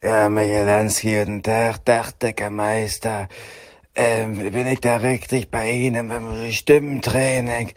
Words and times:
Ja, 0.00 0.28
Michelanski, 0.28 1.18
guten 1.18 1.42
Tag, 1.42 1.84
Dachdeckermeister. 1.84 3.26
Ähm, 3.96 4.52
bin 4.52 4.68
ich 4.68 4.78
da 4.80 4.98
richtig 4.98 5.50
bei 5.50 5.72
Ihnen 5.72 6.06
beim 6.06 6.52
Stimmentraining? 6.52 7.72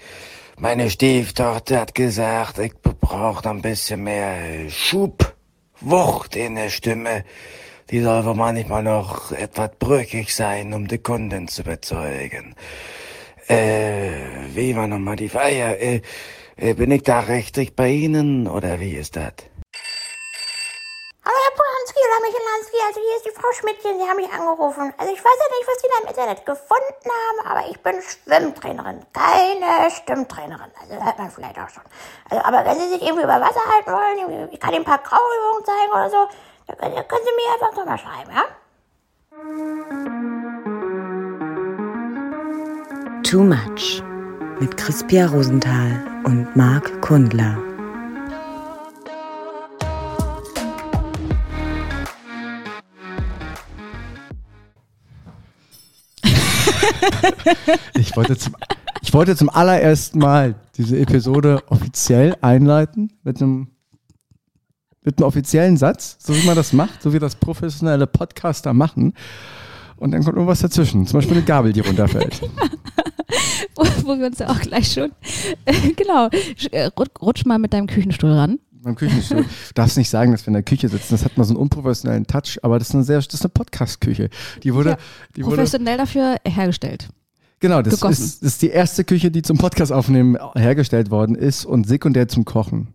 Meine 0.60 0.92
Stieftochter 0.92 1.80
hat 1.80 1.96
gesagt, 1.96 2.60
ich 2.60 2.74
brauche 2.80 3.50
ein 3.50 3.64
bisschen 3.64 4.04
mehr 4.04 4.70
Schub, 4.70 5.34
Wucht 5.80 6.36
in 6.36 6.54
der 6.54 6.70
Stimme. 6.70 7.26
Die 7.90 8.02
soll 8.02 8.24
wohl 8.24 8.36
manchmal 8.36 8.84
noch 8.84 9.32
etwas 9.32 9.72
brüchig 9.80 10.36
sein, 10.36 10.76
um 10.76 10.88
die 10.88 11.00
Kunden 11.00 11.48
zu 11.48 11.64
überzeugen. 11.64 12.54
Äh, 13.48 14.12
wie 14.54 14.76
war 14.76 14.86
nochmal 14.86 15.16
die 15.16 15.30
Feier? 15.30 15.76
Äh, 15.82 16.02
äh, 16.56 16.76
bin 16.76 16.92
ich 16.92 17.02
da 17.02 17.22
richtig 17.22 17.76
bei 17.76 17.90
Ihnen 17.90 18.48
oder 18.48 18.80
wie 18.80 18.92
ist 18.92 19.16
das? 19.16 19.34
Hallo 22.22 22.30
Michelanski, 22.30 22.78
also 22.88 23.00
hier 23.02 23.18
ist 23.18 23.26
die 23.26 23.32
Frau 23.32 23.52
Schmidtchen, 23.52 23.98
Sie 23.98 24.08
haben 24.08 24.18
mich 24.18 24.32
angerufen. 24.32 24.94
Also 24.98 25.12
ich 25.14 25.24
weiß 25.24 25.38
ja 25.40 25.46
nicht, 25.58 25.68
was 25.68 25.82
Sie 25.82 25.88
da 25.88 25.98
im 26.04 26.08
Internet 26.10 26.46
gefunden 26.46 27.10
haben, 27.10 27.40
aber 27.50 27.70
ich 27.70 27.82
bin 27.82 27.96
Schwimmtrainerin, 28.02 29.06
keine 29.14 29.90
Stimmtrainerin. 29.90 30.72
Also 30.80 30.96
das 30.96 31.04
hört 31.04 31.18
man 31.18 31.32
vielleicht 31.32 31.58
auch 31.58 31.70
schon. 31.70 31.84
Also, 32.30 32.44
aber 32.44 32.66
wenn 32.66 32.78
Sie 32.80 32.90
sich 32.90 33.02
irgendwie 33.02 33.24
über 33.24 33.42
Wasser 33.42 33.62
halten 33.74 33.92
wollen, 33.92 34.50
ich 34.52 34.60
kann 34.60 34.74
Ihnen 34.74 34.82
ein 34.82 34.86
paar 34.86 35.02
Krauübungen 35.02 35.66
zeigen 35.66 35.92
oder 35.94 36.10
so, 36.10 36.28
dann 36.68 36.78
können, 36.78 37.08
können 37.08 37.26
Sie 37.26 37.32
mir 37.38 37.54
einfach 37.54 37.76
nochmal 37.76 37.98
schreiben, 37.98 38.32
ja? 38.36 38.44
Too 43.24 43.44
Much 43.44 44.04
mit 44.60 44.78
Crispia 44.78 45.26
Rosenthal 45.28 46.22
und 46.26 46.56
Marc 46.56 47.02
Kundler. 47.02 47.71
Ich 57.98 58.16
wollte 58.16 58.38
zum, 58.38 58.56
ich 59.02 59.14
wollte 59.14 59.36
zum 59.36 59.50
allerersten 59.50 60.20
Mal 60.20 60.56
diese 60.78 60.98
Episode 61.00 61.62
offiziell 61.70 62.36
einleiten 62.42 63.12
mit 63.24 63.42
einem, 63.42 63.68
mit 65.04 65.18
einem 65.18 65.28
offiziellen 65.28 65.78
Satz, 65.78 66.18
so 66.20 66.36
wie 66.36 66.46
man 66.46 66.56
das 66.56 66.74
macht, 66.74 67.02
so 67.02 67.14
wie 67.14 67.20
das 67.20 67.36
professionelle 67.36 68.08
Podcaster 68.08 68.74
machen. 68.74 69.14
Und 69.98 70.12
dann 70.12 70.24
kommt 70.24 70.36
irgendwas 70.36 70.60
dazwischen, 70.62 71.06
zum 71.06 71.20
Beispiel 71.20 71.38
eine 71.38 71.46
Gabel, 71.46 71.74
die 71.74 71.82
runterfällt. 71.82 72.42
wo, 73.76 73.84
wo 74.04 74.18
wir 74.18 74.26
uns 74.28 74.40
ja 74.40 74.50
auch 74.50 74.60
gleich 74.60 74.92
schon, 74.94 75.12
genau, 75.96 76.28
äh, 76.72 76.86
rut- 76.98 77.22
rutsch 77.22 77.46
mal 77.46 77.60
mit 77.60 77.74
deinem 77.74 77.88
Küchenstuhl 77.88 78.32
ran. 78.32 78.60
Beim 78.84 78.96
Küchenstuhl. 78.96 79.44
Du 79.44 79.74
darfst 79.76 79.96
nicht 79.98 80.10
sagen, 80.10 80.32
dass 80.32 80.44
wir 80.44 80.48
in 80.48 80.54
der 80.54 80.64
Küche 80.64 80.90
sitzen. 80.90 81.10
Das 81.12 81.24
hat 81.24 81.38
mal 81.38 81.44
so 81.44 81.54
einen 81.54 81.62
unprofessionellen 81.62 82.26
Touch, 82.26 82.58
aber 82.64 82.80
das 82.80 82.90
ist 82.90 82.96
eine 82.96 83.04
sehr, 83.04 83.18
das 83.18 83.28
ist 83.34 83.42
eine 83.44 83.50
Podcast-Küche. 83.50 84.30
Die 84.64 84.74
wurde, 84.74 84.92
Ja, 84.92 84.98
die 85.36 85.46
wurde, 85.46 85.58
Professionell 85.58 85.98
dafür 85.98 86.38
hergestellt. 86.48 87.10
genau, 87.60 87.82
das 87.84 87.94
ist, 87.94 88.02
das 88.02 88.42
ist 88.42 88.62
die 88.64 88.70
erste 88.70 89.04
Küche, 89.04 89.30
die 89.30 89.44
zum 89.44 89.58
Podcast 89.60 89.92
aufnehmen 89.92 90.38
hergestellt 90.56 91.12
worden 91.12 91.36
ist 91.36 91.64
und 91.66 91.88
sekundär 91.88 92.28
zum 92.28 92.44
Kochen. 92.46 92.94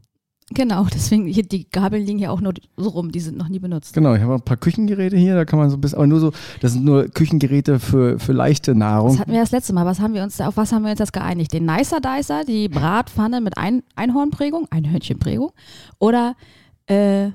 Genau, 0.54 0.84
deswegen 0.94 1.26
hier 1.26 1.42
die 1.42 1.68
Gabeln 1.68 2.04
liegen 2.04 2.18
ja 2.18 2.30
auch 2.30 2.40
nur 2.40 2.54
so 2.76 2.90
rum, 2.90 3.10
die 3.10 3.20
sind 3.20 3.36
noch 3.36 3.48
nie 3.48 3.58
benutzt. 3.58 3.94
Genau, 3.94 4.14
ich 4.14 4.22
habe 4.22 4.34
ein 4.34 4.42
paar 4.42 4.56
Küchengeräte 4.56 5.16
hier, 5.16 5.34
da 5.34 5.44
kann 5.44 5.58
man 5.58 5.70
so 5.70 5.76
ein 5.76 5.80
bisschen, 5.80 5.98
aber 5.98 6.06
nur 6.06 6.20
so, 6.20 6.32
das 6.60 6.72
sind 6.72 6.84
nur 6.84 7.08
Küchengeräte 7.08 7.80
für, 7.80 8.18
für 8.18 8.32
leichte 8.32 8.72
Das 8.72 8.78
Nahrung. 8.78 9.18
hatten 9.18 9.32
wir 9.32 9.40
das 9.40 9.50
letzte 9.50 9.72
Mal. 9.72 9.86
Was 9.86 10.00
haben 10.00 10.14
wir 10.14 10.22
uns 10.22 10.40
auf 10.40 10.56
was 10.56 10.72
haben 10.72 10.84
wir 10.84 10.90
uns 10.92 11.00
jetzt 11.00 11.12
geeinigt? 11.12 11.52
Den 11.52 11.66
Nicer 11.66 12.00
Dicer, 12.00 12.44
die 12.44 12.68
Bratpfanne 12.68 13.40
mit 13.40 13.58
Ein 13.58 13.82
Einhornprägung, 13.96 14.68
Einhörnchenprägung 14.70 15.50
oder 15.98 16.34
äh, 16.86 17.30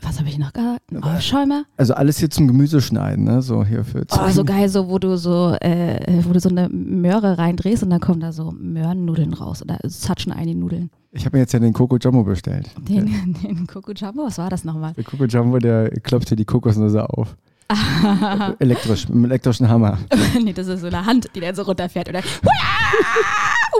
was 0.00 0.18
habe 0.18 0.28
ich 0.28 0.38
noch 0.38 0.52
gehabt? 0.52 0.82
Oh, 1.00 1.20
Schäumer. 1.20 1.64
Also 1.76 1.94
alles 1.94 2.18
hier 2.18 2.28
zum 2.28 2.48
Gemüseschneiden, 2.48 3.24
ne? 3.24 3.40
So 3.40 3.64
hier 3.64 3.84
für 3.84 4.04
Oh, 4.12 4.28
so 4.30 4.44
geil, 4.44 4.68
so 4.68 4.88
wo 4.88 4.98
du 4.98 5.16
so, 5.16 5.54
äh, 5.60 6.22
wo 6.24 6.32
du 6.32 6.40
so 6.40 6.48
eine 6.48 6.68
Möhre 6.68 7.38
reindrehst 7.38 7.82
und 7.84 7.90
dann 7.90 8.00
kommen 8.00 8.20
da 8.20 8.32
so 8.32 8.50
Möhrennudeln 8.50 9.32
raus 9.32 9.62
oder 9.62 9.78
Zatschen 9.88 10.32
ein 10.32 10.46
die 10.48 10.54
Nudeln. 10.56 10.90
Ich 11.14 11.26
habe 11.26 11.36
mir 11.36 11.42
jetzt 11.42 11.52
ja 11.52 11.58
den 11.58 11.74
Coco 11.74 11.98
Jumbo 11.98 12.24
bestellt. 12.24 12.70
Den, 12.88 13.36
den 13.42 13.66
Coco 13.66 13.92
Jumbo, 13.92 14.24
was 14.24 14.38
war 14.38 14.48
das 14.48 14.64
nochmal? 14.64 14.94
Der 14.94 15.04
Coco 15.04 15.26
Jumbo, 15.26 15.58
der 15.58 15.90
klopft 16.00 16.28
hier 16.28 16.38
die 16.38 16.46
Kokosnüsse 16.46 17.08
auf. 17.08 17.36
Elektrisch, 18.58 19.08
mit 19.08 19.16
einem 19.16 19.24
elektrischen 19.26 19.68
Hammer. 19.68 19.98
nee, 20.42 20.52
das 20.52 20.66
ist 20.66 20.80
so 20.80 20.86
eine 20.86 21.04
Hand, 21.04 21.28
die 21.34 21.40
dann 21.40 21.54
so 21.54 21.62
runterfährt 21.62 22.08
oder. 22.08 22.20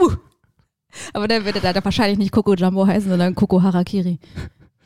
Uh. 0.01 0.13
Aber 1.15 1.27
dann 1.27 1.45
würde 1.45 1.61
da 1.61 1.75
wahrscheinlich 1.83 2.19
nicht 2.19 2.33
Coco 2.33 2.55
Jumbo 2.55 2.87
heißen, 2.87 3.11
sondern 3.11 3.35
Coco 3.35 3.63
Harakiri. 3.63 4.19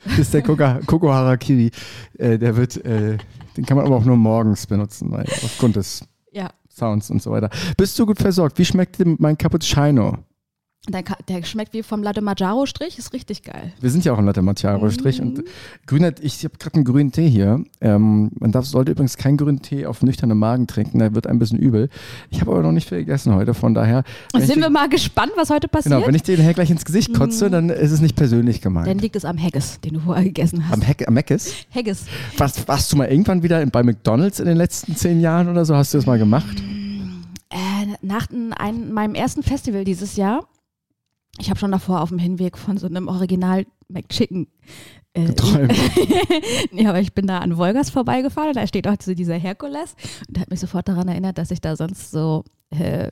Das 0.04 0.18
ist 0.20 0.34
der 0.34 0.42
Coco, 0.42 0.64
Coco 0.86 1.12
Harakiri. 1.12 1.70
Äh, 2.16 2.38
der 2.38 2.56
wird, 2.56 2.84
äh, 2.84 3.18
den 3.56 3.66
kann 3.66 3.76
man 3.76 3.86
aber 3.86 3.96
auch 3.96 4.04
nur 4.04 4.16
morgens 4.16 4.66
benutzen, 4.66 5.10
weil 5.10 5.24
aufgrund 5.44 5.76
des 5.76 6.04
Ja. 6.30 6.50
Sounds 6.68 7.10
und 7.10 7.22
so 7.22 7.32
weiter. 7.32 7.50
Bist 7.76 7.98
du 7.98 8.06
gut 8.06 8.18
versorgt? 8.18 8.58
Wie 8.58 8.64
schmeckt 8.64 9.00
denn 9.00 9.16
mein 9.18 9.36
Cappuccino? 9.36 10.18
Der, 10.88 11.02
der 11.28 11.42
schmeckt 11.44 11.72
wie 11.72 11.82
vom 11.82 12.02
Latte 12.02 12.20
Maggiaro 12.20 12.64
Strich, 12.64 12.96
ist 12.96 13.12
richtig 13.12 13.42
geil. 13.42 13.72
Wir 13.80 13.90
sind 13.90 14.04
ja 14.04 14.12
auch 14.12 14.18
im 14.18 14.24
Latte 14.26 14.40
Macchiato 14.40 14.88
Strich 14.90 15.20
und 15.20 15.42
grüner, 15.86 16.12
ich 16.20 16.44
habe 16.44 16.56
gerade 16.58 16.76
einen 16.76 16.84
grünen 16.84 17.10
Tee 17.10 17.28
hier. 17.28 17.64
Ähm, 17.80 18.30
man 18.38 18.52
darf, 18.52 18.66
sollte 18.66 18.92
übrigens 18.92 19.16
keinen 19.16 19.36
grünen 19.36 19.62
Tee 19.62 19.86
auf 19.86 20.02
nüchternen 20.02 20.38
Magen 20.38 20.68
trinken, 20.68 21.00
da 21.00 21.12
wird 21.12 21.26
ein 21.26 21.40
bisschen 21.40 21.58
übel. 21.58 21.88
Ich 22.30 22.40
habe 22.40 22.52
aber 22.52 22.62
noch 22.62 22.70
nicht 22.70 22.88
viel 22.88 22.98
gegessen 22.98 23.34
heute, 23.34 23.52
von 23.52 23.74
daher. 23.74 24.04
Sind 24.36 24.56
wir 24.56 24.62
den- 24.64 24.72
mal 24.72 24.88
gespannt, 24.88 25.32
was 25.36 25.50
heute 25.50 25.66
passiert? 25.66 25.94
Genau, 25.94 26.06
wenn 26.06 26.14
ich 26.14 26.22
den 26.22 26.36
gleich 26.54 26.70
ins 26.70 26.84
Gesicht 26.84 27.12
kotze, 27.14 27.50
dann 27.50 27.68
ist 27.68 27.90
es 27.90 28.00
nicht 28.00 28.14
persönlich 28.14 28.60
gemeint. 28.60 28.86
dann 28.86 28.98
liegt 28.98 29.16
es 29.16 29.24
am 29.24 29.42
Haggis, 29.42 29.80
den 29.80 29.94
du 29.94 30.00
vorher 30.00 30.22
gegessen 30.24 30.68
hast. 30.68 30.74
Am, 30.74 30.82
Heck, 30.82 31.06
am 31.08 31.14
Meckes? 31.14 31.52
Haggis. 31.74 32.04
Warst, 32.36 32.66
warst 32.68 32.92
du 32.92 32.96
mal 32.96 33.06
irgendwann 33.08 33.42
wieder 33.42 33.64
bei 33.66 33.82
McDonalds 33.82 34.38
in 34.38 34.46
den 34.46 34.56
letzten 34.56 34.94
zehn 34.94 35.20
Jahren 35.20 35.48
oder 35.48 35.64
so? 35.64 35.74
Hast 35.74 35.92
du 35.94 35.98
das 35.98 36.06
mal 36.06 36.18
gemacht? 36.18 36.62
Äh, 37.50 37.86
nach 38.02 38.28
ein, 38.58 38.92
meinem 38.92 39.14
ersten 39.14 39.42
Festival 39.42 39.84
dieses 39.84 40.16
Jahr, 40.16 40.46
ich 41.38 41.50
habe 41.50 41.58
schon 41.58 41.72
davor 41.72 42.00
auf 42.02 42.08
dem 42.10 42.18
Hinweg 42.18 42.56
von 42.58 42.78
so 42.78 42.86
einem 42.86 43.08
Original 43.08 43.66
McChicken 43.88 44.46
äh, 45.12 45.26
Geträumt. 45.26 45.72
ja, 46.72 46.90
aber 46.90 47.00
ich 47.00 47.12
bin 47.14 47.26
da 47.26 47.38
an 47.38 47.56
Wolgast 47.56 47.90
vorbeigefahren 47.90 48.50
und 48.50 48.56
da 48.56 48.66
steht 48.66 48.86
auch 48.88 48.96
so 49.00 49.14
dieser 49.14 49.34
Herkules 49.36 49.94
und 50.28 50.36
der 50.36 50.42
hat 50.42 50.50
mich 50.50 50.60
sofort 50.60 50.88
daran 50.88 51.08
erinnert, 51.08 51.38
dass 51.38 51.50
ich 51.50 51.60
da 51.60 51.76
sonst 51.76 52.10
so 52.10 52.44
äh, 52.70 53.10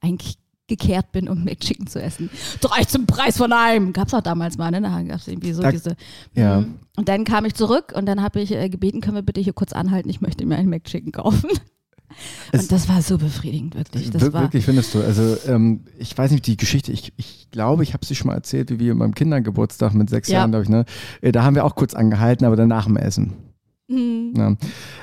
eigentlich 0.00 0.36
gekehrt 0.68 1.10
bin, 1.10 1.28
um 1.28 1.42
McChicken 1.42 1.88
zu 1.88 2.00
essen. 2.00 2.30
Drei 2.60 2.84
zum 2.84 3.04
Preis 3.06 3.36
von 3.36 3.52
einem. 3.52 3.92
Gab's 3.92 4.14
auch 4.14 4.20
damals 4.20 4.56
mal, 4.56 4.70
ne? 4.70 4.80
Da 4.80 5.02
gab's 5.02 5.26
irgendwie 5.26 5.52
so 5.52 5.62
Da- 5.62 5.72
diese. 5.72 5.96
Ja. 6.34 6.60
Mhm. 6.60 6.76
Und 6.96 7.08
dann 7.08 7.24
kam 7.24 7.44
ich 7.44 7.54
zurück 7.54 7.92
und 7.96 8.06
dann 8.06 8.22
habe 8.22 8.40
ich 8.40 8.52
äh, 8.52 8.68
gebeten, 8.68 9.00
können 9.00 9.16
wir 9.16 9.22
bitte 9.22 9.40
hier 9.40 9.52
kurz 9.52 9.72
anhalten, 9.72 10.08
ich 10.08 10.20
möchte 10.20 10.46
mir 10.46 10.56
einen 10.56 10.70
McChicken 10.70 11.10
kaufen. 11.12 11.50
Es- 12.52 12.62
und 12.62 12.72
das 12.72 12.88
war 12.88 13.00
so 13.02 13.18
befriedigend, 13.18 13.74
wirklich. 13.74 14.10
Das 14.10 14.22
Wirklich 14.32 14.64
findest 14.64 14.94
du. 14.94 15.02
Also 15.02 15.36
ähm, 15.46 15.84
ich 15.98 16.16
weiß 16.16 16.30
nicht 16.30 16.46
die 16.46 16.56
Geschichte. 16.56 16.92
Ich, 16.92 17.12
ich 17.16 17.48
glaube, 17.50 17.82
ich 17.82 17.92
habe 17.94 18.04
sie 18.04 18.14
schon 18.14 18.28
mal 18.28 18.34
erzählt, 18.34 18.70
wie 18.70 18.78
wir 18.78 18.98
beim 18.98 19.14
Kindergeburtstag 19.14 19.94
mit 19.94 20.10
sechs 20.10 20.28
Ja. 20.28 20.38
Jahren, 20.38 20.50
glaube 20.50 20.64
ich. 20.64 20.68
Ne? 20.68 20.84
Äh, 21.20 21.32
Da 21.32 21.42
haben 21.44 21.54
wir 21.54 21.64
auch 21.64 21.74
kurz 21.74 21.94
angehalten, 21.94 22.44
aber 22.44 22.56
dann 22.56 22.68
nach 22.68 22.84
dem 22.86 22.96
Essen. 22.96 23.34
Mhm. 23.88 24.34
Ja. 24.36 24.56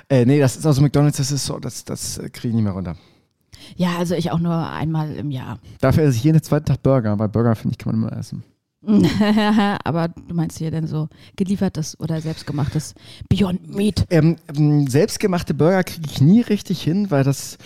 Äh, 0.10 0.26
nee, 0.26 0.40
das 0.40 0.56
ist 0.58 0.66
aus 0.66 0.80
McDonalds. 0.80 1.18
Das 1.18 1.32
ist 1.32 1.46
so, 1.46 1.60
das, 1.60 1.84
das 1.86 2.20
kriege 2.34 2.50
ich 2.50 2.54
nicht 2.54 2.64
mehr 2.64 2.74
runter. 2.74 2.96
Ja, 3.76 3.98
also 3.98 4.14
ich 4.16 4.32
auch 4.32 4.40
nur 4.40 4.70
einmal 4.70 5.14
im 5.16 5.32
Jahr. 5.32 5.60
Dafür 5.82 6.04
esse 6.04 6.18
ich 6.18 6.24
jeden 6.24 6.42
zweiten 6.42 6.66
Tag 6.66 6.84
Burger, 6.84 7.18
weil 7.20 7.28
Burger 7.30 7.56
finde 7.56 7.74
ich 7.74 7.78
kann 7.78 8.00
man 8.00 8.10
immer 8.10 8.18
essen. 8.20 8.44
Aber 9.84 10.08
du 10.08 10.34
meinst 10.34 10.58
hier 10.58 10.72
denn 10.72 10.88
so 10.88 11.10
geliefertes 11.36 12.00
oder 12.00 12.22
selbstgemachtes 12.22 12.96
Beyond 13.28 13.76
Meat? 13.76 14.06
Ähm, 14.10 14.38
ähm, 14.56 14.88
selbstgemachte 14.88 15.54
Burger 15.54 15.84
kriege 15.84 16.08
ich 16.10 16.22
nie 16.22 16.42
richtig 16.42 16.82
hin, 16.82 17.12
weil 17.12 17.24
das, 17.24 17.58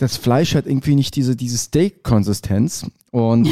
das 0.00 0.16
Fleisch 0.16 0.54
hat 0.54 0.66
irgendwie 0.66 0.94
nicht 0.94 1.14
diese, 1.14 1.36
diese 1.36 1.58
Steak-Konsistenz. 1.58 2.86
Und 3.12 3.48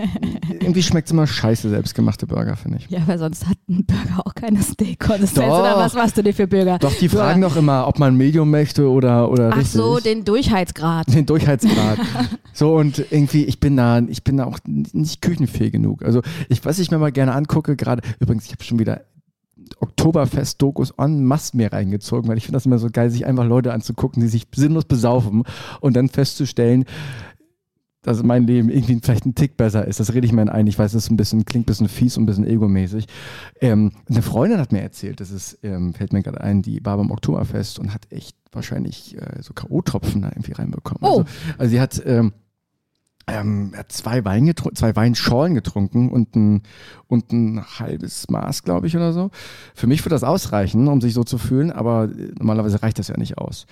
irgendwie 0.48 0.82
schmeckt 0.82 1.08
es 1.08 1.12
immer 1.12 1.26
scheiße, 1.26 1.68
selbstgemachte 1.68 2.26
Burger, 2.26 2.56
finde 2.56 2.78
ich. 2.78 2.88
Ja, 2.88 3.06
weil 3.06 3.18
sonst 3.18 3.46
hat 3.46 3.58
ein 3.68 3.84
Burger 3.84 4.26
auch 4.26 4.34
keine 4.34 4.62
Steak-Konsistenz. 4.62 5.46
Oder 5.46 5.76
was 5.76 5.94
machst 5.94 6.16
du 6.16 6.22
dir 6.22 6.32
für 6.32 6.46
Burger? 6.46 6.78
Doch, 6.78 6.94
die 6.94 7.08
fragen 7.08 7.42
doch 7.42 7.54
immer, 7.54 7.86
ob 7.86 7.98
man 7.98 8.16
Medium 8.16 8.50
möchte 8.50 8.88
oder, 8.88 9.30
oder 9.30 9.50
Ach 9.52 9.58
richtig. 9.58 9.74
so, 9.74 9.98
den 9.98 10.24
Durchheitsgrad. 10.24 11.14
den 11.14 11.26
Durchheitsgrad. 11.26 11.98
so 12.52 12.74
und 12.74 13.04
irgendwie, 13.10 13.44
ich 13.44 13.60
bin 13.60 13.76
da, 13.76 14.00
ich 14.00 14.24
bin 14.24 14.38
da 14.38 14.46
auch 14.46 14.58
nicht 14.64 15.20
küchenfähig 15.20 15.72
genug. 15.72 16.02
Also 16.02 16.22
ich, 16.48 16.64
was 16.64 16.78
ich 16.78 16.90
mir 16.90 16.98
mal 16.98 17.12
gerne 17.12 17.34
angucke, 17.34 17.76
gerade, 17.76 18.02
übrigens, 18.18 18.46
ich 18.46 18.52
habe 18.52 18.64
schon 18.64 18.78
wieder 18.78 19.02
Oktoberfest-Dokus 19.80 20.92
en 20.98 21.24
masse 21.24 21.56
mir 21.56 21.72
reingezogen, 21.72 22.28
weil 22.28 22.38
ich 22.38 22.44
finde 22.44 22.56
das 22.56 22.66
immer 22.66 22.78
so 22.78 22.88
geil, 22.90 23.10
sich 23.10 23.26
einfach 23.26 23.46
Leute 23.46 23.72
anzugucken, 23.72 24.22
die 24.22 24.28
sich 24.28 24.46
sinnlos 24.54 24.84
besaufen 24.84 25.44
und 25.80 25.96
dann 25.96 26.08
festzustellen, 26.08 26.84
dass 28.02 28.22
mein 28.22 28.46
Leben 28.46 28.68
irgendwie 28.68 28.98
vielleicht 29.00 29.26
ein 29.26 29.34
Tick 29.34 29.56
besser 29.56 29.86
ist. 29.86 30.00
Das 30.00 30.12
rede 30.12 30.26
ich 30.26 30.32
mir 30.32 30.52
ein. 30.52 30.66
Ich 30.66 30.78
weiß, 30.78 30.92
das 30.92 31.04
ist 31.04 31.10
ein 31.10 31.16
bisschen, 31.16 31.44
klingt 31.44 31.64
ein 31.64 31.66
bisschen 31.66 31.88
fies 31.88 32.16
und 32.16 32.24
ein 32.24 32.26
bisschen 32.26 32.46
egomäßig. 32.46 33.06
Ähm, 33.60 33.92
eine 34.08 34.22
Freundin 34.22 34.58
hat 34.58 34.72
mir 34.72 34.82
erzählt, 34.82 35.20
das 35.20 35.30
ist, 35.30 35.58
ähm, 35.62 35.94
fällt 35.94 36.12
mir 36.12 36.22
gerade 36.22 36.40
ein, 36.40 36.62
die 36.62 36.84
war 36.84 36.96
beim 36.96 37.12
Oktoberfest 37.12 37.78
und 37.78 37.94
hat 37.94 38.10
echt 38.10 38.36
wahrscheinlich 38.50 39.16
äh, 39.16 39.40
so 39.40 39.54
K.O.-Tropfen 39.54 40.22
da 40.22 40.28
irgendwie 40.28 40.52
reinbekommen. 40.52 41.00
Oh. 41.02 41.18
Also, 41.18 41.24
also 41.58 41.70
sie 41.70 41.80
hat, 41.80 42.02
ähm, 42.04 42.32
ähm, 43.26 43.70
er 43.72 43.80
hat 43.80 43.92
zwei, 43.92 44.24
Wein 44.24 44.48
getru- 44.48 44.74
zwei 44.74 44.94
Weinschorlen 44.96 45.54
getrunken 45.54 46.10
und 46.10 46.34
ein, 46.34 46.62
und 47.08 47.32
ein 47.32 47.62
halbes 47.78 48.28
Maß, 48.28 48.62
glaube 48.62 48.86
ich, 48.86 48.96
oder 48.96 49.12
so. 49.12 49.30
Für 49.74 49.86
mich 49.86 50.04
würde 50.04 50.14
das 50.14 50.24
ausreichen, 50.24 50.88
um 50.88 51.00
sich 51.00 51.14
so 51.14 51.24
zu 51.24 51.38
fühlen, 51.38 51.70
aber 51.70 52.04
äh, 52.04 52.32
normalerweise 52.38 52.82
reicht 52.82 52.98
das 52.98 53.08
ja 53.08 53.16
nicht 53.16 53.38
aus. 53.38 53.66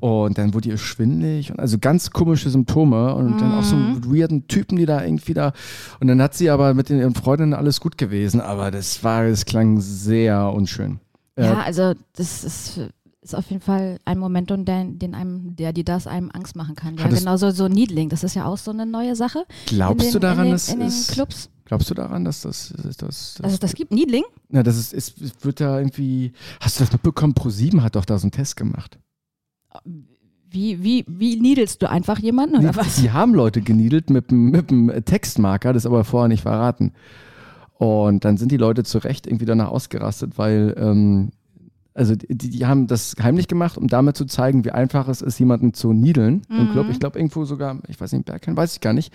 Und 0.00 0.38
dann 0.38 0.54
wurde 0.54 0.68
ihr 0.70 0.78
schwindelig 0.78 1.50
und 1.50 1.60
also 1.60 1.78
ganz 1.78 2.10
komische 2.10 2.50
Symptome 2.50 3.14
und 3.14 3.40
dann 3.40 3.52
auch 3.52 3.62
so 3.62 3.76
einen 3.76 4.04
weirden 4.04 4.48
Typen, 4.48 4.76
die 4.76 4.86
da 4.86 5.04
irgendwie 5.04 5.34
da. 5.34 5.52
Und 6.00 6.08
dann 6.08 6.20
hat 6.20 6.34
sie 6.34 6.50
aber 6.50 6.74
mit 6.74 6.88
den, 6.88 6.98
ihren 6.98 7.14
Freundinnen 7.14 7.54
alles 7.54 7.80
gut 7.80 7.98
gewesen, 7.98 8.40
aber 8.40 8.70
das 8.70 9.04
war, 9.04 9.24
es 9.24 9.44
klang 9.44 9.80
sehr 9.80 10.52
unschön. 10.52 11.00
Ja, 11.38 11.60
also 11.60 11.94
das 12.16 12.44
ist, 12.44 12.80
ist 13.22 13.34
auf 13.34 13.50
jeden 13.50 13.60
Fall 13.62 13.98
ein 14.04 14.18
Moment, 14.18 14.50
und 14.50 14.64
der, 14.66 14.84
den 14.84 15.14
einem, 15.14 15.54
der 15.56 15.72
dir 15.72 15.84
das 15.84 16.06
einem 16.06 16.30
Angst 16.32 16.56
machen 16.56 16.74
kann. 16.74 16.96
Ja, 16.96 17.04
Hattest- 17.04 17.20
genauso 17.22 17.50
so 17.50 17.68
Needling, 17.68 18.08
das 18.08 18.24
ist 18.24 18.34
ja 18.34 18.46
auch 18.46 18.56
so 18.58 18.70
eine 18.70 18.86
neue 18.86 19.14
Sache. 19.14 19.44
Glaubst 19.66 20.06
in 20.06 20.12
du 20.12 20.18
den, 20.18 20.22
daran, 20.22 20.44
den, 20.46 20.52
dass 20.52 20.68
in 20.70 20.78
den 20.80 20.88
es, 20.88 21.08
Clubs? 21.08 21.50
glaubst 21.66 21.90
du 21.90 21.94
daran, 21.94 22.24
dass 22.24 22.42
das, 22.42 22.72
das, 22.82 22.96
das, 22.96 23.40
Also 23.42 23.58
das 23.58 23.74
gibt 23.74 23.92
Needling? 23.92 24.24
Ja, 24.50 24.62
das 24.62 24.76
ist, 24.78 24.94
es 24.94 25.14
wird 25.44 25.60
da 25.60 25.78
irgendwie. 25.78 26.32
Hast 26.60 26.80
du 26.80 26.84
das 26.84 26.92
mitbekommen? 26.92 27.34
Pro7 27.34 27.82
hat 27.82 27.94
doch 27.96 28.04
da 28.06 28.18
so 28.18 28.24
einen 28.24 28.32
Test 28.32 28.56
gemacht. 28.56 28.98
Wie, 30.52 30.82
wie, 30.82 31.04
wie 31.06 31.36
niedelst 31.38 31.80
du 31.80 31.88
einfach 31.88 32.18
jemanden 32.18 32.56
oder 32.56 32.74
was? 32.74 32.96
die 32.96 33.12
haben 33.12 33.34
Leute 33.34 33.60
geniedelt 33.60 34.10
mit, 34.10 34.32
mit 34.32 34.70
dem 34.70 34.90
Textmarker, 35.04 35.72
das 35.72 35.86
aber 35.86 36.02
vorher 36.04 36.26
nicht 36.28 36.42
verraten. 36.42 36.92
Und 37.74 38.24
dann 38.24 38.36
sind 38.36 38.50
die 38.50 38.56
Leute 38.56 38.82
zu 38.82 38.98
Recht 38.98 39.26
irgendwie 39.28 39.44
danach 39.46 39.68
ausgerastet, 39.68 40.38
weil 40.38 40.74
ähm, 40.76 41.30
also 41.94 42.14
die, 42.14 42.50
die 42.50 42.66
haben 42.66 42.86
das 42.86 43.16
heimlich 43.22 43.48
gemacht, 43.48 43.76
um 43.76 43.88
damit 43.88 44.16
zu 44.16 44.24
zeigen, 44.24 44.64
wie 44.64 44.70
einfach 44.70 45.08
es 45.08 45.22
ist, 45.22 45.38
jemanden 45.38 45.74
zu 45.74 45.92
niedeln 45.92 46.42
im 46.48 46.70
Club. 46.70 46.86
Ich 46.90 47.00
glaube 47.00 47.18
irgendwo 47.18 47.44
sogar, 47.44 47.78
ich 47.88 48.00
weiß 48.00 48.12
nicht, 48.12 48.24
Bergheim, 48.26 48.56
weiß 48.56 48.74
ich 48.74 48.80
gar 48.80 48.92
nicht. 48.92 49.12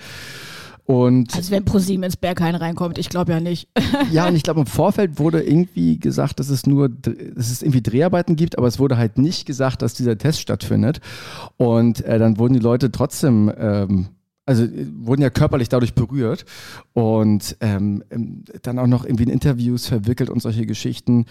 Und 0.86 1.36
Also 1.36 1.50
wenn 1.52 1.66
ProSieben 1.66 2.04
ins 2.04 2.16
Berghain 2.16 2.54
reinkommt, 2.54 3.00
ich 3.00 3.10
glaube 3.10 3.32
ja 3.32 3.40
nicht. 3.40 3.68
Ja, 4.12 4.28
und 4.28 4.36
ich 4.36 4.44
glaube, 4.44 4.60
im 4.60 4.66
Vorfeld 4.68 5.18
wurde 5.18 5.42
irgendwie 5.42 5.98
gesagt, 5.98 6.40
dass 6.40 6.50
es 6.50 6.68
nur, 6.68 6.90
dass 6.90 7.50
es 7.50 7.64
irgendwie 7.64 7.82
Dreharbeiten 7.82 8.36
gibt, 8.36 8.58
aber 8.58 8.68
es 8.68 8.78
wurde 8.78 8.98
halt 8.98 9.18
nicht 9.18 9.46
gesagt, 9.48 9.82
dass 9.82 9.96
dieser 9.96 10.18
Test 10.18 10.42
stattfindet. 10.42 11.00
Und 11.58 12.06
äh, 12.06 12.20
dann 12.20 12.38
wurden 12.38 12.54
die 12.54 12.60
Leute 12.60 12.92
trotzdem, 12.92 13.52
ähm, 13.58 14.08
also 14.46 14.64
äh, 14.64 14.88
wurden 15.00 15.22
ja 15.22 15.30
körperlich 15.30 15.70
dadurch 15.70 15.94
berührt 15.94 16.46
und 16.94 17.58
ähm, 17.62 18.04
dann 18.62 18.80
auch 18.80 18.88
noch 18.88 19.06
irgendwie 19.06 19.24
in 19.24 19.30
Interviews 19.30 19.88
verwickelt 19.88 20.30
und 20.30 20.42
solche 20.42 20.66
Geschichten. 20.66 21.26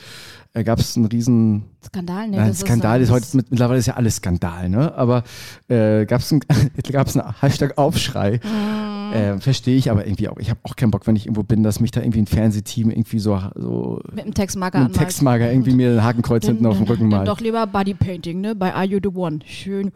Äh, 0.53 0.65
Gab 0.65 0.79
es 0.79 0.97
einen 0.97 1.07
riesen 1.07 1.65
Skandal? 1.85 2.29
Nein, 2.29 2.49
das 2.49 2.61
Skandal 2.61 3.01
ist, 3.01 3.09
ist, 3.09 3.11
äh, 3.11 3.15
heute 3.15 3.37
mit, 3.37 3.51
mittlerweile 3.51 3.79
ist 3.79 3.87
ja 3.87 3.95
alles 3.95 4.17
Skandal, 4.17 4.69
ne? 4.69 4.95
Aber 4.95 5.25
äh, 5.69 6.07
gab 6.07 6.21
es 6.21 6.33
einen, 6.33 6.43
gab's 6.93 7.17
einen 7.17 7.41
Hashtag 7.41 7.79
Aufschrei. 7.79 8.41
Mhm. 8.43 9.13
Äh, 9.13 9.39
Verstehe 9.39 9.77
ich 9.77 9.91
aber 9.91 10.07
irgendwie 10.07 10.29
auch. 10.29 10.39
Ich 10.39 10.51
habe 10.51 10.59
auch 10.65 10.75
keinen 10.75 10.91
Bock, 10.91 11.07
wenn 11.07 11.15
ich 11.15 11.27
irgendwo 11.27 11.45
bin, 11.45 11.63
dass 11.63 11.79
mich 11.79 11.93
da 11.93 12.01
irgendwie 12.01 12.21
ein 12.21 12.27
Fernsehteam 12.27 12.91
irgendwie 12.91 13.21
so, 13.21 13.41
so 13.55 14.01
mit 14.13 14.25
dem 14.25 14.35
Textmarker 14.35 14.79
mit 14.81 14.87
einem. 14.89 14.95
Textmarker 14.95 15.53
irgendwie 15.53 15.73
mir 15.73 15.93
ein 15.93 16.03
Hakenkreuz 16.03 16.47
hinten 16.47 16.67
auf 16.67 16.79
dem 16.79 16.87
Rücken 16.87 17.09
malt. 17.09 17.29
doch 17.29 17.41
lieber 17.41 17.65
Bodypainting, 17.67 18.41
ne? 18.41 18.55
Bei 18.57 18.75
Are 18.75 18.85
You 18.85 18.99
The 19.01 19.11
One. 19.11 19.39
Schön 19.47 19.93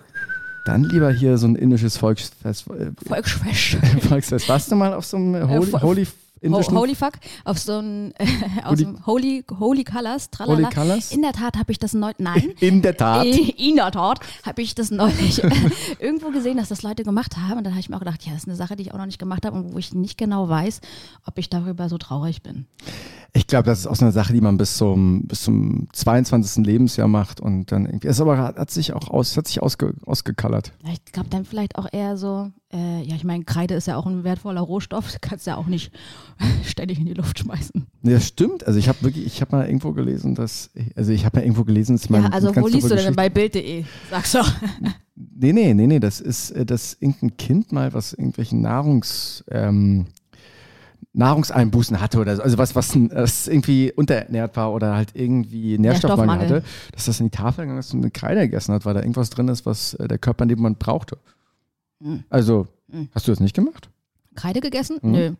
Dann 0.69 0.85
lieber 0.85 1.11
hier 1.11 1.39
so 1.39 1.47
ein 1.47 1.57
indisches 1.57 1.97
Volksfest. 1.97 2.67
Äh, 2.69 2.91
Volksfest. 3.07 3.79
Volksfest. 4.09 4.49
Warst 4.51 4.71
du 4.71 4.77
mal 4.77 4.93
auf 4.93 5.07
so 5.07 5.17
einem 5.17 5.49
Holy, 5.49 5.73
Vo- 5.73 5.81
Holy 6.43 6.51
Ho 6.53 6.57
indischen 6.57 6.77
Holy 6.79 6.95
Fuck, 6.95 7.13
auf 7.45 7.59
so 7.59 7.79
ein, 7.79 8.13
äh, 8.19 8.27
aus 8.65 8.79
Holy- 8.81 8.97
Holy, 9.07 9.45
Holy 9.59 9.85
Colors, 9.85 10.31
tralala. 10.31 10.57
Holy 10.69 10.75
Colors? 10.75 11.13
In 11.13 11.23
der 11.23 11.33
Tat 11.33 11.57
habe 11.57 11.73
ich 11.73 11.79
das 11.79 11.95
neu, 11.95 12.13
nein. 12.19 12.53
In 12.61 12.83
der 12.83 12.97
Tat. 12.97 13.27
In 13.27 13.77
der 13.77 13.91
Tat 13.91 14.21
habe 14.45 14.63
ich 14.63 14.75
das 14.75 14.91
neulich 14.91 15.43
irgendwo 15.99 16.31
gesehen, 16.31 16.57
dass 16.57 16.69
das 16.69 16.83
Leute 16.83 17.05
gemacht 17.05 17.37
haben. 17.37 17.59
Und 17.59 17.65
dann 17.65 17.73
habe 17.73 17.81
ich 17.81 17.89
mir 17.89 17.97
auch 17.97 18.01
gedacht, 18.01 18.25
ja, 18.25 18.33
das 18.33 18.43
ist 18.43 18.49
eine 18.49 18.57
Sache, 18.57 18.77
die 18.77 18.83
ich 18.83 18.93
auch 18.95 18.99
noch 18.99 19.07
nicht 19.07 19.19
gemacht 19.19 19.45
habe 19.47 19.57
und 19.57 19.73
wo 19.75 19.79
ich 19.79 19.95
nicht 19.95 20.19
genau 20.19 20.49
weiß, 20.49 20.81
ob 21.27 21.39
ich 21.39 21.49
darüber 21.51 21.89
so 21.89 21.99
traurig 21.99 22.43
bin. 22.43 22.67
Ich 23.35 23.47
glaube, 23.47 23.65
das 23.67 23.81
ist 23.81 23.87
auch 23.87 23.95
so 23.95 24.05
eine 24.05 24.13
Sache, 24.13 24.33
die 24.33 24.41
man 24.41 24.57
bis 24.57 24.77
zum, 24.79 25.23
bis 25.27 25.43
zum 25.43 25.87
22. 25.93 26.65
Lebensjahr 26.65 27.09
macht 27.09 27.41
und 27.41 27.71
dann 27.71 27.85
irgendwie. 27.85 28.09
Es 28.09 28.21
aber 28.21 28.39
hat 28.39 28.71
sich 28.71 28.95
auch 28.95 29.09
aus, 29.09 29.37
hat 29.37 29.47
sich 29.47 29.63
ausge, 29.63 29.95
ausgekallert. 30.07 30.73
Ja, 30.85 30.93
Ich 30.93 31.13
glaube 31.13 31.29
dann 31.29 31.45
vielleicht 31.45 31.77
auch 31.77 31.87
eher 31.93 32.17
so, 32.17 32.51
äh, 32.73 33.03
ja, 33.03 33.17
ich 33.17 33.25
meine, 33.25 33.45
Kreide 33.45 33.75
ist 33.75 33.87
ja 33.87 33.97
auch 33.97 34.07
ein 34.07 34.25
wertvoller 34.25 34.61
Rohstoff, 34.61 35.11
du 35.11 35.19
kannst 35.21 35.47
ja 35.47 35.57
auch 35.57 35.67
nicht 35.67 35.93
ständig 36.65 36.99
in 36.99 37.07
die 37.07 37.15
Luft 37.15 37.39
schmeißen. 37.39 37.87
Das 38.03 38.27
stimmt. 38.27 38.67
Also 38.67 38.79
ich 38.79 38.89
habe 38.89 39.03
wirklich, 39.03 39.27
ich 39.27 39.41
habe 39.41 39.57
mal 39.57 39.67
irgendwo 39.67 39.93
gelesen, 39.93 40.35
dass, 40.35 40.71
also 40.95 41.13
ich 41.13 41.25
habe 41.25 41.39
mal 41.39 41.45
irgendwo 41.45 41.65
gelesen, 41.65 41.97
dass 41.97 42.11
man. 42.11 42.25
ja, 42.25 42.29
also 42.29 42.55
wo 42.55 42.69
liest 42.69 42.91
du 42.91 42.97
denn 42.97 43.15
bei 43.15 43.29
Bild.de? 43.29 43.85
Sag's 44.11 44.33
doch. 44.33 44.51
Nee, 45.41 45.53
nee, 45.53 45.75
nee, 45.75 45.89
nee, 45.89 45.99
das 45.99 46.21
ist, 46.21 46.53
äh, 46.53 46.65
dass 46.65 46.97
irgendein 47.01 47.37
Kind 47.37 47.73
mal 47.73 47.93
was 47.93 48.13
irgendwelchen 48.13 48.61
Nahrungs, 48.61 49.43
ähm, 49.51 50.07
Nahrungseinbußen 51.13 52.01
hatte 52.01 52.21
oder 52.21 52.37
so, 52.37 52.43
also 52.43 52.57
was, 52.57 52.77
was, 52.77 52.95
was 52.95 53.49
irgendwie 53.49 53.93
unterernährt 53.93 54.57
war 54.57 54.73
oder 54.73 54.95
halt 54.95 55.11
irgendwie 55.15 55.77
Nährstoffmangel 55.77 56.39
hatte, 56.39 56.63
dass 56.93 57.07
das 57.07 57.19
in 57.19 57.27
die 57.27 57.37
Tafel 57.37 57.63
gegangen 57.63 57.81
ist 57.81 57.93
und 57.93 58.03
eine 58.03 58.13
Kreide 58.13 58.43
gegessen 58.43 58.73
hat, 58.73 58.85
weil 58.85 58.95
da 58.95 59.01
irgendwas 59.01 59.31
drin 59.31 59.49
ist, 59.49 59.67
was 59.67 59.95
äh, 59.95 60.07
der 60.07 60.19
Körper 60.19 60.45
in 60.45 60.51
dem 60.51 60.59
Moment 60.59 60.79
brauchte. 60.79 61.19
Hm. 62.03 62.25
Also, 62.31 62.67
Hm. 62.91 63.09
hast 63.15 63.27
du 63.29 63.33
das 63.33 63.41
nicht 63.41 63.55
gemacht? 63.55 63.91
Kreide 64.39 64.61
gegessen? 64.61 64.99
Mhm. 65.03 65.11
Nö. 65.13 65.33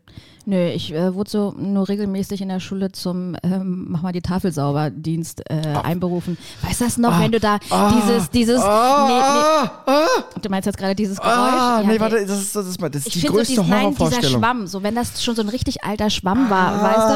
Nö, 0.47 0.69
ich 0.71 0.95
äh, 0.95 1.15
wurde 1.15 1.29
so 1.31 1.55
nur 1.59 1.91
regelmäßig 1.91 2.41
in 2.41 2.49
der 2.49 2.59
Schule 2.59 2.91
zum 2.91 3.37
ähm, 3.43 3.85
Mach 3.91 4.01
mal 4.01 4.13
die 4.13 4.23
Tafel 4.23 4.51
sauber 4.51 4.89
Dienst 4.89 5.43
äh, 5.51 5.61
einberufen. 5.83 6.39
Weißt 6.63 6.81
du 6.81 6.85
das 6.87 6.97
noch, 6.97 7.13
Ah. 7.13 7.21
wenn 7.21 7.33
du 7.33 7.39
da 7.39 7.59
Ah. 7.69 7.93
dieses, 7.95 8.31
dieses, 8.31 8.63
Ah, 8.63 9.05
nee, 9.09 9.21
ah, 9.21 9.83
ah, 9.85 10.07
nee, 10.35 10.41
du 10.41 10.49
meinst 10.49 10.65
jetzt 10.65 10.79
gerade 10.79 10.95
dieses 10.95 11.19
Geräusch? 11.19 11.35
ah, 11.35 11.81
Ja, 11.83 11.87
nee, 11.87 12.01
warte, 12.01 12.25
das 12.25 12.41
ist, 12.41 12.57
das 12.57 12.67
ist, 12.67 12.81
das 12.81 12.97
ist 12.97 13.07
Ich 13.09 13.13
die 13.13 13.21
finde 13.21 13.33
so 13.33 13.37
größte 13.39 13.53
diesen, 13.57 13.69
nein, 13.69 13.95
dieser. 13.95 14.23
Schwamm, 14.23 14.67
so 14.67 14.83
wenn 14.83 14.95
das 14.95 15.23
schon 15.23 15.37
so 15.37 15.43
ein 15.43 15.51
richtig 15.51 15.85
alter 15.85 16.09
Schwamm 16.09 16.49
war, 16.49 16.73
Ah. 16.73 16.83
weißt 16.83 17.11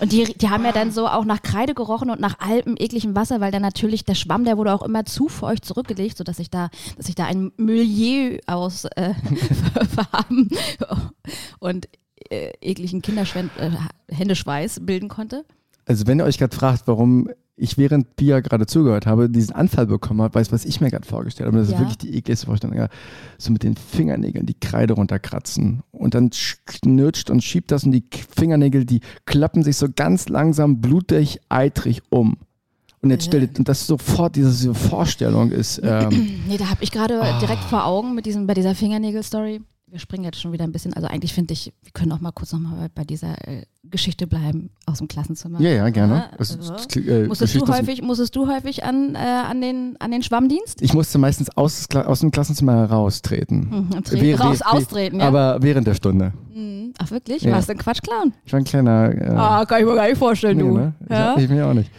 du? 0.00 0.04
Und 0.04 0.12
die, 0.12 0.24
die 0.38 0.48
haben 0.48 0.64
ja 0.64 0.72
dann 0.72 0.90
so 0.90 1.06
auch 1.08 1.26
nach 1.26 1.42
Kreide 1.42 1.74
gerochen 1.74 2.08
und 2.08 2.20
nach 2.20 2.38
altem, 2.38 2.76
ekligem 2.78 3.14
Wasser, 3.14 3.42
weil 3.42 3.52
dann 3.52 3.60
natürlich 3.62 4.06
der 4.06 4.14
Schwamm, 4.14 4.44
der 4.46 4.56
wurde 4.56 4.72
auch 4.72 4.82
immer 4.82 5.04
zu 5.04 5.28
feucht 5.28 5.66
zurückgelegt, 5.66 6.16
sodass 6.16 6.38
sich 6.38 6.48
da, 6.48 6.70
dass 6.96 7.04
sich 7.06 7.16
da 7.16 7.24
ein 7.26 7.52
Milieu 7.58 8.38
aus 8.46 8.86
äh, 8.96 9.12
und 11.58 11.88
äh, 12.30 12.50
ekligen 12.60 13.02
Kinderschwend 13.02 13.50
äh, 13.58 13.70
Händeschweiß 14.12 14.80
bilden 14.84 15.08
konnte. 15.08 15.44
Also 15.86 16.06
wenn 16.06 16.18
ihr 16.20 16.24
euch 16.24 16.38
gerade 16.38 16.54
fragt, 16.54 16.82
warum 16.86 17.30
ich 17.60 17.76
während 17.76 18.14
Pia 18.14 18.38
gerade 18.38 18.66
zugehört 18.66 19.06
habe, 19.06 19.28
diesen 19.28 19.52
Anfall 19.54 19.86
bekommen 19.86 20.22
habe, 20.22 20.34
weiß, 20.34 20.52
was 20.52 20.64
ich 20.64 20.80
mir 20.80 20.90
gerade 20.90 21.06
vorgestellt 21.08 21.48
habe. 21.48 21.58
Das 21.58 21.68
Ja. 21.70 21.74
ist 21.74 21.80
wirklich 21.80 21.98
die 21.98 22.14
ekligste 22.16 22.46
Vorstellung. 22.46 22.76
Ja, 22.76 22.88
so 23.36 23.50
mit 23.52 23.64
den 23.64 23.76
Fingernägeln 23.76 24.46
die 24.46 24.54
Kreide 24.58 24.94
runterkratzen 24.94 25.82
und 25.90 26.14
dann 26.14 26.30
knirscht 26.66 27.30
und 27.30 27.42
schiebt 27.42 27.72
das 27.72 27.82
und 27.84 27.92
die 27.92 28.04
Fingernägel, 28.36 28.84
die 28.84 29.00
klappen 29.26 29.64
sich 29.64 29.76
so 29.76 29.88
ganz 29.94 30.28
langsam 30.28 30.80
blutig, 30.80 31.40
eitrig 31.48 32.02
um. 32.10 32.36
Und 33.00 33.10
jetzt 33.10 33.24
stellt 33.26 33.58
und 33.58 33.68
das 33.68 33.86
sofort 33.86 34.36
diese, 34.36 34.50
diese 34.50 34.74
Vorstellung 34.74 35.50
ist, 35.50 35.80
ähm, 35.82 36.42
Nee, 36.48 36.58
da 36.58 36.68
habe 36.70 36.82
ich 36.84 36.92
gerade 36.92 37.20
Ah. 37.20 37.38
direkt 37.40 37.64
vor 37.64 37.86
Augen 37.86 38.14
mit 38.14 38.26
diesem, 38.26 38.46
bei 38.46 38.54
dieser 38.54 38.74
Fingernägel-Story. 38.76 39.62
Wir 39.90 39.98
springen 39.98 40.24
jetzt 40.24 40.38
schon 40.40 40.52
wieder 40.52 40.64
ein 40.64 40.72
bisschen. 40.72 40.92
Also 40.92 41.08
eigentlich 41.08 41.32
finde 41.32 41.54
ich, 41.54 41.72
wir 41.82 41.92
können 41.92 42.12
auch 42.12 42.20
mal 42.20 42.30
kurz 42.32 42.52
nochmal 42.52 42.74
bei, 42.78 42.88
bei 42.96 43.04
dieser 43.04 43.32
äh, 43.48 43.62
Geschichte 43.84 44.26
bleiben 44.26 44.68
aus 44.84 44.98
dem 44.98 45.08
Klassenzimmer. 45.08 45.60
ja, 45.62 45.70
ja, 45.70 45.88
gerne. 45.88 46.30
Also. 46.38 46.58
äh, 47.00 47.26
Musstest 47.26 47.54
du 47.54 47.66
häufig, 47.66 48.02
musstest 48.02 48.36
du 48.36 48.46
häufig 48.48 48.84
an, 48.84 49.14
äh, 49.14 49.18
an, 49.18 49.62
den, 49.62 49.96
an 49.98 50.10
den 50.10 50.22
Schwammdienst? 50.22 50.82
Ich 50.82 50.92
musste 50.92 51.16
meistens 51.16 51.48
aus, 51.56 51.86
aus 51.94 52.20
dem 52.20 52.30
Klassenzimmer 52.30 52.74
heraustreten. 52.74 53.88
Mhm, 53.90 54.02
tre- 54.04 54.20
Wäh- 54.20 54.34
raus, 54.38 54.60
austreten, 54.60 55.20
ja. 55.20 55.28
Aber 55.28 55.62
während 55.62 55.86
der 55.86 55.94
Stunde. 55.94 56.34
Mhm. 56.54 56.92
Ach 56.98 57.10
wirklich? 57.10 57.42
Ja. 57.42 57.52
Warst 57.52 57.68
du 57.68 57.72
ein 57.72 57.78
Quatschclown? 57.78 58.34
Ich 58.44 58.52
war 58.52 58.60
ein 58.60 58.64
kleiner. 58.64 59.14
Äh, 59.14 59.28
Ah, 59.36 59.64
kann 59.64 59.80
ich 59.80 59.86
mir 59.86 59.94
gar 59.94 60.06
nicht 60.08 60.18
vorstellen, 60.18 60.58
nee, 60.58 60.64
du. 60.64 60.76
ne? 60.76 60.94
ich, 61.04 61.10
Ja? 61.10 61.36
ich 61.38 61.48
mir 61.48 61.66
auch 61.66 61.72
nicht. 61.74 61.90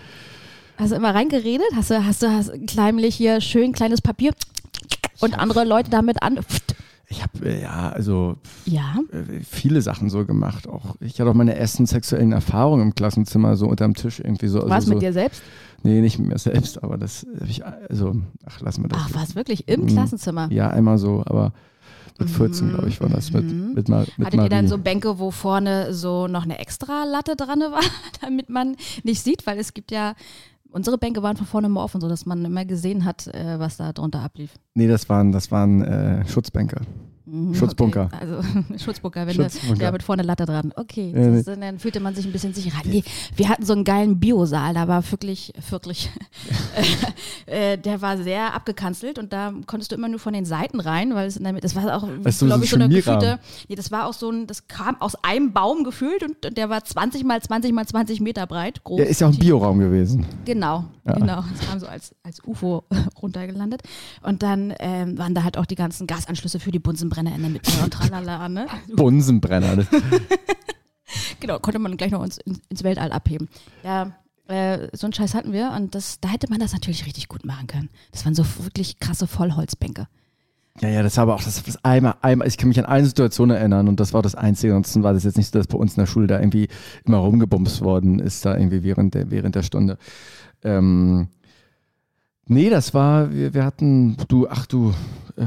Hast 0.78 0.92
du 0.92 0.96
immer 0.96 1.16
reingeredet? 1.16 1.66
Hast 1.76 1.90
du, 1.90 2.06
hast 2.06 2.22
du 2.22 2.30
hast 2.32 2.52
kleinlich 2.68 3.16
hier 3.16 3.42
schön 3.42 3.72
kleines 3.74 4.00
Papier 4.02 4.32
und 5.22 5.38
andere 5.38 5.64
Leute 5.66 5.90
damit 5.90 6.22
an? 6.22 6.40
Ich 7.12 7.24
habe 7.24 7.50
äh, 7.50 7.62
ja, 7.64 7.90
also 7.90 8.38
Ja. 8.66 8.96
äh, 9.12 9.40
viele 9.44 9.82
Sachen 9.82 10.10
so 10.10 10.26
gemacht. 10.26 10.68
Auch 10.68 10.96
ich 11.00 11.20
hatte 11.20 11.30
auch 11.30 11.34
meine 11.36 11.56
ersten 11.56 11.86
sexuellen 11.88 12.32
Erfahrungen 12.32 12.84
im 12.84 12.96
Klassenzimmer 12.96 13.56
so 13.56 13.68
unterm 13.68 13.96
Tisch 13.96 14.20
irgendwie 14.20 14.48
so. 14.48 14.60
Also 14.60 14.70
Was 14.70 14.86
so, 14.86 14.94
mit 14.94 15.02
dir 15.02 15.12
selbst? 15.14 15.42
Nee, 15.82 16.02
nicht 16.02 16.20
mit 16.20 16.28
mir 16.28 16.38
selbst, 16.38 16.84
aber 16.84 16.98
das 16.98 17.26
habe 17.40 17.50
ich 17.50 17.66
also 17.66 18.16
ach, 18.46 18.60
lass 18.62 18.78
mal 18.78 18.90
das. 18.90 19.00
Ach, 19.04 19.10
was 19.14 19.36
wirklich? 19.36 19.68
Im 19.68 19.82
Mhm. 19.82 19.88
Klassenzimmer? 19.88 20.52
Ja, 20.52 20.70
einmal 20.70 20.98
so, 20.98 21.24
aber 21.26 21.52
mit 22.20 22.30
14 22.30 22.70
glaube 22.70 22.90
ich 22.90 23.00
war 23.02 23.08
das 23.10 23.32
mit 23.32 23.50
mit, 23.50 23.88
Mar 23.88 24.02
mit 24.02 24.18
Mhm. 24.20 24.26
Hattet 24.26 24.38
Marie. 24.38 24.46
ihr 24.48 24.50
dann 24.50 24.68
so 24.68 24.78
Bänke, 24.78 25.20
wo 25.20 25.32
vorne 25.32 25.94
so 25.94 26.28
noch 26.28 26.44
eine 26.44 26.60
extra 26.60 27.06
Latte 27.06 27.36
dran 27.38 27.60
war, 27.62 27.80
damit 28.22 28.50
man 28.50 28.76
nicht 29.04 29.24
sieht? 29.24 29.48
Weil 29.48 29.58
es 29.58 29.74
gibt 29.74 29.92
ja, 29.92 30.14
unsere 30.72 30.98
Bänke 30.98 31.24
waren 31.24 31.38
von 31.38 31.48
vorne 31.48 31.68
immer 31.68 31.84
offen, 31.84 32.02
sodass 32.02 32.26
man 32.26 32.44
immer 32.46 32.66
gesehen 32.66 33.06
hat, 33.06 33.28
äh, 33.28 33.60
was 33.60 33.78
da 33.78 33.94
drunter 33.94 34.22
ablief. 34.22 34.54
nee, 34.74 34.88
das 34.88 35.10
waren 35.10 35.32
das 35.32 35.52
waren 35.52 35.82
äh, 35.82 36.28
Schutzbänke. 36.28 36.82
Mhm, 37.30 37.56
Schutzbunker. 37.56 38.10
Okay. 38.12 38.18
Also 38.20 38.42
Schutzbunker, 38.84 39.28
wenn 39.28 39.36
Schutzbunker. 39.36 39.76
der, 39.76 39.88
der 39.88 39.92
mit 39.92 40.04
vorne 40.04 40.24
Latte 40.24 40.46
dran. 40.46 40.74
Okay, 40.76 41.14
Ja, 41.16 41.56
dann 41.56 41.80
fühlte 41.80 42.00
man 42.00 42.16
sich 42.16 42.26
ein 42.26 42.32
bisschen 42.32 42.54
sicherer. 42.54 42.82
Nee, 42.86 43.04
wir 43.36 43.50
hatten 43.50 43.66
so 43.66 43.74
einen 43.74 43.84
geilen 43.84 44.20
Biosaal, 44.20 44.74
da 44.74 44.88
war 44.88 45.10
wirklich, 45.12 45.54
wirklich, 45.70 46.10
äh, 47.46 47.78
der 47.78 48.02
war 48.02 48.18
sehr 48.18 48.54
abgekanzelt 48.54 49.20
und 49.20 49.34
da 49.34 49.54
konntest 49.68 49.92
du 49.92 49.96
immer 49.96 50.08
nur 50.08 50.20
von 50.20 50.34
den 50.34 50.46
Seiten 50.46 50.80
rein, 50.80 51.14
weil 51.14 51.28
es 51.28 51.38
in 51.38 51.44
der 51.44 51.54
Mitte, 51.54 51.68
das 51.68 51.76
war 51.76 51.96
auch, 51.96 52.08
Weißt 52.24 52.42
du, 52.42 52.46
glaube 52.48 52.60
so 52.60 52.64
ich, 52.66 52.70
so 52.72 52.76
eine 52.78 52.90
gefühlte, 52.90 53.40
nee, 53.68 53.76
das 53.76 53.92
war 53.92 54.08
auch 54.08 54.14
so 54.14 54.32
ein, 54.32 54.48
das 54.48 54.68
kam 54.68 55.00
aus 55.02 55.16
einem 55.24 55.54
Baum 55.54 55.84
gefühlt 55.84 56.24
und 56.24 56.58
der 56.58 56.70
war 56.70 56.84
20 56.84 57.24
mal 57.24 57.42
20 57.42 57.74
mal 57.74 57.86
20 57.86 58.22
Meter 58.22 58.48
breit, 58.48 58.84
groß. 58.84 59.00
Ja, 59.00 59.06
ist 59.06 59.22
ja 59.22 59.28
auch 59.28 59.34
ein 59.34 59.40
Bioraum 59.40 59.80
gewesen. 59.80 60.26
Genau, 60.46 60.86
genau. 61.06 61.44
Das 61.58 61.68
kam 61.70 61.80
so 61.80 61.88
als, 61.88 62.16
als 62.24 62.42
UFO 62.46 62.84
runtergelandet. 63.22 63.82
Und 64.22 64.44
dann 64.44 64.74
ähm, 64.80 65.18
waren 65.18 65.34
da 65.36 65.44
halt 65.44 65.58
auch 65.58 65.66
die 65.66 65.76
ganzen 65.76 66.08
Gasanschlüsse 66.08 66.60
für 66.60 66.72
die 66.72 66.80
Bunsenbrenner 66.80 67.19
in 67.28 67.42
der 67.42 67.50
Mitte 67.52 67.72
und 67.84 67.92
tralala, 67.94 68.50
ne? 68.50 68.68
Bunsenbrenner. 68.96 69.86
Genau, 71.40 71.60
konnte 71.60 71.80
man 71.80 71.98
gleich 71.98 72.12
noch 72.12 72.24
ins, 72.24 72.40
ins 72.70 72.84
Weltall 72.84 73.12
abheben. 73.12 73.50
Ja, 73.84 74.12
äh, 74.48 74.88
so 74.94 75.06
einen 75.08 75.14
Scheiß 75.14 75.36
hatten 75.36 75.54
wir 75.54 75.72
und 75.76 75.96
das, 75.96 76.20
da 76.20 76.30
hätte 76.30 76.50
man 76.50 76.60
das 76.60 76.74
natürlich 76.74 77.06
richtig 77.06 77.28
gut 77.28 77.46
machen 77.46 77.68
können. 77.68 77.90
Das 78.12 78.26
waren 78.26 78.36
so 78.36 78.44
wirklich 78.64 79.00
krasse 79.00 79.28
Vollholzbänke. 79.28 80.08
ja, 80.82 80.90
ja, 80.90 81.04
das 81.04 81.18
war 81.18 81.24
aber 81.24 81.36
auch 81.36 81.44
das, 81.44 81.62
das 81.64 81.84
einmal, 81.84 82.16
einmal, 82.22 82.48
ich 82.48 82.58
kann 82.58 82.70
mich 82.70 82.80
an 82.80 82.86
eine 82.86 83.06
Situation 83.06 83.50
erinnern 83.50 83.88
und 83.88 84.00
das 84.00 84.14
war 84.14 84.22
das 84.22 84.36
Einzige. 84.36 84.74
Ansonsten 84.74 85.04
war 85.04 85.14
das 85.14 85.24
jetzt 85.24 85.38
nicht 85.38 85.52
so, 85.52 85.60
dass 85.60 85.68
bei 85.68 85.78
uns 85.78 85.94
in 85.94 86.02
der 86.02 86.08
Schule 86.08 86.28
da 86.28 86.40
irgendwie 86.40 86.68
immer 87.06 87.18
rumgebumst 87.18 87.82
worden 87.82 88.20
ist, 88.20 88.46
da 88.46 88.56
irgendwie 88.58 88.84
während 88.84 89.14
der, 89.14 89.32
während 89.32 89.56
der 89.56 89.64
Stunde. 89.64 89.98
Ähm, 90.64 91.28
nee, 92.46 92.70
das 92.70 92.94
war, 92.94 93.32
wir, 93.32 93.54
wir 93.54 93.64
hatten, 93.66 94.18
du, 94.28 94.48
ach 94.50 94.66
du, 94.66 94.94
äh, 95.38 95.46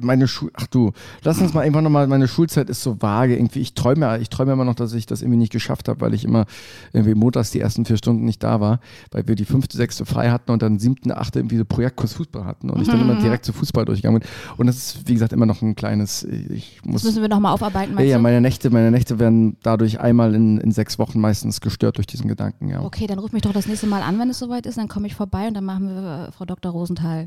meine 0.00 0.28
Schul, 0.28 0.50
ach 0.54 0.66
du, 0.66 0.92
lass 1.22 1.40
uns 1.40 1.54
mal 1.54 1.62
irgendwann 1.62 1.84
nochmal, 1.84 2.06
meine 2.06 2.28
Schulzeit 2.28 2.68
ist 2.70 2.82
so 2.82 3.00
vage 3.00 3.36
irgendwie. 3.36 3.60
Ich 3.60 3.74
träume, 3.74 4.18
ich 4.20 4.28
träume 4.30 4.52
immer 4.52 4.64
noch, 4.64 4.74
dass 4.74 4.92
ich 4.92 5.06
das 5.06 5.22
irgendwie 5.22 5.38
nicht 5.38 5.52
geschafft 5.52 5.88
habe, 5.88 6.00
weil 6.00 6.14
ich 6.14 6.24
immer 6.24 6.46
irgendwie 6.92 7.14
montags 7.14 7.50
die 7.50 7.60
ersten 7.60 7.84
vier 7.84 7.96
Stunden 7.96 8.24
nicht 8.24 8.42
da 8.42 8.60
war, 8.60 8.80
weil 9.10 9.26
wir 9.28 9.34
die 9.34 9.44
fünfte, 9.44 9.76
sechste 9.76 10.04
frei 10.04 10.30
hatten 10.30 10.50
und 10.50 10.62
dann 10.62 10.78
siebten, 10.78 11.12
achte 11.12 11.38
irgendwie 11.38 11.58
so 11.58 11.64
Projektkurs 11.64 12.14
Fußball 12.14 12.44
hatten 12.44 12.70
und 12.70 12.82
ich 12.82 12.88
dann 12.88 13.00
immer 13.00 13.16
direkt 13.16 13.44
zu 13.44 13.52
Fußball 13.52 13.84
durchgegangen 13.84 14.20
bin. 14.20 14.28
Und 14.56 14.66
das 14.66 14.76
ist, 14.76 15.08
wie 15.08 15.14
gesagt, 15.14 15.32
immer 15.32 15.46
noch 15.46 15.62
ein 15.62 15.74
kleines, 15.74 16.24
ich 16.24 16.80
Das 16.82 16.92
muss, 16.92 17.04
müssen 17.04 17.22
wir 17.22 17.28
nochmal 17.28 17.52
aufarbeiten, 17.52 17.92
ja, 17.92 17.96
meinst 17.96 18.10
ja, 18.10 18.18
meine 18.18 18.40
Nächte, 18.40 18.70
meine 18.70 18.90
Nächte 18.90 19.18
werden 19.18 19.56
dadurch 19.62 20.00
einmal 20.00 20.34
in, 20.34 20.58
in 20.58 20.72
sechs 20.72 20.98
Wochen 20.98 21.20
meistens 21.20 21.60
gestört 21.60 21.96
durch 21.96 22.06
diesen 22.06 22.28
Gedanken, 22.28 22.68
ja. 22.68 22.82
Okay, 22.82 23.06
dann 23.06 23.18
ruf 23.18 23.32
mich 23.32 23.42
doch 23.42 23.52
das 23.52 23.66
nächste 23.66 23.86
Mal 23.86 24.02
an, 24.02 24.18
wenn 24.18 24.30
es 24.30 24.38
soweit 24.38 24.66
ist. 24.66 24.78
Dann 24.78 24.88
komme 24.88 25.06
ich 25.06 25.14
vorbei 25.14 25.48
und 25.48 25.54
dann 25.54 25.64
machen 25.64 25.88
wir 25.88 26.28
äh, 26.28 26.32
Frau 26.32 26.44
Dr. 26.44 26.72
Rosenthal 26.72 27.26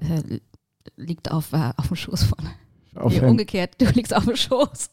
äh, 0.00 0.40
liegt 0.96 1.30
auf, 1.30 1.52
äh, 1.52 1.72
auf 1.76 1.88
dem 1.88 1.96
Schoß 1.96 2.24
von. 2.24 2.38
Auf 2.96 3.12
Nee, 3.12 3.26
umgekehrt, 3.26 3.74
du 3.78 3.86
liegst 3.86 4.14
auf 4.14 4.24
dem 4.24 4.36
Schoß. 4.36 4.90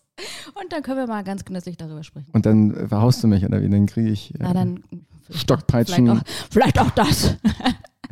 Und 0.62 0.72
dann 0.72 0.82
können 0.84 0.98
wir 0.98 1.08
mal 1.08 1.24
ganz 1.24 1.46
genüsslich 1.46 1.77
darüber 1.77 2.04
sprechen. 2.04 2.30
und 2.34 2.46
dann 2.46 2.72
äh, 2.75 2.88
verhaust 2.88 3.24
du 3.24 3.27
mich 3.27 3.44
oder 3.46 3.62
wie, 3.62 3.70
dann 3.70 3.86
kriege 3.86 4.10
ich 4.10 4.34
äh, 4.36 4.38
Na, 4.39 4.54
dann 4.54 4.84
Stockpeitschen. 5.30 6.06
vielleicht 6.08 6.20
auch, 6.20 6.24
vielleicht 6.51 6.80
auch 6.80 6.89
das. 6.92 7.36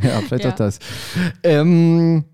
Ja, 0.03 0.19
vielleicht 0.27 0.43
Ja. 0.43 0.51
auch 0.51 0.55
das. 0.57 0.79
Ähm, 1.41 2.25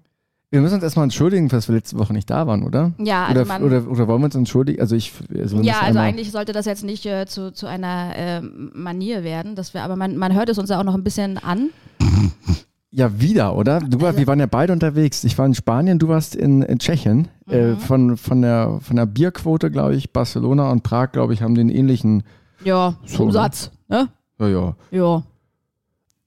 wir 0.49 0.61
müssen 0.61 0.73
uns 0.75 0.83
erstmal 0.83 1.03
entschuldigen, 1.03 1.47
dass 1.47 1.67
wir 1.69 1.75
letzte 1.75 1.97
Woche 1.99 2.11
nicht 2.11 2.27
da 2.29 2.47
waren, 2.47 2.63
oder? 2.63 2.91
Ja, 2.97 3.25
also 3.27 3.41
oder, 3.41 3.61
oder, 3.63 3.87
oder 3.87 4.07
wollen 4.07 4.21
wir 4.21 4.25
uns 4.25 4.35
entschuldigen? 4.35 4.81
Also 4.81 4.95
ich, 4.95 5.13
also 5.37 5.61
ja, 5.61 5.79
also 5.81 5.99
eigentlich 5.99 6.31
sollte 6.31 6.53
das 6.53 6.65
jetzt 6.65 6.83
nicht 6.83 7.05
äh, 7.05 7.27
zu, 7.27 7.53
zu 7.53 7.67
einer 7.67 8.15
äh, 8.17 8.41
Manier 8.41 9.23
werden, 9.23 9.55
dass 9.55 9.75
wir, 9.75 9.83
aber 9.83 9.95
man, 9.95 10.17
man 10.17 10.33
hört 10.33 10.49
es 10.49 10.57
uns 10.57 10.69
ja 10.71 10.79
auch 10.79 10.83
noch 10.83 10.95
ein 10.95 11.03
bisschen 11.03 11.37
an. 11.37 11.69
Ja, 12.93 13.21
wieder, 13.21 13.55
oder? 13.55 13.79
Du 13.79 14.01
war, 14.01 14.17
wir 14.17 14.27
waren 14.27 14.39
ja 14.39 14.47
beide 14.47 14.73
unterwegs. 14.73 15.23
Ich 15.23 15.37
war 15.37 15.45
in 15.45 15.55
Spanien, 15.55 15.97
du 15.97 16.09
warst 16.09 16.35
in, 16.35 16.61
in 16.61 16.77
Tschechien. 16.77 17.29
Mhm. 17.45 17.53
Äh, 17.53 17.75
von, 17.77 18.17
von, 18.17 18.41
der, 18.41 18.79
von 18.81 18.97
der 18.97 19.05
Bierquote, 19.05 19.71
glaube 19.71 19.95
ich, 19.95 20.11
Barcelona 20.11 20.69
und 20.69 20.83
Prag, 20.83 21.13
glaube 21.13 21.33
ich, 21.33 21.41
haben 21.41 21.55
den 21.55 21.69
ähnlichen. 21.69 22.23
Ja, 22.65 22.97
So, 23.05 23.23
Umsatz. 23.23 23.71
Ne? 23.87 24.09
Ja, 24.39 24.47
ja. 24.47 24.75
Ja. 24.91 25.23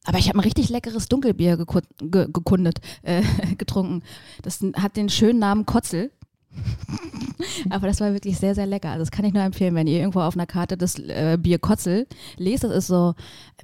Aber 0.06 0.18
ich 0.18 0.28
habe 0.28 0.38
ein 0.38 0.44
richtig 0.44 0.70
leckeres 0.70 1.08
Dunkelbier 1.08 1.56
geku 1.56 1.80
ge 1.98 2.28
gekundet, 2.32 2.80
äh, 3.02 3.22
getrunken. 3.58 4.02
Das 4.42 4.60
hat 4.76 4.96
den 4.96 5.10
schönen 5.10 5.38
Namen 5.38 5.66
Kotzel. 5.66 6.10
Aber 7.70 7.88
das 7.88 8.00
war 8.00 8.12
wirklich 8.12 8.38
sehr, 8.38 8.54
sehr 8.54 8.66
lecker. 8.66 8.90
Also 8.90 9.02
das 9.02 9.10
kann 9.10 9.24
ich 9.24 9.34
nur 9.34 9.42
empfehlen, 9.42 9.74
wenn 9.74 9.86
ihr 9.86 9.98
irgendwo 9.98 10.20
auf 10.20 10.34
einer 10.34 10.46
Karte 10.46 10.76
das 10.76 10.98
äh, 10.98 11.36
Bier 11.40 11.58
Kotzel 11.58 12.06
lest. 12.36 12.64
Das 12.64 12.72
ist 12.72 12.86
so 12.86 13.14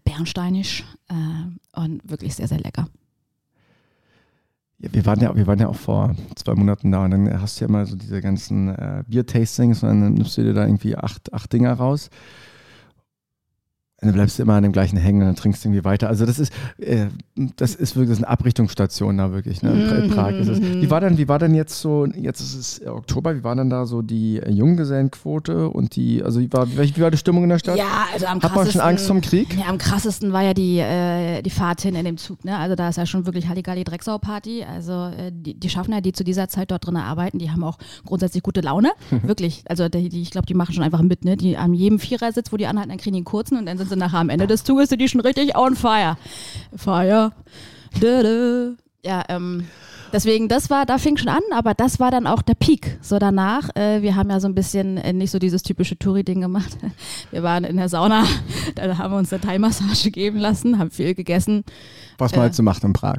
bernsteinisch 0.04 0.84
äh, 1.08 1.14
und 1.72 2.08
wirklich 2.08 2.34
sehr, 2.34 2.48
sehr 2.48 2.60
lecker. 2.60 2.88
Ja, 4.78 4.88
wir, 4.92 5.04
waren 5.04 5.20
ja, 5.20 5.36
wir 5.36 5.46
waren 5.46 5.58
ja 5.58 5.68
auch 5.68 5.76
vor 5.76 6.16
zwei 6.36 6.54
Monaten 6.54 6.90
da 6.90 7.04
und 7.04 7.10
dann 7.10 7.40
hast 7.40 7.60
du 7.60 7.64
ja 7.64 7.68
immer 7.68 7.84
so 7.84 7.96
diese 7.96 8.20
ganzen 8.22 8.68
äh, 8.68 9.04
Bier-Tastings 9.06 9.82
und 9.82 9.88
dann 9.88 10.14
nimmst 10.14 10.38
du 10.38 10.42
dir 10.42 10.54
da 10.54 10.64
irgendwie 10.64 10.96
acht, 10.96 11.32
acht 11.34 11.52
Dinger 11.52 11.74
raus. 11.74 12.08
Dann 14.02 14.12
bleibst 14.14 14.38
du 14.38 14.42
immer 14.42 14.54
an 14.54 14.62
dem 14.62 14.72
gleichen 14.72 14.96
hängen 14.96 15.20
und 15.20 15.26
dann 15.26 15.36
trinkst 15.36 15.62
du 15.64 15.68
irgendwie 15.68 15.84
weiter. 15.84 16.08
Also 16.08 16.24
das 16.24 16.38
ist, 16.38 16.52
äh, 16.78 17.06
das 17.56 17.74
ist 17.74 17.96
wirklich 17.96 18.10
das 18.10 18.18
ist 18.18 18.24
eine 18.24 18.32
Abrichtungsstation 18.32 19.18
da 19.18 19.30
wirklich. 19.32 19.62
Ne? 19.62 19.72
In 19.72 19.88
Pra- 19.88 20.00
Mhm, 20.06 20.10
Prag 20.10 20.30
ist 20.32 20.48
es. 20.48 20.60
Wie 20.60 20.90
war 20.90 21.00
denn, 21.00 21.18
wie 21.18 21.28
war 21.28 21.38
denn 21.38 21.54
jetzt 21.54 21.80
so, 21.80 22.06
jetzt 22.06 22.40
ist 22.40 22.54
es 22.54 22.86
Oktober, 22.86 23.36
wie 23.36 23.44
war 23.44 23.54
denn 23.54 23.68
da 23.70 23.84
so 23.86 24.00
die 24.02 24.40
Junggesellenquote 24.48 25.68
und 25.68 25.96
die, 25.96 26.22
also 26.22 26.40
wie 26.40 26.52
war, 26.52 26.66
wie, 26.70 27.00
war 27.00 27.10
die 27.10 27.18
Stimmung 27.18 27.44
in 27.44 27.50
der 27.50 27.58
Stadt? 27.58 27.76
Ja, 27.76 28.06
also 28.12 28.26
am 28.26 28.40
Hat 28.42 28.54
man 28.54 28.70
schon 28.70 28.80
Angst 28.80 29.06
vom 29.06 29.20
Krieg? 29.20 29.56
Ja, 29.58 29.66
am 29.66 29.78
krassesten 29.78 30.32
war 30.32 30.42
ja 30.42 30.54
die, 30.54 30.78
äh, 30.78 31.42
die 31.42 31.50
Fahrt 31.50 31.82
hin 31.82 31.94
in 31.94 32.04
dem 32.04 32.16
Zug. 32.16 32.44
Ne? 32.44 32.56
Also 32.56 32.74
da 32.76 32.88
ist 32.88 32.96
ja 32.96 33.06
schon 33.06 33.26
wirklich 33.26 33.48
Halligalli 33.48 33.84
Drecksau-Party. 33.84 34.64
Also 34.64 34.92
äh, 34.92 35.30
die, 35.32 35.54
die 35.58 35.68
Schaffner, 35.70 36.00
die 36.00 36.12
zu 36.12 36.24
dieser 36.24 36.48
Zeit 36.48 36.70
dort 36.70 36.86
drin 36.86 36.96
arbeiten, 36.96 37.38
die 37.38 37.50
haben 37.50 37.62
auch 37.64 37.78
grundsätzlich 38.04 38.42
gute 38.42 38.60
Laune. 38.60 38.90
wirklich. 39.22 39.62
Also 39.68 39.88
die, 39.88 40.08
die, 40.08 40.22
ich 40.22 40.30
glaube, 40.30 40.46
die 40.46 40.54
machen 40.54 40.74
schon 40.74 40.84
einfach 40.84 41.02
mit. 41.02 41.24
Ne? 41.24 41.36
Die 41.36 41.56
an 41.56 41.74
jedem 41.74 41.98
Vierersitz, 41.98 42.52
wo 42.52 42.56
die 42.56 42.66
anhalten, 42.66 42.90
dann 42.90 42.98
kriegen 42.98 43.14
die 43.14 43.18
einen 43.18 43.24
kurzen 43.24 43.58
und 43.58 43.66
dann 43.66 43.78
sind 43.78 43.89
sie 43.90 43.96
nachher 43.96 44.18
am 44.18 44.30
Ende 44.30 44.46
des 44.46 44.64
Zuges, 44.64 44.88
sind 44.88 45.00
die 45.00 45.08
schon 45.08 45.20
richtig 45.20 45.56
on 45.56 45.76
fire. 45.76 46.16
Fire. 46.74 47.32
Dö, 48.00 48.22
dö. 48.22 48.74
Ja, 49.04 49.22
ähm, 49.28 49.66
Deswegen, 50.12 50.48
das 50.48 50.70
war, 50.70 50.86
da 50.86 50.98
fing 50.98 51.16
schon 51.16 51.28
an, 51.28 51.42
aber 51.52 51.72
das 51.72 52.00
war 52.00 52.10
dann 52.10 52.26
auch 52.26 52.42
der 52.42 52.54
Peak. 52.54 52.98
So 53.00 53.18
danach, 53.20 53.68
äh, 53.76 54.02
wir 54.02 54.16
haben 54.16 54.28
ja 54.28 54.40
so 54.40 54.48
ein 54.48 54.56
bisschen 54.56 54.96
äh, 54.96 55.12
nicht 55.12 55.30
so 55.30 55.38
dieses 55.38 55.62
typische 55.62 55.96
Touri-Ding 55.98 56.40
gemacht. 56.40 56.76
Wir 57.30 57.44
waren 57.44 57.62
in 57.62 57.76
der 57.76 57.88
Sauna, 57.88 58.24
da 58.74 58.98
haben 58.98 59.12
wir 59.12 59.18
uns 59.18 59.32
eine 59.32 59.40
Thai-Massage 59.40 60.10
geben 60.10 60.38
lassen, 60.38 60.78
haben 60.80 60.90
viel 60.90 61.14
gegessen. 61.14 61.62
Was 62.18 62.32
man 62.32 62.40
Äh. 62.40 62.42
halt 62.42 62.54
so 62.56 62.64
macht 62.64 62.82
in 62.82 62.92
Prag. 62.92 63.18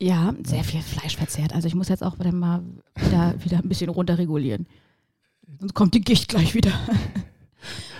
Ja, 0.00 0.34
sehr 0.44 0.64
viel 0.64 0.80
Fleisch 0.82 1.16
verzehrt. 1.16 1.54
Also 1.54 1.68
ich 1.68 1.76
muss 1.76 1.88
jetzt 1.88 2.02
auch 2.02 2.18
wieder 2.18 2.32
mal 2.32 2.62
wieder, 2.96 3.34
wieder 3.38 3.58
ein 3.58 3.68
bisschen 3.68 3.90
runterregulieren. 3.90 4.66
Sonst 5.60 5.74
kommt 5.74 5.94
die 5.94 6.00
Gicht 6.00 6.28
gleich 6.28 6.54
wieder. 6.54 6.72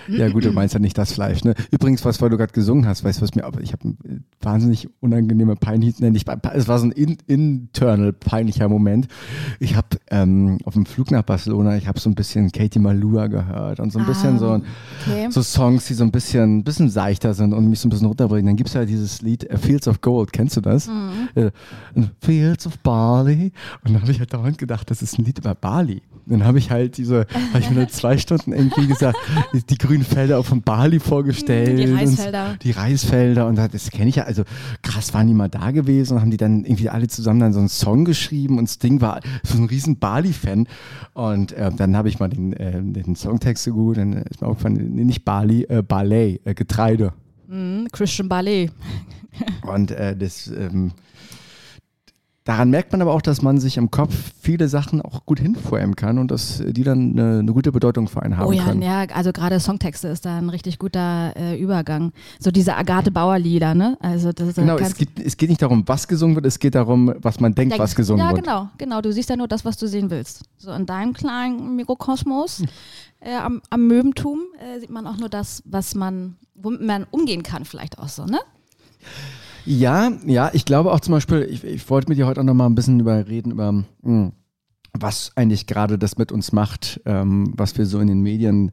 Ja 0.09 0.29
gut, 0.29 0.45
du 0.45 0.53
meinst 0.53 0.75
ja 0.75 0.81
nicht 0.81 0.97
das 0.99 1.13
Fleisch. 1.13 1.45
Ne? 1.45 1.55
Übrigens, 1.71 2.05
was 2.05 2.21
weil 2.21 2.31
du 2.31 2.37
gerade 2.37 2.53
gesungen 2.53 2.87
hast, 2.87 3.05
weißt 3.05 3.19
du 3.19 3.23
was 3.23 3.35
mir, 3.35 3.45
aber 3.45 3.61
ich 3.61 3.73
habe 3.73 3.85
einen 3.85 4.25
wahnsinnig 4.41 4.89
unangenehme 5.01 5.57
peinlich, 5.57 5.99
ne, 6.01 6.11
nicht, 6.11 6.29
es 6.55 6.69
war 6.69 6.79
so 6.79 6.87
ein 6.87 6.93
in, 6.93 7.19
internal 7.27 8.13
peinlicher 8.13 8.69
Moment. 8.69 9.09
Ich 9.59 9.77
habe 9.77 9.89
ähm, 10.11 10.59
auf 10.65 10.75
dem 10.75 10.87
Flug 10.87 11.11
nach 11.11 11.23
Barcelona, 11.23 11.77
ich 11.77 11.87
habe 11.89 12.01
so 12.01 12.09
ein 12.11 12.15
bisschen 12.15 12.51
Katie 12.53 12.79
Malua 12.79 13.27
gehört 13.27 13.81
und 13.81 13.93
so 13.93 13.99
ein 13.99 14.07
bisschen 14.07 14.39
so, 14.39 14.53
ein- 14.53 14.63
Okay. 15.07 15.29
so 15.31 15.43
Songs, 15.43 15.87
die 15.87 15.95
so 15.95 16.05
ein 16.05 16.11
bisschen, 16.11 16.63
bisschen 16.65 16.89
seichter 16.91 17.35
sind 17.35 17.53
und 17.55 17.69
mich 17.69 17.81
so 17.81 17.89
ein 17.89 17.91
bisschen 17.91 18.07
runterbringen. 18.07 18.47
Dann 18.47 18.57
gibt's 18.57 18.75
ja 18.75 18.85
dieses 18.85 19.23
Lied 19.23 19.45
äh, 19.45 19.57
Fields 19.59 19.89
of 19.89 20.01
Gold, 20.01 20.33
kennst 20.33 20.57
du 20.57 20.61
das? 20.61 20.89
Äh, 21.35 21.51
Fields 22.21 22.67
of 22.67 22.79
Barley. 22.79 23.53
Und 23.85 23.93
dann 23.95 24.03
habe 24.03 24.13
ich 24.13 24.19
halt 24.21 24.33
dauernd 24.33 24.59
gedacht, 24.59 24.91
das 24.91 25.03
ist 25.03 25.19
ein 25.19 25.25
Lied 25.25 25.39
über 25.39 25.55
Bali. 25.55 26.03
Dann 26.27 26.45
habe 26.45 26.59
ich 26.59 26.71
halt 26.71 26.97
diese, 26.99 27.27
habe 27.53 27.59
ich 27.61 27.71
mir 27.71 27.77
nur 27.77 27.89
zwei 27.89 28.17
Stunden 28.19 28.53
irgendwie 28.53 28.87
gesagt, 28.87 29.17
die, 29.53 29.63
die 29.65 29.77
grünen 29.91 30.05
Felder 30.05 30.39
auch 30.39 30.45
von 30.45 30.63
Bali 30.63 31.01
vorgestellt. 31.01 31.77
Die 31.77 31.91
und 31.91 31.99
Reisfelder. 31.99 32.57
Die 32.63 32.71
Reisfelder 32.71 33.49
und 33.49 33.57
das 33.57 33.91
kenne 33.91 34.09
ich 34.09 34.17
ja, 34.17 34.23
also 34.23 34.45
krass 34.83 35.13
waren 35.15 35.27
die 35.27 35.35
mal 35.35 35.49
da 35.49 35.73
gewesen 35.73 36.15
und 36.15 36.21
haben 36.21 36.31
die 36.31 36.37
dann 36.37 36.65
irgendwie 36.65 36.89
alle 36.89 37.09
zusammen 37.09 37.41
dann 37.41 37.53
so 37.53 37.59
einen 37.59 37.69
Song 37.69 38.05
geschrieben 38.05 38.59
und 38.59 38.69
das 38.69 38.79
Ding 38.79 39.01
war 39.01 39.21
so 39.43 39.59
ein 39.59 39.65
riesen 39.65 39.99
Bali-Fan 39.99 40.69
und 41.15 41.51
äh, 41.53 41.73
dann 41.77 41.97
habe 41.97 42.09
ich 42.09 42.21
mal 42.21 42.29
den, 42.29 42.53
äh, 42.53 42.81
den 42.81 43.17
Songtext 43.17 43.65
so 43.65 43.73
gut, 43.73 43.97
dann 43.97 44.13
ist 44.13 44.41
mir 44.41 44.47
aufgefallen, 44.47 44.95
nee, 44.95 45.03
nicht 45.03 45.25
Bali, 45.25 45.65
äh, 45.65 45.83
Ballet, 45.83 46.41
äh, 46.45 46.55
Getreide. 46.55 47.13
Mhm, 47.49 47.89
Christian 47.91 48.29
Ballet. 48.29 48.71
Und 49.63 49.91
äh, 49.91 50.17
das, 50.17 50.47
ähm, 50.47 50.93
daran 52.51 52.69
merkt 52.71 52.91
man 52.91 53.01
aber 53.01 53.13
auch, 53.15 53.23
dass 53.23 53.43
man 53.43 53.61
sich 53.61 53.77
im 53.77 53.93
Kopf 53.93 54.13
viele 54.43 54.69
Sachen 54.69 55.01
auch 55.01 55.25
gut 55.25 55.39
hinframen 55.39 55.95
kann 55.95 56.19
und 56.19 56.33
dass 56.33 56.61
die 56.67 56.83
dann 56.83 57.13
eine, 57.13 57.39
eine 57.39 57.53
gute 57.53 57.71
Bedeutung 57.71 58.09
für 58.09 58.23
einen 58.23 58.37
haben 58.37 58.49
Oh 58.49 58.53
ja, 58.53 58.65
können. 58.65 58.83
ja, 58.83 59.05
also 59.15 59.31
gerade 59.33 59.61
Songtexte 59.61 60.09
ist 60.09 60.25
da 60.27 60.37
ein 60.37 60.49
richtig 60.51 60.81
guter 60.81 61.33
äh, 61.37 61.57
Übergang. 61.61 62.13
So 62.41 62.51
diese 62.51 62.77
Agathe 62.77 63.13
Bauer 63.13 63.39
Lieder, 63.39 63.75
ne? 63.77 63.97
Also 64.01 64.33
das 64.33 64.57
Genau, 64.57 64.77
es, 64.79 64.97
gibt, 64.97 65.21
es 65.21 65.37
geht 65.37 65.49
nicht 65.49 65.63
darum, 65.63 65.85
was 65.87 66.09
gesungen 66.09 66.35
wird, 66.35 66.45
es 66.45 66.59
geht 66.59 66.75
darum, 66.75 67.15
was 67.23 67.39
man 67.39 67.55
denkt, 67.55 67.75
Denkst- 67.75 67.79
was 67.83 67.95
gesungen 67.95 68.25
ja, 68.27 68.33
wird. 68.33 68.43
genau, 68.43 68.69
genau. 68.79 69.01
Du 69.01 69.13
siehst 69.13 69.31
ja 69.31 69.37
nur 69.37 69.47
das, 69.47 69.65
was 69.65 69.77
du 69.77 69.87
sehen 69.87 70.11
willst. 70.11 70.43
So 70.59 70.73
in 70.73 70.87
deinem 70.87 71.13
kleinen 71.13 71.77
Mikrokosmos 71.77 72.65
äh, 73.21 73.37
am, 73.37 73.63
am 73.71 73.87
Möbentum 73.87 74.41
äh, 74.59 74.81
sieht 74.81 74.91
man 74.91 75.07
auch 75.07 75.19
nur 75.19 75.29
das, 75.29 75.63
was 75.67 75.95
man, 75.95 76.37
womit 76.57 76.81
man 76.83 77.07
umgehen 77.13 77.45
kann, 77.45 77.65
vielleicht 77.65 78.01
auch 78.01 78.09
so, 78.09 78.25
ne? 78.25 78.41
Ja, 79.67 80.13
ja, 80.27 80.51
ich 80.53 80.65
glaube 80.65 80.93
auch 80.93 81.01
zum 81.01 81.13
Beispiel, 81.13 81.47
ich, 81.51 81.65
ich 81.65 81.89
wollte 81.91 82.09
mit 82.09 82.19
dir 82.19 82.27
heute 82.27 82.41
auch 82.41 82.45
noch 82.45 82.55
mal 82.55 82.67
ein 82.67 82.75
bisschen 82.75 83.01
über 83.01 83.27
reden, 83.27 83.53
über 83.53 83.73
mh, 84.03 84.33
was 84.93 85.33
eigentlich 85.37 85.67
gerade 85.67 85.99
das 85.99 86.19
mit 86.19 86.33
uns 86.33 86.53
macht, 86.53 87.01
ähm, 87.05 87.53
was 87.57 87.79
wir 87.79 87.87
so 87.87 88.01
in 88.01 88.09
den 88.09 88.23
Medien 88.23 88.73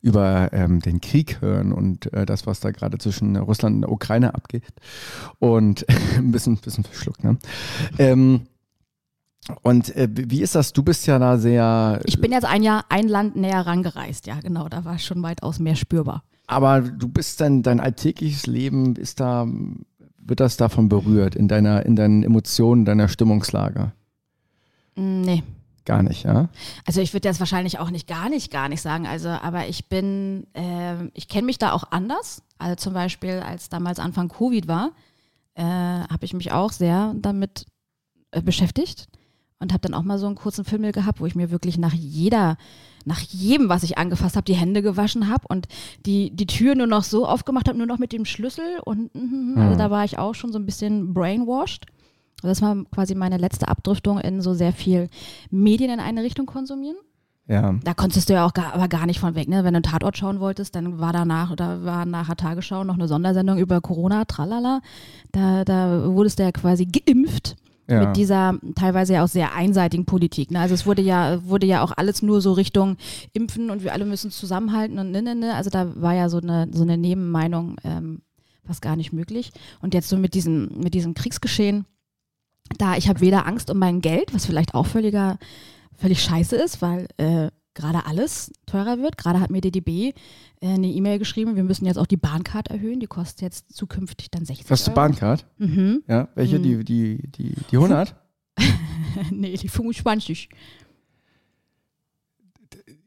über 0.00 0.52
ähm, 0.52 0.80
den 0.80 1.00
Krieg 1.00 1.40
hören 1.40 1.72
und 1.72 2.12
äh, 2.12 2.24
das, 2.26 2.46
was 2.46 2.60
da 2.60 2.70
gerade 2.70 2.98
zwischen 2.98 3.36
Russland 3.36 3.76
und 3.76 3.80
der 3.82 3.92
Ukraine 3.92 4.34
abgeht. 4.34 4.64
Und 5.38 5.86
ein 6.16 6.32
bisschen, 6.32 6.56
bisschen 6.56 6.84
verschluckt, 6.84 7.24
ne? 7.24 7.38
Ähm, 7.98 8.42
und 9.62 9.94
äh, 9.96 10.08
wie 10.12 10.42
ist 10.42 10.54
das? 10.54 10.72
Du 10.72 10.82
bist 10.82 11.06
ja 11.06 11.18
da 11.18 11.38
sehr. 11.38 12.00
Ich 12.04 12.20
bin 12.20 12.30
jetzt 12.32 12.44
ein 12.44 12.62
Jahr, 12.62 12.84
ein 12.88 13.08
Land 13.08 13.36
näher 13.36 13.66
rangereist, 13.66 14.26
ja, 14.26 14.38
genau. 14.40 14.68
Da 14.68 14.84
war 14.84 14.98
schon 14.98 15.22
weitaus 15.22 15.58
mehr 15.58 15.76
spürbar. 15.76 16.24
Aber 16.46 16.80
du 16.80 17.08
bist 17.08 17.40
dann, 17.40 17.62
dein 17.62 17.80
alltägliches 17.80 18.46
Leben 18.46 18.96
ist 18.96 19.20
da, 19.20 19.46
wird 20.30 20.40
das 20.40 20.56
davon 20.56 20.88
berührt, 20.88 21.34
in 21.34 21.48
deiner, 21.48 21.84
in 21.84 21.96
deinen 21.96 22.22
Emotionen, 22.22 22.84
deiner 22.84 23.08
Stimmungslage? 23.08 23.92
Mm, 24.96 25.20
Nee. 25.22 25.42
Gar 25.86 26.02
nicht, 26.02 26.24
ja? 26.24 26.50
Also 26.86 27.00
ich 27.00 27.14
würde 27.14 27.26
jetzt 27.26 27.40
wahrscheinlich 27.40 27.78
auch 27.78 27.90
nicht 27.90 28.06
gar 28.06 28.28
nicht, 28.28 28.52
gar 28.52 28.68
nicht 28.68 28.82
sagen. 28.82 29.06
Also, 29.06 29.28
aber 29.28 29.66
ich 29.66 29.88
bin, 29.88 30.46
ähm, 30.54 31.10
ich 31.14 31.26
kenne 31.26 31.46
mich 31.46 31.58
da 31.58 31.72
auch 31.72 31.84
anders. 31.90 32.42
Also 32.58 32.76
zum 32.76 32.92
Beispiel, 32.92 33.40
als 33.40 33.70
damals 33.70 33.98
Anfang 33.98 34.28
Covid 34.28 34.68
war, 34.68 34.90
äh, 35.54 35.62
habe 35.64 36.24
ich 36.24 36.34
mich 36.34 36.52
auch 36.52 36.70
sehr 36.72 37.14
damit 37.16 37.66
äh, 38.30 38.42
beschäftigt 38.42 39.08
und 39.58 39.72
habe 39.72 39.80
dann 39.80 39.94
auch 39.94 40.02
mal 40.02 40.18
so 40.18 40.26
einen 40.26 40.36
kurzen 40.36 40.64
Film 40.64 40.82
gehabt, 40.92 41.20
wo 41.20 41.26
ich 41.26 41.34
mir 41.34 41.50
wirklich 41.50 41.78
nach 41.78 41.94
jeder, 41.94 42.56
nach 43.04 43.20
jedem, 43.20 43.68
was 43.68 43.82
ich 43.82 43.98
angefasst 43.98 44.36
habe, 44.36 44.44
die 44.44 44.54
Hände 44.54 44.82
gewaschen 44.82 45.28
habe 45.28 45.44
und 45.48 45.68
die, 46.06 46.30
die 46.30 46.46
Tür 46.46 46.74
nur 46.74 46.86
noch 46.86 47.02
so 47.04 47.26
aufgemacht 47.26 47.68
habe, 47.68 47.78
nur 47.78 47.86
noch 47.86 47.98
mit 47.98 48.12
dem 48.12 48.24
Schlüssel 48.24 48.80
und 48.84 49.14
mhm, 49.14 49.54
also 49.56 49.74
Mhm. 49.74 49.78
da 49.78 49.90
war 49.90 50.04
ich 50.04 50.18
auch 50.18 50.34
schon 50.34 50.52
so 50.52 50.58
ein 50.58 50.66
bisschen 50.66 51.14
brainwashed. 51.14 51.86
Das 52.42 52.62
war 52.62 52.76
quasi 52.90 53.14
meine 53.14 53.36
letzte 53.36 53.68
Abdriftung 53.68 54.18
in 54.18 54.40
so 54.40 54.54
sehr 54.54 54.72
viel 54.72 55.08
Medien 55.50 55.90
in 55.90 56.00
eine 56.00 56.22
Richtung 56.22 56.46
konsumieren. 56.46 56.96
Ja. 57.48 57.74
Da 57.82 57.94
konntest 57.94 58.28
du 58.28 58.34
ja 58.34 58.46
auch 58.46 58.54
gar, 58.54 58.74
aber 58.74 58.86
gar 58.86 59.06
nicht 59.06 59.18
von 59.18 59.34
weg, 59.34 59.48
ne? 59.48 59.64
Wenn 59.64 59.74
du 59.74 59.78
einen 59.78 59.82
Tatort 59.82 60.16
schauen 60.16 60.38
wolltest, 60.38 60.74
dann 60.76 61.00
war 61.00 61.12
danach 61.12 61.50
oder 61.50 61.84
war 61.84 62.06
nachher 62.06 62.36
Tagesschau 62.36 62.84
noch 62.84 62.94
eine 62.94 63.08
Sondersendung 63.08 63.58
über 63.58 63.80
Corona, 63.80 64.24
tralala. 64.24 64.80
Da, 65.32 65.64
da 65.64 66.14
wurdest 66.14 66.38
du 66.38 66.44
ja 66.44 66.52
quasi 66.52 66.86
geimpft 66.86 67.56
Ja. 67.90 68.06
mit 68.06 68.16
dieser 68.16 68.54
teilweise 68.76 69.14
ja 69.14 69.24
auch 69.24 69.28
sehr 69.28 69.54
einseitigen 69.54 70.06
Politik. 70.06 70.50
Ne? 70.50 70.60
Also 70.60 70.74
es 70.74 70.86
wurde 70.86 71.02
ja, 71.02 71.44
wurde 71.44 71.66
ja 71.66 71.82
auch 71.82 71.92
alles 71.96 72.22
nur 72.22 72.40
so 72.40 72.52
Richtung 72.52 72.96
Impfen 73.32 73.70
und 73.70 73.82
wir 73.82 73.92
alle 73.92 74.04
müssen 74.04 74.30
zusammenhalten 74.30 74.98
und 74.98 75.10
ne, 75.10 75.22
ne, 75.22 75.34
ne. 75.34 75.54
Also 75.54 75.70
da 75.70 76.00
war 76.00 76.14
ja 76.14 76.28
so 76.28 76.38
eine, 76.38 76.68
so 76.72 76.82
eine 76.82 76.96
Nebenmeinung 76.96 77.76
ähm, 77.84 78.22
fast 78.64 78.82
gar 78.82 78.96
nicht 78.96 79.12
möglich. 79.12 79.50
Und 79.82 79.94
jetzt 79.94 80.08
so 80.08 80.16
mit 80.16 80.34
diesem, 80.34 80.68
mit 80.78 80.94
diesem 80.94 81.14
Kriegsgeschehen, 81.14 81.84
da 82.78 82.96
ich 82.96 83.08
habe 83.08 83.20
weder 83.20 83.46
Angst 83.46 83.70
um 83.70 83.78
mein 83.78 84.00
Geld, 84.00 84.32
was 84.32 84.46
vielleicht 84.46 84.74
auch 84.74 84.86
völliger, 84.86 85.38
völlig 85.96 86.22
scheiße 86.22 86.56
ist, 86.56 86.80
weil 86.80 87.08
äh, 87.16 87.48
gerade 87.74 88.06
alles 88.06 88.52
teurer 88.66 88.98
wird. 88.98 89.16
Gerade 89.16 89.40
hat 89.40 89.50
mir 89.50 89.60
DDB 89.60 89.88
äh, 89.88 90.12
eine 90.60 90.88
E-Mail 90.88 91.18
geschrieben, 91.18 91.56
wir 91.56 91.62
müssen 91.64 91.86
jetzt 91.86 91.98
auch 91.98 92.06
die 92.06 92.16
Bahncard 92.16 92.68
erhöhen. 92.68 93.00
Die 93.00 93.06
kostet 93.06 93.42
jetzt 93.42 93.72
zukünftig 93.74 94.30
dann 94.30 94.44
60 94.44 94.70
Hast 94.70 94.86
du 94.86 94.90
Euro. 94.90 94.96
Bahncard? 95.00 95.46
Mhm. 95.58 96.02
Ja. 96.08 96.28
Welche? 96.34 96.58
Mhm. 96.58 96.62
Die, 96.62 96.84
die, 96.84 97.28
die, 97.30 97.54
die 97.70 97.76
100? 97.76 98.14
nee, 99.30 99.56
die 99.56 99.68
25. 99.68 100.48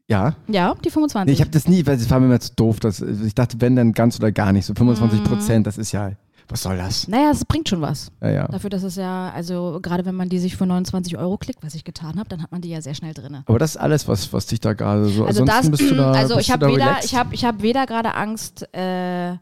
Ja. 0.08 0.36
Ja, 0.48 0.74
die 0.84 0.90
25. 0.90 1.26
Nee, 1.26 1.32
ich 1.32 1.40
habe 1.40 1.50
das 1.50 1.66
nie, 1.66 1.86
weil 1.86 1.96
es 1.96 2.10
war 2.10 2.20
mir 2.20 2.26
immer 2.26 2.40
zu 2.40 2.54
doof. 2.54 2.78
Dass, 2.80 3.00
ich 3.00 3.34
dachte, 3.34 3.60
wenn 3.60 3.74
dann 3.76 3.92
ganz 3.92 4.18
oder 4.18 4.32
gar 4.32 4.52
nicht. 4.52 4.66
So 4.66 4.74
25 4.74 5.20
Mhm. 5.20 5.24
Prozent, 5.24 5.66
das 5.66 5.78
ist 5.78 5.92
ja, 5.92 6.12
was 6.48 6.62
soll 6.62 6.76
das? 6.76 7.08
naja, 7.08 7.30
es 7.30 7.44
bringt 7.44 7.68
schon 7.68 7.80
was. 7.80 8.10
Ja, 8.20 8.30
ja. 8.30 8.48
Dafür, 8.48 8.70
dass 8.70 8.82
es 8.82 8.96
ja, 8.96 9.30
also 9.30 9.78
gerade 9.82 10.04
wenn 10.04 10.14
man 10.14 10.28
die 10.28 10.38
sich 10.38 10.56
für 10.56 10.66
29 10.66 11.16
Euro 11.16 11.38
klickt, 11.38 11.62
was 11.62 11.74
ich 11.74 11.84
getan 11.84 12.18
habe, 12.18 12.28
dann 12.28 12.42
hat 12.42 12.52
man 12.52 12.60
die 12.60 12.68
ja 12.68 12.80
sehr 12.80 12.94
schnell 12.94 13.14
drin. 13.14 13.42
Aber 13.46 13.58
das 13.58 13.72
ist 13.72 13.76
alles, 13.78 14.08
was, 14.08 14.32
was 14.32 14.46
dich 14.46 14.60
da 14.60 14.74
gerade 14.74 15.06
so. 15.06 15.24
Also 15.24 15.44
das, 15.44 15.70
bist 15.70 15.90
du 15.90 15.94
da, 15.94 16.12
also 16.12 16.38
ich 16.38 16.50
habe 16.50 16.66
weder, 16.66 16.76
relaxed? 16.76 17.04
ich 17.04 17.14
habe, 17.16 17.34
ich 17.34 17.44
habe 17.44 17.62
weder 17.62 17.86
gerade 17.86 18.14
Angst 18.14 18.68
äh, 18.74 19.36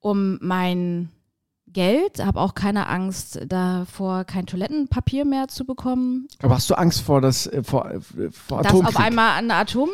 um 0.00 0.38
mein 0.42 1.08
Geld, 1.72 2.24
habe 2.24 2.40
auch 2.40 2.54
keine 2.54 2.88
Angst 2.88 3.40
davor, 3.46 4.24
kein 4.24 4.46
Toilettenpapier 4.46 5.24
mehr 5.24 5.48
zu 5.48 5.64
bekommen. 5.64 6.28
Aber 6.42 6.54
hast 6.54 6.68
du 6.68 6.74
Angst 6.74 7.00
vor, 7.00 7.20
das, 7.20 7.46
äh, 7.46 7.62
vor, 7.62 7.90
äh, 7.90 8.00
vor 8.30 8.60
Atomkrieg? 8.60 8.88
auf 8.88 8.96
einmal 8.96 9.38
ein 9.38 9.50
Atom. 9.50 9.88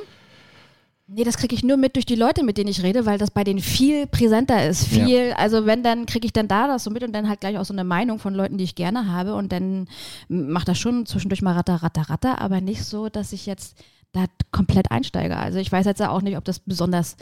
Nee, 1.10 1.24
das 1.24 1.38
kriege 1.38 1.54
ich 1.54 1.64
nur 1.64 1.78
mit 1.78 1.96
durch 1.96 2.04
die 2.04 2.16
Leute, 2.16 2.44
mit 2.44 2.58
denen 2.58 2.68
ich 2.68 2.82
rede, 2.82 3.06
weil 3.06 3.16
das 3.16 3.30
bei 3.30 3.42
denen 3.42 3.60
viel 3.60 4.06
präsenter 4.06 4.68
ist. 4.68 4.92
Ja. 4.92 5.06
Viel, 5.06 5.32
also 5.38 5.64
wenn, 5.64 5.82
dann 5.82 6.04
kriege 6.04 6.26
ich 6.26 6.34
dann 6.34 6.48
da 6.48 6.66
das 6.66 6.84
so 6.84 6.90
mit 6.90 7.02
und 7.02 7.14
dann 7.14 7.30
halt 7.30 7.40
gleich 7.40 7.56
auch 7.56 7.64
so 7.64 7.72
eine 7.72 7.82
Meinung 7.82 8.18
von 8.18 8.34
Leuten, 8.34 8.58
die 8.58 8.64
ich 8.64 8.74
gerne 8.74 9.10
habe 9.10 9.34
und 9.34 9.50
dann 9.50 9.88
macht 10.28 10.68
das 10.68 10.78
schon 10.78 11.06
zwischendurch 11.06 11.40
mal 11.40 11.54
ratter, 11.54 11.76
ratter, 11.76 12.10
ratter, 12.10 12.42
aber 12.42 12.60
nicht 12.60 12.84
so, 12.84 13.08
dass 13.08 13.32
ich 13.32 13.46
jetzt 13.46 13.82
da 14.12 14.26
komplett 14.52 14.90
einsteige. 14.90 15.38
Also 15.38 15.58
ich 15.58 15.72
weiß 15.72 15.86
jetzt 15.86 16.00
ja 16.00 16.10
auch 16.10 16.20
nicht, 16.20 16.36
ob 16.36 16.44
das 16.44 16.58
besonders 16.58 17.16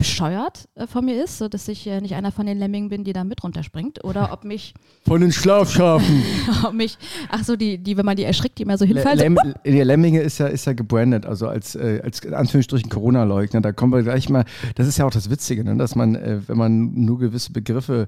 bescheuert 0.00 0.66
äh, 0.76 0.86
von 0.86 1.04
mir 1.04 1.22
ist, 1.22 1.36
so 1.36 1.48
dass 1.48 1.68
ich 1.68 1.86
äh, 1.86 2.00
nicht 2.00 2.14
einer 2.14 2.32
von 2.32 2.46
den 2.46 2.58
Lemmingen 2.58 2.88
bin, 2.88 3.04
die 3.04 3.12
da 3.12 3.22
mit 3.22 3.44
runterspringt 3.44 4.02
oder 4.02 4.32
ob 4.32 4.44
mich, 4.44 4.72
Von 5.06 5.20
den 5.20 5.30
Schlafschafen. 5.30 6.22
ob 6.64 6.72
mich, 6.72 6.96
ach 7.28 7.44
so, 7.44 7.54
die, 7.54 7.78
die, 7.78 7.96
wenn 7.98 8.06
man 8.06 8.16
die 8.16 8.24
erschrickt, 8.24 8.58
die 8.58 8.62
immer 8.62 8.78
so 8.78 8.86
hinfallen. 8.86 9.18
so, 9.18 9.24
Lem 9.24 9.54
der 9.64 9.84
Lemminge 9.84 10.20
ist 10.20 10.38
ja, 10.38 10.46
ist 10.46 10.64
ja 10.64 10.72
gebrandet, 10.72 11.26
also 11.26 11.48
als, 11.48 11.74
äh, 11.74 12.00
als 12.02 12.20
in 12.20 12.32
Anführungsstrichen 12.32 12.88
Corona-Leugner. 12.88 13.60
Da 13.60 13.72
kommen 13.72 13.92
wir 13.92 14.02
gleich 14.02 14.30
mal, 14.30 14.44
das 14.74 14.88
ist 14.88 14.96
ja 14.96 15.04
auch 15.04 15.10
das 15.10 15.28
Witzige, 15.28 15.64
ne? 15.64 15.76
dass 15.76 15.94
man, 15.94 16.14
äh, 16.14 16.40
wenn 16.46 16.56
man 16.56 16.94
nur 16.94 17.18
gewisse 17.18 17.52
Begriffe 17.52 18.06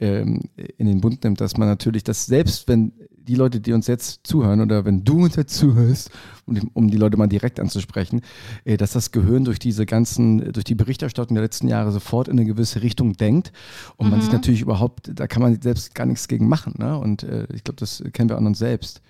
ähm, 0.00 0.40
in 0.78 0.86
den 0.86 1.02
Bund 1.02 1.22
nimmt, 1.24 1.42
dass 1.42 1.58
man 1.58 1.68
natürlich, 1.68 2.04
dass 2.04 2.24
selbst 2.24 2.68
wenn 2.68 2.92
die 3.26 3.34
Leute, 3.34 3.60
die 3.60 3.72
uns 3.72 3.86
jetzt 3.86 4.26
zuhören 4.26 4.60
oder 4.60 4.84
wenn 4.84 5.04
du 5.04 5.24
uns 5.24 5.36
jetzt 5.36 5.56
zuhörst, 5.56 6.10
um 6.46 6.54
die, 6.54 6.62
um 6.74 6.90
die 6.90 6.96
Leute 6.96 7.16
mal 7.16 7.26
direkt 7.26 7.58
anzusprechen, 7.58 8.20
äh, 8.64 8.76
dass 8.76 8.92
das 8.92 9.12
Gehirn 9.12 9.44
durch 9.44 9.58
diese 9.58 9.86
ganzen, 9.86 10.52
durch 10.52 10.64
die 10.64 10.74
Berichterstattung 10.74 11.34
der 11.34 11.42
letzten 11.42 11.68
Jahre 11.68 11.92
sofort 11.92 12.28
in 12.28 12.38
eine 12.38 12.46
gewisse 12.46 12.82
Richtung 12.82 13.14
denkt 13.14 13.52
und 13.96 14.10
man 14.10 14.20
sich 14.20 14.32
natürlich 14.32 14.60
überhaupt, 14.60 15.10
da 15.14 15.26
kann 15.26 15.42
man 15.42 15.60
selbst 15.60 15.94
gar 15.94 16.06
nichts 16.06 16.28
gegen 16.28 16.48
machen. 16.48 16.74
Ne? 16.78 16.98
Und 16.98 17.22
äh, 17.22 17.46
ich 17.54 17.64
glaube, 17.64 17.80
das 17.80 18.02
kennen 18.12 18.28
wir 18.28 18.36
an 18.36 18.46
uns 18.46 18.58
selbst. 18.58 19.00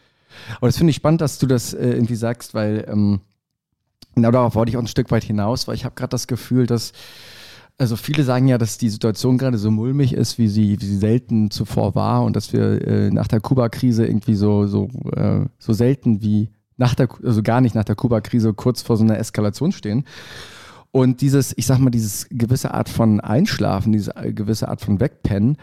Aber 0.57 0.69
das 0.69 0.77
finde 0.77 0.91
ich 0.91 0.97
spannend, 0.97 1.21
dass 1.21 1.39
du 1.39 1.47
das 1.47 1.75
äh, 1.75 1.91
irgendwie 1.91 2.17
sagst, 2.17 2.55
weil 2.55 2.87
ähm, 2.89 3.21
genau 4.15 4.31
darauf 4.31 4.55
wollte 4.55 4.71
ich 4.71 4.77
auch 4.77 4.83
ein 4.83 4.89
Stück 4.89 5.11
weit 5.11 5.25
hinaus, 5.25 5.69
weil 5.69 5.75
ich 5.75 5.85
habe 5.85 5.95
gerade 5.95 6.11
das 6.11 6.27
Gefühl, 6.27 6.67
dass 6.67 6.93
also 7.79 7.97
viele 7.97 8.23
sagen 8.23 8.47
ja, 8.47 8.59
dass 8.59 8.79
die 8.79 8.89
Situation 8.89 9.39
gerade 9.39 9.59
so 9.59 9.71
mulmig 9.71 10.13
ist, 10.13 10.39
wie 10.39 10.49
sie, 10.49 10.81
wie 10.81 10.87
sie 10.87 10.97
selten 10.97 11.51
zuvor 11.51 11.95
war 11.95 12.25
und 12.25 12.37
dass 12.37 12.53
wir 12.53 12.87
äh, 12.87 13.11
nach 13.11 13.27
der 13.27 13.41
Kuba-Krise 13.41 14.07
irgendwie 14.07 14.35
so, 14.35 14.67
so, 14.67 14.89
äh, 15.17 15.47
so 15.59 15.73
selten 15.73 16.23
wie 16.23 16.51
nach 16.77 16.95
der, 16.95 17.09
also 17.25 17.43
gar 17.43 17.61
nicht 17.61 17.75
nach 17.75 17.85
der 17.85 17.97
Kuba-Krise 17.97 18.55
kurz 18.55 18.83
vor 18.83 18.97
so 18.97 19.05
einer 19.05 19.19
Eskalation 19.19 19.73
stehen. 19.73 20.05
Und 20.93 21.21
dieses, 21.21 21.53
ich 21.57 21.67
sag 21.67 21.79
mal, 21.79 21.91
dieses 21.91 22.29
gewisse 22.31 22.73
Art 22.73 22.89
von 22.89 23.21
Einschlafen, 23.21 23.93
diese 23.93 24.15
äh, 24.17 24.33
gewisse 24.33 24.69
Art 24.69 24.81
von 24.81 25.01
Wegpennen, 25.01 25.57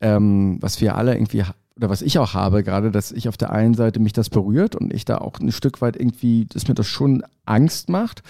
ähm, 0.00 0.56
was 0.60 0.80
wir 0.80 0.96
alle 0.96 1.14
irgendwie 1.14 1.44
oder 1.76 1.88
was 1.88 2.02
ich 2.02 2.18
auch 2.18 2.34
habe, 2.34 2.62
gerade, 2.62 2.90
dass 2.90 3.12
ich 3.12 3.28
auf 3.28 3.36
der 3.36 3.50
einen 3.50 3.74
Seite 3.74 4.00
mich 4.00 4.12
das 4.12 4.30
berührt 4.30 4.76
und 4.76 4.92
ich 4.92 5.04
da 5.04 5.18
auch 5.18 5.38
ein 5.40 5.52
Stück 5.52 5.80
weit 5.80 5.96
irgendwie, 5.96 6.46
dass 6.46 6.68
mir 6.68 6.74
das 6.74 6.86
schon 6.86 7.22
Angst 7.46 7.88
macht. 7.88 8.22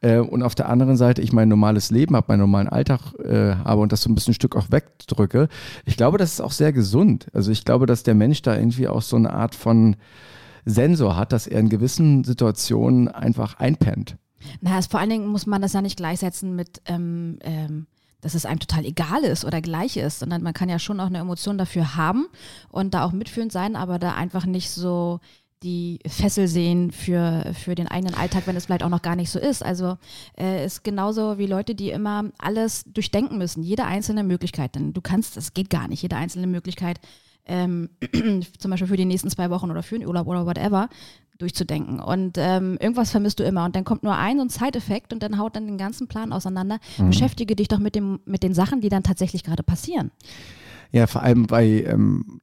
Äh, 0.00 0.18
und 0.18 0.42
auf 0.42 0.54
der 0.54 0.68
anderen 0.68 0.96
Seite 0.96 1.22
ich 1.22 1.32
mein 1.32 1.48
normales 1.48 1.90
Leben 1.90 2.16
habe, 2.16 2.26
meinen 2.28 2.40
normalen 2.40 2.68
Alltag 2.68 3.14
äh, 3.22 3.56
habe 3.56 3.80
und 3.82 3.92
das 3.92 4.02
so 4.02 4.10
ein 4.10 4.14
bisschen 4.14 4.32
ein 4.32 4.34
Stück 4.34 4.56
auch 4.56 4.70
wegdrücke. 4.70 5.48
Ich 5.84 5.96
glaube, 5.96 6.18
das 6.18 6.32
ist 6.32 6.40
auch 6.40 6.52
sehr 6.52 6.72
gesund. 6.72 7.26
Also 7.32 7.50
ich 7.50 7.64
glaube, 7.64 7.86
dass 7.86 8.04
der 8.04 8.14
Mensch 8.14 8.42
da 8.42 8.56
irgendwie 8.56 8.88
auch 8.88 9.02
so 9.02 9.16
eine 9.16 9.32
Art 9.32 9.54
von 9.54 9.96
Sensor 10.64 11.16
hat, 11.16 11.32
dass 11.32 11.46
er 11.46 11.60
in 11.60 11.68
gewissen 11.68 12.24
Situationen 12.24 13.08
einfach 13.08 13.58
einpennt. 13.58 14.16
Na, 14.60 14.80
vor 14.82 15.00
allen 15.00 15.10
Dingen 15.10 15.26
muss 15.26 15.46
man 15.46 15.62
das 15.62 15.72
ja 15.72 15.82
nicht 15.82 15.96
gleichsetzen 15.96 16.54
mit, 16.54 16.80
ähm, 16.86 17.38
ähm, 17.42 17.86
dass 18.20 18.34
es 18.34 18.46
einem 18.46 18.60
total 18.60 18.84
egal 18.84 19.22
ist 19.22 19.44
oder 19.44 19.60
gleich 19.60 19.96
ist, 19.96 20.18
sondern 20.18 20.42
man 20.42 20.54
kann 20.54 20.68
ja 20.68 20.78
schon 20.78 21.00
auch 21.00 21.06
eine 21.06 21.18
Emotion 21.18 21.58
dafür 21.58 21.96
haben 21.96 22.26
und 22.68 22.94
da 22.94 23.04
auch 23.04 23.12
mitfühlend 23.12 23.52
sein, 23.52 23.76
aber 23.76 23.98
da 23.98 24.14
einfach 24.14 24.44
nicht 24.44 24.70
so 24.70 25.20
die 25.62 25.98
Fessel 26.06 26.46
sehen 26.46 26.92
für, 26.92 27.52
für 27.52 27.74
den 27.74 27.88
eigenen 27.88 28.14
Alltag, 28.14 28.46
wenn 28.46 28.56
es 28.56 28.66
vielleicht 28.66 28.84
auch 28.84 28.88
noch 28.88 29.02
gar 29.02 29.16
nicht 29.16 29.30
so 29.30 29.38
ist. 29.38 29.64
Also 29.64 29.98
äh, 30.38 30.64
ist 30.64 30.84
genauso 30.84 31.38
wie 31.38 31.46
Leute, 31.46 31.74
die 31.74 31.90
immer 31.90 32.26
alles 32.38 32.84
durchdenken 32.84 33.38
müssen, 33.38 33.62
jede 33.62 33.84
einzelne 33.84 34.22
Möglichkeit. 34.22 34.76
Denn 34.76 34.92
du 34.92 35.00
kannst, 35.00 35.36
es 35.36 35.54
geht 35.54 35.70
gar 35.70 35.88
nicht, 35.88 36.02
jede 36.02 36.16
einzelne 36.16 36.46
Möglichkeit, 36.46 37.00
ähm, 37.46 37.90
zum 38.58 38.70
Beispiel 38.70 38.86
für 38.86 38.96
die 38.96 39.04
nächsten 39.04 39.30
zwei 39.30 39.50
Wochen 39.50 39.70
oder 39.70 39.82
für 39.82 39.98
den 39.98 40.06
Urlaub 40.06 40.28
oder 40.28 40.46
whatever, 40.46 40.88
durchzudenken. 41.38 42.00
Und 42.00 42.36
ähm, 42.36 42.76
irgendwas 42.80 43.10
vermisst 43.10 43.40
du 43.40 43.44
immer. 43.44 43.64
Und 43.64 43.76
dann 43.76 43.84
kommt 43.84 44.02
nur 44.02 44.16
ein 44.16 44.36
so 44.36 44.42
ein 44.42 44.50
Zeiteffekt 44.50 45.12
und 45.12 45.22
dann 45.22 45.38
haut 45.38 45.56
dann 45.56 45.66
den 45.66 45.78
ganzen 45.78 46.08
Plan 46.08 46.32
auseinander. 46.32 46.78
Beschäftige 46.98 47.56
dich 47.56 47.68
doch 47.68 47.78
mit, 47.78 47.94
dem, 47.94 48.20
mit 48.24 48.42
den 48.42 48.54
Sachen, 48.54 48.80
die 48.80 48.88
dann 48.88 49.02
tatsächlich 49.02 49.44
gerade 49.44 49.62
passieren. 49.62 50.10
Ja, 50.90 51.06
vor 51.06 51.22
allem, 51.22 51.50
weil 51.50 51.84
ähm, 51.86 52.40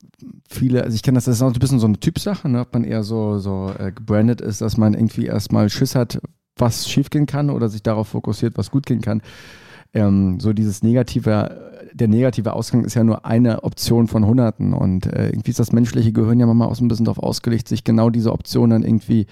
viele, 0.49 0.84
also 0.84 0.95
ich 0.95 1.01
kenne 1.01 1.15
das, 1.15 1.25
das 1.25 1.38
ist 1.38 1.41
auch 1.41 1.51
ein 1.51 1.60
bisschen 1.60 1.79
so 1.79 1.88
eine 1.88 1.99
Typsache, 1.99 2.47
ne, 2.47 2.62
ob 2.62 2.73
man 2.73 2.84
eher 2.84 3.03
so, 3.03 3.39
so 3.39 3.73
äh, 3.77 3.91
gebrandet 3.91 4.39
ist, 4.39 4.62
dass 4.62 4.77
man 4.77 4.93
irgendwie 4.93 5.25
erstmal 5.25 5.69
Schiss 5.69 5.95
hat, 5.95 6.21
was 6.55 6.88
schief 6.88 7.10
gehen 7.10 7.25
kann 7.25 7.49
oder 7.49 7.69
sich 7.69 7.81
darauf 7.81 8.10
fokussiert, 8.10 8.58
was 8.58 8.69
gut 8.69 8.86
gehen 8.86 9.01
kann. 9.01 9.21
Ähm, 9.93 10.39
so 10.39 10.53
dieses 10.53 10.84
negative, 10.84 11.74
der 11.95 12.10
negative 12.10 12.53
Ausgang 12.53 12.84
ist 12.84 12.93
ja 12.93 13.03
nur 13.05 13.25
eine 13.25 13.63
Option 13.63 14.08
von 14.08 14.25
Hunderten. 14.25 14.73
Und 14.73 15.05
äh, 15.05 15.29
irgendwie 15.29 15.51
ist 15.51 15.60
das 15.60 15.71
menschliche 15.71 16.12
Gehirn 16.12 16.39
ja 16.39 16.45
manchmal 16.45 16.67
auch 16.67 16.75
so 16.75 16.84
ein 16.84 16.89
bisschen 16.89 17.05
darauf 17.05 17.23
ausgelegt, 17.23 17.69
sich 17.69 17.86
genau 17.86 18.10
diese 18.10 18.34
Option 18.34 18.69
dann 18.69 18.84
irgendwie 18.84 19.27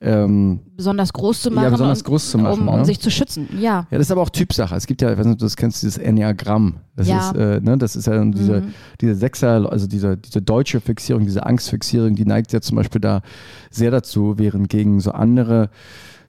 ähm, 0.00 0.60
besonders 0.76 1.12
groß 1.12 1.42
zu 1.42 1.50
machen. 1.52 1.64
Ja, 1.64 1.70
besonders 1.70 2.00
und, 2.00 2.06
groß 2.06 2.30
zu 2.32 2.38
machen. 2.38 2.62
Um, 2.62 2.68
um 2.68 2.78
ne? 2.80 2.84
sich 2.84 2.98
zu 2.98 3.08
schützen, 3.08 3.48
ja. 3.60 3.86
Ja, 3.88 3.98
das 3.98 4.00
ist 4.08 4.10
aber 4.10 4.22
auch 4.22 4.30
Typsache. 4.30 4.74
Es 4.74 4.88
gibt 4.88 5.00
ja, 5.00 5.12
ich 5.12 5.18
weiß 5.18 5.26
nicht, 5.26 5.40
du 5.40 5.44
das 5.44 5.54
kennst, 5.56 5.82
dieses 5.82 5.96
Enneagramm. 5.96 6.80
Das 6.96 7.06
Ja. 7.06 7.30
ist, 7.30 7.36
äh, 7.36 7.60
ne, 7.60 7.78
das 7.78 7.94
ist 7.94 8.06
ja 8.08 8.14
dann 8.14 8.32
diese, 8.32 8.62
Mhm. 8.62 8.74
diese 9.00 9.14
Sechser, 9.14 9.70
also 9.70 9.86
diese, 9.86 10.16
diese 10.16 10.42
deutsche 10.42 10.80
Fixierung, 10.80 11.24
diese 11.24 11.46
Angstfixierung, 11.46 12.16
die 12.16 12.24
neigt 12.24 12.52
ja 12.52 12.60
zum 12.60 12.76
Beispiel 12.78 13.00
da 13.00 13.22
sehr 13.70 13.92
dazu, 13.92 14.34
während 14.38 14.68
gegen 14.68 14.98
so 14.98 15.12
andere 15.12 15.70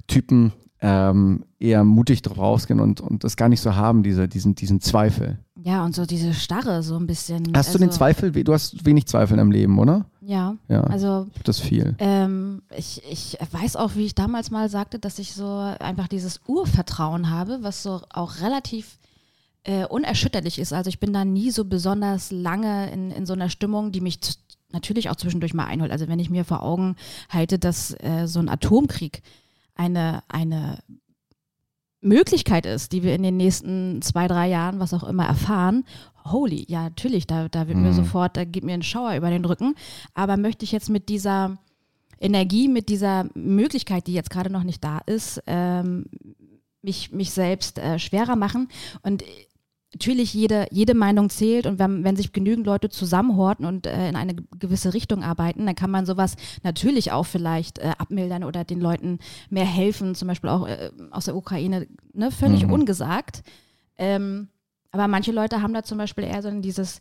Typen 0.05 0.53
ähm, 0.85 1.45
eher 1.59 1.85
mutig 1.85 2.21
drauf 2.21 2.37
rausgehen 2.37 2.81
und, 2.81 2.99
und 2.99 3.23
das 3.23 3.37
gar 3.37 3.47
nicht 3.47 3.61
so 3.61 3.73
haben, 3.75 4.03
diese, 4.03 4.27
diesen, 4.27 4.53
diesen 4.53 4.81
Zweifel. 4.81 5.39
Ja, 5.65 5.85
und 5.85 5.95
so 5.95 6.05
diese 6.05 6.33
Starre 6.33 6.83
so 6.83 6.97
ein 6.97 7.07
bisschen. 7.07 7.53
Hast 7.55 7.73
du 7.73 7.77
den 7.77 7.87
also, 7.87 7.97
Zweifel? 7.97 8.31
Du 8.31 8.53
hast 8.53 8.85
wenig 8.85 9.05
Zweifel 9.05 9.37
deinem 9.37 9.51
Leben, 9.51 9.79
oder? 9.79 10.05
Ja, 10.19 10.57
Ja, 10.67 10.81
also 10.81 11.27
das 11.45 11.59
viel. 11.59 11.95
Ähm, 11.99 12.61
ich, 12.75 13.01
ich 13.09 13.37
weiß 13.51 13.77
auch, 13.77 13.95
wie 13.95 14.05
ich 14.05 14.15
damals 14.15 14.51
mal 14.51 14.69
sagte, 14.69 14.99
dass 14.99 15.19
ich 15.19 15.33
so 15.33 15.47
einfach 15.79 16.09
dieses 16.09 16.41
Urvertrauen 16.47 17.29
habe, 17.29 17.59
was 17.61 17.81
so 17.81 18.01
auch 18.09 18.41
relativ 18.41 18.99
äh, 19.63 19.85
unerschütterlich 19.85 20.59
ist. 20.59 20.73
Also 20.73 20.89
ich 20.89 20.99
bin 20.99 21.13
da 21.13 21.23
nie 21.23 21.51
so 21.51 21.63
besonders 21.63 22.31
lange 22.31 22.91
in, 22.91 23.11
in 23.11 23.25
so 23.25 23.33
einer 23.33 23.49
Stimmung, 23.49 23.93
die 23.93 24.01
mich 24.01 24.19
natürlich 24.73 25.09
auch 25.09 25.15
zwischendurch 25.15 25.53
mal 25.53 25.65
einholt. 25.65 25.91
Also 25.91 26.09
wenn 26.09 26.19
ich 26.19 26.29
mir 26.29 26.43
vor 26.43 26.63
Augen 26.63 26.97
halte, 27.29 27.57
dass 27.57 27.95
äh, 28.01 28.27
so 28.27 28.39
ein 28.39 28.49
Atomkrieg 28.49 29.21
eine, 29.75 30.23
eine 30.27 30.79
Möglichkeit 32.03 32.65
ist, 32.65 32.91
die 32.91 33.01
wir 33.03 33.15
in 33.15 33.23
den 33.23 33.37
nächsten 33.37 34.01
zwei, 34.01 34.27
drei 34.27 34.47
Jahren, 34.49 34.79
was 34.79 34.93
auch 34.93 35.03
immer, 35.03 35.25
erfahren, 35.25 35.85
holy, 36.25 36.65
ja, 36.69 36.83
natürlich, 36.83 37.27
da, 37.27 37.49
da 37.49 37.67
wird 37.67 37.77
mir 37.77 37.89
Mhm. 37.89 37.93
sofort, 37.95 38.37
da 38.37 38.45
geht 38.45 38.63
mir 38.63 38.73
ein 38.73 38.83
Schauer 38.83 39.15
über 39.15 39.29
den 39.29 39.45
Rücken. 39.45 39.75
Aber 40.13 40.37
möchte 40.37 40.63
ich 40.63 40.71
jetzt 40.71 40.89
mit 40.89 41.09
dieser 41.09 41.57
Energie, 42.19 42.67
mit 42.67 42.87
dieser 42.89 43.27
Möglichkeit, 43.33 44.07
die 44.07 44.13
jetzt 44.13 44.29
gerade 44.29 44.49
noch 44.49 44.63
nicht 44.63 44.83
da 44.83 44.99
ist, 45.05 45.41
ähm, 45.47 46.05
mich, 46.81 47.11
mich 47.11 47.31
selbst 47.31 47.79
äh, 47.79 47.99
schwerer 47.99 48.35
machen. 48.35 48.69
Und 49.01 49.23
natürlich 49.93 50.33
jede, 50.33 50.67
jede 50.71 50.93
Meinung 50.93 51.29
zählt 51.29 51.65
und 51.65 51.79
wenn, 51.79 52.03
wenn 52.03 52.15
sich 52.15 52.33
genügend 52.33 52.65
Leute 52.65 52.89
zusammenhorten 52.89 53.65
und 53.65 53.85
äh, 53.85 54.09
in 54.09 54.15
eine 54.15 54.35
gewisse 54.57 54.93
Richtung 54.93 55.23
arbeiten, 55.23 55.65
dann 55.65 55.75
kann 55.75 55.91
man 55.91 56.05
sowas 56.05 56.35
natürlich 56.63 57.11
auch 57.11 57.25
vielleicht 57.25 57.77
äh, 57.79 57.93
abmildern 57.97 58.43
oder 58.43 58.63
den 58.63 58.81
Leuten 58.81 59.19
mehr 59.49 59.65
helfen, 59.65 60.15
zum 60.15 60.27
Beispiel 60.27 60.49
auch 60.49 60.67
äh, 60.67 60.91
aus 61.11 61.25
der 61.25 61.35
Ukraine, 61.35 61.87
ne, 62.13 62.31
völlig 62.31 62.65
Mhm. 62.65 62.73
ungesagt. 62.73 63.43
Ähm, 63.97 64.47
aber 64.91 65.07
manche 65.07 65.31
Leute 65.31 65.61
haben 65.61 65.73
da 65.73 65.83
zum 65.83 65.97
Beispiel 65.97 66.23
eher 66.23 66.41
so 66.41 66.49
dieses, 66.59 66.99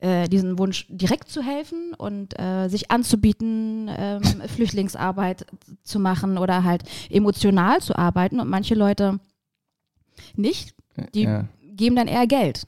äh, 0.00 0.28
diesen 0.28 0.58
Wunsch, 0.58 0.86
direkt 0.88 1.28
zu 1.30 1.42
helfen 1.42 1.94
und 1.96 2.38
äh, 2.38 2.68
sich 2.68 2.90
anzubieten, 2.90 3.90
ähm, 3.96 4.22
Flüchtlingsarbeit 4.48 5.46
zu 5.82 5.98
machen 5.98 6.36
oder 6.38 6.64
halt 6.64 6.82
emotional 7.10 7.80
zu 7.80 7.96
arbeiten. 7.96 8.40
Und 8.40 8.48
manche 8.48 8.74
Leute 8.74 9.18
nicht, 10.36 10.74
die 11.14 11.22
ja. 11.22 11.48
Geben 11.76 11.96
dann 11.96 12.08
eher 12.08 12.26
Geld. 12.26 12.66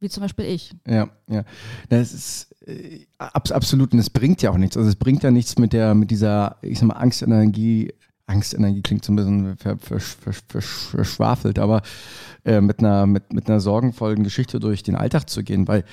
Wie 0.00 0.08
zum 0.08 0.22
Beispiel 0.22 0.46
ich. 0.46 0.72
Ja, 0.86 1.08
ja. 1.28 1.44
Das 1.88 2.12
ist 2.12 2.56
äh, 2.66 3.06
abs 3.18 3.52
absolut 3.52 3.92
und 3.92 4.00
es 4.00 4.10
bringt 4.10 4.42
ja 4.42 4.50
auch 4.50 4.56
nichts. 4.58 4.76
Also 4.76 4.88
es 4.88 4.96
bringt 4.96 5.22
ja 5.22 5.30
nichts 5.30 5.58
mit 5.58 5.72
der, 5.72 5.94
mit 5.94 6.10
dieser, 6.10 6.56
ich 6.62 6.78
sag 6.80 6.88
mal, 6.88 6.94
Angstenergie. 6.94 7.92
Angstenergie 8.26 8.82
klingt 8.82 9.04
so 9.04 9.12
ein 9.12 9.16
bisschen 9.16 9.56
ver, 9.58 9.78
ver, 9.78 10.00
ver, 10.00 10.32
ver, 10.32 10.62
verschwafelt, 10.62 11.58
aber 11.58 11.82
äh, 12.44 12.60
mit, 12.60 12.80
einer, 12.80 13.06
mit, 13.06 13.32
mit 13.32 13.48
einer 13.48 13.60
sorgenvollen 13.60 14.24
Geschichte 14.24 14.58
durch 14.58 14.82
den 14.82 14.94
Alltag 14.96 15.28
zu 15.28 15.42
gehen, 15.44 15.68
weil 15.68 15.84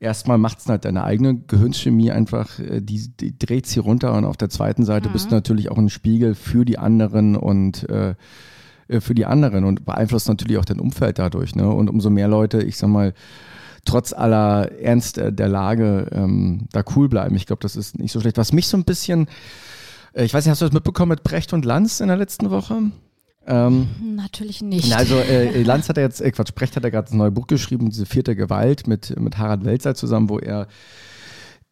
erstmal 0.00 0.36
macht 0.36 0.58
es 0.58 0.66
halt 0.66 0.84
deine 0.84 1.04
eigene 1.04 1.36
Gehirnchemie 1.38 2.10
einfach, 2.10 2.58
äh, 2.58 2.80
die, 2.82 3.08
die 3.08 3.38
dreht 3.38 3.66
sie 3.66 3.80
runter 3.80 4.14
und 4.14 4.24
auf 4.24 4.36
der 4.36 4.50
zweiten 4.50 4.84
Seite 4.84 5.08
Mhm. 5.08 5.12
bist 5.12 5.30
du 5.30 5.34
natürlich 5.34 5.70
auch 5.70 5.78
ein 5.78 5.88
Spiegel 5.90 6.34
für 6.34 6.64
die 6.64 6.78
anderen 6.78 7.36
und 7.36 7.88
äh, 7.88 8.14
für 9.00 9.14
die 9.14 9.26
anderen 9.26 9.64
und 9.64 9.84
beeinflusst 9.84 10.28
natürlich 10.28 10.58
auch 10.58 10.64
dein 10.64 10.80
Umfeld 10.80 11.18
dadurch. 11.18 11.54
Ne? 11.54 11.68
Und 11.68 11.90
umso 11.90 12.10
mehr 12.10 12.28
Leute, 12.28 12.62
ich 12.62 12.76
sag 12.76 12.88
mal, 12.88 13.14
trotz 13.86 14.12
aller 14.12 14.70
Ernst 14.80 15.16
äh, 15.16 15.32
der 15.32 15.48
Lage 15.48 16.08
ähm, 16.12 16.66
da 16.72 16.84
cool 16.94 17.08
bleiben. 17.08 17.34
Ich 17.36 17.46
glaube, 17.46 17.62
das 17.62 17.76
ist 17.76 17.98
nicht 17.98 18.12
so 18.12 18.20
schlecht. 18.20 18.36
Was 18.36 18.52
mich 18.52 18.66
so 18.66 18.76
ein 18.76 18.84
bisschen, 18.84 19.28
äh, 20.12 20.24
ich 20.24 20.34
weiß 20.34 20.44
nicht, 20.44 20.50
hast 20.50 20.60
du 20.60 20.66
das 20.66 20.74
mitbekommen 20.74 21.10
mit 21.10 21.22
Brecht 21.22 21.52
und 21.52 21.64
Lanz 21.64 22.00
in 22.00 22.08
der 22.08 22.16
letzten 22.16 22.50
Woche? 22.50 22.82
Ähm, 23.46 23.88
Natürlich 24.16 24.60
nicht. 24.60 24.88
na, 24.90 24.96
also 24.96 25.16
äh, 25.16 25.62
Lanz 25.64 25.88
hat 25.88 25.96
ja 25.96 26.02
jetzt, 26.02 26.20
äh, 26.20 26.30
Quatsch, 26.32 26.54
Brecht 26.54 26.76
hat 26.76 26.82
ja 26.82 26.90
gerade 26.90 27.06
das 27.06 27.14
neue 27.14 27.30
Buch 27.30 27.46
geschrieben, 27.46 27.88
diese 27.88 28.06
vierte 28.06 28.34
Gewalt 28.34 28.86
mit, 28.86 29.18
mit 29.18 29.38
Harald 29.38 29.64
Welzer 29.64 29.94
zusammen, 29.94 30.28
wo 30.28 30.38
er 30.38 30.66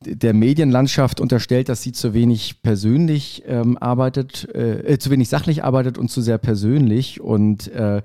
der 0.07 0.35
Medienlandschaft 0.35 1.21
unterstellt, 1.21 1.69
dass 1.69 1.83
sie 1.83 1.93
zu 1.93 2.14
wenig 2.14 2.62
persönlich 2.62 3.43
ähm, 3.47 3.79
arbeitet, 3.79 4.49
äh, 4.55 4.95
äh, 4.95 4.99
zu 4.99 5.11
wenig 5.11 5.29
sachlich 5.29 5.64
arbeitet 5.64 5.99
und 5.99 6.11
zu 6.11 6.21
sehr 6.21 6.38
persönlich 6.38 7.21
und 7.21 7.69
äh, 7.69 8.03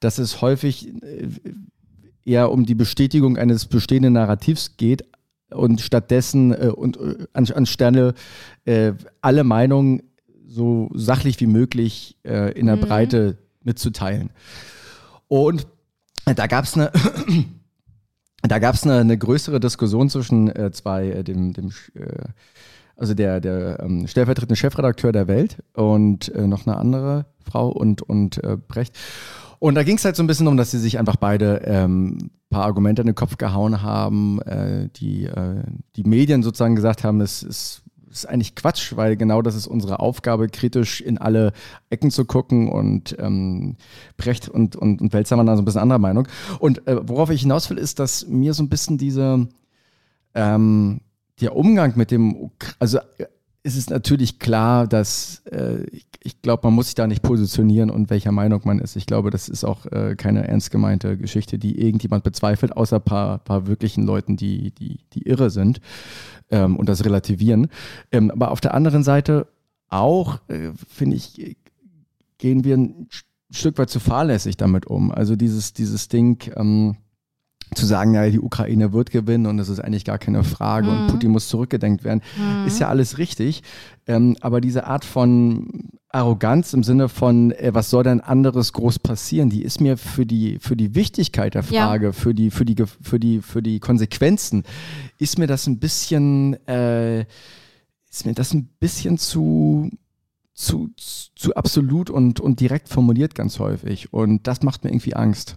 dass 0.00 0.18
es 0.18 0.40
häufig 0.40 0.88
äh, 1.02 1.28
eher 2.24 2.50
um 2.50 2.66
die 2.66 2.74
Bestätigung 2.74 3.36
eines 3.36 3.66
bestehenden 3.66 4.14
Narrativs 4.14 4.76
geht 4.76 5.04
und 5.50 5.80
stattdessen 5.80 6.52
äh, 6.52 6.68
und 6.74 6.98
an, 7.32 7.46
anstelle 7.52 8.14
äh, 8.64 8.92
alle 9.20 9.44
Meinungen 9.44 10.02
so 10.46 10.90
sachlich 10.94 11.40
wie 11.40 11.46
möglich 11.46 12.16
in 12.22 12.66
der 12.66 12.76
Mhm. 12.76 12.80
Breite 12.80 13.38
mitzuteilen. 13.64 14.30
Und 15.26 15.66
da 16.36 16.46
gab 16.46 16.64
es 16.64 16.74
eine 16.74 16.92
da 18.48 18.58
gab 18.58 18.74
es 18.74 18.84
eine, 18.84 18.98
eine 18.98 19.18
größere 19.18 19.60
Diskussion 19.60 20.08
zwischen 20.08 20.54
äh, 20.54 20.70
zwei, 20.72 21.08
äh, 21.08 21.24
dem, 21.24 21.52
dem 21.52 21.70
äh, 21.94 22.28
also 22.96 23.14
der, 23.14 23.40
der 23.40 23.80
ähm, 23.80 24.06
stellvertretende 24.06 24.56
Chefredakteur 24.56 25.12
der 25.12 25.26
Welt 25.26 25.62
und 25.72 26.32
äh, 26.34 26.46
noch 26.46 26.66
eine 26.66 26.76
andere 26.76 27.26
Frau 27.40 27.68
und, 27.68 28.02
und 28.02 28.42
äh, 28.44 28.56
Brecht. 28.56 28.96
Und 29.58 29.74
da 29.76 29.82
ging 29.82 29.96
es 29.96 30.04
halt 30.04 30.14
so 30.14 30.22
ein 30.22 30.26
bisschen 30.26 30.46
um, 30.46 30.56
dass 30.56 30.70
sie 30.70 30.78
sich 30.78 30.98
einfach 30.98 31.16
beide 31.16 31.62
ähm, 31.64 32.30
paar 32.50 32.64
Argumente 32.64 33.02
in 33.02 33.06
den 33.06 33.14
Kopf 33.14 33.36
gehauen 33.36 33.82
haben, 33.82 34.40
äh, 34.42 34.88
die 34.96 35.24
äh, 35.24 35.62
die 35.96 36.04
Medien 36.04 36.42
sozusagen 36.42 36.76
gesagt 36.76 37.02
haben, 37.02 37.20
es 37.20 37.42
ist, 37.42 37.82
ist 38.14 38.26
eigentlich 38.26 38.54
Quatsch, 38.54 38.96
weil 38.96 39.16
genau 39.16 39.42
das 39.42 39.54
ist 39.54 39.66
unsere 39.66 40.00
Aufgabe, 40.00 40.48
kritisch 40.48 41.00
in 41.00 41.18
alle 41.18 41.52
Ecken 41.90 42.10
zu 42.10 42.24
gucken 42.24 42.68
und 42.68 43.16
ähm, 43.18 43.76
Brecht 44.16 44.48
und, 44.48 44.76
und, 44.76 45.00
und 45.00 45.12
Welzer 45.12 45.36
waren 45.36 45.46
da 45.46 45.56
so 45.56 45.62
ein 45.62 45.64
bisschen 45.64 45.80
anderer 45.80 45.98
Meinung. 45.98 46.28
Und 46.58 46.86
äh, 46.86 46.96
worauf 47.08 47.30
ich 47.30 47.42
hinaus 47.42 47.68
will, 47.70 47.78
ist, 47.78 47.98
dass 47.98 48.26
mir 48.26 48.54
so 48.54 48.62
ein 48.62 48.68
bisschen 48.68 48.98
diese 48.98 49.48
ähm, 50.34 51.00
der 51.40 51.56
Umgang 51.56 51.94
mit 51.96 52.10
dem, 52.10 52.50
also 52.78 52.98
es 53.66 53.76
ist 53.76 53.88
natürlich 53.90 54.38
klar, 54.38 54.86
dass 54.86 55.42
äh, 55.50 55.84
ich, 55.84 56.06
ich 56.22 56.42
glaube, 56.42 56.66
man 56.66 56.74
muss 56.74 56.86
sich 56.86 56.94
da 56.94 57.06
nicht 57.06 57.22
positionieren 57.22 57.90
und 57.90 58.10
welcher 58.10 58.30
Meinung 58.30 58.60
man 58.64 58.78
ist. 58.78 58.94
Ich 58.94 59.06
glaube, 59.06 59.30
das 59.30 59.48
ist 59.48 59.64
auch 59.64 59.86
äh, 59.86 60.14
keine 60.16 60.46
ernst 60.46 60.70
gemeinte 60.70 61.16
Geschichte, 61.16 61.58
die 61.58 61.80
irgendjemand 61.80 62.24
bezweifelt, 62.24 62.76
außer 62.76 63.00
paar, 63.00 63.38
paar 63.38 63.66
wirklichen 63.66 64.04
Leuten, 64.04 64.36
die, 64.36 64.70
die, 64.70 65.00
die 65.14 65.22
irre 65.22 65.48
sind 65.48 65.80
ähm, 66.50 66.76
und 66.76 66.88
das 66.90 67.04
relativieren. 67.04 67.68
Ähm, 68.12 68.30
aber 68.30 68.50
auf 68.50 68.60
der 68.60 68.74
anderen 68.74 69.02
Seite 69.02 69.48
auch, 69.88 70.40
äh, 70.48 70.72
finde 70.88 71.16
ich, 71.16 71.56
gehen 72.38 72.64
wir 72.64 72.76
ein 72.76 73.08
St- 73.10 73.24
Stück 73.50 73.78
weit 73.78 73.88
zu 73.88 74.00
fahrlässig 74.00 74.56
damit 74.56 74.86
um. 74.86 75.12
Also 75.12 75.36
dieses, 75.36 75.72
dieses 75.72 76.08
Ding, 76.08 76.50
ähm, 76.56 76.96
zu 77.74 77.86
sagen, 77.86 78.14
ja, 78.14 78.28
die 78.30 78.40
Ukraine 78.40 78.92
wird 78.92 79.10
gewinnen 79.10 79.46
und 79.46 79.56
das 79.58 79.68
ist 79.68 79.80
eigentlich 79.80 80.04
gar 80.04 80.18
keine 80.18 80.44
Frage 80.44 80.88
und 80.90 81.04
Mhm. 81.04 81.06
Putin 81.08 81.30
muss 81.30 81.48
zurückgedenkt 81.48 82.04
werden, 82.04 82.22
Mhm. 82.36 82.66
ist 82.66 82.78
ja 82.80 82.88
alles 82.88 83.18
richtig. 83.18 83.62
Ähm, 84.06 84.36
aber 84.40 84.60
diese 84.60 84.86
Art 84.86 85.04
von 85.04 85.90
Arroganz 86.10 86.72
im 86.74 86.84
Sinne 86.84 87.08
von, 87.08 87.50
äh, 87.52 87.70
was 87.74 87.90
soll 87.90 88.04
denn 88.04 88.20
anderes 88.20 88.72
groß 88.72 89.00
passieren, 89.00 89.50
die 89.50 89.62
ist 89.62 89.80
mir 89.80 89.96
für 89.96 90.24
die, 90.26 90.58
für 90.60 90.76
die 90.76 90.94
Wichtigkeit 90.94 91.54
der 91.54 91.64
Ja. 91.70 91.86
Frage, 91.88 92.12
für, 92.12 92.34
die, 92.34 92.50
für, 92.50 92.64
die, 92.64 92.76
für, 93.00 93.18
die, 93.18 93.40
für 93.42 93.62
die 93.62 93.80
Konsequenzen, 93.80 94.62
ist 95.18 95.38
mir 95.38 95.46
das 95.48 95.66
ein 95.66 95.78
bisschen, 95.80 96.54
äh, 96.68 97.22
ist 98.10 98.26
mir 98.26 98.34
das 98.34 98.54
ein 98.54 98.66
bisschen 98.78 99.18
zu, 99.18 99.90
zu, 100.54 100.90
zu 101.34 101.54
absolut 101.56 102.10
und, 102.10 102.38
und 102.38 102.60
direkt 102.60 102.88
formuliert 102.88 103.34
ganz 103.34 103.58
häufig. 103.58 104.12
Und 104.12 104.46
das 104.46 104.62
macht 104.62 104.84
mir 104.84 104.90
irgendwie 104.90 105.14
Angst. 105.16 105.56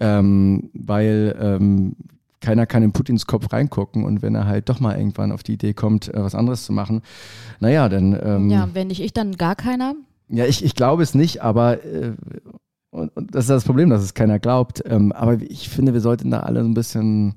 Ähm, 0.00 0.70
weil 0.74 1.36
ähm, 1.40 1.96
keiner 2.40 2.66
kann 2.66 2.82
in 2.82 2.92
Putins 2.92 3.26
Kopf 3.26 3.52
reingucken 3.52 4.04
und 4.04 4.22
wenn 4.22 4.34
er 4.34 4.46
halt 4.46 4.68
doch 4.68 4.78
mal 4.78 4.96
irgendwann 4.96 5.32
auf 5.32 5.42
die 5.42 5.54
Idee 5.54 5.74
kommt, 5.74 6.08
äh, 6.14 6.22
was 6.22 6.34
anderes 6.34 6.64
zu 6.64 6.72
machen, 6.72 7.02
naja, 7.60 7.88
dann. 7.88 8.18
Ähm, 8.22 8.50
ja, 8.50 8.68
wenn 8.72 8.88
nicht 8.88 9.02
ich, 9.02 9.12
dann 9.12 9.36
gar 9.36 9.56
keiner. 9.56 9.94
ja, 10.28 10.44
ich, 10.44 10.64
ich 10.64 10.74
glaube 10.74 11.02
es 11.02 11.14
nicht, 11.14 11.42
aber 11.42 11.84
äh, 11.84 12.12
und, 12.90 13.14
und 13.16 13.34
das 13.34 13.44
ist 13.44 13.50
das 13.50 13.64
Problem, 13.64 13.90
dass 13.90 14.02
es 14.02 14.14
keiner 14.14 14.38
glaubt. 14.38 14.82
Ähm, 14.86 15.12
aber 15.12 15.40
ich 15.42 15.68
finde, 15.68 15.92
wir 15.92 16.00
sollten 16.00 16.30
da 16.30 16.40
alle 16.40 16.62
so 16.62 16.68
ein 16.68 16.74
bisschen, 16.74 17.34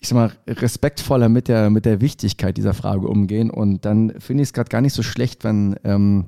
ich 0.00 0.08
sag 0.08 0.16
mal, 0.16 0.32
respektvoller 0.46 1.28
mit 1.28 1.48
der, 1.48 1.70
mit 1.70 1.86
der 1.86 2.00
Wichtigkeit 2.00 2.56
dieser 2.56 2.74
Frage 2.74 3.08
umgehen. 3.08 3.50
Und 3.50 3.84
dann 3.84 4.12
finde 4.18 4.42
ich 4.42 4.50
es 4.50 4.52
gerade 4.52 4.68
gar 4.68 4.80
nicht 4.80 4.94
so 4.94 5.02
schlecht, 5.02 5.44
wenn, 5.44 5.76
ähm, 5.84 6.26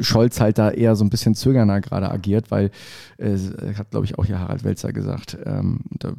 Scholz 0.00 0.40
halt 0.40 0.58
da 0.58 0.70
eher 0.70 0.94
so 0.96 1.04
ein 1.04 1.10
bisschen 1.10 1.34
zögerner 1.34 1.80
gerade 1.80 2.10
agiert, 2.10 2.50
weil 2.50 2.70
äh, 3.18 3.36
hat, 3.76 3.90
glaube 3.90 4.06
ich, 4.06 4.18
auch 4.18 4.24
hier 4.24 4.38
Harald 4.38 4.64
Welzer 4.64 4.92
gesagt, 4.92 5.36
ähm, 5.44 5.80
da 5.98 6.12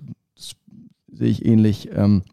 sehe 1.11 1.29
ich 1.29 1.45
ähnlich. 1.45 1.89
Ähm, 1.95 2.23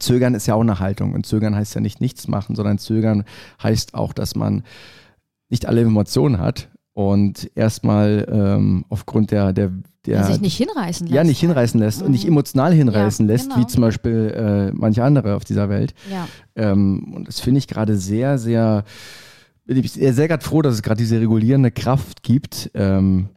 Zögern 0.00 0.34
ist 0.34 0.46
ja 0.46 0.54
auch 0.54 0.60
eine 0.60 0.78
Haltung 0.80 1.14
und 1.14 1.26
Zögern 1.26 1.54
heißt 1.56 1.74
ja 1.74 1.80
nicht 1.80 2.00
nichts 2.00 2.28
machen, 2.28 2.54
sondern 2.54 2.78
Zögern 2.78 3.24
heißt 3.62 3.94
auch, 3.94 4.12
dass 4.12 4.36
man 4.36 4.62
nicht 5.48 5.66
alle 5.66 5.80
Emotionen 5.80 6.38
hat 6.38 6.68
und 6.92 7.50
erstmal 7.54 8.26
ähm, 8.30 8.84
aufgrund 8.90 9.30
der, 9.30 9.52
der, 9.52 9.72
der 10.04 10.24
sich 10.24 10.40
nicht 10.40 10.56
hinreißen 10.56 11.06
lässt. 11.06 11.14
ja 11.16 11.24
nicht 11.24 11.40
hinreißen 11.40 11.80
lässt 11.80 12.02
und 12.02 12.10
nicht 12.10 12.24
Mhm. 12.24 12.32
emotional 12.32 12.72
hinreißen 12.74 13.26
Ja, 13.26 13.32
lässt, 13.32 13.48
genau. 13.50 13.60
wie 13.62 13.66
zum 13.66 13.80
Beispiel 13.80 14.70
äh, 14.70 14.72
manche 14.76 15.02
andere 15.04 15.34
auf 15.36 15.44
dieser 15.44 15.68
Welt. 15.68 15.94
Ja. 16.10 16.28
Ähm, 16.54 17.12
und 17.14 17.26
das 17.28 17.40
finde 17.40 17.58
ich 17.58 17.66
gerade 17.66 17.96
sehr, 17.96 18.38
sehr, 18.38 18.84
bin 19.68 19.84
ich 19.84 19.92
sehr, 19.92 20.14
sehr 20.14 20.28
gerade 20.28 20.42
froh, 20.42 20.62
dass 20.62 20.74
es 20.74 20.82
gerade 20.82 20.96
diese 20.96 21.20
regulierende 21.20 21.70
Kraft 21.70 22.22
gibt, 22.22 22.70
ähm, 22.72 23.28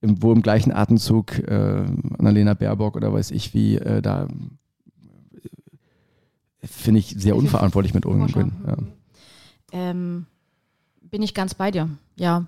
wo 0.00 0.32
im 0.32 0.42
gleichen 0.42 0.72
Atemzug 0.72 1.38
äh, 1.38 1.84
Annalena 2.18 2.54
Baerbock 2.54 2.96
oder 2.96 3.12
weiß 3.12 3.30
ich 3.30 3.54
wie, 3.54 3.76
äh, 3.76 4.02
da 4.02 4.26
äh, 6.60 6.66
finde 6.66 6.98
ich 6.98 7.14
sehr 7.16 7.36
unverantwortlich 7.36 7.94
mit 7.94 8.06
umgehen. 8.06 8.52
Ja. 8.66 8.76
Ähm, 9.70 10.26
bin 11.00 11.22
ich 11.22 11.32
ganz 11.32 11.54
bei 11.54 11.70
dir. 11.70 11.90
Ja. 12.16 12.46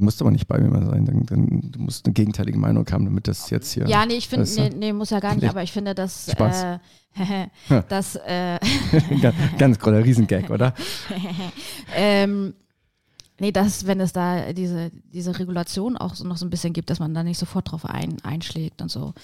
Musst 0.00 0.20
aber 0.20 0.30
nicht 0.30 0.46
bei 0.46 0.58
mir 0.60 0.70
sein, 0.86 1.04
dann, 1.06 1.26
dann, 1.26 1.72
du 1.72 1.80
musst 1.80 2.06
eine 2.06 2.12
gegenteilige 2.14 2.56
Meinung 2.56 2.86
haben, 2.90 3.04
damit 3.04 3.26
das 3.26 3.50
jetzt 3.50 3.72
hier. 3.72 3.86
Ja, 3.88 4.06
nee, 4.06 4.14
ich 4.14 4.28
finde, 4.28 4.48
nee, 4.54 4.70
nee, 4.70 4.92
muss 4.92 5.10
ja 5.10 5.18
gar 5.18 5.34
nicht, 5.34 5.48
aber 5.48 5.62
ich 5.64 5.72
finde, 5.72 5.92
dass, 5.94 6.30
Spaß. 6.30 6.78
äh, 7.18 7.48
dass, 7.88 8.14
äh, 8.14 8.58
ganz, 9.20 9.36
ganz 9.58 9.78
großer 9.78 10.04
Riesengag, 10.04 10.50
oder? 10.50 10.72
ähm, 11.96 12.54
nee, 13.40 13.50
dass, 13.52 13.86
wenn 13.86 14.00
es 14.00 14.12
da 14.12 14.52
diese, 14.52 14.90
diese 15.12 15.36
Regulation 15.38 15.96
auch 15.96 16.14
so 16.14 16.24
noch 16.24 16.36
so 16.36 16.46
ein 16.46 16.50
bisschen 16.50 16.72
gibt, 16.72 16.90
dass 16.90 17.00
man 17.00 17.12
da 17.14 17.22
nicht 17.22 17.38
sofort 17.38 17.70
drauf 17.70 17.84
ein, 17.84 18.16
einschlägt 18.22 18.80
und 18.82 18.90
so. 18.90 19.14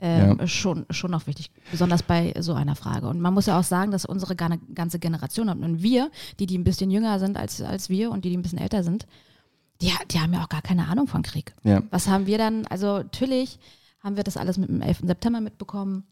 Ähm, 0.00 0.36
Ja. 0.38 0.46
schon, 0.46 0.86
schon 0.90 1.10
noch 1.10 1.26
wichtig, 1.26 1.50
besonders 1.72 2.04
bei 2.04 2.32
so 2.38 2.52
einer 2.54 2.76
Frage. 2.76 3.08
Und 3.08 3.20
man 3.20 3.34
muss 3.34 3.46
ja 3.46 3.58
auch 3.58 3.64
sagen, 3.64 3.90
dass 3.90 4.04
unsere 4.04 4.36
ganze 4.36 4.98
Generation 5.00 5.48
und- 5.48 5.64
und 5.64 5.82
wir, 5.82 6.10
die, 6.38 6.46
die 6.46 6.56
ein 6.56 6.62
bisschen 6.62 6.90
jünger 6.92 7.18
sind 7.18 7.36
als, 7.36 7.60
als 7.62 7.88
wir 7.88 8.12
und 8.12 8.24
die, 8.24 8.30
die 8.30 8.36
ein 8.36 8.42
bisschen 8.42 8.60
älter 8.60 8.84
sind, 8.84 9.06
die, 9.80 9.92
die 10.10 10.20
haben 10.20 10.32
ja 10.32 10.42
auch 10.42 10.48
gar 10.48 10.62
keine 10.62 10.88
Ahnung 10.88 11.06
von 11.06 11.22
Krieg. 11.22 11.54
Ja. 11.62 11.82
Was 11.90 12.08
haben 12.08 12.26
wir 12.26 12.38
dann? 12.38 12.66
Also 12.66 12.98
natürlich 12.98 13.58
haben 14.00 14.16
wir 14.16 14.24
das 14.24 14.36
alles 14.36 14.58
mit 14.58 14.68
dem 14.68 14.80
11. 14.80 15.00
September 15.04 15.40
mitbekommen. 15.40 16.04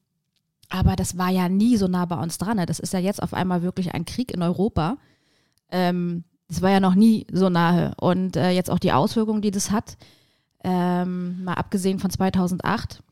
Aber 0.68 0.96
das 0.96 1.16
war 1.16 1.30
ja 1.30 1.48
nie 1.48 1.76
so 1.76 1.86
nah 1.86 2.06
bei 2.06 2.20
uns 2.20 2.38
dran. 2.38 2.56
ne? 2.56 2.66
Das 2.66 2.80
ist 2.80 2.92
ja 2.92 2.98
jetzt 2.98 3.22
auf 3.22 3.34
einmal 3.34 3.62
wirklich 3.62 3.94
ein 3.94 4.04
Krieg 4.04 4.32
in 4.32 4.42
Europa. 4.42 4.98
Ähm, 5.70 6.24
das 6.48 6.62
war 6.62 6.70
ja 6.70 6.80
noch 6.80 6.94
nie 6.94 7.26
so 7.32 7.48
nahe. 7.48 7.92
Und 8.00 8.36
äh, 8.36 8.50
jetzt 8.50 8.70
auch 8.70 8.78
die 8.78 8.92
Auswirkungen, 8.92 9.42
die 9.42 9.50
das 9.50 9.70
hat, 9.70 9.96
ähm, 10.64 11.44
mal 11.44 11.54
abgesehen 11.54 11.98
von 11.98 12.10
2008, 12.10 13.02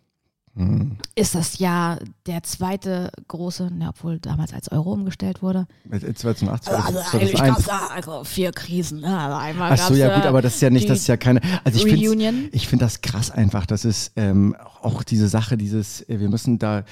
Hm. 0.57 0.99
ist 1.17 1.35
das 1.35 1.59
ja 1.59 1.99
der 2.27 2.45
zweite 2.45 3.11
große, 3.27 3.75
ne, 3.75 3.89
obwohl 3.89 4.21
damals 4.21 4.53
als 4.55 4.71
Euro 4.71 4.93
umgestellt 4.93 5.43
wurde. 5.43 5.67
Mit 5.85 6.03
2008, 6.17 6.69
Also 6.69 6.99
eigentlich 6.99 7.35
2001. 7.35 7.65
da 7.67 7.87
also 7.89 8.25
vier 8.25 8.53
Krisen. 8.53 9.01
Ne? 9.01 9.19
Also 9.19 9.37
einmal 9.37 9.73
Ach 9.73 9.79
so, 9.79 9.95
ja 9.95 10.15
gut, 10.15 10.25
aber 10.27 10.43
das 10.43 10.55
ist 10.55 10.61
ja 10.61 10.71
nicht, 10.71 10.89
das 10.89 11.01
ist 11.01 11.09
ja 11.09 11.17
keine. 11.17 11.41
Also 11.65 11.85
ich 11.85 11.93
finde 11.93 12.49
ich 12.53 12.69
finde 12.69 12.85
das 12.85 13.01
krass 13.01 13.33
einfach. 13.33 13.67
Das 13.67 13.85
ist 13.85 14.13
ähm, 14.15 14.55
auch 14.81 15.03
diese 15.03 15.29
Sache, 15.29 15.57
dieses, 15.57 16.09
äh, 16.09 16.21
wir 16.21 16.29
müssen 16.29 16.61
da, 16.61 16.85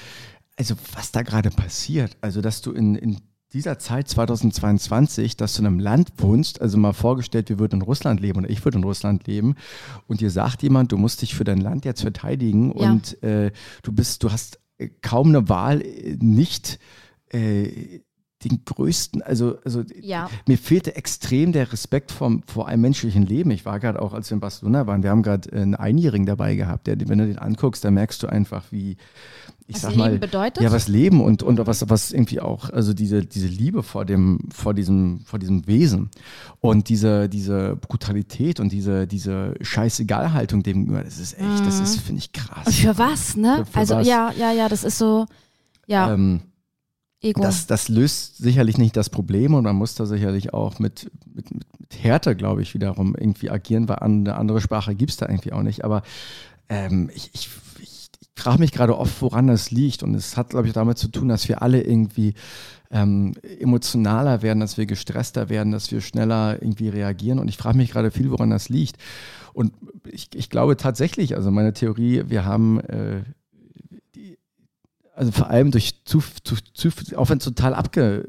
also 0.57 0.75
was 0.93 1.13
da 1.13 1.21
gerade 1.21 1.49
passiert, 1.49 2.17
also 2.19 2.41
dass 2.41 2.61
du 2.61 2.73
in, 2.73 2.95
in 2.95 3.21
dieser 3.53 3.77
Zeit 3.77 4.07
2022, 4.07 5.37
dass 5.37 5.53
du 5.53 5.61
in 5.61 5.67
einem 5.67 5.79
Land 5.79 6.13
wohnst, 6.17 6.61
also 6.61 6.77
mal 6.77 6.93
vorgestellt, 6.93 7.49
wir 7.49 7.59
würden 7.59 7.81
in 7.81 7.81
Russland 7.83 8.19
leben 8.19 8.39
oder 8.39 8.49
ich 8.49 8.63
würde 8.65 8.79
in 8.79 8.83
Russland 8.83 9.27
leben 9.27 9.55
und 10.07 10.21
dir 10.21 10.31
sagt 10.31 10.63
jemand, 10.63 10.91
du 10.91 10.97
musst 10.97 11.21
dich 11.21 11.35
für 11.35 11.43
dein 11.43 11.59
Land 11.61 11.85
jetzt 11.85 12.01
verteidigen 12.01 12.73
Ja. 12.77 12.91
und 12.91 13.21
äh, 13.23 13.51
du 13.83 13.91
bist, 13.91 14.23
du 14.23 14.31
hast 14.31 14.59
äh, 14.77 14.89
kaum 15.01 15.29
eine 15.29 15.49
Wahl, 15.49 15.81
äh, 15.81 16.17
nicht 16.19 16.79
äh, 17.31 17.99
den 18.43 18.61
größten, 18.65 19.21
also, 19.21 19.57
also 19.65 19.83
Ja. 20.01 20.29
mir 20.47 20.57
fehlte 20.57 20.95
extrem 20.95 21.51
der 21.51 21.71
Respekt 21.71 22.11
vom, 22.11 22.43
vor 22.47 22.67
einem 22.67 22.81
menschlichen 22.81 23.25
Leben. 23.25 23.51
Ich 23.51 23.65
war 23.65 23.79
gerade 23.79 24.01
auch, 24.01 24.13
als 24.13 24.29
wir 24.29 24.35
in 24.35 24.41
Barcelona 24.41 24.85
waren, 24.87 25.03
wir 25.03 25.09
haben 25.09 25.23
gerade 25.23 25.51
einen 25.53 25.75
Einjährigen 25.75 26.25
dabei 26.25 26.55
gehabt, 26.55 26.87
der, 26.87 26.97
wenn 27.07 27.17
du 27.17 27.25
den 27.27 27.37
anguckst, 27.39 27.83
da 27.83 27.91
merkst 27.91 28.21
du 28.23 28.27
einfach, 28.27 28.65
wie, 28.71 28.97
ich 29.65 29.75
Was 29.75 29.81
sag 29.83 29.89
Leben 29.91 29.99
mal, 30.01 30.19
bedeutet? 30.19 30.61
ja, 30.61 30.71
was 30.73 30.89
Leben 30.89 31.21
und, 31.21 31.41
und 31.41 31.65
was, 31.65 31.89
was 31.89 32.11
irgendwie 32.11 32.41
auch, 32.41 32.69
also 32.69 32.93
diese, 32.93 33.25
diese 33.25 33.47
Liebe 33.47 33.81
vor 33.81 34.03
dem, 34.03 34.39
vor 34.53 34.73
diesem, 34.73 35.21
vor 35.25 35.39
diesem 35.39 35.65
Wesen 35.67 36.09
und 36.59 36.89
diese, 36.89 37.29
diese 37.29 37.77
Brutalität 37.77 38.59
und 38.59 38.73
diese, 38.73 39.07
diese 39.07 39.53
Scheißegalhaltung 39.61 40.63
dem 40.63 40.73
gegenüber, 40.83 41.03
das 41.03 41.17
ist 41.17 41.39
echt, 41.39 41.65
das 41.65 41.79
ist, 41.79 42.01
finde 42.01 42.19
ich 42.19 42.33
krass. 42.33 42.67
Und 42.67 42.73
für 42.73 42.97
was, 42.97 43.37
ne? 43.37 43.59
Für- 43.59 43.65
für 43.71 43.77
also 43.79 43.95
was? 43.95 44.07
ja, 44.07 44.31
ja, 44.37 44.51
ja, 44.51 44.67
das 44.67 44.83
ist 44.83 44.97
so, 44.97 45.25
ja, 45.87 46.13
Ähm, 46.13 46.41
Ego. 47.23 47.41
das, 47.41 47.67
das 47.67 47.87
löst 47.87 48.37
sicherlich 48.37 48.77
nicht 48.77 48.97
das 48.97 49.09
Problem 49.09 49.53
und 49.53 49.63
man 49.63 49.75
muss 49.75 49.95
da 49.95 50.05
sicherlich 50.05 50.53
auch 50.53 50.79
mit, 50.79 51.09
mit, 51.33 51.51
mit, 51.53 51.63
Härte, 51.95 52.35
glaube 52.35 52.61
ich, 52.61 52.73
wiederum 52.73 53.15
irgendwie 53.15 53.49
agieren, 53.49 53.87
weil 53.87 53.97
eine 53.97 54.35
andere 54.35 54.59
Sprache 54.59 54.95
gibt 54.95 55.11
es 55.11 55.17
da 55.17 55.29
irgendwie 55.29 55.53
auch 55.53 55.61
nicht. 55.61 55.85
Aber 55.85 56.01
ähm, 56.67 57.09
ich, 57.13 57.29
ich, 57.33 57.49
ich, 57.79 58.09
ich 58.19 58.29
frage 58.35 58.59
mich 58.59 58.71
gerade 58.71 58.97
oft, 58.97 59.21
woran 59.21 59.47
das 59.47 59.69
liegt. 59.69 60.01
Und 60.01 60.15
es 60.15 60.35
hat, 60.35 60.49
glaube 60.49 60.67
ich, 60.67 60.73
damit 60.73 60.97
zu 60.97 61.07
tun, 61.07 61.29
dass 61.29 61.47
wir 61.47 61.61
alle 61.61 61.81
irgendwie 61.83 62.33
ähm, 62.89 63.33
emotionaler 63.59 64.41
werden, 64.41 64.59
dass 64.59 64.77
wir 64.77 64.85
gestresster 64.85 65.49
werden, 65.49 65.71
dass 65.71 65.91
wir 65.91 66.01
schneller 66.01 66.61
irgendwie 66.61 66.89
reagieren. 66.89 67.39
Und 67.39 67.47
ich 67.47 67.57
frage 67.57 67.77
mich 67.77 67.91
gerade 67.91 68.11
viel, 68.11 68.31
woran 68.31 68.49
das 68.49 68.69
liegt. 68.69 68.97
Und 69.53 69.73
ich, 70.11 70.29
ich 70.33 70.49
glaube 70.49 70.77
tatsächlich, 70.77 71.35
also 71.35 71.51
meine 71.51 71.73
Theorie, 71.73 72.23
wir 72.27 72.43
haben 72.43 72.79
äh, 72.81 73.21
also 75.15 75.31
vor 75.31 75.49
allem 75.49 75.71
durch 75.71 76.03
zu, 76.05 76.23
zu, 76.43 76.55
zu 76.73 76.89
auch 77.17 77.29
wenn 77.29 77.37
es 77.37 77.43
total 77.43 77.73
abge, 77.73 78.25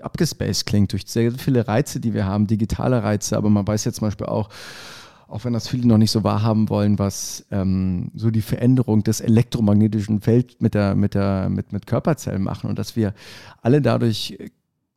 abgespaced 0.00 0.66
klingt, 0.66 0.92
durch 0.92 1.04
sehr 1.06 1.32
viele 1.32 1.66
Reize, 1.66 2.00
die 2.00 2.14
wir 2.14 2.26
haben, 2.26 2.46
digitale 2.46 3.02
Reize, 3.02 3.36
aber 3.36 3.50
man 3.50 3.66
weiß 3.66 3.84
jetzt 3.84 3.96
zum 3.96 4.08
Beispiel 4.08 4.26
auch, 4.26 4.48
auch 5.28 5.44
wenn 5.44 5.54
das 5.54 5.68
viele 5.68 5.86
noch 5.86 5.96
nicht 5.96 6.10
so 6.10 6.22
wahrhaben 6.24 6.68
wollen, 6.68 6.98
was 6.98 7.46
ähm, 7.50 8.10
so 8.14 8.30
die 8.30 8.42
Veränderung 8.42 9.02
des 9.02 9.20
elektromagnetischen 9.20 10.20
Felds 10.20 10.56
mit, 10.60 10.74
der, 10.74 10.94
mit, 10.94 11.14
der, 11.14 11.48
mit, 11.48 11.72
mit 11.72 11.86
Körperzellen 11.86 12.42
machen 12.42 12.68
und 12.68 12.78
dass 12.78 12.96
wir 12.96 13.14
alle 13.62 13.80
dadurch 13.80 14.36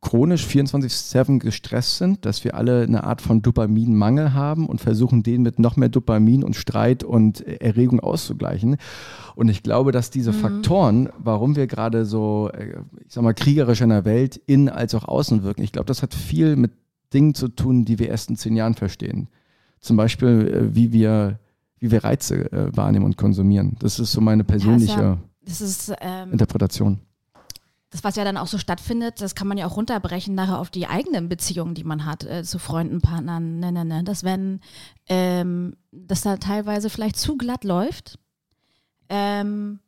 chronisch 0.06 0.46
24-7 0.46 1.40
gestresst 1.40 1.98
sind, 1.98 2.24
dass 2.24 2.44
wir 2.44 2.54
alle 2.54 2.82
eine 2.84 3.02
Art 3.02 3.20
von 3.20 3.42
Dopaminmangel 3.42 4.34
haben 4.34 4.66
und 4.68 4.80
versuchen, 4.80 5.24
den 5.24 5.42
mit 5.42 5.58
noch 5.58 5.76
mehr 5.76 5.88
Dopamin 5.88 6.44
und 6.44 6.54
Streit 6.54 7.02
und 7.02 7.40
Erregung 7.44 7.98
auszugleichen. 7.98 8.76
Und 9.34 9.48
ich 9.48 9.64
glaube, 9.64 9.90
dass 9.90 10.10
diese 10.10 10.32
Faktoren, 10.32 11.08
warum 11.18 11.56
wir 11.56 11.66
gerade 11.66 12.04
so, 12.04 12.50
äh, 12.54 12.76
ich 13.04 13.12
sag 13.12 13.24
mal, 13.24 13.34
kriegerisch 13.34 13.80
in 13.80 13.88
der 13.88 14.04
Welt 14.04 14.36
innen 14.46 14.68
als 14.68 14.94
auch 14.94 15.04
außen 15.08 15.42
wirken, 15.42 15.62
ich 15.62 15.72
glaube, 15.72 15.86
das 15.86 16.02
hat 16.02 16.14
viel 16.14 16.54
mit 16.54 16.70
Dingen 17.12 17.34
zu 17.34 17.48
tun, 17.48 17.84
die 17.84 17.98
wir 17.98 18.08
erst 18.08 18.30
in 18.30 18.36
zehn 18.36 18.54
Jahren 18.54 18.74
verstehen. 18.74 19.26
Zum 19.80 19.96
Beispiel, 19.96 20.70
äh, 20.70 20.74
wie 20.76 20.92
wir, 20.92 21.40
wie 21.80 21.90
wir 21.90 22.04
Reize 22.04 22.50
äh, 22.52 22.76
wahrnehmen 22.76 23.04
und 23.04 23.16
konsumieren. 23.16 23.76
Das 23.80 23.98
ist 23.98 24.12
so 24.12 24.20
meine 24.20 24.44
persönliche 24.44 25.00
ja- 25.00 25.18
das 25.44 25.60
ist 25.60 25.92
ähm, 26.00 26.30
Interpretation. 26.32 26.98
Das, 27.96 28.04
was 28.04 28.16
ja 28.16 28.24
dann 28.24 28.36
auch 28.36 28.46
so 28.46 28.58
stattfindet, 28.58 29.20
das 29.22 29.34
kann 29.34 29.48
man 29.48 29.56
ja 29.56 29.66
auch 29.66 29.76
runterbrechen 29.76 30.34
nachher 30.34 30.58
auf 30.58 30.70
die 30.70 30.86
eigenen 30.86 31.28
Beziehungen, 31.28 31.74
die 31.74 31.84
man 31.84 32.04
hat 32.04 32.24
äh, 32.24 32.42
zu 32.44 32.58
Freunden, 32.58 33.00
Partnern, 33.00 33.58
ne, 33.58 33.72
ne, 33.72 33.84
ne. 33.84 34.04
Dass 34.04 34.22
wenn 34.22 34.60
ähm, 35.08 35.76
das 35.92 36.20
da 36.20 36.36
teilweise 36.36 36.90
vielleicht 36.90 37.16
zu 37.16 37.36
glatt 37.36 37.64
läuft, 37.64 38.18
ähm, 39.08 39.80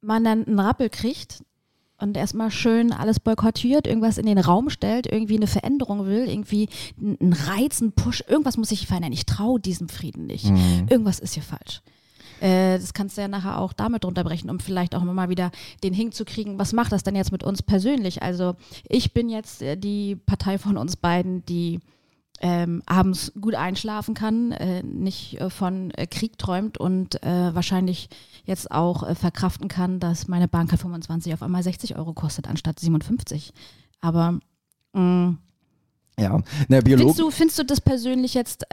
man 0.00 0.24
dann 0.24 0.46
einen 0.46 0.58
Rappel 0.58 0.88
kriegt 0.88 1.44
und 1.98 2.16
erstmal 2.16 2.50
schön 2.50 2.92
alles 2.92 3.20
boykottiert, 3.20 3.86
irgendwas 3.86 4.18
in 4.18 4.26
den 4.26 4.38
Raum 4.38 4.70
stellt, 4.70 5.06
irgendwie 5.06 5.36
eine 5.36 5.46
Veränderung 5.46 6.06
will, 6.06 6.28
irgendwie 6.28 6.68
einen 6.98 7.32
Reiz, 7.32 7.82
einen 7.82 7.92
Push, 7.92 8.24
irgendwas 8.26 8.56
muss 8.56 8.70
sich 8.70 8.86
verändern. 8.86 9.12
Ich 9.12 9.26
traue 9.26 9.60
diesem 9.60 9.88
Frieden 9.88 10.26
nicht. 10.26 10.46
Mhm. 10.46 10.86
Irgendwas 10.88 11.18
ist 11.18 11.34
hier 11.34 11.42
falsch. 11.42 11.82
Äh, 12.42 12.78
das 12.78 12.92
kannst 12.92 13.16
du 13.16 13.20
ja 13.20 13.28
nachher 13.28 13.60
auch 13.60 13.72
damit 13.72 14.04
runterbrechen, 14.04 14.50
um 14.50 14.58
vielleicht 14.58 14.96
auch 14.96 15.02
immer 15.02 15.14
mal 15.14 15.28
wieder 15.28 15.52
den 15.84 15.94
Hink 15.94 16.12
zu 16.12 16.24
kriegen. 16.24 16.58
Was 16.58 16.72
macht 16.72 16.90
das 16.90 17.04
denn 17.04 17.14
jetzt 17.14 17.30
mit 17.30 17.44
uns 17.44 17.62
persönlich? 17.62 18.22
Also 18.22 18.56
ich 18.88 19.14
bin 19.14 19.28
jetzt 19.28 19.62
äh, 19.62 19.76
die 19.76 20.16
Partei 20.16 20.58
von 20.58 20.76
uns 20.76 20.96
beiden, 20.96 21.46
die 21.46 21.78
ähm, 22.40 22.82
abends 22.86 23.32
gut 23.40 23.54
einschlafen 23.54 24.14
kann, 24.14 24.50
äh, 24.50 24.82
nicht 24.82 25.40
äh, 25.40 25.50
von 25.50 25.92
äh, 25.92 26.08
Krieg 26.08 26.36
träumt 26.36 26.78
und 26.78 27.14
wahrscheinlich 27.22 28.08
jetzt 28.44 28.72
auch 28.72 29.16
verkraften 29.16 29.68
kann, 29.68 30.00
dass 30.00 30.26
meine 30.26 30.48
Bank 30.48 30.70
25 30.76 31.32
auf 31.34 31.42
einmal 31.42 31.62
60 31.62 31.96
Euro 31.96 32.12
kostet 32.12 32.48
anstatt 32.48 32.80
57. 32.80 33.52
Aber 34.00 34.40
mh, 34.92 35.36
Ja, 36.18 36.42
na. 36.66 36.80
Findest 36.80 37.18
du, 37.20 37.30
findest 37.30 37.58
du 37.60 37.64
das 37.64 37.80
persönlich 37.80 38.34
jetzt, 38.34 38.64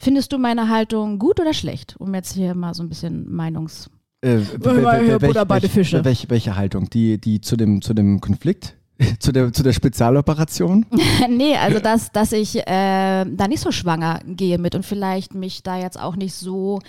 findest 0.00 0.32
du 0.32 0.38
meine 0.38 0.68
Haltung 0.68 1.18
gut 1.18 1.38
oder 1.38 1.54
schlecht? 1.54 1.94
Um 1.98 2.14
jetzt 2.14 2.34
hier 2.34 2.54
mal 2.54 2.74
so 2.74 2.82
ein 2.82 2.88
bisschen 2.88 3.32
Meinungs... 3.32 3.90
Äh, 4.22 4.40
mal 4.58 5.02
hier 5.02 5.18
Butter 5.18 5.46
bei 5.46 5.60
die 5.60 5.68
Fische. 5.68 6.04
welche, 6.04 6.28
welche 6.28 6.56
Haltung? 6.56 6.90
Die, 6.90 7.18
die 7.18 7.40
zu 7.40 7.56
dem, 7.56 7.80
zu 7.80 7.94
dem 7.94 8.20
Konflikt 8.20 8.76
Zu 9.18 9.32
der, 9.32 9.52
zu 9.52 9.62
der 9.62 9.72
Spezialoperation? 9.72 10.86
nee, 11.28 11.56
also 11.56 11.78
dass, 11.78 12.12
dass 12.12 12.32
ich 12.32 12.56
äh, 12.56 13.24
da 13.24 13.48
nicht 13.48 13.60
so 13.60 13.72
schwanger 13.72 14.20
gehe 14.26 14.58
mit 14.58 14.74
und 14.74 14.84
vielleicht 14.84 15.34
mich 15.34 15.62
da 15.62 15.78
jetzt 15.78 15.98
auch 15.98 16.16
nicht 16.16 16.34
so. 16.34 16.80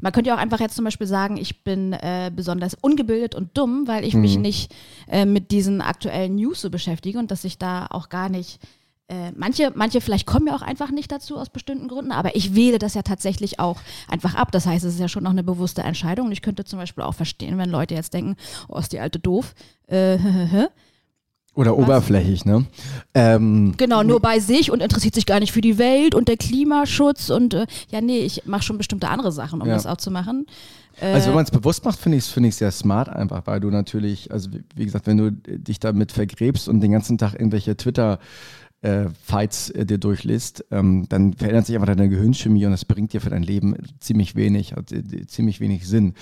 Man 0.00 0.12
könnte 0.12 0.28
ja 0.28 0.36
auch 0.36 0.40
einfach 0.40 0.60
jetzt 0.60 0.76
zum 0.76 0.84
Beispiel 0.84 1.06
sagen, 1.06 1.36
ich 1.36 1.64
bin 1.64 1.92
äh, 1.92 2.30
besonders 2.34 2.74
ungebildet 2.74 3.34
und 3.34 3.56
dumm, 3.56 3.84
weil 3.86 4.04
ich 4.04 4.14
mich 4.14 4.38
nicht 4.38 4.74
äh, 5.08 5.24
mit 5.24 5.50
diesen 5.50 5.80
aktuellen 5.80 6.36
News 6.36 6.60
so 6.60 6.70
beschäftige 6.70 7.18
und 7.18 7.30
dass 7.30 7.44
ich 7.44 7.58
da 7.58 7.86
auch 7.90 8.08
gar 8.08 8.28
nicht. 8.28 8.60
Äh, 9.08 9.30
manche, 9.36 9.70
manche 9.76 10.00
vielleicht 10.00 10.26
kommen 10.26 10.48
ja 10.48 10.56
auch 10.56 10.62
einfach 10.62 10.90
nicht 10.90 11.12
dazu 11.12 11.36
aus 11.38 11.48
bestimmten 11.48 11.86
Gründen, 11.86 12.10
aber 12.10 12.34
ich 12.34 12.56
wähle 12.56 12.78
das 12.80 12.94
ja 12.94 13.02
tatsächlich 13.02 13.60
auch 13.60 13.78
einfach 14.08 14.34
ab. 14.34 14.50
Das 14.50 14.66
heißt, 14.66 14.84
es 14.84 14.94
ist 14.94 15.00
ja 15.00 15.08
schon 15.08 15.22
noch 15.22 15.30
eine 15.30 15.44
bewusste 15.44 15.82
Entscheidung. 15.82 16.26
Und 16.26 16.32
ich 16.32 16.42
könnte 16.42 16.64
zum 16.64 16.78
Beispiel 16.80 17.04
auch 17.04 17.14
verstehen, 17.14 17.56
wenn 17.56 17.70
Leute 17.70 17.94
jetzt 17.94 18.14
denken, 18.14 18.34
oh, 18.68 18.78
ist 18.78 18.92
die 18.92 18.98
alte 19.00 19.20
doof. 19.20 19.54
Äh, 19.86 20.18
Oder 21.54 21.78
oberflächlich, 21.78 22.44
ne? 22.44 22.66
Ähm, 23.14 23.72
Genau, 23.78 24.02
nur 24.02 24.20
bei 24.20 24.40
sich 24.40 24.70
und 24.70 24.82
interessiert 24.82 25.14
sich 25.14 25.24
gar 25.24 25.40
nicht 25.40 25.52
für 25.52 25.62
die 25.62 25.78
Welt 25.78 26.14
und 26.14 26.28
der 26.28 26.36
Klimaschutz 26.36 27.30
und 27.30 27.54
äh, 27.54 27.66
ja, 27.90 28.02
nee, 28.02 28.18
ich 28.18 28.44
mache 28.44 28.62
schon 28.62 28.76
bestimmte 28.76 29.08
andere 29.08 29.32
Sachen, 29.32 29.62
um 29.62 29.68
Ja. 29.68 29.72
das 29.74 29.86
auch 29.86 29.96
zu 29.96 30.10
machen. 30.10 30.44
Äh, 31.00 31.12
Also 31.12 31.28
wenn 31.28 31.36
man 31.36 31.44
es 31.44 31.50
bewusst 31.50 31.82
macht, 31.86 31.98
finde 31.98 32.18
ich 32.18 32.24
es 32.24 32.30
find 32.30 32.52
sehr 32.52 32.70
smart 32.72 33.08
einfach, 33.08 33.46
weil 33.46 33.60
du 33.60 33.70
natürlich, 33.70 34.30
also 34.30 34.52
wie, 34.52 34.64
wie 34.74 34.84
gesagt, 34.84 35.06
wenn 35.06 35.16
du 35.16 35.26
äh, 35.28 35.58
dich 35.58 35.80
damit 35.80 36.12
vergräbst 36.12 36.68
und 36.68 36.80
den 36.80 36.92
ganzen 36.92 37.16
Tag 37.16 37.32
irgendwelche 37.32 37.74
Twitter 37.74 38.18
äh, 38.86 39.10
Fights 39.24 39.70
äh, 39.70 39.84
dir 39.84 39.98
durchliest, 39.98 40.64
ähm, 40.70 41.06
dann 41.08 41.32
verändert 41.32 41.66
sich 41.66 41.74
einfach 41.74 41.88
deine 41.88 42.08
Gehirnchemie 42.08 42.64
und 42.66 42.70
das 42.70 42.84
bringt 42.84 43.12
dir 43.12 43.20
für 43.20 43.30
dein 43.30 43.42
Leben 43.42 43.74
ziemlich 43.98 44.36
wenig, 44.36 44.74
hat 44.74 44.92
äh, 44.92 45.26
ziemlich 45.26 45.60
wenig 45.60 45.88
Sinn. 45.88 46.14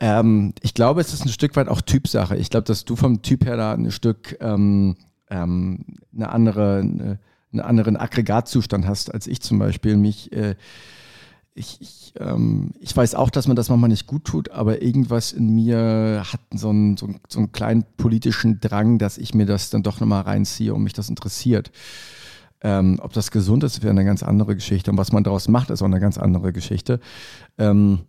Ähm, 0.00 0.54
ich 0.60 0.74
glaube, 0.74 1.00
es 1.00 1.14
ist 1.14 1.24
ein 1.24 1.28
Stück 1.28 1.54
weit 1.54 1.68
auch 1.68 1.80
Typsache. 1.80 2.36
Ich 2.36 2.50
glaube, 2.50 2.64
dass 2.64 2.84
du 2.84 2.96
vom 2.96 3.22
Typ 3.22 3.46
her 3.46 3.56
da 3.56 3.72
ein 3.74 3.92
Stück 3.92 4.36
ähm, 4.40 4.96
ähm, 5.30 5.84
eine 6.12 6.30
andere, 6.30 6.80
eine, 6.80 7.20
einen 7.52 7.60
anderen 7.60 7.96
Aggregatzustand 7.96 8.88
hast 8.88 9.14
als 9.14 9.28
ich 9.28 9.40
zum 9.40 9.60
Beispiel. 9.60 9.96
Mich 9.96 10.32
äh, 10.32 10.56
ich, 11.54 11.78
ich, 11.80 12.12
ähm, 12.18 12.72
ich 12.80 12.96
weiß 12.96 13.14
auch, 13.14 13.30
dass 13.30 13.46
man 13.46 13.54
das 13.56 13.68
manchmal 13.68 13.90
nicht 13.90 14.06
gut 14.06 14.24
tut, 14.24 14.50
aber 14.50 14.82
irgendwas 14.82 15.32
in 15.32 15.54
mir 15.54 16.24
hat 16.32 16.40
so 16.52 16.70
einen, 16.70 16.96
so, 16.96 17.06
einen- 17.06 17.20
so 17.28 17.38
einen 17.38 17.52
kleinen 17.52 17.84
politischen 17.96 18.60
Drang, 18.60 18.98
dass 18.98 19.18
ich 19.18 19.34
mir 19.34 19.46
das 19.46 19.70
dann 19.70 19.82
doch 19.84 20.00
nochmal 20.00 20.22
reinziehe 20.22 20.74
und 20.74 20.82
mich 20.82 20.92
das 20.94 21.08
interessiert. 21.08 21.70
Ähm, 22.60 22.98
ob 23.02 23.12
das 23.12 23.30
gesund 23.30 23.62
ist, 23.62 23.82
wäre 23.82 23.90
eine 23.90 24.04
ganz 24.04 24.22
andere 24.22 24.54
Geschichte. 24.54 24.90
Und 24.90 24.96
was 24.98 25.12
man 25.12 25.22
daraus 25.22 25.48
macht, 25.48 25.70
ist 25.70 25.82
auch 25.82 25.86
eine 25.86 26.00
ganz 26.00 26.18
andere 26.18 26.52
Geschichte. 26.52 26.98
Ähm, 27.58 28.00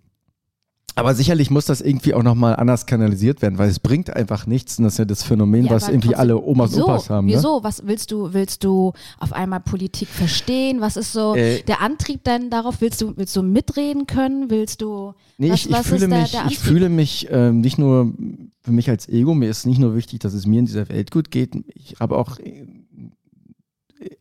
aber 0.97 1.13
sicherlich 1.13 1.51
muss 1.51 1.65
das 1.65 1.81
irgendwie 1.81 2.13
auch 2.13 2.23
nochmal 2.23 2.55
anders 2.55 2.85
kanalisiert 2.85 3.41
werden, 3.41 3.57
weil 3.57 3.69
es 3.69 3.79
bringt 3.79 4.15
einfach 4.15 4.47
nichts. 4.47 4.77
Und 4.77 4.85
das 4.85 4.93
ist 4.93 4.99
ja 4.99 5.05
das 5.05 5.23
Phänomen, 5.23 5.65
Ja, 5.65 5.71
was 5.71 5.89
irgendwie 5.89 6.07
trotzdem- 6.07 6.19
alle 6.21 6.41
Omas 6.41 6.73
und? 6.73 6.83
Opas 6.83 7.09
haben. 7.09 7.27
Ne? 7.27 7.33
Wieso? 7.33 7.63
Was 7.63 7.85
willst 7.85 8.11
du? 8.11 8.33
Willst 8.33 8.63
du 8.63 8.93
auf 9.19 9.33
einmal 9.33 9.59
Politik 9.59 10.07
verstehen? 10.07 10.79
Was 10.79 10.95
ist 10.95 11.11
so 11.11 11.35
Äh, 11.35 11.61
der 11.63 11.81
Antrieb 11.81 12.23
denn 12.23 12.49
darauf? 12.49 12.79
Willst 12.79 13.01
du, 13.01 13.11
willst 13.17 13.35
du 13.35 13.43
mitreden 13.43 14.07
können? 14.07 14.49
Willst 14.49 14.81
du? 14.81 15.13
Nee, 15.37 15.51
was, 15.51 15.59
ich, 15.59 15.65
ich 15.69 15.73
was 15.73 15.87
fühle 15.87 15.95
ist 16.05 16.09
der, 16.11 16.21
mich, 16.21 16.31
der 16.31 16.45
ich 16.49 16.59
fühle 16.59 16.89
mich 16.89 17.27
ähm, 17.29 17.59
nicht 17.61 17.77
nur 17.77 18.13
für 18.61 18.71
mich 18.71 18.89
als 18.89 19.09
Ego, 19.09 19.35
mir 19.35 19.49
ist 19.49 19.65
nicht 19.65 19.79
nur 19.79 19.95
wichtig, 19.95 20.19
dass 20.21 20.33
es 20.33 20.47
mir 20.47 20.59
in 20.59 20.65
dieser 20.65 20.87
Welt 20.89 21.11
gut 21.11 21.29
geht. 21.29 21.55
Ich 21.75 21.95
habe 21.99 22.15
auch 22.17 22.39
äh, 22.39 22.63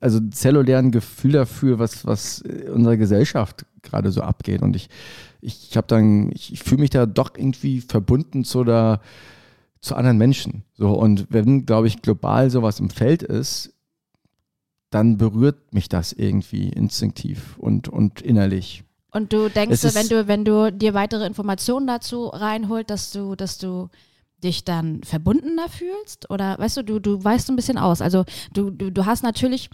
also 0.01 0.21
zellulären 0.31 0.91
Gefühl 0.91 1.33
dafür, 1.33 1.79
was, 1.79 2.07
was 2.07 2.41
in 2.41 2.69
unserer 2.71 2.97
Gesellschaft 2.97 3.65
gerade 3.83 4.11
so 4.11 4.23
abgeht. 4.23 4.63
Und 4.63 4.77
ich, 4.77 4.89
ich, 5.45 5.71
ich 5.71 5.77
habe 5.77 5.87
dann, 5.87 6.31
ich, 6.33 6.53
ich 6.53 6.63
fühle 6.63 6.81
mich 6.81 6.91
da 6.91 7.07
doch 7.07 7.33
irgendwie 7.37 7.81
verbunden 7.81 8.45
zu 8.45 8.65
der, 8.65 9.01
zu 9.81 9.95
anderen 9.95 10.19
Menschen. 10.19 10.65
So, 10.75 10.93
und 10.93 11.27
wenn, 11.31 11.67
glaube 11.67 11.87
ich, 11.87 12.03
global 12.03 12.51
sowas 12.51 12.81
im 12.81 12.91
Feld 12.91 13.23
ist, 13.23 13.73
dann 14.91 15.19
berührt 15.19 15.75
mich 15.75 15.89
das 15.89 16.13
irgendwie 16.13 16.69
instinktiv 16.69 17.59
und, 17.59 17.89
und 17.89 18.21
innerlich. 18.21 18.85
Und 19.11 19.33
du 19.33 19.49
denkst, 19.49 19.83
wenn 19.95 20.09
du, 20.09 20.29
wenn 20.29 20.45
du 20.45 20.73
dir 20.73 20.95
weitere 20.95 21.27
Informationen 21.27 21.87
dazu 21.87 22.27
reinholt, 22.27 22.91
dass 22.91 23.13
du, 23.13 23.37
dass 23.37 23.59
du 23.59 23.89
dich 24.45 24.65
dann 24.65 25.03
verbundener 25.03 25.69
fühlst? 25.69 26.31
Oder 26.31 26.57
weißt 26.59 26.77
du, 26.79 26.83
du, 26.83 26.99
du 27.01 27.23
weißt 27.23 27.51
ein 27.51 27.57
bisschen 27.57 27.79
aus. 27.79 28.01
Also 28.01 28.25
du, 28.53 28.71
du, 28.71 28.91
du 28.91 29.07
hast 29.07 29.23
natürlich, 29.23 29.71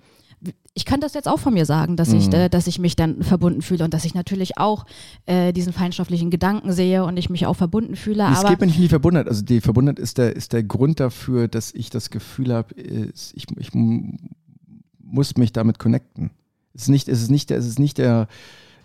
ich 0.72 0.84
kann 0.86 1.00
das 1.00 1.12
jetzt 1.14 1.28
auch 1.28 1.38
von 1.38 1.52
mir 1.52 1.66
sagen, 1.66 1.96
dass 1.96 2.12
ich, 2.12 2.28
Mhm. 2.28 2.32
äh, 2.32 2.48
dass 2.48 2.66
ich 2.66 2.78
mich 2.78 2.96
dann 2.96 3.22
verbunden 3.22 3.60
fühle 3.60 3.84
und 3.84 3.92
dass 3.92 4.04
ich 4.06 4.14
natürlich 4.14 4.56
auch 4.56 4.86
äh, 5.26 5.52
diesen 5.52 5.72
feindschaftlichen 5.72 6.30
Gedanken 6.30 6.72
sehe 6.72 7.04
und 7.04 7.16
ich 7.18 7.28
mich 7.28 7.44
auch 7.46 7.54
verbunden 7.54 7.96
fühle. 7.96 8.26
Es 8.32 8.38
aber 8.38 8.48
geht 8.50 8.60
mir 8.60 8.66
nicht 8.66 8.76
in 8.76 8.82
die 8.82 8.88
Verbundenheit. 8.88 9.28
Also 9.28 9.42
die 9.42 9.60
Verbundenheit 9.60 9.98
ist 9.98 10.16
der, 10.18 10.34
ist 10.34 10.52
der 10.54 10.62
Grund 10.62 10.98
dafür, 11.00 11.48
dass 11.48 11.74
ich 11.74 11.90
das 11.90 12.08
Gefühl 12.10 12.54
habe, 12.54 12.74
ich, 12.74 13.34
ich 13.56 13.68
muss 15.02 15.36
mich 15.36 15.52
damit 15.52 15.78
connecten. 15.78 16.30
Es 16.74 16.82
ist 16.82 16.88
nicht, 16.88 17.08
es 17.08 17.20
ist 17.22 17.30
nicht, 17.30 17.50
der- 17.50 17.58
es 17.58 17.66
ist 17.66 17.78
nicht 17.78 17.98
der, 17.98 18.28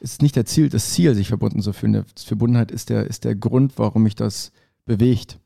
es 0.02 0.14
ist 0.14 0.22
nicht 0.22 0.36
der 0.36 0.46
Ziel, 0.46 0.70
das 0.70 0.92
Ziel, 0.92 1.16
sich 1.16 1.28
verbunden 1.30 1.62
zu 1.62 1.72
fühlen. 1.72 1.94
Der 1.94 2.06
Verbundenheit 2.18 2.72
ist 2.72 2.90
der, 2.90 3.06
ist 3.08 3.24
der 3.24 3.36
Grund, 3.36 3.74
warum 3.78 4.04
mich 4.04 4.16
das 4.16 4.52
bewegt. 4.86 5.40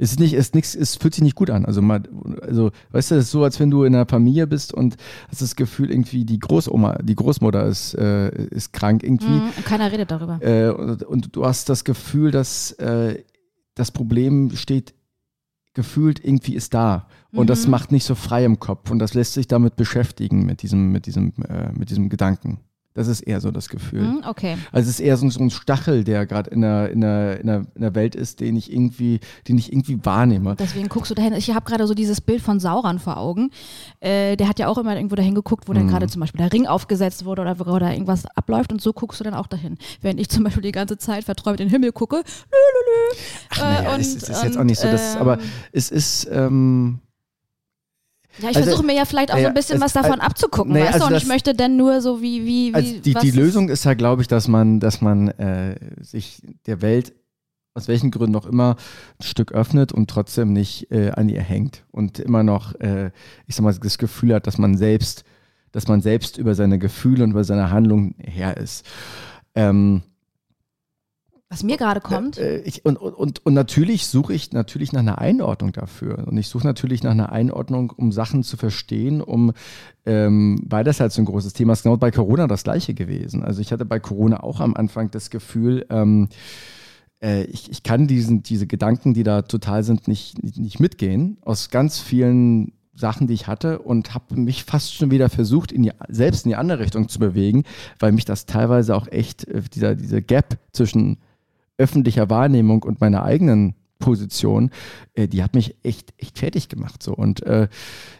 Es 0.00 0.12
ist 0.12 0.20
nicht, 0.20 0.32
es 0.34 0.46
ist 0.46 0.54
nichts, 0.54 0.74
es 0.76 0.94
fühlt 0.96 1.14
sich 1.14 1.24
nicht 1.24 1.34
gut 1.34 1.50
an. 1.50 1.64
Also 1.64 1.82
mal, 1.82 2.02
also, 2.42 2.70
weißt 2.92 3.10
du, 3.10 3.14
es 3.16 3.24
ist 3.24 3.30
so, 3.32 3.42
als 3.42 3.58
wenn 3.58 3.70
du 3.70 3.82
in 3.82 3.94
einer 3.94 4.06
Familie 4.06 4.46
bist 4.46 4.72
und 4.72 4.96
hast 5.28 5.42
das 5.42 5.56
Gefühl, 5.56 5.90
irgendwie 5.90 6.24
die 6.24 6.38
Großoma, 6.38 6.98
die 7.02 7.16
Großmutter 7.16 7.66
ist, 7.66 7.94
äh, 7.94 8.28
ist 8.46 8.72
krank 8.72 9.02
irgendwie. 9.02 9.26
Mhm, 9.28 9.50
keiner 9.64 9.90
redet 9.90 10.10
darüber. 10.10 10.38
Äh, 10.40 10.70
und, 10.70 11.02
und 11.02 11.36
du 11.36 11.44
hast 11.44 11.68
das 11.68 11.82
Gefühl, 11.84 12.30
dass 12.30 12.72
äh, 12.72 13.22
das 13.74 13.90
Problem 13.90 14.52
steht 14.54 14.94
gefühlt 15.74 16.24
irgendwie 16.24 16.54
ist 16.54 16.74
da 16.74 17.06
und 17.30 17.48
das 17.48 17.66
Mhm. 17.66 17.70
macht 17.70 17.92
nicht 17.92 18.04
so 18.04 18.16
frei 18.16 18.44
im 18.44 18.58
Kopf 18.58 18.90
und 18.90 18.98
das 18.98 19.14
lässt 19.14 19.34
sich 19.34 19.46
damit 19.46 19.76
beschäftigen 19.76 20.44
mit 20.44 20.62
diesem 20.62 20.90
mit 20.90 21.06
diesem 21.06 21.32
äh, 21.48 21.70
mit 21.72 21.90
diesem 21.90 22.08
Gedanken. 22.08 22.58
Das 22.98 23.06
ist 23.08 23.20
eher 23.20 23.40
so 23.40 23.50
das 23.50 23.68
Gefühl. 23.68 24.02
Mhm, 24.02 24.22
okay. 24.26 24.56
Also 24.72 24.90
es 24.90 24.98
ist 24.98 25.00
eher 25.00 25.16
so, 25.16 25.30
so 25.30 25.40
ein 25.40 25.50
Stachel, 25.50 26.02
der 26.04 26.26
gerade 26.26 26.50
in 26.50 26.60
der, 26.62 26.90
in, 26.90 27.00
der, 27.00 27.40
in, 27.40 27.46
der, 27.46 27.56
in 27.74 27.80
der 27.80 27.94
Welt 27.94 28.14
ist, 28.16 28.40
den 28.40 28.56
ich 28.56 28.72
irgendwie, 28.72 29.20
den 29.46 29.56
ich 29.56 29.72
irgendwie 29.72 30.04
wahrnehme. 30.04 30.56
Deswegen 30.56 30.88
guckst 30.88 31.10
du 31.10 31.14
dahin. 31.14 31.32
Ich 31.34 31.50
habe 31.54 31.64
gerade 31.64 31.86
so 31.86 31.94
dieses 31.94 32.20
Bild 32.20 32.42
von 32.42 32.58
Sauron 32.60 32.98
vor 32.98 33.16
Augen. 33.16 33.50
Äh, 34.00 34.36
der 34.36 34.48
hat 34.48 34.58
ja 34.58 34.66
auch 34.68 34.78
immer 34.78 34.96
irgendwo 34.96 35.14
dahin 35.14 35.34
geguckt, 35.34 35.68
wo 35.68 35.72
dann 35.72 35.86
Mhm. 35.86 35.90
gerade 35.90 36.08
zum 36.08 36.20
Beispiel 36.20 36.38
der 36.40 36.52
Ring 36.52 36.66
aufgesetzt 36.66 37.24
wurde 37.24 37.42
oder 37.42 37.58
wo 37.60 37.78
da 37.78 37.92
irgendwas 37.92 38.26
abläuft 38.34 38.72
und 38.72 38.82
so 38.82 38.92
guckst 38.92 39.20
du 39.20 39.24
dann 39.24 39.34
auch 39.34 39.46
dahin. 39.46 39.78
Während 40.00 40.18
ich 40.20 40.28
zum 40.28 40.42
Beispiel 40.44 40.62
die 40.62 40.72
ganze 40.72 40.98
Zeit 40.98 41.22
verträumt 41.24 41.60
in 41.60 41.68
den 41.68 41.70
Himmel 41.72 41.92
gucke. 41.92 42.16
Lü, 42.16 42.22
lü, 42.22 43.14
lü. 43.14 43.18
Ach, 43.50 43.58
naja, 43.58 43.96
Äh, 43.96 44.00
es 44.00 44.12
und- 44.14 44.22
ist, 44.22 44.28
jetzt 44.42 44.56
auch 44.56 44.60
und, 44.60 44.66
nicht 44.66 44.80
so, 44.80 44.88
das, 44.88 45.14
ähm, 45.14 45.20
aber 45.20 45.38
es 45.72 45.90
ist, 45.90 46.28
ähm, 46.32 46.98
Ja, 48.40 48.50
ich 48.50 48.56
Also, 48.56 48.68
versuche 48.68 48.86
mir 48.86 48.94
ja 48.94 49.04
vielleicht 49.04 49.30
auch 49.32 49.36
so 49.36 49.42
ja, 49.42 49.48
ein 49.48 49.54
bisschen 49.54 49.76
es- 49.76 49.82
was 49.82 49.92
davon 49.92 50.20
äh, 50.20 50.22
abzugucken, 50.22 50.72
nee, 50.72 50.80
weißt 50.80 50.94
also 50.94 50.98
du? 51.00 51.06
Und 51.06 51.12
das- 51.14 51.22
ich 51.22 51.28
möchte 51.28 51.54
dann 51.54 51.76
nur 51.76 52.00
so 52.00 52.20
wie, 52.22 52.44
wie, 52.44 52.70
wie 52.70 52.74
Also 52.74 52.92
die, 53.00 53.14
die 53.14 53.30
Lösung 53.30 53.68
ist 53.68 53.84
ja, 53.84 53.94
glaube 53.94 54.22
ich, 54.22 54.28
dass 54.28 54.48
man, 54.48 54.80
dass 54.80 55.00
man 55.00 55.28
äh, 55.28 55.76
sich 56.00 56.42
der 56.66 56.80
Welt 56.82 57.14
aus 57.74 57.86
welchen 57.88 58.10
Gründen 58.10 58.34
auch 58.36 58.46
immer 58.46 58.76
ein 59.20 59.22
Stück 59.24 59.52
öffnet 59.52 59.92
und 59.92 60.10
trotzdem 60.10 60.52
nicht 60.52 60.90
äh, 60.90 61.10
an 61.12 61.28
ihr 61.28 61.42
hängt 61.42 61.84
und 61.92 62.18
immer 62.18 62.42
noch, 62.42 62.74
äh, 62.80 63.12
ich 63.46 63.54
sag 63.54 63.62
mal, 63.62 63.72
das 63.74 63.98
Gefühl 63.98 64.34
hat, 64.34 64.46
dass 64.48 64.58
man 64.58 64.76
selbst, 64.76 65.22
dass 65.70 65.86
man 65.86 66.00
selbst 66.00 66.38
über 66.38 66.54
seine 66.56 66.78
Gefühle 66.80 67.22
und 67.24 67.30
über 67.30 67.44
seine 67.44 67.70
Handlungen 67.70 68.14
her 68.18 68.56
ist. 68.56 68.84
Ähm, 69.54 70.02
was 71.50 71.62
mir 71.62 71.78
gerade 71.78 72.00
kommt. 72.00 72.36
äh, 72.36 72.60
ich, 72.60 72.84
und, 72.84 72.96
und, 72.98 73.44
und, 73.44 73.54
natürlich 73.54 74.06
suche 74.06 74.34
ich 74.34 74.52
natürlich 74.52 74.92
nach 74.92 75.00
einer 75.00 75.18
Einordnung 75.18 75.72
dafür. 75.72 76.26
Und 76.28 76.36
ich 76.36 76.48
suche 76.48 76.66
natürlich 76.66 77.02
nach 77.02 77.12
einer 77.12 77.32
Einordnung, 77.32 77.90
um 77.96 78.12
Sachen 78.12 78.42
zu 78.42 78.56
verstehen, 78.58 79.22
um, 79.22 79.52
ähm, 80.04 80.60
weil 80.68 80.84
das 80.84 81.00
halt 81.00 81.12
so 81.12 81.22
ein 81.22 81.24
großes 81.24 81.54
Thema 81.54 81.72
ist. 81.72 81.84
Genau 81.84 81.96
bei 81.96 82.10
Corona 82.10 82.46
das 82.46 82.64
gleiche 82.64 82.92
gewesen. 82.92 83.42
Also 83.42 83.62
ich 83.62 83.72
hatte 83.72 83.86
bei 83.86 83.98
Corona 83.98 84.42
auch 84.42 84.60
am 84.60 84.74
Anfang 84.74 85.10
das 85.10 85.30
Gefühl, 85.30 85.86
ähm, 85.88 86.28
äh, 87.22 87.44
ich, 87.44 87.70
ich 87.70 87.82
kann 87.82 88.06
diesen, 88.06 88.42
diese 88.42 88.66
Gedanken, 88.66 89.14
die 89.14 89.22
da 89.22 89.42
total 89.42 89.84
sind, 89.84 90.06
nicht, 90.06 90.42
nicht, 90.42 90.58
nicht 90.58 90.80
mitgehen. 90.80 91.38
Aus 91.40 91.70
ganz 91.70 91.98
vielen 91.98 92.72
Sachen, 92.94 93.26
die 93.26 93.34
ich 93.34 93.46
hatte 93.46 93.78
und 93.78 94.12
habe 94.12 94.36
mich 94.36 94.64
fast 94.64 94.94
schon 94.94 95.10
wieder 95.10 95.30
versucht, 95.30 95.72
in 95.72 95.82
die, 95.84 95.92
selbst 96.08 96.44
in 96.44 96.50
die 96.50 96.56
andere 96.56 96.80
Richtung 96.80 97.08
zu 97.08 97.18
bewegen, 97.18 97.64
weil 97.98 98.12
mich 98.12 98.24
das 98.24 98.44
teilweise 98.44 98.94
auch 98.94 99.06
echt, 99.08 99.48
äh, 99.48 99.62
dieser, 99.72 99.94
dieser 99.94 100.20
Gap 100.20 100.58
zwischen 100.72 101.16
öffentlicher 101.78 102.28
Wahrnehmung 102.28 102.82
und 102.82 103.00
meiner 103.00 103.22
eigenen 103.22 103.74
Position, 103.98 104.70
äh, 105.14 105.28
die 105.28 105.42
hat 105.42 105.54
mich 105.54 105.76
echt, 105.82 106.14
echt 106.18 106.38
fertig 106.38 106.68
gemacht. 106.68 107.02
So. 107.02 107.14
Und 107.14 107.42
äh, 107.42 107.68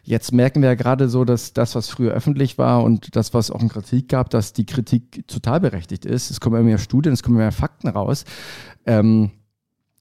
jetzt 0.03 0.33
merken 0.33 0.63
wir 0.63 0.71
ja 0.71 0.75
gerade 0.75 1.09
so, 1.09 1.25
dass 1.25 1.53
das, 1.53 1.75
was 1.75 1.89
früher 1.89 2.13
öffentlich 2.13 2.59
war 2.59 2.83
und 2.83 3.15
das, 3.17 3.35
was 3.35 3.51
auch 3.51 3.63
in 3.63 3.69
Kritik 3.69 4.09
gab, 4.09 4.31
dass 4.31 4.53
die 4.53 4.67
Kritik 4.67 5.27
total 5.29 5.61
berechtigt 5.61 6.05
ist. 6.05 6.31
Es 6.31 6.41
kommen 6.41 6.57
immer 6.57 6.65
mehr 6.65 6.79
Studien, 6.79 7.13
es 7.13 7.23
kommen 7.23 7.37
immer 7.37 7.45
mehr 7.45 7.53
Fakten 7.53 7.89
raus. 7.89 8.25
Ähm, 8.87 9.31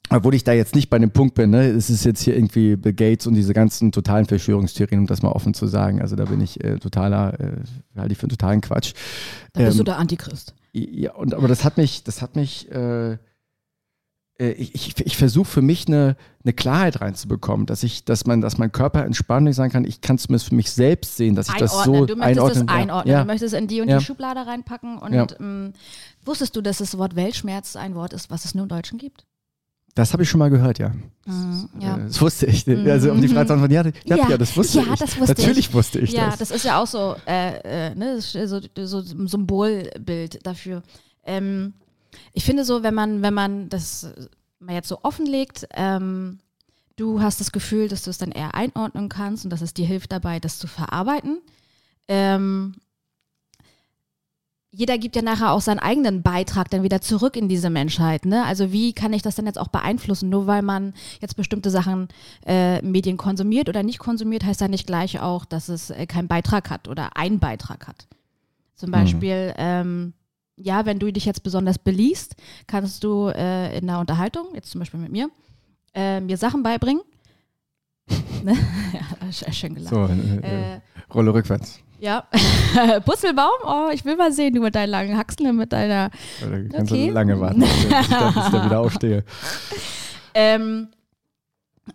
obwohl 0.09 0.35
ich 0.35 0.45
da 0.45 0.53
jetzt 0.53 0.73
nicht 0.73 0.89
bei 0.89 0.97
dem 0.99 1.11
Punkt 1.11 1.35
bin, 1.35 1.49
ne? 1.49 1.67
es 1.67 1.89
ist 1.89 2.05
jetzt 2.05 2.21
hier 2.21 2.35
irgendwie 2.35 2.77
Bill 2.77 2.93
Gates 2.93 3.27
und 3.27 3.33
diese 3.33 3.53
ganzen 3.53 3.91
totalen 3.91 4.25
Verschwörungstheorien, 4.25 5.01
um 5.01 5.07
das 5.07 5.21
mal 5.21 5.31
offen 5.31 5.53
zu 5.53 5.67
sagen. 5.67 6.01
Also 6.01 6.15
da 6.15 6.23
bin 6.25 6.39
ich 6.39 6.63
äh, 6.63 6.79
totaler, 6.79 7.37
äh, 7.39 7.57
halte 7.97 8.13
ich 8.13 8.17
für 8.17 8.23
einen 8.23 8.29
totalen 8.29 8.61
Quatsch. 8.61 8.93
Da 9.51 9.63
bist 9.63 9.73
ähm, 9.73 9.77
du 9.79 9.83
der 9.83 9.97
Antichrist. 9.97 10.55
Ja, 10.71 11.13
und 11.13 11.33
aber 11.33 11.49
das 11.49 11.65
hat 11.65 11.77
mich, 11.77 12.03
das 12.03 12.21
hat 12.21 12.37
mich, 12.37 12.71
äh, 12.71 13.13
äh, 13.13 13.17
ich, 14.39 14.75
ich, 14.75 15.05
ich 15.05 15.17
versuche 15.17 15.45
für 15.45 15.61
mich 15.61 15.87
eine, 15.87 16.15
eine 16.43 16.53
Klarheit 16.53 17.01
reinzubekommen, 17.01 17.65
dass 17.65 17.81
ich, 17.83 18.05
dass 18.05 18.25
man, 18.25 18.41
dass 18.41 18.57
mein 18.57 18.71
Körper 18.71 19.03
entspannt 19.03 19.53
sagen 19.55 19.71
kann, 19.71 19.83
ich 19.83 20.01
kann 20.01 20.17
es 20.17 20.23
zumindest 20.23 20.49
für 20.49 20.55
mich 20.55 20.71
selbst 20.71 21.17
sehen, 21.17 21.35
dass 21.35 21.49
ich 21.49 21.55
das 21.55 21.83
so 21.83 22.05
du 22.05 22.15
möchtest 22.15 22.21
einordnen 22.39 22.67
es 22.69 22.73
einordnen. 22.75 23.11
Ja. 23.13 23.21
Du 23.21 23.25
möchtest 23.27 23.53
es 23.53 23.59
in 23.59 23.67
die 23.67 23.81
und 23.81 23.89
Ja. 23.89 23.97
die 23.97 24.05
Schublade 24.05 24.45
reinpacken. 24.45 24.99
Und 24.99 25.13
Ja. 25.13 25.25
ähm, 25.39 25.73
wusstest 26.23 26.55
du, 26.55 26.61
dass 26.61 26.77
das 26.77 26.97
Wort 26.97 27.15
Weltschmerz 27.15 27.75
ein 27.75 27.95
Wort 27.95 28.13
ist, 28.13 28.29
was 28.29 28.45
es 28.45 28.53
nur 28.53 28.63
im 28.63 28.69
Deutschen 28.69 28.99
gibt? 28.99 29.25
Das 29.95 30.13
habe 30.13 30.21
ich 30.21 30.29
schon 30.29 30.37
mal 30.37 30.51
gehört, 30.51 30.77
ja. 30.77 30.91
Mhm, 31.25 31.69
ja. 31.79 31.97
Äh, 31.97 32.03
Das 32.05 32.21
wusste 32.21 32.45
ich. 32.45 32.67
Also 32.67 33.11
um 33.11 33.19
die 33.19 33.27
Frage 33.27 33.47
zu 33.47 33.53
antworten, 33.53 33.73
ja, 33.73 33.83
ja, 34.15 34.29
ja, 34.29 34.37
das 34.37 34.55
wusste 34.55 34.81
ja, 34.81 34.93
ich. 34.93 34.99
das 34.99 35.19
wusste 35.19 35.33
Natürlich 35.33 35.57
ich. 35.69 35.73
wusste 35.73 35.99
ich 35.99 36.11
ja, 36.11 36.27
das. 36.29 36.37
das 36.37 36.51
ist 36.51 36.65
ja 36.65 36.79
auch 36.79 36.85
so, 36.85 37.15
äh, 37.25 37.89
äh, 37.89 37.95
ne, 37.95 38.13
das 38.15 38.31
so, 38.33 38.61
so 38.85 38.99
ein 38.99 39.27
Symbolbild 39.27 40.45
dafür. 40.45 40.83
Ähm, 41.25 41.73
ich 42.33 42.43
finde 42.43 42.63
so, 42.65 42.83
wenn 42.83 42.93
man, 42.93 43.21
wenn 43.21 43.33
man 43.33 43.69
das 43.69 44.03
äh, 44.03 44.27
mal 44.59 44.75
jetzt 44.75 44.87
so 44.87 44.99
offenlegt, 45.03 45.67
ähm, 45.73 46.39
du 46.95 47.21
hast 47.21 47.39
das 47.39 47.51
Gefühl, 47.51 47.87
dass 47.87 48.03
du 48.03 48.09
es 48.09 48.17
dann 48.17 48.31
eher 48.31 48.55
einordnen 48.55 49.09
kannst 49.09 49.43
und 49.45 49.51
dass 49.51 49.61
es 49.61 49.73
dir 49.73 49.85
hilft 49.85 50.11
dabei, 50.11 50.39
das 50.39 50.59
zu 50.59 50.67
verarbeiten. 50.67 51.39
Ähm, 52.07 52.75
jeder 54.71 54.97
gibt 54.97 55.15
ja 55.15 55.21
nachher 55.21 55.53
auch 55.53 55.61
seinen 55.61 55.79
eigenen 55.79 56.21
Beitrag 56.21 56.69
dann 56.69 56.83
wieder 56.83 57.01
zurück 57.01 57.35
in 57.35 57.47
diese 57.47 57.69
Menschheit. 57.69 58.25
Ne? 58.25 58.45
Also 58.45 58.71
wie 58.71 58.93
kann 58.93 59.13
ich 59.13 59.21
das 59.21 59.35
dann 59.35 59.45
jetzt 59.45 59.57
auch 59.57 59.69
beeinflussen? 59.69 60.29
Nur 60.29 60.45
weil 60.45 60.61
man 60.61 60.93
jetzt 61.19 61.35
bestimmte 61.35 61.71
Sachen 61.71 62.09
äh, 62.45 62.81
Medien 62.81 63.17
konsumiert 63.17 63.69
oder 63.69 63.81
nicht 63.81 63.97
konsumiert, 63.97 64.43
heißt 64.43 64.61
ja 64.61 64.67
nicht 64.67 64.85
gleich 64.85 65.19
auch, 65.19 65.45
dass 65.45 65.69
es 65.69 65.89
äh, 65.89 66.05
keinen 66.05 66.27
Beitrag 66.27 66.69
hat 66.69 66.87
oder 66.87 67.17
einen 67.17 67.39
Beitrag 67.39 67.87
hat. 67.87 68.07
Zum 68.75 68.91
Beispiel, 68.91 69.53
ähm, 69.57 70.13
ja, 70.57 70.85
wenn 70.85 70.99
du 70.99 71.11
dich 71.13 71.25
jetzt 71.25 71.43
besonders 71.43 71.77
beliest, 71.77 72.35
kannst 72.65 73.03
du 73.03 73.27
äh, 73.29 73.77
in 73.77 73.89
einer 73.89 73.99
Unterhaltung, 73.99 74.47
jetzt 74.55 74.71
zum 74.71 74.79
Beispiel 74.79 74.99
mit 74.99 75.11
mir, 75.11 75.29
äh, 75.93 76.19
mir 76.19 76.35
Sachen 76.37 76.63
beibringen. 76.63 77.01
ne? 78.43 78.53
ja, 78.93 79.27
sch- 79.29 79.51
schön 79.53 79.75
gelacht. 79.75 79.93
so, 79.93 80.05
äh, 80.05 80.73
Äh, 80.75 80.81
Rolle 81.13 81.33
rückwärts. 81.33 81.79
ja, 81.99 82.25
Purzelbaum, 83.05 83.49
oh, 83.65 83.89
ich 83.93 84.03
will 84.05 84.15
mal 84.15 84.31
sehen, 84.31 84.53
du 84.53 84.61
mit 84.61 84.75
deinen 84.75 84.89
langen 84.89 85.17
Haxen, 85.17 85.55
mit 85.55 85.71
deiner 85.73 86.09
Da 86.41 86.47
kannst 86.71 86.91
Okay. 86.91 87.07
du 87.07 87.13
lange 87.13 87.39
warten, 87.39 87.59
bis 87.61 87.69
ich 87.85 88.07
da, 88.07 88.65
wieder 88.65 88.79
aufstehe. 88.79 89.23
Ähm, 90.39 90.89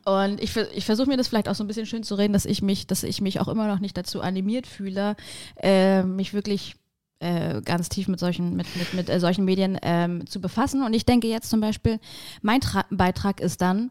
und 0.05 0.43
ich, 0.43 0.57
ich 0.57 0.85
versuche 0.85 1.07
mir 1.09 1.17
das 1.17 1.29
vielleicht 1.29 1.49
auch 1.49 1.55
so 1.55 1.63
ein 1.63 1.69
bisschen 1.69 1.87
schön 1.87 2.03
zu 2.03 2.17
reden, 2.17 2.33
dass 2.33 2.45
ich 2.45 2.61
mich, 2.61 2.89
dass 2.89 3.05
ich 3.05 3.21
mich 3.21 3.39
auch 3.41 3.47
immer 3.47 3.69
noch 3.69 3.79
nicht 3.79 3.97
dazu 3.97 4.21
animiert 4.21 4.67
fühle, 4.67 5.15
äh, 5.63 6.03
mich 6.03 6.35
wirklich 6.35 6.75
äh, 7.23 7.63
ganz 7.65 7.89
tief 7.89 8.09
mit 8.09 8.21
solchen, 8.21 8.57
mit, 8.57 8.67
mit, 8.77 8.95
mit 8.95 9.09
äh, 9.09 9.21
solchen 9.21 9.45
Medien 9.45 9.79
ähm, 9.83 10.27
zu 10.27 10.41
befassen. 10.41 10.83
Und 10.83 10.95
ich 10.95 11.07
denke 11.07 11.29
jetzt 11.29 11.49
zum 11.49 11.61
Beispiel, 11.61 11.99
mein 12.43 12.61
Tra 12.61 12.85
Beitrag 12.91 13.41
ist 13.41 13.63
dann, 13.63 13.91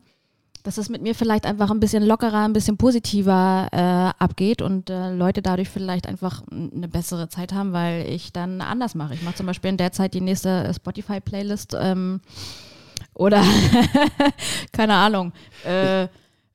dass 0.64 0.78
es 0.78 0.90
mit 0.90 1.02
mir 1.02 1.16
vielleicht 1.16 1.46
einfach 1.46 1.72
ein 1.72 1.80
bisschen 1.80 2.04
lockerer, 2.04 2.46
ein 2.46 2.54
bisschen 2.54 2.78
positiver 2.78 3.68
äh, 3.72 4.24
abgeht 4.24 4.62
und 4.62 4.90
äh, 4.90 5.14
Leute 5.14 5.42
dadurch 5.42 5.70
vielleicht 5.70 6.08
einfach 6.08 6.44
eine 6.52 6.88
bessere 6.88 7.30
Zeit 7.30 7.54
haben, 7.54 7.74
weil 7.74 8.08
ich 8.08 8.32
dann 8.32 8.62
anders 8.62 8.94
mache. 8.94 9.14
Ich 9.14 9.24
mache 9.24 9.36
zum 9.36 9.48
Beispiel 9.48 9.72
in 9.72 9.78
der 9.78 9.92
Zeit 9.92 10.14
die 10.14 10.22
nächste 10.22 10.72
Spotify-Playlist 10.74 11.76
ähm, 11.80 12.22
oder 13.14 13.44
keine 14.72 14.94
Ahnung. 14.94 15.34
Äh, 15.66 16.08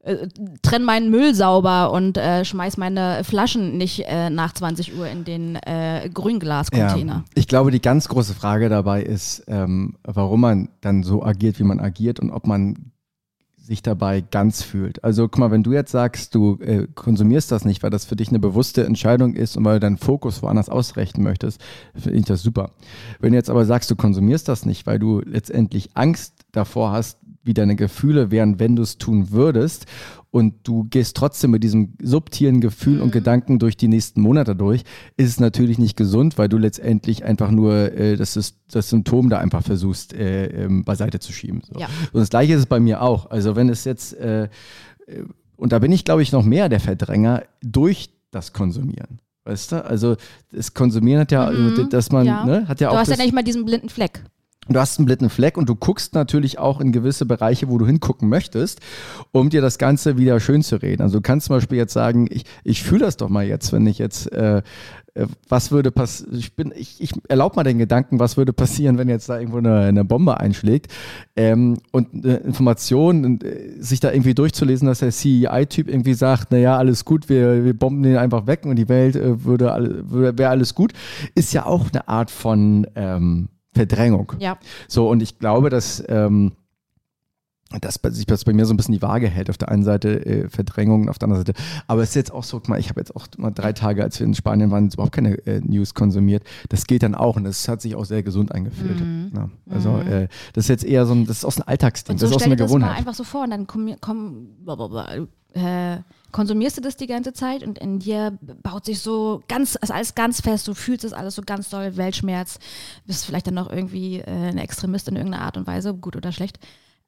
äh, 0.07 0.28
trenn 0.62 0.84
meinen 0.84 1.11
Müll 1.11 1.34
sauber 1.34 1.92
und 1.92 2.16
äh, 2.16 2.44
schmeiß 2.44 2.76
meine 2.76 3.24
Flaschen 3.24 3.76
nicht 3.76 4.04
äh, 4.07 4.30
nach 4.30 4.52
20 4.52 4.96
Uhr 4.96 5.09
in 5.09 5.24
den 5.24 5.57
äh, 5.57 6.09
Grünglascontainer. 6.12 7.12
Ja, 7.12 7.24
ich 7.34 7.48
glaube, 7.48 7.70
die 7.70 7.80
ganz 7.80 8.09
große 8.09 8.34
Frage 8.34 8.68
dabei 8.68 9.02
ist, 9.02 9.44
ähm, 9.48 9.96
warum 10.04 10.40
man 10.42 10.68
dann 10.80 11.02
so 11.02 11.24
agiert, 11.24 11.59
wie 11.59 11.64
man 11.64 11.80
agiert 11.80 12.20
und 12.20 12.30
ob 12.30 12.46
man 12.46 12.92
sich 13.66 13.82
dabei 13.82 14.20
ganz 14.20 14.62
fühlt. 14.62 15.02
Also 15.02 15.24
guck 15.24 15.38
mal, 15.38 15.50
wenn 15.50 15.64
du 15.64 15.72
jetzt 15.72 15.90
sagst, 15.90 16.36
du 16.36 16.57
äh, 16.61 16.86
konsumierst 16.94 17.50
das 17.50 17.64
nicht, 17.64 17.82
weil 17.82 17.90
das 17.90 18.04
für 18.04 18.14
dich 18.14 18.28
eine 18.28 18.38
bewusste 18.38 18.86
Entscheidung 18.86 19.34
ist 19.34 19.57
und 19.57 19.64
weil 19.64 19.74
du 19.74 19.80
deinen 19.80 19.98
Fokus 19.98 20.40
woanders 20.40 20.68
ausrichten 20.68 21.24
möchtest, 21.24 21.61
finde 21.94 22.18
ich 22.18 22.24
das 22.26 22.42
super. 22.42 22.70
Wenn 23.18 23.32
du 23.32 23.36
jetzt 23.36 23.50
aber 23.50 23.64
sagst, 23.64 23.90
du 23.90 23.96
konsumierst 23.96 24.48
das 24.48 24.66
nicht, 24.66 24.86
weil 24.86 25.00
du 25.00 25.20
letztendlich 25.20 25.90
Angst 25.94 26.34
davor 26.52 26.92
hast, 26.92 27.18
wie 27.47 27.55
deine 27.55 27.76
Gefühle 27.76 28.30
wären, 28.30 28.59
wenn 28.59 28.76
du 28.76 28.82
es 28.82 28.99
tun 28.99 29.30
würdest 29.30 29.86
und 30.30 30.55
du 30.64 30.84
gehst 30.84 31.16
trotzdem 31.16 31.53
mit 31.53 31.62
diesem 31.64 31.94
subtilen 32.03 32.61
Gefühl 32.61 33.01
und 33.01 33.12
Gedanken 33.12 33.59
durch 33.59 33.76
die 33.76 33.88
nächsten 33.88 34.20
Monate 34.20 34.55
durch, 34.55 34.82
ist 35.16 35.28
es 35.28 35.40
natürlich 35.40 35.78
nicht 35.78 35.97
gesund, 35.97 36.36
weil 36.36 36.49
du 36.49 36.59
letztendlich 36.59 37.24
einfach 37.24 37.51
nur 37.51 37.92
äh, 37.92 38.16
das, 38.16 38.36
ist, 38.36 38.57
das 38.70 38.90
Symptom 38.90 39.30
da 39.30 39.38
einfach 39.38 39.62
versuchst, 39.62 40.12
äh, 40.12 40.64
ähm, 40.64 40.84
beiseite 40.84 41.20
zu 41.20 41.32
schieben. 41.32 41.62
So. 41.72 41.78
Ja. 41.80 41.86
Und 42.12 42.20
das 42.20 42.28
gleiche 42.30 42.53
ist 42.55 42.61
es 42.61 42.66
bei 42.66 42.80
mir 42.80 43.01
auch. 43.01 43.30
Also 43.30 43.57
wenn 43.57 43.68
es 43.68 43.84
jetzt, 43.84 44.14
äh, 44.18 44.44
äh, 44.44 44.49
und 45.57 45.72
da 45.72 45.78
bin 45.78 45.92
ich 45.92 46.05
glaube 46.05 46.22
ich 46.22 46.32
noch 46.32 46.44
mehr 46.44 46.68
der 46.68 46.80
Verdränger 46.80 47.44
durch 47.62 48.11
das 48.30 48.53
Konsumieren. 48.53 49.20
Weißt 49.44 49.72
du? 49.72 49.84
Also 49.84 50.16
das 50.53 50.74
Konsumieren 50.74 51.20
hat 51.20 51.30
ja, 51.32 51.44
also, 51.44 51.84
dass 51.84 52.11
man, 52.11 52.22
Mhm. 52.22 52.26
Ja. 52.26 52.44
ne, 52.44 52.68
hat 52.68 52.80
ja 52.80 52.88
Du 52.88 52.94
auch 52.94 52.99
hast 52.99 53.11
ja 53.11 53.16
nicht 53.16 53.32
mal 53.32 53.44
diesen 53.44 53.64
blinden 53.64 53.88
Fleck. 53.88 54.22
Du 54.68 54.80
hast 54.80 54.98
einen 54.98 55.06
blinden 55.06 55.30
Fleck 55.30 55.56
und 55.56 55.68
du 55.68 55.76
guckst 55.76 56.14
natürlich 56.14 56.58
auch 56.58 56.80
in 56.80 56.90
gewisse 56.90 57.24
Bereiche, 57.24 57.68
wo 57.68 57.78
du 57.78 57.86
hingucken 57.86 58.28
möchtest, 58.28 58.80
um 59.32 59.48
dir 59.48 59.60
das 59.60 59.78
Ganze 59.78 60.18
wieder 60.18 60.40
schön 60.40 60.62
zu 60.62 60.82
reden. 60.82 61.02
Also 61.02 61.18
du 61.18 61.22
kannst 61.22 61.46
zum 61.46 61.56
Beispiel 61.56 61.78
jetzt 61.78 61.92
sagen, 61.92 62.26
ich, 62.30 62.44
ich 62.64 62.82
fühle 62.82 63.04
das 63.04 63.16
doch 63.16 63.28
mal 63.28 63.46
jetzt, 63.46 63.72
wenn 63.72 63.86
ich 63.86 63.98
jetzt, 63.98 64.32
äh, 64.32 64.62
äh, 65.14 65.26
was 65.48 65.70
würde 65.70 65.92
passieren, 65.92 66.36
ich 66.36 66.54
bin, 66.54 66.72
ich, 66.76 67.00
ich 67.00 67.12
erlaube 67.28 67.54
mal 67.54 67.62
den 67.62 67.78
Gedanken, 67.78 68.18
was 68.18 68.36
würde 68.36 68.52
passieren, 68.52 68.98
wenn 68.98 69.08
jetzt 69.08 69.28
da 69.28 69.38
irgendwo 69.38 69.58
eine, 69.58 69.80
eine 69.80 70.04
Bombe 70.04 70.40
einschlägt 70.40 70.92
ähm, 71.36 71.78
und 71.92 72.24
äh, 72.24 72.38
Informationen, 72.38 73.40
äh, 73.42 73.80
sich 73.80 74.00
da 74.00 74.10
irgendwie 74.10 74.34
durchzulesen, 74.34 74.88
dass 74.88 74.98
der 74.98 75.12
CEI-Typ 75.12 75.88
irgendwie 75.88 76.14
sagt, 76.14 76.50
naja, 76.50 76.76
alles 76.76 77.04
gut, 77.04 77.28
wir, 77.28 77.64
wir 77.64 77.74
bomben 77.74 78.02
den 78.02 78.16
einfach 78.16 78.48
weg 78.48 78.64
und 78.64 78.76
die 78.76 78.88
Welt 78.88 79.14
äh, 79.14 79.44
würde, 79.44 80.02
würde 80.08 80.36
wäre 80.38 80.50
alles 80.50 80.74
gut, 80.74 80.92
ist 81.36 81.52
ja 81.52 81.66
auch 81.66 81.86
eine 81.92 82.08
Art 82.08 82.32
von 82.32 82.86
ähm, 82.96 83.48
Verdrängung. 83.76 84.32
Ja. 84.38 84.58
So, 84.88 85.08
und 85.08 85.22
ich 85.22 85.38
glaube, 85.38 85.70
dass, 85.70 86.02
ähm, 86.08 86.52
dass 87.80 88.00
sich 88.10 88.26
das 88.26 88.44
bei 88.44 88.52
mir 88.52 88.64
so 88.64 88.72
ein 88.72 88.76
bisschen 88.76 88.94
die 88.94 89.02
Waage 89.02 89.28
hält. 89.28 89.50
Auf 89.50 89.58
der 89.58 89.70
einen 89.70 89.82
Seite 89.82 90.24
äh, 90.24 90.48
Verdrängung, 90.48 91.08
auf 91.08 91.18
der 91.18 91.26
anderen 91.26 91.44
Seite. 91.44 91.60
Aber 91.88 92.02
es 92.02 92.10
ist 92.10 92.14
jetzt 92.14 92.32
auch 92.32 92.44
so, 92.44 92.58
guck 92.58 92.68
mal, 92.68 92.78
ich 92.78 92.88
habe 92.90 93.00
jetzt 93.00 93.14
auch 93.16 93.26
mal 93.38 93.50
drei 93.50 93.72
Tage, 93.72 94.02
als 94.04 94.20
wir 94.20 94.26
in 94.26 94.34
Spanien 94.34 94.70
waren, 94.70 94.88
überhaupt 94.88 95.12
keine 95.12 95.34
äh, 95.46 95.60
News 95.64 95.92
konsumiert. 95.94 96.44
Das 96.68 96.86
geht 96.86 97.02
dann 97.02 97.14
auch 97.16 97.36
und 97.36 97.44
das 97.44 97.66
hat 97.68 97.82
sich 97.82 97.96
auch 97.96 98.04
sehr 98.04 98.22
gesund 98.22 98.52
angefühlt. 98.52 99.02
Ja, 99.34 99.50
also 99.68 99.98
äh, 99.98 100.28
das 100.52 100.64
ist 100.66 100.68
jetzt 100.68 100.84
eher 100.84 101.06
so 101.06 101.14
ein, 101.14 101.26
das 101.26 101.38
ist 101.38 101.44
auch 101.44 101.52
so 101.52 101.62
ein 101.62 101.68
Alltagsding, 101.68 102.14
Und 102.14 102.22
das 102.22 102.30
so 102.30 102.36
ist 102.36 102.36
auch 102.36 102.40
so 102.40 102.44
stell 102.44 102.52
eine 102.52 102.56
dir 102.56 102.62
das 102.64 102.70
mal 102.72 102.78
Gewohnheit. 102.78 102.98
einfach 102.98 103.14
so 103.14 103.24
vor 103.24 103.42
und 103.42 103.50
dann 103.50 103.66
komm, 103.66 103.94
komm, 104.00 104.46
äh, 105.54 105.96
konsumierst 106.37 106.76
du 106.76 106.82
das 106.82 106.99
die 106.99 107.07
ganze 107.07 107.32
Zeit 107.32 107.62
und 107.62 107.78
in 107.78 107.99
dir 107.99 108.39
baut 108.62 108.84
sich 108.84 108.99
so 108.99 109.43
ganz, 109.49 109.74
ist 109.74 109.91
alles 109.91 110.14
ganz 110.14 110.43
fest, 110.43 110.68
du 110.68 110.74
fühlst 110.74 111.03
es 111.03 111.14
alles 111.14 111.34
so 111.34 111.41
ganz 111.41 111.70
doll, 111.70 111.97
Weltschmerz, 111.97 112.59
bist 113.07 113.24
vielleicht 113.24 113.47
dann 113.47 113.55
noch 113.55 113.72
irgendwie 113.72 114.18
äh, 114.18 114.51
ein 114.51 114.59
Extremist 114.59 115.09
in 115.09 115.16
irgendeiner 115.16 115.45
Art 115.45 115.57
und 115.57 115.66
Weise, 115.66 115.95
gut 115.95 116.14
oder 116.14 116.32
schlecht. 116.32 116.59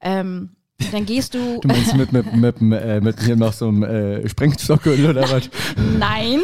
Ähm, 0.00 0.56
dann 0.92 1.04
gehst 1.04 1.34
du, 1.34 1.60
Du 1.60 1.68
meinst 1.68 1.94
mit, 1.94 2.10
mit, 2.10 2.32
mit, 2.32 2.62
mit, 2.62 2.80
äh, 2.80 3.02
mit 3.02 3.20
hier 3.20 3.36
noch 3.36 3.52
so 3.52 3.68
einem 3.68 3.82
äh, 3.82 4.26
Sprengstock 4.26 4.86
oder 4.86 5.30
was? 5.30 5.50
nein, 5.98 6.40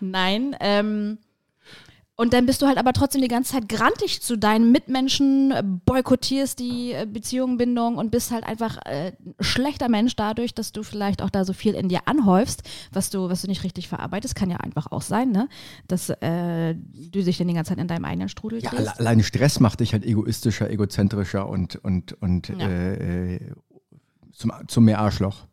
nein, 0.00 0.54
ähm, 0.60 1.16
und 2.20 2.32
dann 2.32 2.46
bist 2.46 2.60
du 2.60 2.66
halt 2.66 2.78
aber 2.78 2.92
trotzdem 2.92 3.22
die 3.22 3.28
ganze 3.28 3.52
Zeit 3.52 3.68
grantig 3.68 4.20
zu 4.20 4.36
deinen 4.36 4.72
Mitmenschen, 4.72 5.52
äh, 5.52 5.62
boykottierst 5.64 6.58
die 6.58 6.92
äh, 6.92 7.06
Beziehungen, 7.06 7.56
Bindung 7.58 7.96
und 7.96 8.10
bist 8.10 8.32
halt 8.32 8.42
einfach 8.44 8.76
äh, 8.84 9.12
ein 9.24 9.34
schlechter 9.38 9.88
Mensch 9.88 10.16
dadurch, 10.16 10.52
dass 10.52 10.72
du 10.72 10.82
vielleicht 10.82 11.22
auch 11.22 11.30
da 11.30 11.44
so 11.44 11.52
viel 11.52 11.74
in 11.74 11.88
dir 11.88 12.00
anhäufst, 12.06 12.64
was 12.92 13.08
du, 13.10 13.28
was 13.30 13.42
du 13.42 13.46
nicht 13.48 13.62
richtig 13.62 13.86
verarbeitest. 13.88 14.34
Kann 14.34 14.50
ja 14.50 14.56
einfach 14.58 14.90
auch 14.90 15.02
sein, 15.02 15.30
ne? 15.30 15.48
Dass 15.86 16.10
äh, 16.10 16.74
du 16.74 17.22
dich 17.22 17.38
dann 17.38 17.46
die 17.48 17.54
ganze 17.54 17.70
Zeit 17.70 17.78
in 17.78 17.86
deinem 17.88 18.04
eigenen 18.04 18.28
Strudel 18.28 18.60
Ja, 18.62 18.70
drehst. 18.70 18.88
alle- 18.88 18.98
alleine 18.98 19.22
Stress 19.22 19.60
macht 19.60 19.78
dich 19.78 19.92
halt 19.92 20.04
egoistischer, 20.04 20.68
egozentrischer 20.70 21.48
und, 21.48 21.76
und, 21.76 22.20
und 22.20 22.48
Ja. 22.48 22.68
äh, 22.68 23.34
äh, 23.36 23.40
zum, 24.32 24.52
zum 24.66 24.84
mehr 24.84 24.98
Arschloch. 24.98 25.46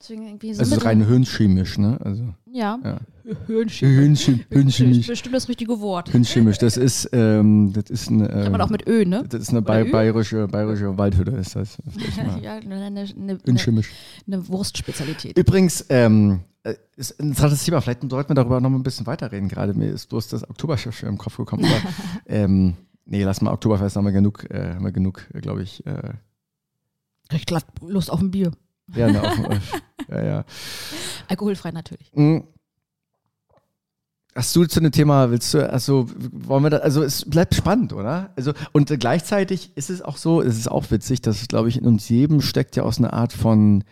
Deswegen 0.00 0.26
irgendwie 0.26 0.54
so 0.54 0.60
Also 0.60 0.76
mit- 0.76 0.84
rein 0.84 1.04
hirnchemisch, 1.06 1.76
ne? 1.78 1.98
Also 2.04 2.32
Ja. 2.52 2.78
ja. 2.84 2.98
Hirnchemisch. 3.46 4.30
Hirnchemisch. 4.48 5.06
Bestimmt 5.08 5.34
das 5.34 5.48
richtige 5.48 5.80
Wort. 5.80 6.10
Hirnchemisch. 6.10 6.58
Das 6.58 6.76
ist, 6.76 7.10
ähm, 7.12 7.72
das 7.72 7.90
ist 7.90 8.08
eine, 8.08 8.28
Kann 8.28 8.52
man 8.52 8.54
ähm, 8.54 8.60
auch 8.60 8.70
mit 8.70 8.86
Ö, 8.88 9.04
ne? 9.04 9.24
das 9.28 9.42
ist 9.42 9.50
eine 9.50 9.58
Ü? 9.58 9.90
bayerische, 9.90 10.46
bayerische 10.48 10.96
Waldhütte, 10.96 11.32
ist 11.32 11.56
das. 11.56 11.78
Ja, 12.42 12.54
eine, 12.54 12.76
eine, 12.76 13.00
eine, 13.00 13.38
Hirnchemisch. 13.44 13.90
eine 14.26 14.46
Wurstspezialität. 14.48 15.36
Übrigens, 15.36 15.84
ähm, 15.88 16.40
äh, 16.62 16.74
ist 16.96 17.18
ein 17.20 17.28
interessantes 17.30 17.64
Thema. 17.64 17.80
Vielleicht 17.80 18.08
sollten 18.08 18.30
wir 18.30 18.34
darüber 18.36 18.60
noch 18.60 18.70
mal 18.70 18.76
ein 18.78 18.82
bisschen 18.84 19.06
weiterreden. 19.06 19.48
Gerade 19.48 19.74
mir 19.74 19.90
ist 19.90 20.08
bloß 20.08 20.28
das 20.28 20.48
Oktoberfest 20.48 21.02
im 21.02 21.18
Kopf 21.18 21.36
gekommen. 21.36 21.64
Aber, 21.64 21.74
ähm, 22.26 22.74
nee, 23.04 23.24
lass 23.24 23.40
mal 23.42 23.52
Oktoberfest, 23.52 23.96
haben 23.96 24.04
wir 24.04 24.12
genug, 24.12 24.48
äh, 24.50 24.74
haben 24.74 24.84
wir 24.84 24.92
genug, 24.92 25.26
äh, 25.34 25.40
glaube 25.40 25.62
ich. 25.64 25.84
Äh, 25.86 26.12
Ich 27.32 27.44
glatt 27.46 27.66
Lust 27.86 28.10
auf 28.12 28.20
ein 28.20 28.30
Bier. 28.30 28.52
Ja, 28.94 29.10
ne, 29.10 29.60
äh, 30.08 30.14
ja, 30.14 30.24
ja. 30.24 30.44
Alkoholfrei 31.28 31.70
natürlich. 31.70 32.10
Mm. 32.14 32.38
Hast 34.34 34.54
du 34.54 34.66
zu 34.66 34.80
dem 34.80 34.92
Thema, 34.92 35.30
willst 35.32 35.52
du, 35.52 35.68
also 35.68 36.08
wollen 36.30 36.62
wir 36.62 36.70
da, 36.70 36.76
also 36.78 37.02
es 37.02 37.24
bleibt 37.24 37.56
spannend, 37.56 37.92
oder? 37.92 38.30
Also 38.36 38.52
und 38.72 38.86
gleichzeitig 39.00 39.72
ist 39.76 39.90
es 39.90 40.00
auch 40.00 40.16
so, 40.16 40.42
es 40.42 40.56
ist 40.56 40.70
auch 40.70 40.90
witzig, 40.92 41.22
dass 41.22 41.48
glaube 41.48 41.68
ich 41.68 41.78
in 41.78 41.86
uns 41.86 42.08
jedem 42.08 42.40
steckt 42.40 42.76
ja 42.76 42.84
aus 42.84 42.98
einer 42.98 43.14
Art 43.14 43.32
von 43.32 43.82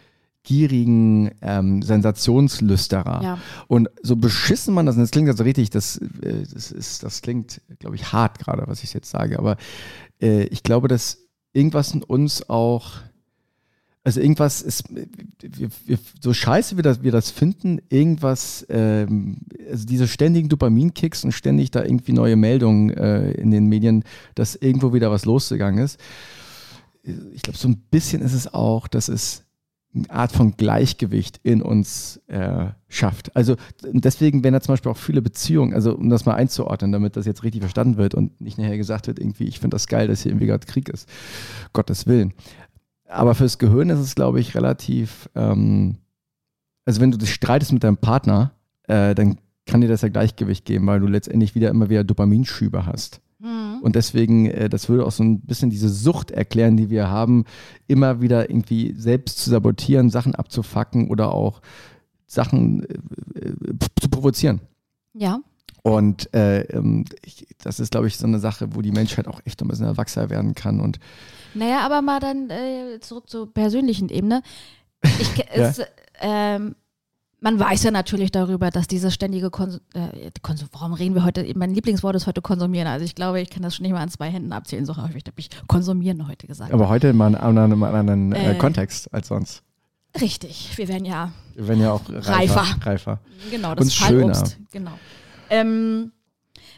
gierigen 0.47 1.32
ähm, 1.42 1.82
Sensationslüsterer. 1.82 3.20
Ja. 3.22 3.38
Und 3.66 3.90
so 4.03 4.16
beschissen 4.16 4.72
man 4.72 4.86
das, 4.86 4.94
und 4.94 5.03
das 5.03 5.11
klingt 5.11 5.28
also 5.28 5.42
richtig, 5.42 5.70
das, 5.70 5.99
äh, 5.99 6.44
das 6.55 6.70
ist, 6.70 7.03
das 7.03 7.20
klingt, 7.20 7.61
glaube 7.80 7.97
ich, 7.97 8.12
hart 8.12 8.38
gerade, 8.38 8.62
was 8.66 8.84
ich 8.84 8.94
jetzt 8.94 9.11
sage, 9.11 9.38
aber 9.38 9.57
äh, 10.22 10.44
ich 10.44 10.62
glaube, 10.62 10.86
dass 10.86 11.18
irgendwas 11.53 11.92
in 11.92 12.03
uns 12.03 12.49
auch 12.49 12.92
also 14.07 14.20
irgendwas 14.20 14.62
ist, 14.62 14.84
wir, 14.88 15.68
wir, 15.84 15.98
so 16.20 16.32
scheiße 16.32 16.76
wir 16.76 16.84
das, 16.84 17.02
wir 17.02 17.11
das 17.11 17.32
finden, 17.32 17.80
irgendwas, 17.88 18.64
ähm, 18.68 19.38
also 19.68 19.84
diese 19.84 20.07
ständigen 20.07 20.48
Dopaminkicks 20.48 21.24
und 21.24 21.32
ständig 21.32 21.72
da 21.72 21.82
irgendwie 21.82 22.12
neue 22.12 22.36
Meldungen 22.36 22.90
äh, 22.90 23.32
in 23.32 23.50
den 23.50 23.66
Medien, 23.66 24.04
dass 24.36 24.54
irgendwo 24.54 24.92
wieder 24.92 25.11
was 25.11 25.24
losgegangen 25.24 25.84
ist. 25.84 25.98
Ich 27.32 27.42
glaube, 27.42 27.59
so 27.59 27.66
ein 27.66 27.78
bisschen 27.90 28.22
ist 28.22 28.32
es 28.32 28.54
auch, 28.54 28.86
dass 28.86 29.09
es 29.09 29.42
eine 29.92 30.09
Art 30.11 30.30
von 30.30 30.57
Gleichgewicht 30.57 31.40
in 31.42 31.61
uns 31.61 32.20
äh, 32.28 32.66
schafft. 32.88 33.34
Also 33.34 33.57
deswegen 33.82 34.44
werden 34.44 34.54
da 34.54 34.61
zum 34.61 34.74
Beispiel 34.74 34.92
auch 34.92 34.96
viele 34.96 35.22
Beziehungen, 35.22 35.74
also 35.74 35.96
um 35.96 36.11
das 36.11 36.26
mal 36.26 36.34
einzuordnen, 36.34 36.92
damit 36.92 37.16
das 37.16 37.26
jetzt 37.26 37.42
richtig 37.42 37.62
verstanden 37.62 37.96
wird 37.96 38.14
und 38.14 38.40
nicht 38.40 38.57
nachher 38.57 38.76
gesagt 38.76 39.09
wird, 39.09 39.18
irgendwie, 39.18 39.44
ich 39.44 39.59
finde 39.59 39.74
das 39.74 39.88
geil, 39.88 40.07
dass 40.07 40.22
hier 40.22 40.30
irgendwie 40.30 40.46
gerade 40.46 40.66
Krieg 40.66 40.88
ist. 40.90 41.09
Gottes 41.72 42.07
Willen. 42.07 42.34
Aber 43.09 43.34
fürs 43.34 43.59
Gehirn 43.59 43.90
ist 43.90 44.00
es, 44.00 44.14
glaube 44.14 44.40
ich, 44.40 44.54
relativ, 44.54 45.28
ähm, 45.34 45.96
also 46.84 47.00
wenn 47.00 47.11
du 47.11 47.18
dich 47.18 47.32
streitest 47.34 47.72
mit 47.72 47.84
deinem 47.84 47.96
Partner, 47.96 48.52
äh, 48.84 49.14
dann 49.14 49.38
kann 49.66 49.80
dir 49.80 49.88
das 49.88 50.02
ja 50.02 50.09
Gleichgewicht 50.09 50.64
geben, 50.64 50.86
weil 50.86 51.00
du 51.00 51.07
letztendlich 51.07 51.54
wieder 51.54 51.70
immer 51.70 51.88
wieder 51.90 52.04
Dopaminschübe 52.04 52.86
hast. 52.86 53.20
Mhm. 53.38 53.80
Und 53.82 53.96
deswegen, 53.96 54.46
äh, 54.46 54.68
das 54.68 54.88
würde 54.88 55.04
auch 55.04 55.12
so 55.12 55.22
ein 55.22 55.40
bisschen 55.40 55.70
diese 55.70 55.88
Sucht 55.88 56.30
erklären, 56.30 56.76
die 56.76 56.90
wir 56.90 57.09
haben, 57.09 57.44
immer 57.86 58.20
wieder 58.20 58.48
irgendwie 58.50 58.94
selbst 58.96 59.38
zu 59.38 59.50
sabotieren, 59.50 60.11
Sachen 60.11 60.34
abzufacken 60.34 61.09
oder 61.09 61.32
auch 61.32 61.61
Sachen 62.26 62.84
äh, 62.84 63.48
äh, 63.48 63.54
zu 64.00 64.09
provozieren. 64.09 64.61
Ja. 65.12 65.40
Und 65.87 66.34
äh, 66.34 66.62
ähm, 66.62 67.05
ich, 67.24 67.47
das 67.62 67.78
ist, 67.78 67.93
glaube 67.93 68.09
ich, 68.09 68.16
so 68.16 68.26
eine 68.26 68.41
Sache, 68.41 68.74
wo 68.74 68.82
die 68.82 68.91
Menschheit 68.91 69.28
auch 69.28 69.41
echt 69.45 69.62
ein 69.62 69.68
bisschen 69.68 69.87
erwachsener 69.87 70.30
werden 70.30 70.57
kann. 70.57 70.80
Und 70.80 70.99
Naja, 71.55 71.78
aber 71.87 72.03
mal 72.03 72.18
dann 72.18 72.51
äh, 72.51 72.99
zurück 73.01 73.30
zur 73.30 73.53
persönlichen 73.55 74.09
Ebene. 74.09 74.43
Ich, 75.05 75.37
Ja. 75.57 75.68
es, 75.68 75.80
ähm, 76.20 76.74
man 77.41 77.61
weiß 77.61 77.84
ja 77.84 77.93
natürlich 77.93 78.32
darüber, 78.32 78.72
dass 78.72 78.89
dieses 78.89 79.14
ständige 79.14 79.51
Konsum, 79.51 79.80
äh, 79.95 80.32
Konsum 80.43 80.68
warum 80.72 80.93
reden 80.95 81.14
wir 81.14 81.24
heute, 81.24 81.47
mein 81.55 81.72
Lieblingswort 81.72 82.16
ist 82.16 82.26
heute 82.26 82.43
konsumieren. 82.43 82.89
Also 82.89 83.05
ich 83.05 83.14
glaube, 83.14 83.41
ich 83.41 83.49
kann 83.51 83.62
das 83.62 83.76
schon 83.76 83.84
nicht 83.84 83.93
mal 83.93 84.01
an 84.01 84.09
zwei 84.11 84.28
Händen 84.28 84.53
abzählen, 84.53 84.87
so 84.87 84.97
häufig 84.97 85.22
habe 85.24 85.39
ich 85.39 85.51
konsumieren 85.68 86.26
heute 86.26 86.49
gesagt. 86.49 86.72
aber 86.72 86.89
heute 86.89 87.12
mal 87.12 87.28
in 87.28 87.37
einem 87.37 87.82
anderen, 87.84 88.32
äh, 88.32 88.55
Äh. 88.55 88.59
Kontext 88.59 89.14
als 89.14 89.28
sonst. 89.28 89.62
Richtig, 90.20 90.72
wir 90.76 90.89
werden 90.89 91.05
ja 91.05 91.30
Wir 91.55 91.68
werden 91.68 91.80
ja 91.82 91.93
auch 91.93 92.03
reifer. 92.09 92.32
Reifer. 92.62 92.87
reifer. 92.87 93.20
Genau, 93.53 93.74
das 93.76 93.84
Und 93.84 93.93
Fallobst. 93.95 94.59
Genau. 94.72 94.99
Ähm, 95.51 96.12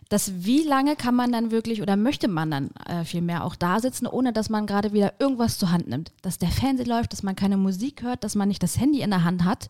das, 0.08 0.44
wie 0.44 0.62
lange 0.62 0.96
kann 0.96 1.14
man 1.14 1.32
dann 1.32 1.50
wirklich 1.50 1.82
oder 1.82 1.96
möchte 1.96 2.28
man 2.28 2.50
dann 2.50 2.70
äh, 2.88 3.04
vielmehr 3.04 3.44
auch 3.44 3.54
da 3.54 3.78
sitzen, 3.78 4.06
ohne 4.06 4.32
dass 4.32 4.48
man 4.48 4.66
gerade 4.66 4.92
wieder 4.92 5.14
irgendwas 5.18 5.58
zur 5.58 5.70
Hand 5.70 5.88
nimmt? 5.88 6.12
Dass 6.22 6.38
der 6.38 6.48
Fernseher 6.48 6.86
läuft, 6.86 7.12
dass 7.12 7.22
man 7.22 7.36
keine 7.36 7.58
Musik 7.58 8.02
hört, 8.02 8.24
dass 8.24 8.34
man 8.34 8.48
nicht 8.48 8.62
das 8.62 8.78
Handy 8.78 9.02
in 9.02 9.10
der 9.10 9.24
Hand 9.24 9.44
hat, 9.44 9.68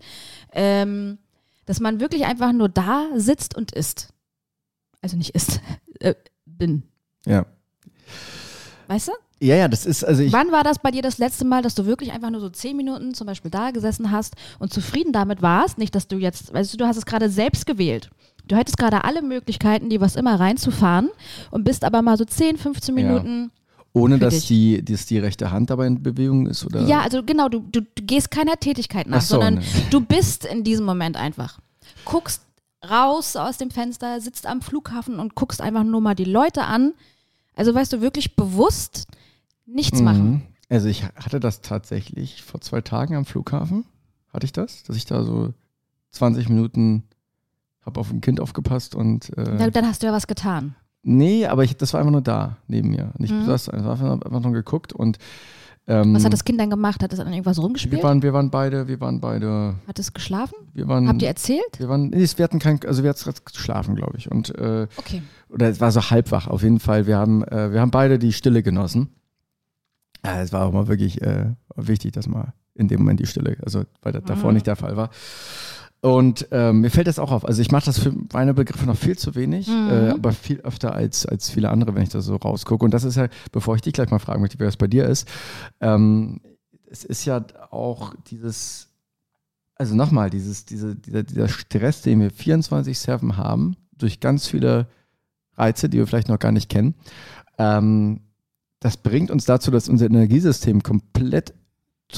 ähm, 0.52 1.18
dass 1.66 1.80
man 1.80 1.98
wirklich 1.98 2.24
einfach 2.24 2.52
nur 2.52 2.68
da 2.68 3.06
sitzt 3.16 3.56
und 3.56 3.72
isst. 3.72 4.12
Also 5.02 5.16
nicht 5.16 5.34
isst, 5.34 5.60
äh, 6.00 6.14
bin. 6.46 6.84
Ja. 7.26 7.46
Weißt 8.86 9.08
du? 9.08 9.12
Ja, 9.40 9.54
ja, 9.54 9.68
das 9.68 9.86
ist, 9.86 10.04
also 10.04 10.22
ich, 10.22 10.32
Wann 10.32 10.50
war 10.50 10.64
das 10.64 10.80
bei 10.80 10.90
dir 10.90 11.02
das 11.02 11.18
letzte 11.18 11.44
Mal, 11.44 11.62
dass 11.62 11.74
du 11.74 11.86
wirklich 11.86 12.12
einfach 12.12 12.30
nur 12.30 12.40
so 12.40 12.48
zehn 12.48 12.76
Minuten 12.76 13.14
zum 13.14 13.26
Beispiel 13.26 13.50
da 13.50 13.70
gesessen 13.70 14.10
hast 14.10 14.34
und 14.58 14.72
zufrieden 14.72 15.12
damit 15.12 15.42
warst? 15.42 15.78
Nicht, 15.78 15.94
dass 15.94 16.08
du 16.08 16.16
jetzt, 16.16 16.52
weißt 16.52 16.72
du, 16.72 16.76
du 16.76 16.86
hast 16.86 16.96
es 16.96 17.06
gerade 17.06 17.28
selbst 17.28 17.66
gewählt. 17.66 18.10
Du 18.48 18.56
hättest 18.56 18.78
gerade 18.78 19.04
alle 19.04 19.22
Möglichkeiten, 19.22 19.88
die 19.90 20.00
was 20.00 20.16
immer 20.16 20.38
reinzufahren 20.40 21.10
und 21.50 21.64
bist 21.64 21.84
aber 21.84 22.02
mal 22.02 22.16
so 22.16 22.24
10, 22.24 22.56
15 22.56 22.96
Ja. 22.96 23.04
Minuten. 23.04 23.50
ohne 23.92 24.16
für 24.16 24.20
dass 24.24 24.46
die, 24.46 24.84
dass 24.84 25.06
die 25.06 25.18
rechte 25.18 25.50
Hand 25.50 25.70
dabei 25.70 25.86
in 25.86 26.02
Bewegung 26.02 26.46
ist, 26.46 26.64
oder? 26.64 26.86
Ja, 26.86 27.00
also 27.02 27.22
genau, 27.22 27.48
du, 27.48 27.60
du, 27.60 27.80
du 27.82 28.02
gehst 28.02 28.30
keiner 28.30 28.56
Tätigkeit 28.58 29.06
nach, 29.06 29.18
Ach 29.18 29.22
so, 29.22 29.34
sondern 29.36 29.54
ne. 29.56 29.64
du 29.90 30.00
bist 30.00 30.44
in 30.44 30.64
diesem 30.64 30.84
Moment 30.86 31.16
einfach. 31.16 31.58
Guckst 32.04 32.42
raus 32.88 33.34
aus 33.36 33.58
dem 33.58 33.70
Fenster, 33.70 34.20
sitzt 34.20 34.46
am 34.46 34.62
Flughafen 34.62 35.18
und 35.18 35.34
guckst 35.34 35.60
einfach 35.60 35.84
nur 35.84 36.00
mal 36.00 36.14
die 36.14 36.24
Leute 36.24 36.62
an. 36.64 36.92
Also 37.56 37.74
weißt 37.74 37.92
du, 37.92 38.00
wirklich 38.00 38.36
bewusst 38.36 39.06
nichts 39.66 40.00
machen. 40.00 40.30
Mhm. 40.30 40.42
Also 40.68 40.88
ich 40.88 41.02
hatte 41.04 41.40
das 41.40 41.60
tatsächlich 41.60 42.42
vor 42.44 42.60
zwei 42.60 42.80
Tagen 42.82 43.16
am 43.16 43.24
Flughafen. 43.24 43.84
Hatte 44.32 44.44
ich 44.46 44.52
das? 44.52 44.84
Dass 44.84 44.96
ich 44.96 45.06
da 45.06 45.24
so 45.24 45.52
20 46.12 46.48
Minuten 46.50 47.02
habe 47.88 47.98
auf 48.00 48.10
ein 48.12 48.20
Kind 48.20 48.40
aufgepasst 48.40 48.94
und 48.94 49.30
äh, 49.36 49.56
Na, 49.58 49.70
Dann 49.70 49.86
hast 49.86 50.02
du 50.02 50.06
ja 50.06 50.12
was 50.12 50.26
getan. 50.26 50.74
nee, 51.02 51.46
aber 51.46 51.64
ich, 51.64 51.76
das 51.76 51.92
war 51.92 52.00
einfach 52.00 52.12
nur 52.12 52.22
da 52.22 52.58
neben 52.68 52.90
mir. 52.90 53.12
Und 53.18 53.24
ich 53.24 53.32
Mhm. 53.32 53.44
saß 53.44 53.68
einfach, 53.70 54.00
einfach 54.00 54.40
nur 54.40 54.52
geguckt 54.52 54.92
und 54.92 55.18
ähm, 55.90 56.14
Was 56.14 56.22
hat 56.26 56.34
das 56.34 56.44
Kind 56.44 56.60
dann 56.60 56.68
gemacht? 56.68 57.02
Hat 57.02 57.14
es 57.14 57.18
an 57.18 57.28
irgendwas 57.32 57.58
rumgespielt? 57.58 57.94
wir 57.96 58.02
waren, 58.02 58.22
wir 58.22 58.34
waren 58.34 58.50
beide, 58.50 58.88
wir 58.88 59.00
waren 59.00 59.20
beide, 59.20 59.74
Hat 59.86 59.98
es 59.98 60.12
geschlafen? 60.12 60.54
wir 60.74 60.86
waren, 60.86 61.08
Habt 61.08 61.22
ihr 61.22 61.28
erzählt? 61.28 61.78
wir 61.78 61.88
waren, 61.88 62.10
nee, 62.10 62.26
wir 62.36 62.44
hatten 62.44 62.58
kein, 62.58 62.78
also 62.86 63.02
wir 63.02 63.08
hatten 63.10 63.32
geschlafen, 63.44 63.96
glaube 63.96 64.18
ich. 64.18 64.30
Und 64.30 64.54
äh, 64.58 64.86
Okay. 64.96 65.22
oder 65.48 65.68
es 65.70 65.80
war 65.80 65.90
so 65.90 66.02
halbwach 66.10 66.46
auf 66.46 66.62
jeden 66.62 66.78
Fall. 66.78 67.06
Wir 67.06 67.16
haben, 67.16 67.42
äh, 67.44 67.72
wir 67.72 67.80
haben 67.80 67.90
beide 67.90 68.18
die 68.18 68.34
Stille 68.34 68.62
genossen. 68.62 69.08
Äh, 70.22 70.42
es 70.42 70.52
war 70.52 70.66
auch 70.66 70.72
mal 70.72 70.88
wirklich 70.88 71.22
äh, 71.22 71.54
wichtig, 71.76 72.12
dass 72.12 72.26
mal 72.28 72.52
in 72.74 72.88
dem 72.88 73.00
Moment 73.00 73.20
die 73.20 73.26
Stille, 73.26 73.56
also 73.64 73.84
weil 74.02 74.12
das 74.12 74.24
davor 74.24 74.50
Mhm. 74.50 74.54
nicht 74.56 74.66
der 74.66 74.76
Fall 74.76 74.96
war. 74.96 75.08
Und 76.00 76.46
ähm, 76.52 76.82
mir 76.82 76.90
fällt 76.90 77.08
das 77.08 77.18
auch 77.18 77.32
auf. 77.32 77.44
Also 77.44 77.60
ich 77.60 77.72
mache 77.72 77.86
das 77.86 77.98
für 77.98 78.14
meine 78.32 78.54
Begriffe 78.54 78.86
noch 78.86 78.96
viel 78.96 79.18
zu 79.18 79.34
wenig, 79.34 79.66
Mhm. 79.66 79.88
äh, 79.90 80.10
aber 80.10 80.32
viel 80.32 80.60
öfter 80.60 80.94
als, 80.94 81.26
als 81.26 81.50
viele 81.50 81.70
andere, 81.70 81.94
wenn 81.94 82.02
ich 82.04 82.08
da 82.10 82.20
so 82.20 82.36
rausgucke. 82.36 82.84
Und 82.84 82.94
das 82.94 83.02
ist 83.04 83.16
ja, 83.16 83.28
bevor 83.50 83.74
ich 83.74 83.82
dich 83.82 83.94
gleich 83.94 84.10
mal 84.10 84.20
fragen 84.20 84.40
möchte, 84.40 84.58
wie 84.60 84.64
das 84.64 84.76
bei 84.76 84.86
dir 84.86 85.06
ist, 85.06 85.28
ähm, 85.80 86.40
es 86.90 87.04
ist 87.04 87.24
ja 87.24 87.44
auch 87.70 88.14
dieses, 88.30 88.88
also 89.74 89.94
nochmal, 89.96 90.30
dieses, 90.30 90.64
diese, 90.64 90.94
dieser, 90.94 91.24
dieser 91.24 91.48
Stress, 91.48 92.02
den 92.02 92.20
wir 92.20 92.30
24-7 92.30 93.36
haben, 93.36 93.76
durch 93.96 94.20
ganz 94.20 94.46
viele 94.46 94.86
Reize, 95.56 95.88
die 95.88 95.98
wir 95.98 96.06
vielleicht 96.06 96.28
noch 96.28 96.38
gar 96.38 96.52
nicht 96.52 96.68
kennen, 96.68 96.94
ähm, 97.58 98.20
das 98.80 98.96
bringt 98.96 99.32
uns 99.32 99.44
dazu, 99.44 99.72
dass 99.72 99.88
unser 99.88 100.06
Energiesystem 100.06 100.84
komplett 100.84 101.52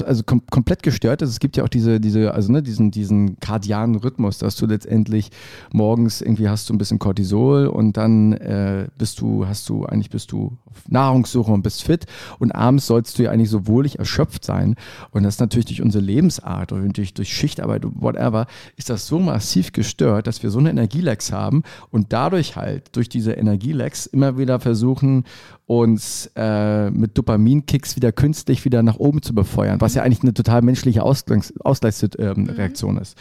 also 0.05 0.23
kom 0.23 0.43
komplett 0.51 0.85
gestört 0.85 1.21
ist. 1.21 1.31
Es 1.31 1.41
gibt 1.41 1.57
ja 1.57 1.65
auch 1.65 1.69
diese, 1.69 2.01
diese, 2.01 2.33
also 2.33 2.53
ne, 2.53 2.63
diesen, 2.63 2.93
diesen 2.93 3.41
kardianen 3.41 3.97
Rhythmus, 3.97 4.39
dass 4.39 4.55
du 4.55 4.67
letztendlich 4.67 5.31
morgens 5.73 6.21
irgendwie 6.21 6.49
hast 6.49 6.69
du 6.69 6.75
ein 6.75 6.79
bisschen 6.79 7.01
Cortisol 7.01 7.67
und 7.67 7.97
dann 7.97 8.33
äh, 8.35 8.87
bist 8.99 9.21
du, 9.21 9.47
hast 9.47 9.69
du, 9.69 9.85
eigentlich 9.87 10.11
bist 10.11 10.31
du 10.31 10.57
auf 10.67 10.89
Nahrungssuche 10.89 11.51
und 11.51 11.63
bist 11.63 11.83
fit 11.83 12.07
und 12.39 12.53
abends 12.53 12.87
sollst 12.87 13.19
du 13.19 13.25
ja 13.25 13.33
eigentlich 13.33 13.51
so 13.51 13.67
wohlig 13.67 13.99
erschöpft 13.99 14.45
sein. 14.45 14.77
Und 15.11 15.25
das 15.25 15.35
ist 15.35 15.41
natürlich 15.41 15.67
durch 15.67 15.83
unsere 15.83 16.05
Lebensart 16.05 16.71
und 16.71 16.97
durch, 16.97 17.13
durch 17.13 17.35
Schichtarbeit, 17.35 17.83
whatever, 17.85 18.47
ist 18.77 18.91
das 18.91 19.09
so 19.09 19.19
massiv 19.19 19.73
gestört, 19.73 20.29
dass 20.29 20.45
wir 20.45 20.51
so 20.51 20.61
eine 20.61 20.71
Energielecks 20.71 21.33
haben 21.33 21.65
und 21.91 22.13
dadurch 22.13 22.55
halt 22.55 22.95
durch 22.95 23.09
diese 23.09 23.33
Energielecks 23.33 24.07
immer 24.07 24.39
wieder 24.39 24.61
versuchen, 24.61 25.25
uns 25.71 26.29
äh, 26.35 26.91
mit 26.91 27.17
Dopaminkicks 27.17 27.95
wieder 27.95 28.11
künstlich 28.11 28.65
wieder 28.65 28.83
nach 28.83 28.97
oben 28.97 29.23
zu 29.23 29.33
befeuern, 29.37 29.81
was 29.81 29.95
ja 29.95 30.03
eigentlich 30.03 30.23
eine 30.23 30.35
total 30.35 30.63
menschliche 30.63 31.05
Ausgleichs 31.05 31.55
Ausgleichsreaktion 31.61 32.99
ist. 32.99 33.17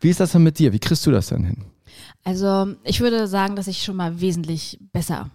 Wie 0.00 0.08
ist 0.08 0.20
das 0.20 0.30
denn 0.30 0.44
mit 0.44 0.60
dir? 0.60 0.72
Wie 0.72 0.78
kriegst 0.78 1.04
du 1.06 1.10
das 1.10 1.26
denn 1.28 1.42
hin? 1.44 1.64
Also 2.22 2.68
ich 2.84 3.00
würde 3.00 3.26
sagen, 3.26 3.56
dass 3.56 3.66
ich 3.66 3.82
schon 3.82 3.96
mal 3.96 4.20
wesentlich 4.20 4.78
besser 4.92 5.30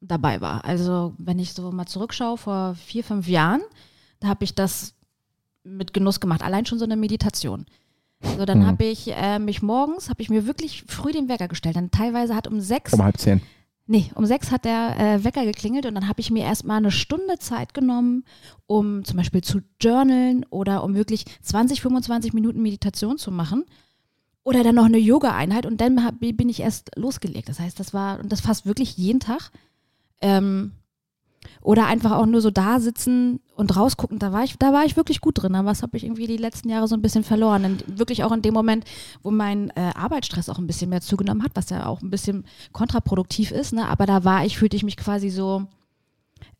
dabei 0.00 0.40
war. 0.40 0.64
Also 0.64 1.14
wenn 1.18 1.40
ich 1.40 1.52
so 1.54 1.72
mal 1.72 1.86
zurückschaue, 1.86 2.36
vor 2.38 2.76
vier, 2.76 3.02
fünf 3.02 3.26
Jahren, 3.26 3.62
da 4.20 4.28
habe 4.28 4.44
ich 4.44 4.54
das 4.54 4.94
mit 5.64 5.92
Genuss 5.92 6.20
gemacht. 6.20 6.42
Allein 6.44 6.66
schon 6.66 6.78
so 6.78 6.84
eine 6.84 6.94
Meditation. 6.96 7.66
So, 8.38 8.44
dann 8.44 8.60
Mhm. 8.60 8.66
habe 8.66 8.84
ich 8.84 9.10
äh, 9.12 9.40
mich 9.40 9.60
morgens, 9.60 10.08
habe 10.08 10.22
ich 10.22 10.30
mir 10.30 10.46
wirklich 10.46 10.84
früh 10.86 11.10
den 11.10 11.28
Wecker 11.28 11.48
gestellt. 11.48 11.74
Dann 11.74 11.90
teilweise 11.90 12.36
hat 12.36 12.46
um 12.46 12.60
sechs, 12.60 12.92
Um 12.92 13.02
halb 13.02 13.18
zehn. 13.18 13.40
Nee, 13.86 14.10
um 14.14 14.26
sechs 14.26 14.50
hat 14.50 14.64
der 14.64 14.98
äh, 14.98 15.24
Wecker 15.24 15.44
geklingelt 15.44 15.86
und 15.86 15.94
dann 15.94 16.08
habe 16.08 16.20
ich 16.20 16.30
mir 16.30 16.44
erstmal 16.44 16.78
eine 16.78 16.90
Stunde 16.90 17.38
Zeit 17.38 17.74
genommen, 17.74 18.24
um 18.66 19.04
zum 19.04 19.16
Beispiel 19.16 19.42
zu 19.42 19.62
journalen 19.80 20.44
oder 20.50 20.84
um 20.84 20.94
wirklich 20.94 21.24
20, 21.42 21.80
25 21.80 22.32
Minuten 22.32 22.62
Meditation 22.62 23.18
zu 23.18 23.30
machen. 23.30 23.64
Oder 24.42 24.62
dann 24.62 24.76
noch 24.76 24.84
eine 24.84 24.98
Yoga-Einheit 24.98 25.66
und 25.66 25.80
dann 25.80 26.04
hab, 26.04 26.20
bin 26.20 26.48
ich 26.48 26.60
erst 26.60 26.96
losgelegt. 26.96 27.48
Das 27.48 27.58
heißt, 27.58 27.80
das 27.80 27.92
war, 27.92 28.20
und 28.20 28.30
das 28.30 28.40
fast 28.40 28.64
wirklich 28.64 28.96
jeden 28.96 29.18
Tag. 29.18 29.50
Ähm, 30.20 30.70
oder 31.60 31.86
einfach 31.86 32.12
auch 32.12 32.26
nur 32.26 32.40
so 32.40 32.50
da 32.50 32.80
sitzen 32.80 33.40
und 33.54 33.76
rausgucken, 33.76 34.18
da 34.18 34.32
war 34.32 34.44
ich, 34.44 34.56
da 34.58 34.72
war 34.72 34.84
ich 34.84 34.96
wirklich 34.96 35.20
gut 35.20 35.42
drin. 35.42 35.54
Aber 35.54 35.68
was 35.68 35.82
habe 35.82 35.96
ich 35.96 36.04
irgendwie 36.04 36.26
die 36.26 36.36
letzten 36.36 36.68
Jahre 36.68 36.88
so 36.88 36.94
ein 36.94 37.02
bisschen 37.02 37.24
verloren. 37.24 37.64
Und 37.64 37.98
wirklich 37.98 38.24
auch 38.24 38.32
in 38.32 38.42
dem 38.42 38.54
Moment, 38.54 38.84
wo 39.22 39.30
mein 39.30 39.70
äh, 39.70 39.92
Arbeitsstress 39.94 40.48
auch 40.48 40.58
ein 40.58 40.66
bisschen 40.66 40.90
mehr 40.90 41.00
zugenommen 41.00 41.42
hat, 41.42 41.52
was 41.54 41.70
ja 41.70 41.86
auch 41.86 42.02
ein 42.02 42.10
bisschen 42.10 42.44
kontraproduktiv 42.72 43.50
ist, 43.50 43.72
ne? 43.72 43.88
Aber 43.88 44.06
da 44.06 44.24
war 44.24 44.44
ich, 44.44 44.58
fühlte 44.58 44.76
ich 44.76 44.84
mich 44.84 44.96
quasi 44.96 45.30
so, 45.30 45.66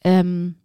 ähm, 0.05 0.57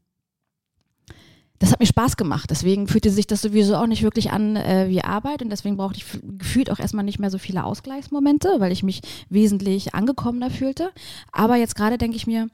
das 1.62 1.72
hat 1.72 1.80
mir 1.80 1.86
Spaß 1.86 2.18
gemacht. 2.18 2.50
Deswegen 2.50 2.88
fühlte 2.88 3.12
sich 3.12 3.28
das 3.28 3.44
sowieso 3.44 3.76
auch 3.76 3.86
nicht 3.86 4.02
wirklich 4.02 4.32
an 4.32 4.56
äh, 4.56 4.90
wie 4.90 5.04
Arbeit 5.04 5.44
und 5.44 5.52
deswegen 5.52 5.78
brauchte 5.78 6.00
ich 6.00 6.06
gefühlt 6.40 6.72
auch 6.72 6.80
erstmal 6.80 7.06
nicht 7.06 7.20
mehr 7.20 7.30
so 7.30 7.38
viele 7.38 7.64
Ausgleichsmomente, 7.64 8.56
weil 8.58 8.72
ich 8.72 8.82
mich 8.82 9.02
wesentlich 9.30 9.94
angekommener 9.94 10.50
fühlte. 10.50 10.90
Aber 11.32 11.58
jetzt 11.58 11.76
gerade 11.76 12.00
denke 12.00 12.18
ich 12.18 12.26
mir, 12.26 12.50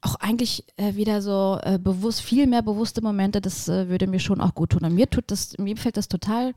auch 0.00 0.16
eigentlich 0.16 0.64
äh, 0.76 0.96
wieder 0.96 1.22
so 1.22 1.60
äh, 1.62 1.78
bewusst, 1.78 2.20
viel 2.20 2.48
mehr 2.48 2.62
bewusste 2.62 3.00
Momente, 3.00 3.40
das 3.40 3.68
äh, 3.68 3.88
würde 3.88 4.08
mir 4.08 4.18
schon 4.18 4.40
auch 4.40 4.56
gut 4.56 4.70
tun. 4.70 4.84
Und 4.84 4.94
mir 4.94 5.08
tut 5.08 5.30
das, 5.30 5.56
mir 5.58 5.76
fällt 5.76 5.96
das 5.96 6.08
total 6.08 6.52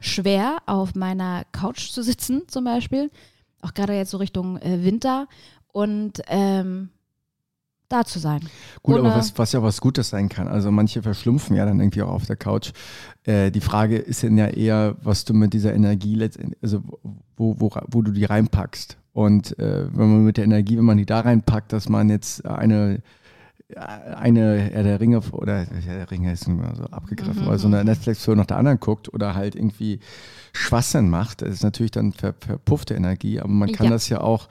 schwer, 0.00 0.56
auf 0.66 0.96
meiner 0.96 1.44
Couch 1.52 1.90
zu 1.90 2.02
sitzen, 2.02 2.42
zum 2.48 2.64
Beispiel. 2.64 3.12
Auch 3.62 3.74
gerade 3.74 3.94
jetzt 3.94 4.10
so 4.10 4.16
Richtung 4.16 4.60
äh, 4.60 4.82
Winter. 4.82 5.28
Und 5.70 6.20
ähm, 6.26 6.90
da 7.94 8.04
zu 8.04 8.18
sein. 8.18 8.40
Gut, 8.82 8.98
aber 8.98 9.14
was, 9.14 9.36
was 9.38 9.52
ja 9.52 9.62
was 9.62 9.80
Gutes 9.80 10.10
sein 10.10 10.28
kann. 10.28 10.48
Also 10.48 10.70
manche 10.70 11.02
verschlumpfen 11.02 11.56
ja 11.56 11.64
dann 11.64 11.80
irgendwie 11.80 12.02
auch 12.02 12.12
auf 12.12 12.26
der 12.26 12.36
Couch. 12.36 12.72
Äh, 13.24 13.50
die 13.50 13.60
Frage 13.60 13.96
ist 13.96 14.22
dann 14.22 14.36
ja 14.36 14.48
eher, 14.48 14.96
was 15.02 15.24
du 15.24 15.34
mit 15.34 15.52
dieser 15.52 15.74
Energie 15.74 16.14
letztendlich, 16.14 16.58
also 16.62 16.82
wo, 17.36 17.56
wo, 17.58 17.70
wo 17.88 18.02
du 18.02 18.12
die 18.12 18.24
reinpackst. 18.24 18.96
Und 19.12 19.58
äh, 19.58 19.86
wenn 19.92 20.10
man 20.10 20.24
mit 20.24 20.36
der 20.36 20.44
Energie, 20.44 20.76
wenn 20.76 20.84
man 20.84 20.98
die 20.98 21.06
da 21.06 21.20
reinpackt, 21.20 21.72
dass 21.72 21.88
man 21.88 22.10
jetzt 22.10 22.44
eine 22.44 23.00
eine 23.76 24.58
Herr 24.58 24.82
der 24.82 25.00
Ringe 25.00 25.20
oder 25.32 25.64
Herr 25.64 25.96
der 25.96 26.10
Ringe 26.10 26.32
ist 26.32 26.46
immer 26.46 26.74
so 26.76 26.84
abgegriffen, 26.84 27.42
mhm. 27.42 27.48
aber 27.48 27.58
so 27.58 27.66
eine 27.66 27.84
Netflix-Film 27.84 28.36
nach 28.36 28.46
der 28.46 28.58
anderen 28.58 28.78
guckt 28.78 29.12
oder 29.12 29.34
halt 29.34 29.54
irgendwie 29.54 30.00
Schwachsinn 30.52 31.08
macht, 31.08 31.42
das 31.42 31.50
ist 31.50 31.62
natürlich 31.62 31.90
dann 31.90 32.12
ver, 32.12 32.34
verpuffte 32.38 32.94
Energie, 32.94 33.40
aber 33.40 33.48
man 33.48 33.72
kann 33.72 33.86
ja. 33.86 33.92
das 33.92 34.08
ja 34.08 34.20
auch 34.20 34.48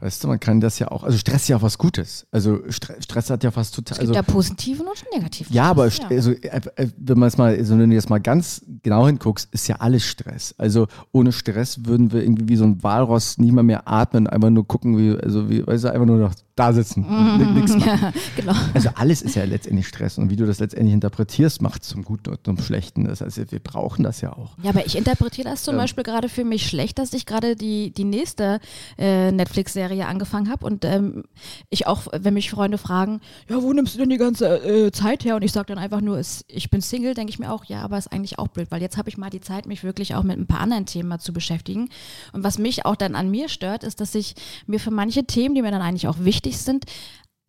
Weißt 0.00 0.24
du, 0.24 0.28
man 0.28 0.40
kann 0.40 0.60
das 0.60 0.78
ja 0.78 0.90
auch, 0.90 1.04
also 1.04 1.18
Stress 1.18 1.42
ist 1.42 1.48
ja 1.48 1.56
auch 1.56 1.62
was 1.62 1.76
Gutes. 1.76 2.26
Also 2.30 2.60
Stress 2.70 3.28
hat 3.28 3.44
ja 3.44 3.50
fast 3.50 3.74
total. 3.74 3.92
Es 3.92 3.98
gibt 3.98 4.08
also, 4.08 4.14
ja 4.14 4.22
positiven 4.22 4.86
und 4.86 5.04
negativen. 5.12 5.54
Ja, 5.54 5.64
aber 5.64 5.88
ja. 5.88 6.08
Also, 6.08 6.32
äh, 6.32 6.60
äh, 6.76 6.88
wenn 6.96 7.18
man 7.18 7.28
es 7.28 7.36
mal, 7.36 7.54
also 7.54 7.78
wenn 7.78 7.90
du 7.90 7.94
jetzt 7.94 8.08
mal 8.08 8.20
ganz 8.20 8.64
genau 8.82 9.06
hinguckst, 9.06 9.48
ist 9.52 9.68
ja 9.68 9.76
alles 9.76 10.04
Stress. 10.04 10.54
Also 10.56 10.86
ohne 11.12 11.32
Stress 11.32 11.84
würden 11.84 12.12
wir 12.12 12.22
irgendwie 12.22 12.48
wie 12.48 12.56
so 12.56 12.64
ein 12.64 12.82
Walross 12.82 13.36
nicht 13.38 13.52
mal 13.52 13.62
mehr 13.62 13.86
atmen, 13.86 14.26
einfach 14.26 14.50
nur 14.50 14.66
gucken, 14.66 14.96
wie, 14.96 15.18
also 15.22 15.50
wie, 15.50 15.66
weißt 15.66 15.84
du, 15.84 15.92
einfach 15.92 16.06
nur 16.06 16.18
noch 16.18 16.34
da 16.60 16.72
sitzen. 16.72 17.06
Mhm, 17.08 17.54
nix 17.54 17.74
ja, 17.86 18.12
genau. 18.36 18.54
Also 18.74 18.90
alles 18.94 19.22
ist 19.22 19.34
ja 19.34 19.44
letztendlich 19.44 19.88
Stress 19.88 20.18
und 20.18 20.30
wie 20.30 20.36
du 20.36 20.46
das 20.46 20.60
letztendlich 20.60 20.94
interpretierst, 20.94 21.62
macht 21.62 21.82
es 21.82 21.88
zum 21.88 22.04
Guten 22.04 22.30
und 22.30 22.44
zum 22.44 22.58
Schlechten. 22.58 23.04
Das 23.04 23.20
heißt, 23.20 23.50
wir 23.50 23.60
brauchen 23.60 24.02
das 24.02 24.20
ja 24.20 24.32
auch. 24.32 24.50
Ja, 24.62 24.70
aber 24.70 24.84
ich 24.84 24.96
interpretiere 24.96 25.48
das 25.48 25.62
zum 25.62 25.74
ähm, 25.74 25.80
Beispiel 25.80 26.04
gerade 26.04 26.28
für 26.28 26.44
mich 26.44 26.66
schlecht, 26.66 26.98
dass 26.98 27.12
ich 27.12 27.26
gerade 27.26 27.56
die, 27.56 27.90
die 27.92 28.04
nächste 28.04 28.60
äh, 28.98 29.32
Netflix-Serie 29.32 30.06
angefangen 30.06 30.50
habe 30.50 30.66
und 30.66 30.84
ähm, 30.84 31.24
ich 31.70 31.86
auch, 31.86 32.06
wenn 32.12 32.34
mich 32.34 32.50
Freunde 32.50 32.78
fragen, 32.78 33.20
ja, 33.48 33.62
wo 33.62 33.72
nimmst 33.72 33.94
du 33.94 33.98
denn 33.98 34.10
die 34.10 34.18
ganze 34.18 34.46
äh, 34.62 34.92
Zeit 34.92 35.24
her? 35.24 35.36
Und 35.36 35.42
ich 35.42 35.52
sage 35.52 35.66
dann 35.66 35.78
einfach 35.78 36.00
nur, 36.00 36.18
ist, 36.18 36.44
ich 36.48 36.70
bin 36.70 36.80
Single, 36.80 37.14
denke 37.14 37.30
ich 37.30 37.38
mir 37.38 37.50
auch, 37.52 37.64
ja, 37.64 37.82
aber 37.82 37.96
ist 37.96 38.12
eigentlich 38.12 38.38
auch 38.38 38.48
blöd, 38.48 38.70
weil 38.70 38.82
jetzt 38.82 38.98
habe 38.98 39.08
ich 39.08 39.16
mal 39.16 39.30
die 39.30 39.40
Zeit, 39.40 39.66
mich 39.66 39.82
wirklich 39.82 40.14
auch 40.14 40.22
mit 40.22 40.38
ein 40.38 40.46
paar 40.46 40.60
anderen 40.60 40.86
Themen 40.86 41.18
zu 41.18 41.32
beschäftigen. 41.32 41.88
Und 42.32 42.44
was 42.44 42.58
mich 42.58 42.84
auch 42.84 42.96
dann 42.96 43.14
an 43.14 43.30
mir 43.30 43.48
stört, 43.48 43.84
ist, 43.84 44.00
dass 44.00 44.14
ich 44.14 44.34
mir 44.66 44.78
für 44.78 44.90
manche 44.90 45.24
Themen, 45.24 45.54
die 45.54 45.62
mir 45.62 45.70
dann 45.70 45.82
eigentlich 45.82 46.08
auch 46.08 46.18
wichtig 46.20 46.49
sind, 46.58 46.84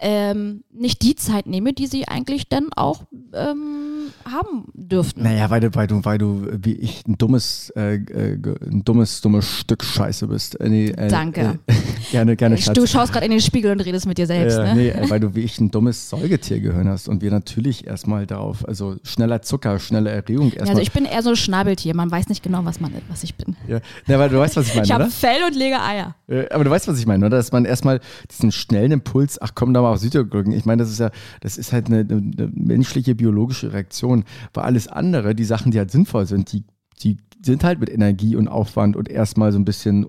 ähm, 0.02 0.64
nicht 0.72 1.04
die 1.04 1.16
Zeit 1.16 1.45
nehme, 1.45 1.74
die 1.74 1.86
sie 1.86 2.08
eigentlich 2.08 2.49
dann 2.49 2.70
auch 2.76 3.04
ähm, 3.34 4.12
haben 4.26 4.66
dürften. 4.74 5.22
Naja, 5.24 5.49
weil 5.52 5.62
du, 5.62 5.74
weil 5.76 5.88
du, 5.88 6.04
weil 6.04 6.18
du 6.18 6.47
wie 6.52 6.74
ich 6.74 7.06
ein 7.08 7.20
dummes, 7.20 7.72
äh, 7.76 7.95
äh 7.95 8.38
ein 8.68 8.84
dummes, 8.84 9.22
dummes 9.22 9.47
Stück 9.47 9.84
Scheiße 9.84 10.28
bist. 10.28 10.60
Äh, 10.60 10.70
nee, 10.70 10.88
äh, 10.88 11.08
Danke. 11.08 11.60
Äh, 11.68 11.74
gerne, 12.12 12.36
gerne. 12.36 12.58
Schatz. 12.58 12.76
Du 12.76 12.88
schaust 12.88 13.14
gerade 13.14 13.26
in 13.26 13.32
den 13.32 13.41
Spiegel 13.41 13.72
und 13.72 13.82
redest 13.82 14.08
mit 14.08 14.18
dir 14.18 14.26
selbst. 14.26 14.58
ne? 14.58 14.74
Nee, 14.76 14.93
weil 15.08 15.20
du 15.20 15.36
wie 15.36 15.41
ich 15.41 15.60
ein 15.60 15.70
dummes 15.70 16.10
Säugetiergehirn 16.10 16.89
hast 16.89 17.08
und 17.08 17.22
wir 17.22 17.30
natürlich 17.30 17.86
erstmal 17.86 18.26
darauf, 18.26 18.68
also 18.68 18.95
schneller 19.04 19.43
Zucker, 19.43 19.80
schnelle 19.80 20.10
Erregung 20.10 20.47
erstmal. 20.47 20.66
Ja, 20.66 20.72
also 20.72 20.82
ich 20.82 20.91
bin 20.91 21.06
eher 21.06 21.22
so 21.22 21.30
ein 21.30 21.36
Schnabeltier, 21.36 21.95
man 21.95 22.10
weiß 22.10 22.28
nicht 22.28 22.41
genau, 22.41 22.66
was 22.66 22.80
man 22.80 22.91
was 23.08 23.24
ich 23.24 23.36
bin. 23.36 23.56
Ja, 23.68 23.80
ja 24.08 24.20
weil 24.20 24.30
du 24.30 24.39
weißt, 24.39 24.58
was 24.58 24.68
ich 24.68 24.74
meine. 24.74 24.86
ich 24.86 24.91
habe 24.91 25.10
Fell 25.12 25.43
und 25.45 25.56
lege 25.56 25.80
Eier. 25.80 26.16
Aber 26.49 26.64
du 26.64 26.72
weißt, 26.72 26.88
was 26.88 26.97
ich 26.97 27.06
meine, 27.06 27.26
oder? 27.26 27.38
Dass 27.38 27.52
man 27.52 27.66
erstmal 27.66 27.99
diesen 28.32 28.52
schnellen 28.52 28.91
Impuls, 28.91 29.39
ach 29.41 29.52
komm 29.54 29.74
da 29.74 29.82
mal 29.82 29.91
auf 29.94 30.00
Südtirol. 30.00 30.54
Ich 30.54 30.66
meine, 30.66 30.84
das 30.84 30.92
ist 30.92 31.00
ja, 31.00 31.12
das 31.42 31.58
ist 31.58 31.74
halt 31.74 31.88
eine, 31.88 32.00
eine, 32.00 32.52
menschliche, 32.54 33.16
biologische 33.16 33.74
Reaktion. 33.74 34.24
Weil 34.54 34.64
alles 34.64 34.88
andere, 34.88 35.36
die 35.36 35.46
Sachen, 35.46 35.72
die 35.72 35.78
halt 35.78 35.92
sinnvoll 35.92 36.26
sind, 36.26 36.52
die, 36.52 36.64
die 37.02 37.18
sind 37.44 37.64
halt 37.64 37.80
mit 37.80 37.89
Energie 37.89 38.36
und 38.36 38.48
Aufwand 38.48 38.96
und 38.96 39.10
erstmal 39.10 39.52
so 39.52 39.60
ein 39.60 39.66
bisschen 39.66 40.08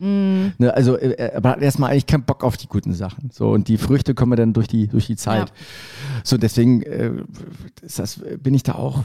Mm. 0.00 0.52
Ne, 0.58 0.72
also, 0.72 0.96
äh, 0.96 1.32
aber 1.34 1.50
hat 1.50 1.60
erstmal 1.60 1.90
eigentlich 1.90 2.06
keinen 2.06 2.22
Bock 2.22 2.44
auf 2.44 2.56
die 2.56 2.68
guten 2.68 2.94
Sachen. 2.94 3.30
So, 3.32 3.50
und 3.50 3.66
die 3.66 3.78
Früchte 3.78 4.14
kommen 4.14 4.36
dann 4.36 4.52
durch 4.52 4.68
die, 4.68 4.86
durch 4.86 5.06
die 5.06 5.16
Zeit. 5.16 5.48
Ja. 5.48 5.54
So, 6.22 6.36
deswegen 6.36 6.82
äh, 6.82 7.10
das, 7.96 8.20
bin 8.40 8.54
ich 8.54 8.62
da 8.62 8.76
auch 8.76 9.02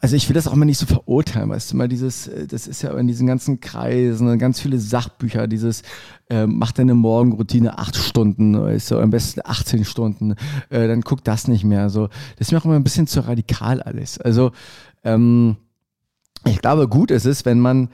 also 0.00 0.14
ich 0.14 0.28
will 0.28 0.34
das 0.34 0.46
auch 0.46 0.54
mal 0.54 0.64
nicht 0.64 0.78
so 0.78 0.86
verurteilen, 0.86 1.50
weißt 1.50 1.72
du 1.72 1.76
mal, 1.76 1.88
dieses, 1.88 2.28
äh, 2.28 2.46
das 2.46 2.66
ist 2.66 2.82
ja 2.82 2.96
in 2.96 3.06
diesen 3.06 3.26
ganzen 3.26 3.60
Kreisen, 3.60 4.38
ganz 4.38 4.60
viele 4.60 4.78
Sachbücher, 4.78 5.48
dieses, 5.48 5.82
äh, 6.30 6.46
mach 6.46 6.72
deine 6.72 6.94
Morgenroutine 6.94 7.78
acht 7.78 7.96
Stunden, 7.96 8.60
weißt 8.60 8.92
du, 8.92 8.98
am 8.98 9.10
besten 9.10 9.40
18 9.44 9.84
Stunden, 9.84 10.34
äh, 10.70 10.86
dann 10.86 11.02
guck 11.02 11.24
das 11.24 11.48
nicht 11.48 11.64
mehr, 11.64 11.90
so. 11.90 12.08
Das 12.36 12.48
ist 12.48 12.52
mir 12.52 12.58
auch 12.58 12.64
immer 12.64 12.76
ein 12.76 12.84
bisschen 12.84 13.06
zu 13.06 13.26
radikal 13.26 13.82
alles. 13.82 14.18
Also, 14.20 14.52
ähm, 15.04 15.56
ich 16.46 16.60
glaube, 16.60 16.88
gut 16.88 17.10
ist 17.10 17.26
es, 17.26 17.44
wenn 17.44 17.58
man, 17.58 17.88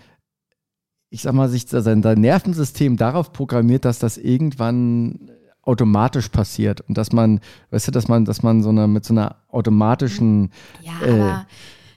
ich 1.08 1.22
sag 1.22 1.32
mal, 1.32 1.48
sich 1.48 1.66
sein 1.68 2.00
Nervensystem 2.00 2.96
darauf 2.96 3.32
programmiert, 3.32 3.84
dass 3.84 3.98
das 3.98 4.18
irgendwann 4.18 5.30
automatisch 5.66 6.28
passiert. 6.28 6.80
Und 6.82 6.98
dass 6.98 7.12
man, 7.12 7.40
weißt 7.70 7.88
du, 7.88 7.92
dass 7.92 8.08
man, 8.08 8.24
dass 8.24 8.42
man 8.42 8.62
so 8.62 8.68
eine 8.70 8.86
mit 8.86 9.04
so 9.04 9.14
einer 9.14 9.36
automatischen 9.50 10.50
ja, 10.82 11.06
äh, 11.06 11.44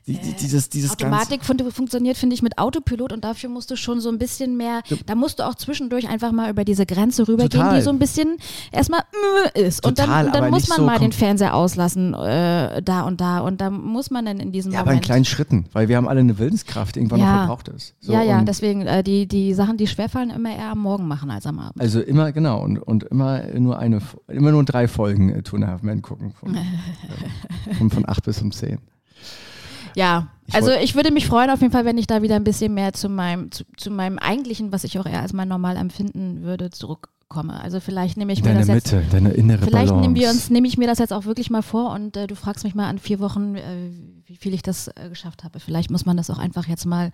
die, 0.08 0.18
die, 0.18 0.34
dieses, 0.34 0.70
dieses 0.70 0.92
Automatik 0.92 1.44
fun 1.44 1.58
funktioniert, 1.70 2.18
finde 2.18 2.34
ich, 2.34 2.42
mit 2.42 2.58
Autopilot 2.58 3.12
und 3.12 3.26
dafür 3.26 3.50
musst 3.50 3.70
du 3.72 3.76
schon 3.76 4.00
so 4.00 4.10
ein 4.10 4.18
bisschen 4.18 4.56
mehr, 4.56 4.82
da 5.06 5.16
musst 5.16 5.40
du 5.40 5.44
auch 5.46 5.56
zwischendurch 5.56 6.08
einfach 6.08 6.32
mal 6.32 6.50
über 6.50 6.64
diese 6.64 6.86
Grenze 6.86 7.28
rübergehen, 7.28 7.76
die 7.76 7.82
so 7.82 7.90
ein 7.90 8.00
bisschen 8.00 8.38
erstmal 8.72 9.02
ist. 9.54 9.84
Total, 9.84 10.28
und 10.28 10.34
dann, 10.34 10.44
dann 10.44 10.52
muss 10.52 10.70
man 10.70 10.78
so 10.78 10.86
mal 10.86 11.00
den 11.00 11.12
Fernseher 11.12 11.54
auslassen, 11.54 12.14
äh, 12.14 12.82
da 12.82 13.02
und 13.02 13.20
da. 13.20 13.40
Und 13.40 13.60
da 13.60 13.70
muss 13.70 14.10
man 14.10 14.26
dann 14.26 14.40
in 14.40 14.54
diesem 14.54 14.72
ja, 14.72 14.80
Moment. 14.80 14.88
aber 14.88 14.96
in 14.96 15.02
kleinen 15.02 15.26
Schritten, 15.26 15.66
weil 15.74 15.90
wir 15.90 15.98
haben 15.98 16.08
alle 16.08 16.22
eine 16.22 16.38
Willenskraft, 16.38 16.96
irgendwann 16.96 17.20
ja. 17.20 17.26
noch 17.26 17.38
verbraucht 17.40 17.68
ist. 17.68 17.96
So, 18.00 18.14
ja, 18.14 18.24
ja, 18.24 18.42
deswegen 18.42 18.84
äh, 18.84 19.04
die, 19.04 19.28
die 19.28 19.54
Sachen, 19.54 19.76
die 19.76 19.88
schwerfallen, 19.88 20.30
immer 20.30 20.56
eher 20.56 20.72
am 20.72 20.80
Morgen 20.80 21.08
machen 21.08 21.30
als 21.32 21.46
am 21.46 21.60
Abend. 21.60 21.82
Also 21.82 22.00
immer, 22.00 22.32
genau, 22.32 22.64
und, 22.64 22.80
und 22.80 23.04
immer 23.04 23.44
nur 23.60 23.78
eine, 23.78 24.02
immer 24.30 24.52
nur 24.52 24.64
drei 24.64 24.88
Folgen 24.88 25.32
äh, 25.32 25.44
Two 25.44 25.58
and 25.58 25.66
a 25.66 25.68
Half 25.68 25.84
Men 25.84 26.02
gucken. 26.02 26.32
Von, 26.32 26.58
von, 27.78 27.90
von 27.90 28.08
acht 28.08 28.24
bis 28.24 28.42
um 28.42 28.54
zehn. 28.54 28.80
Ja, 29.98 30.28
also 30.54 30.72
ich 30.72 30.94
würde 30.94 31.12
mich 31.12 31.26
freuen 31.26 31.50
auf 31.50 31.60
jeden 31.60 31.74
Fall, 31.74 31.86
wenn 31.86 31.98
ich 31.98 32.06
da 32.06 32.22
wieder 32.22 32.36
ein 32.36 32.44
bisschen 32.44 32.74
mehr 32.74 32.94
zu 32.94 33.10
meinem, 33.10 33.52
zu, 33.52 33.64
zu 33.78 33.90
meinem 33.90 34.20
eigentlichen, 34.20 34.72
was 34.72 34.84
ich 34.84 35.00
auch 35.00 35.08
eher 35.08 35.24
als 35.24 35.34
mein 35.34 35.48
normal 35.48 35.76
empfinden 35.76 36.44
würde, 36.44 36.70
zurückkomme. 36.70 37.60
Also 37.60 37.80
vielleicht 37.80 38.16
nehme 38.16 38.32
ich 38.32 38.44
mir 38.44 38.54
deine 38.54 38.60
das 38.60 38.68
Mitte, 38.68 38.98
jetzt. 38.98 39.14
Deine 39.14 39.32
innere 39.32 39.66
vielleicht 39.66 39.96
nehmen 39.96 40.14
wir 40.14 40.30
uns, 40.30 40.52
nehme 40.52 40.68
ich 40.68 40.78
mir 40.78 40.88
das 40.88 41.00
jetzt 41.00 41.14
auch 41.14 41.26
wirklich 41.26 41.50
mal 41.50 41.64
vor 41.64 41.92
und 41.94 42.16
äh, 42.16 42.28
du 42.28 42.36
fragst 42.36 42.64
mich 42.64 42.76
mal 42.76 42.88
an 42.88 43.00
vier 43.00 43.20
Wochen, 43.20 43.56
äh, 43.56 43.90
wie 44.28 44.36
viel 44.36 44.54
ich 44.54 44.62
das 44.62 44.88
äh, 44.90 45.10
geschafft 45.10 45.44
habe. 45.44 45.60
Vielleicht 45.60 45.90
muss 45.90 46.06
man 46.06 46.18
das 46.18 46.30
auch 46.30 46.38
einfach 46.38 46.68
jetzt 46.68 46.86
mal 46.86 47.12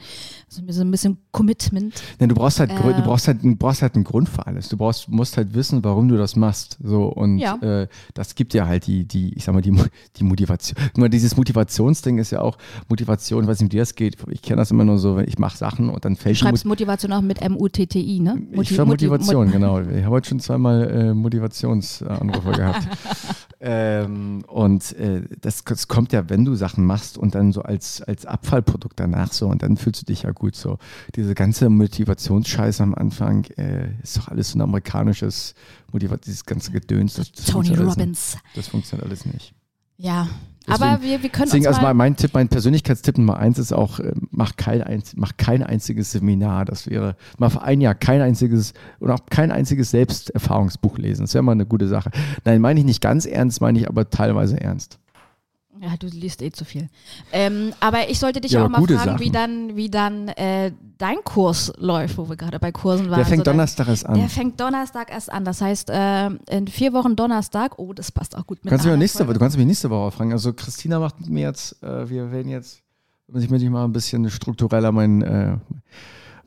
so, 0.48 0.62
so 0.68 0.82
ein 0.82 0.92
bisschen 0.92 1.18
Commitment. 1.32 1.94
Nee, 2.20 2.28
du 2.28 2.36
brauchst 2.36 2.60
halt, 2.60 2.72
äh, 2.72 2.76
du 2.76 3.02
brauchst 3.02 3.28
halt, 3.28 3.44
du 3.44 3.56
brauchst 3.56 3.82
halt 3.82 3.96
einen 3.96 4.04
Grund 4.04 4.30
für 4.30 4.46
alles. 4.46 4.70
Du 4.70 4.78
brauchst, 4.78 5.10
musst 5.10 5.38
halt 5.38 5.54
wissen, 5.54 5.84
warum 5.84 6.08
du 6.08 6.18
das 6.18 6.36
machst. 6.36 6.78
So 6.84 7.06
und 7.06 7.38
ja. 7.38 7.56
äh, 7.62 7.88
das 8.14 8.36
gibt 8.36 8.54
dir 8.54 8.68
halt 8.68 8.88
die, 8.88 9.06
die, 9.06 9.34
ich 9.36 9.44
sag 9.44 9.54
mal 9.54 9.62
die, 9.62 9.76
die 10.16 10.24
Motivation. 10.24 10.78
Nur 10.96 11.10
dieses 11.10 11.38
Motivationsding 11.38 12.18
ist 12.18 12.32
ja 12.32 12.42
auch 12.42 12.58
Motivation. 12.90 13.44
Ich 13.44 13.50
weiß 13.50 13.60
nicht, 13.60 13.72
wie 13.72 13.78
dir 13.78 13.82
das 13.82 13.96
geht. 13.96 14.18
Ich 14.30 14.42
kenne 14.42 14.58
das 14.58 14.72
immer 14.72 14.86
nur 14.86 14.98
so, 14.98 15.20
ich 15.20 15.38
mache 15.38 15.58
Sachen 15.58 15.90
und 15.90 16.06
dann 16.06 16.16
fällt. 16.16 16.36
Du 16.36 16.40
schreibst 16.42 16.66
Mot 16.66 16.84
Motivation 16.84 17.14
auch 17.14 17.22
mit 17.22 17.42
M 17.42 17.56
U 17.56 17.70
T 17.70 17.86
T 17.86 18.00
I, 18.00 18.20
ne? 18.20 18.36
Motiv 18.52 18.72
ich 18.72 18.86
Motivation, 18.86 19.46
Motiv 19.46 19.54
genau. 19.54 19.80
Ich 19.80 20.04
habe 20.04 20.16
heute 20.16 20.28
schon 20.28 20.40
zweimal 20.40 20.90
äh, 20.90 21.14
Motivationsanrufe 21.14 22.52
gehabt. 22.58 22.88
Ähm, 23.66 24.44
und 24.48 24.92
äh, 24.98 25.22
das, 25.40 25.64
das, 25.64 25.88
kommt 25.88 26.12
ja, 26.12 26.30
wenn 26.30 26.44
du 26.44 26.54
Sachen 26.56 26.84
machst 26.86 27.18
und 27.18 27.34
dann 27.34 27.54
so 27.54 27.62
als, 27.62 28.02
als 28.02 28.26
Abfallprodukt 28.26 29.00
danach 29.00 29.32
so 29.32 29.48
und 29.48 29.64
dann 29.64 29.78
fühlst 29.78 30.02
du 30.02 30.06
dich 30.06 30.24
ja 30.24 30.32
gut 30.32 30.58
so. 30.58 30.80
Diese 31.16 31.34
ganze 31.34 31.70
Motivationsscheiße 31.70 32.84
am 32.84 32.94
Anfang 32.94 33.46
äh, 33.56 33.94
ist 34.04 34.18
doch 34.18 34.28
alles 34.28 34.52
so 34.52 34.58
ein 34.58 34.62
amerikanisches 34.62 35.56
Motivation, 35.94 36.26
dieses 36.26 36.46
ganze 36.46 36.72
Gedöns. 36.72 37.14
Das, 37.14 37.32
das 37.32 37.46
Tony 37.46 37.74
Robbins. 37.74 38.34
Nicht. 38.34 38.58
Das 38.58 38.68
funktioniert 38.68 39.08
alles 39.08 39.26
nicht. 39.26 39.54
Ja, 39.96 40.28
Aber 40.68 41.02
wir, 41.02 41.22
wir 41.22 41.30
können 41.30 41.46
Deswegen, 41.46 41.68
also 41.68 41.82
mal, 41.82 41.90
mein, 41.90 41.98
mein 41.98 42.16
Tipp, 42.16 42.32
mein 42.34 42.48
Persönlichkeitstipp 42.48 43.18
Nummer 43.18 43.38
eins 43.38 43.60
ist 43.60 43.74
auch, 43.74 44.00
äh, 44.00 44.14
mach 44.32 44.56
kein, 44.56 45.04
mach 45.16 45.34
kein 45.38 45.62
einziges 45.64 46.12
Seminar. 46.12 46.66
Das 46.66 46.90
wäre, 46.90 47.16
mal 47.38 47.50
für 47.50 47.62
ein 47.62 47.82
Jahr 47.82 47.96
kein 47.96 48.22
einziges 48.22 48.74
und 49.00 49.12
auch 49.12 49.20
kein 49.30 49.52
einziges 49.52 49.92
Selbsterfahrungsbuch 49.92 50.98
lesen. 50.98 51.24
Das 51.24 51.34
wäre 51.34 51.44
mal 51.44 51.52
eine 51.52 51.66
gute 51.66 51.88
Sache. 51.88 52.12
Nein, 52.46 52.62
meine 52.62 52.80
ich 52.80 52.86
nicht 52.86 53.02
ganz 53.02 53.26
ernst, 53.26 53.62
meine 53.62 53.80
ich 53.80 53.88
aber 53.90 54.10
teilweise 54.10 54.60
ernst. 54.60 55.00
Ja, 55.86 55.98
du 56.00 56.08
liest 56.08 56.42
eh 56.42 56.50
zu 56.50 56.64
viel. 56.64 56.88
Ähm, 57.34 57.74
aber 57.82 58.10
ich 58.10 58.18
sollte 58.18 58.40
dich 58.40 58.54
Ja, 58.54 58.64
auch 58.64 58.70
mal 58.70 58.78
fragen, 58.88 59.20
wie 59.20 59.26
Sachen. 59.26 59.34
dann, 59.34 59.76
wie 59.76 59.90
dann 59.90 60.28
äh, 60.30 60.72
dein 60.98 61.18
Kurs 61.26 61.74
läuft, 61.78 62.18
wo 62.18 62.30
wir 62.30 62.38
gerade 62.38 62.58
bei 62.58 62.72
Kursen 62.72 63.10
waren. 63.10 63.18
Der 63.18 63.26
fängt 63.26 63.42
So 63.42 63.44
dein- 63.44 63.56
Donnerstag 63.58 63.88
erst 63.90 64.06
an. 64.06 64.16
Der 64.16 64.30
fängt 64.30 64.60
Donnerstag 64.62 65.12
erst 65.12 65.30
an. 65.30 65.44
Das 65.44 65.60
heißt, 65.60 65.90
äh, 65.90 66.28
in 66.50 66.68
vier 66.70 66.94
Wochen 66.94 67.18
Donnerstag, 67.18 67.78
oh, 67.80 67.92
das 67.92 68.14
passt 68.14 68.38
auch 68.38 68.48
gut 68.48 68.60
mit 68.64 68.72
Du 68.72 68.78
kannst, 68.78 68.88
auch 68.88 68.96
nächste, 68.96 69.26
du 69.26 69.38
kannst 69.38 69.58
mich 69.58 69.66
nächste 69.66 69.90
Woche 69.90 70.12
fragen. 70.12 70.32
Also 70.32 70.54
Christina 70.54 71.00
macht 71.00 71.20
mit 71.20 71.30
mir 71.30 71.42
jetzt, 71.48 71.84
äh, 71.84 72.10
wir 72.10 72.32
werden 72.32 72.50
jetzt, 72.50 72.82
ich 73.36 73.50
möchte 73.50 73.70
mal 73.70 73.84
ein 73.84 73.92
bisschen 73.92 74.30
struktureller 74.30 74.94
mein, 74.94 75.22
äh, 75.22 75.58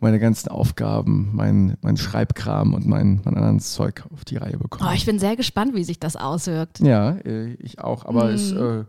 meine 0.01 0.19
ganzen 0.19 0.49
Aufgaben, 0.49 1.31
mein, 1.35 1.77
mein 1.83 1.97
Schreibkram 1.99 2.73
und 2.75 2.87
mein, 2.87 3.21
mein 3.25 3.37
anderes 3.37 3.73
Zeug 3.75 4.05
auf 4.15 4.25
die 4.25 4.37
Reihe 4.37 4.57
bekommen. 4.59 4.89
Oh, 4.91 4.95
ich 4.95 5.05
bin 5.05 5.19
sehr 5.19 5.37
gespannt, 5.37 5.75
wie 5.75 5.85
sich 5.85 5.99
das 6.01 6.17
auswirkt. 6.17 6.81
ja, 6.81 7.13
äh, 7.25 7.53
ich 7.55 7.81
auch, 7.81 8.07
aber 8.07 8.31
es, 8.31 8.53
Mhm. 8.55 8.81
äh, 8.81 8.85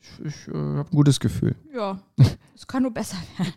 ich, 0.00 0.24
ich 0.24 0.48
äh, 0.48 0.52
habe 0.52 0.88
ein 0.90 0.96
gutes 0.96 1.20
Gefühl. 1.20 1.54
Ja, 1.74 2.00
es 2.54 2.66
kann 2.66 2.82
nur 2.82 2.92
besser 2.92 3.16
werden. 3.38 3.54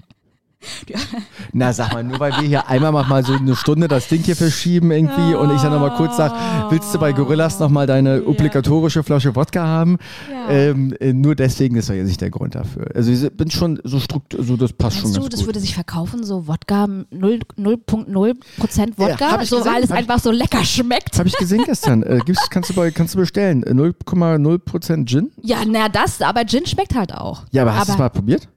Na, 1.52 1.74
sag 1.74 1.94
mal, 1.94 2.04
nur 2.04 2.20
weil 2.20 2.32
wir 2.34 2.48
hier 2.48 2.68
einmal 2.68 2.92
mal 2.92 3.24
so 3.24 3.34
eine 3.34 3.56
Stunde 3.56 3.88
das 3.88 4.08
Ding 4.08 4.22
hier 4.24 4.36
verschieben 4.36 4.92
irgendwie 4.92 5.36
und 5.36 5.54
ich 5.56 5.62
dann 5.62 5.72
nochmal 5.72 5.96
kurz 5.96 6.18
sag, 6.18 6.34
willst 6.72 6.94
du 6.94 7.00
bei 7.00 7.12
Gorillas 7.12 7.60
nochmal 7.60 7.88
deine 7.88 8.24
obligatorische 8.26 9.04
Flasche 9.04 9.36
Wodka 9.36 9.66
haben? 9.66 9.98
Ja. 10.32 10.50
Ähm, 10.50 10.96
äh, 11.00 11.14
nur 11.14 11.36
deswegen 11.36 11.76
ist 11.76 11.90
doch 11.90 11.94
jetzt 11.96 12.08
nicht 12.08 12.22
der 12.22 12.30
Grund 12.30 12.56
dafür. 12.56 12.88
Also 12.96 13.12
ich 13.12 13.32
bin 13.36 13.50
schon 13.52 13.80
so 13.84 14.00
struktur, 14.00 14.44
so 14.44 14.58
das 14.58 14.74
passt 14.74 14.98
schon 14.98 15.04
Meinst 15.04 15.18
du, 15.18 15.22
ganz 15.22 15.32
das 15.32 15.40
gut. 15.42 15.48
würde 15.48 15.60
sich 15.60 15.74
verkaufen, 15.74 16.24
so 16.24 16.48
Wodka, 16.48 16.88
0 16.88 17.40
0,0% 17.58 18.98
Wodka, 18.98 19.38
Ja, 19.38 19.46
so 19.46 19.58
gesehen, 19.58 19.74
weil 19.74 19.84
es 19.84 19.92
einfach 19.92 20.20
so 20.20 20.32
lecker 20.32 20.64
schmeckt? 20.64 21.18
Habe 21.18 21.28
ich 21.28 21.38
gesehen 21.38 21.64
gestern. 21.66 22.04
Äh, 22.04 22.20
gibt's, 22.26 22.50
kannst, 22.50 22.70
du 22.70 22.74
bei, 22.74 22.92
kannst 22.92 23.16
du 23.16 23.20
bestellen. 23.20 23.64
Äh, 23.64 23.72
0,0% 23.72 25.08
Gin? 25.08 25.32
Ja, 25.42 25.58
na 25.68 25.90
das, 25.90 26.22
aber 26.22 26.46
Gin 26.46 26.66
schmeckt 26.66 26.96
halt 26.96 27.14
auch. 27.14 27.44
Ja, 27.52 27.64
aber 27.64 27.76
hast 27.76 27.90
du 27.90 27.94
es 27.94 27.98
mal 27.98 28.10
probiert? 28.10 28.48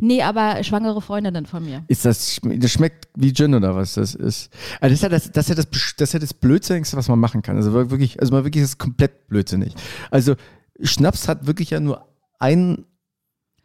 Nee, 0.00 0.22
aber 0.22 0.62
schwangere 0.64 1.00
Freundinnen 1.00 1.46
von 1.46 1.64
mir. 1.64 1.84
Ist 1.88 2.04
das, 2.04 2.40
das 2.42 2.72
schmeckt 2.72 3.08
wie 3.14 3.32
Gin 3.32 3.54
oder 3.54 3.74
was 3.74 3.94
das 3.94 4.14
ist? 4.14 4.50
Also 4.80 4.92
das 4.92 4.92
ist 4.92 5.02
ja 5.02 5.08
das, 5.08 5.30
das, 5.32 5.44
ist 5.44 5.48
ja 5.48 5.54
das, 5.54 5.70
das, 5.96 6.08
ist 6.08 6.12
ja 6.14 6.18
das 6.18 6.34
Blödsinnigste, 6.34 6.96
was 6.96 7.08
man 7.08 7.18
machen 7.18 7.42
kann. 7.42 7.56
Also 7.56 7.72
wirklich, 7.72 8.20
also 8.20 8.32
mal 8.32 8.44
wirklich, 8.44 8.62
das 8.62 8.72
ist 8.72 8.78
komplett 8.78 9.28
blödsinnig. 9.28 9.74
Also 10.10 10.36
Schnaps 10.82 11.28
hat 11.28 11.46
wirklich 11.46 11.70
ja 11.70 11.80
nur 11.80 12.06
ein 12.38 12.86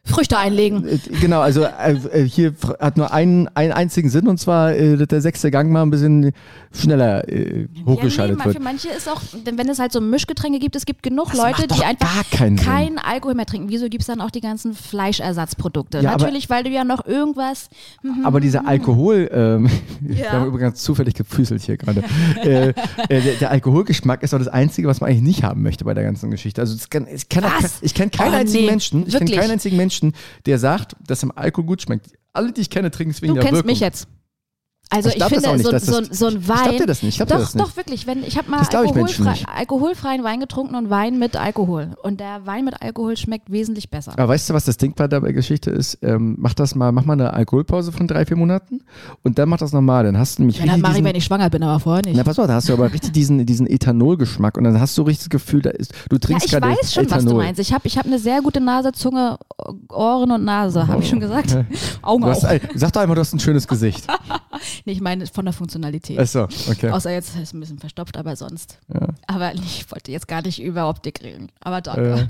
Früchte 0.06 0.38
einlegen. 0.38 0.88
Äh, 0.88 1.00
Genau, 1.20 1.42
also 1.42 1.64
äh, 1.64 1.94
äh, 2.14 2.28
hier 2.28 2.54
hat 2.80 2.96
nur 2.98 3.12
einen, 3.12 3.48
einen 3.56 3.72
einzigen 3.74 4.10
Sinn 4.10 4.28
und 4.28 4.40
zwar, 4.40 4.74
äh, 4.74 4.98
dass 4.98 5.08
der 5.08 5.22
sechste 5.22 5.50
Gang 5.52 5.72
mal 5.72 5.82
ein 5.82 5.90
bisschen 5.90 6.32
schneller 6.74 7.28
äh, 7.28 7.68
hochgeschaltet 7.86 8.38
ja, 8.38 8.44
nee, 8.44 8.46
wird. 8.46 8.58
Für 8.58 8.64
manche 8.64 8.90
ist 8.90 9.10
auch, 9.10 9.22
wenn 9.44 9.70
es 9.70 9.80
halt 9.80 9.92
so 9.92 10.02
Mischgetränke 10.02 10.60
gibt, 10.60 10.76
es 10.76 10.86
gibt 10.86 11.02
genug 11.04 11.32
Das 11.32 11.38
Leute, 11.38 11.68
die 11.68 11.84
einfach 11.84 12.24
keinen 12.32 13.00
Alkohol 13.00 13.34
mehr 13.36 13.46
trinken. 13.46 13.70
Wieso 13.70 13.90
gibt 13.90 14.02
es 14.02 14.08
dann 14.08 14.22
auch 14.22 14.30
die 14.32 14.42
ganzen 14.42 14.74
Fleischersatzprodukte? 15.20 16.00
Ja, 16.02 16.12
aber- 16.14 16.26
Natürlich, 16.26 16.50
weil 16.50 16.64
du 16.64 16.70
ja 16.70 16.84
noch 16.84 17.06
irgendwas. 17.06 17.70
Aber 18.24 18.40
dieser 18.40 18.68
Alkohol, 18.68 19.30
ähm, 19.34 19.70
wir 20.02 20.26
Ja. 20.26 20.32
haben 20.34 20.48
übrigens 20.48 20.82
zufällig 20.84 21.14
gefüßelt 21.14 21.62
hier 21.62 21.78
gerade. 21.78 22.04
äh, 22.44 22.70
äh, 22.70 22.74
der, 23.10 23.34
der 23.40 23.52
Alkoholgeschmack 23.52 24.24
ist 24.24 24.34
doch 24.34 24.40
das 24.40 24.48
Einzige, 24.48 24.88
was 24.88 25.02
man 25.02 25.10
eigentlich 25.10 25.24
nicht 25.24 25.44
haben 25.44 25.62
möchte 25.62 25.86
bei 25.86 25.94
der 25.94 26.04
ganzen 26.04 26.32
Geschichte. 26.32 26.62
Also 26.62 26.76
kann, 26.90 27.08
ich 27.14 27.30
kenne 27.30 27.48
Was? 27.62 27.78
ich 27.82 27.94
kenn 27.94 28.12
keinen 28.12 28.34
Oh, 28.34 28.38
einzigen 28.38 28.66
nee, 28.66 28.72
Menschen, 28.72 29.08
ich 29.08 29.18
kenne 29.18 29.32
keinen 29.32 29.52
einzigen 29.52 29.78
Menschen, 29.78 29.95
der 30.46 30.60
sagt, 30.60 30.96
dass 31.06 31.24
im 31.24 31.32
Alkohol 31.36 31.66
gut 31.68 31.82
schmeckt. 31.82 32.12
Alle, 32.34 32.52
die 32.52 32.62
ich 32.62 32.70
kenne, 32.70 32.92
trinken 32.92 33.12
es 33.12 33.22
wegen 33.22 33.34
Du 33.34 33.36
der 33.36 33.44
kennst 33.44 33.60
Wirkung. 33.60 33.72
mich 33.72 33.80
jetzt. 33.80 34.08
Also 34.92 35.10
Ich 35.10 35.16
ich, 35.18 35.24
finde, 35.26 35.52
nicht, 35.54 35.66
so, 35.66 35.72
das- 35.72 35.86
so, 35.86 36.02
so 36.12 36.28
ein 36.28 36.38
Ich 36.38 36.46
glaub 36.46 36.58
Wein. 36.68 36.78
dir 36.78 36.86
das 36.86 37.02
nicht. 37.04 37.14
Ich 37.14 37.18
glaub 37.18 37.30
doch, 37.30 37.40
das 37.40 37.56
nicht. 37.56 37.66
doch, 37.66 37.76
wirklich. 37.76 38.06
Wenn, 38.08 38.24
ich 38.24 38.38
habe 38.38 38.50
mal 38.52 38.62
ich 38.62 38.78
alkoholfrei, 38.78 39.32
nicht. 39.32 39.46
alkoholfreien 39.50 40.24
Wein 40.24 40.40
getrunken 40.40 40.76
und 40.76 40.90
Wein 40.92 41.18
mit 41.18 41.36
Alkohol. 41.36 41.92
Und 42.04 42.20
der 42.20 42.46
Wein 42.46 42.66
mit 42.66 42.82
Alkohol 42.82 43.18
schmeckt 43.18 43.52
wesentlich 43.52 43.90
besser. 43.90 44.14
Aber 44.14 44.28
weißt 44.30 44.50
du, 44.50 44.54
was 44.54 44.66
das 44.66 44.78
Ding 44.78 44.94
bei 44.96 45.08
der 45.08 45.22
Geschichte 45.22 45.72
ist? 45.72 45.98
Ähm, 46.04 46.36
mach 46.38 46.54
das 46.54 46.76
mal, 46.76 46.92
mach 46.92 47.04
mal 47.04 47.14
eine 47.14 47.34
Alkoholpause 47.34 47.92
von 47.92 48.08
drei, 48.08 48.26
vier 48.26 48.38
Monaten 48.38 48.82
und 49.24 49.40
dann 49.40 49.50
mach 49.50 49.58
das 49.58 49.74
normal. 49.74 50.04
Dann 50.06 50.18
hast 50.20 50.38
du 50.38 50.44
nämlich 50.44 50.60
Ja, 50.60 50.68
dann 50.68 50.82
mache 50.82 51.00
ich, 51.00 51.04
wenn 51.04 51.16
ich 51.16 51.26
schwanger 51.26 51.50
bin, 51.50 51.64
aber 51.64 51.80
vorher 51.80 52.04
nicht. 52.06 52.16
Na, 52.16 52.24
pass 52.24 52.38
mal, 52.38 52.46
da 52.48 52.54
hast 52.54 52.70
du 52.70 52.74
aber 52.74 52.92
richtig 52.94 53.12
diesen, 53.12 53.44
diesen 53.46 53.66
Ethanolgeschmack 53.68 54.56
und 54.58 54.66
dann 54.66 54.80
hast 54.80 54.96
du 54.98 55.02
richtig 55.02 55.30
das 55.30 55.42
Gefühl, 55.42 55.64
da 55.64 55.72
ist, 55.72 55.94
du 56.10 56.16
ja, 56.16 56.20
trinkst 56.20 56.46
ich 56.46 56.52
gerade 56.52 56.68
weiß 56.68 56.94
schon, 56.94 57.06
Ethanol. 57.06 57.26
was 57.26 57.32
du 57.32 57.38
meinst. 57.38 57.60
Ich 57.60 57.74
habe 57.74 57.88
ich 57.88 57.98
hab 57.98 58.06
eine 58.06 58.20
sehr 58.20 58.42
gute 58.42 58.62
Nase, 58.62 58.92
Zunge, 58.92 59.40
Ohren 59.90 60.32
und 60.32 60.44
Nase, 60.46 60.88
habe 60.88 61.02
ich 61.02 61.10
schon 61.10 61.20
gesagt. 61.20 61.58
Augen 62.04 62.24
hast, 62.26 62.46
auch. 62.46 62.50
ein- 62.50 62.62
sag 62.76 62.94
doch 62.94 63.02
einmal, 63.02 63.16
du 63.16 63.22
hast 63.22 63.34
ein 63.34 63.40
schönes 63.40 63.68
Gesicht. 63.68 64.06
Nee, 64.86 64.94
ich 64.94 65.02
meine 65.02 65.26
von 65.28 65.46
der 65.46 65.54
Funktionalität. 65.54 66.20
Achso, 66.20 66.44
okay. 66.70 66.90
Außer 66.90 67.12
jetzt 67.12 67.36
ist 67.36 67.42
es 67.42 67.54
ein 67.54 67.60
bisschen 67.60 67.80
verstopft, 67.80 68.18
aber 68.18 68.36
sonst. 68.36 68.80
Ja. 68.94 69.08
Aber 69.28 69.54
ich 69.54 69.90
wollte 69.92 70.12
jetzt 70.12 70.28
gar 70.28 70.42
nicht 70.42 70.62
über 70.62 70.90
Optik 70.90 71.22
reden. 71.24 71.50
Aber 71.62 71.78
Äh, 71.78 71.82
danke. 71.82 72.30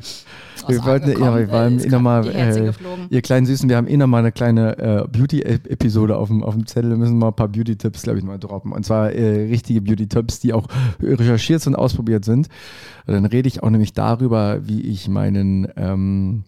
wir 0.67 0.83
wollten, 0.85 1.11
ja, 1.11 1.37
wir 1.37 1.51
waren 1.51 1.79
eh 1.79 1.87
nochmal, 1.87 2.23
die 2.23 2.31
Herzen 2.31 2.67
äh, 2.67 2.73
ihr 3.09 3.21
kleinen 3.21 3.45
Süßen, 3.45 3.67
wir 3.69 3.77
haben 3.77 3.87
eh 3.87 3.97
nochmal 3.97 4.19
eine 4.19 4.31
kleine 4.31 4.77
äh, 4.77 5.07
Beauty-Episode 5.07 6.17
auf 6.17 6.27
dem, 6.29 6.43
auf 6.43 6.53
dem 6.53 6.65
Zettel. 6.65 6.91
Wir 6.91 6.97
müssen 6.97 7.17
mal 7.17 7.29
ein 7.29 7.35
paar 7.35 7.47
Beauty-Tipps, 7.47 8.03
glaube 8.03 8.19
ich, 8.19 8.25
mal 8.25 8.37
droppen. 8.39 8.71
Und 8.71 8.85
zwar 8.85 9.11
äh, 9.11 9.47
richtige 9.47 9.81
Beauty-Tipps, 9.81 10.39
die 10.39 10.53
auch 10.53 10.67
recherchiert 11.01 11.65
und 11.67 11.75
ausprobiert 11.75 12.25
sind. 12.25 12.47
Und 13.07 13.13
dann 13.13 13.25
rede 13.25 13.47
ich 13.47 13.63
auch 13.63 13.69
nämlich 13.69 13.93
darüber, 13.93 14.67
wie 14.67 14.81
ich 14.81 15.07
meinen, 15.07 15.67
ähm, 15.75 16.43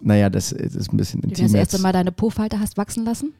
naja, 0.00 0.30
das, 0.30 0.50
das 0.50 0.74
ist 0.74 0.92
ein 0.92 0.96
bisschen 0.96 1.20
Du 1.22 1.28
intim 1.28 1.44
das 1.46 1.54
erste. 1.54 1.78
Mal 1.80 1.92
deine 1.92 2.12
Po-Falte 2.12 2.58
hast 2.58 2.76
wachsen 2.76 3.04
lassen? 3.04 3.32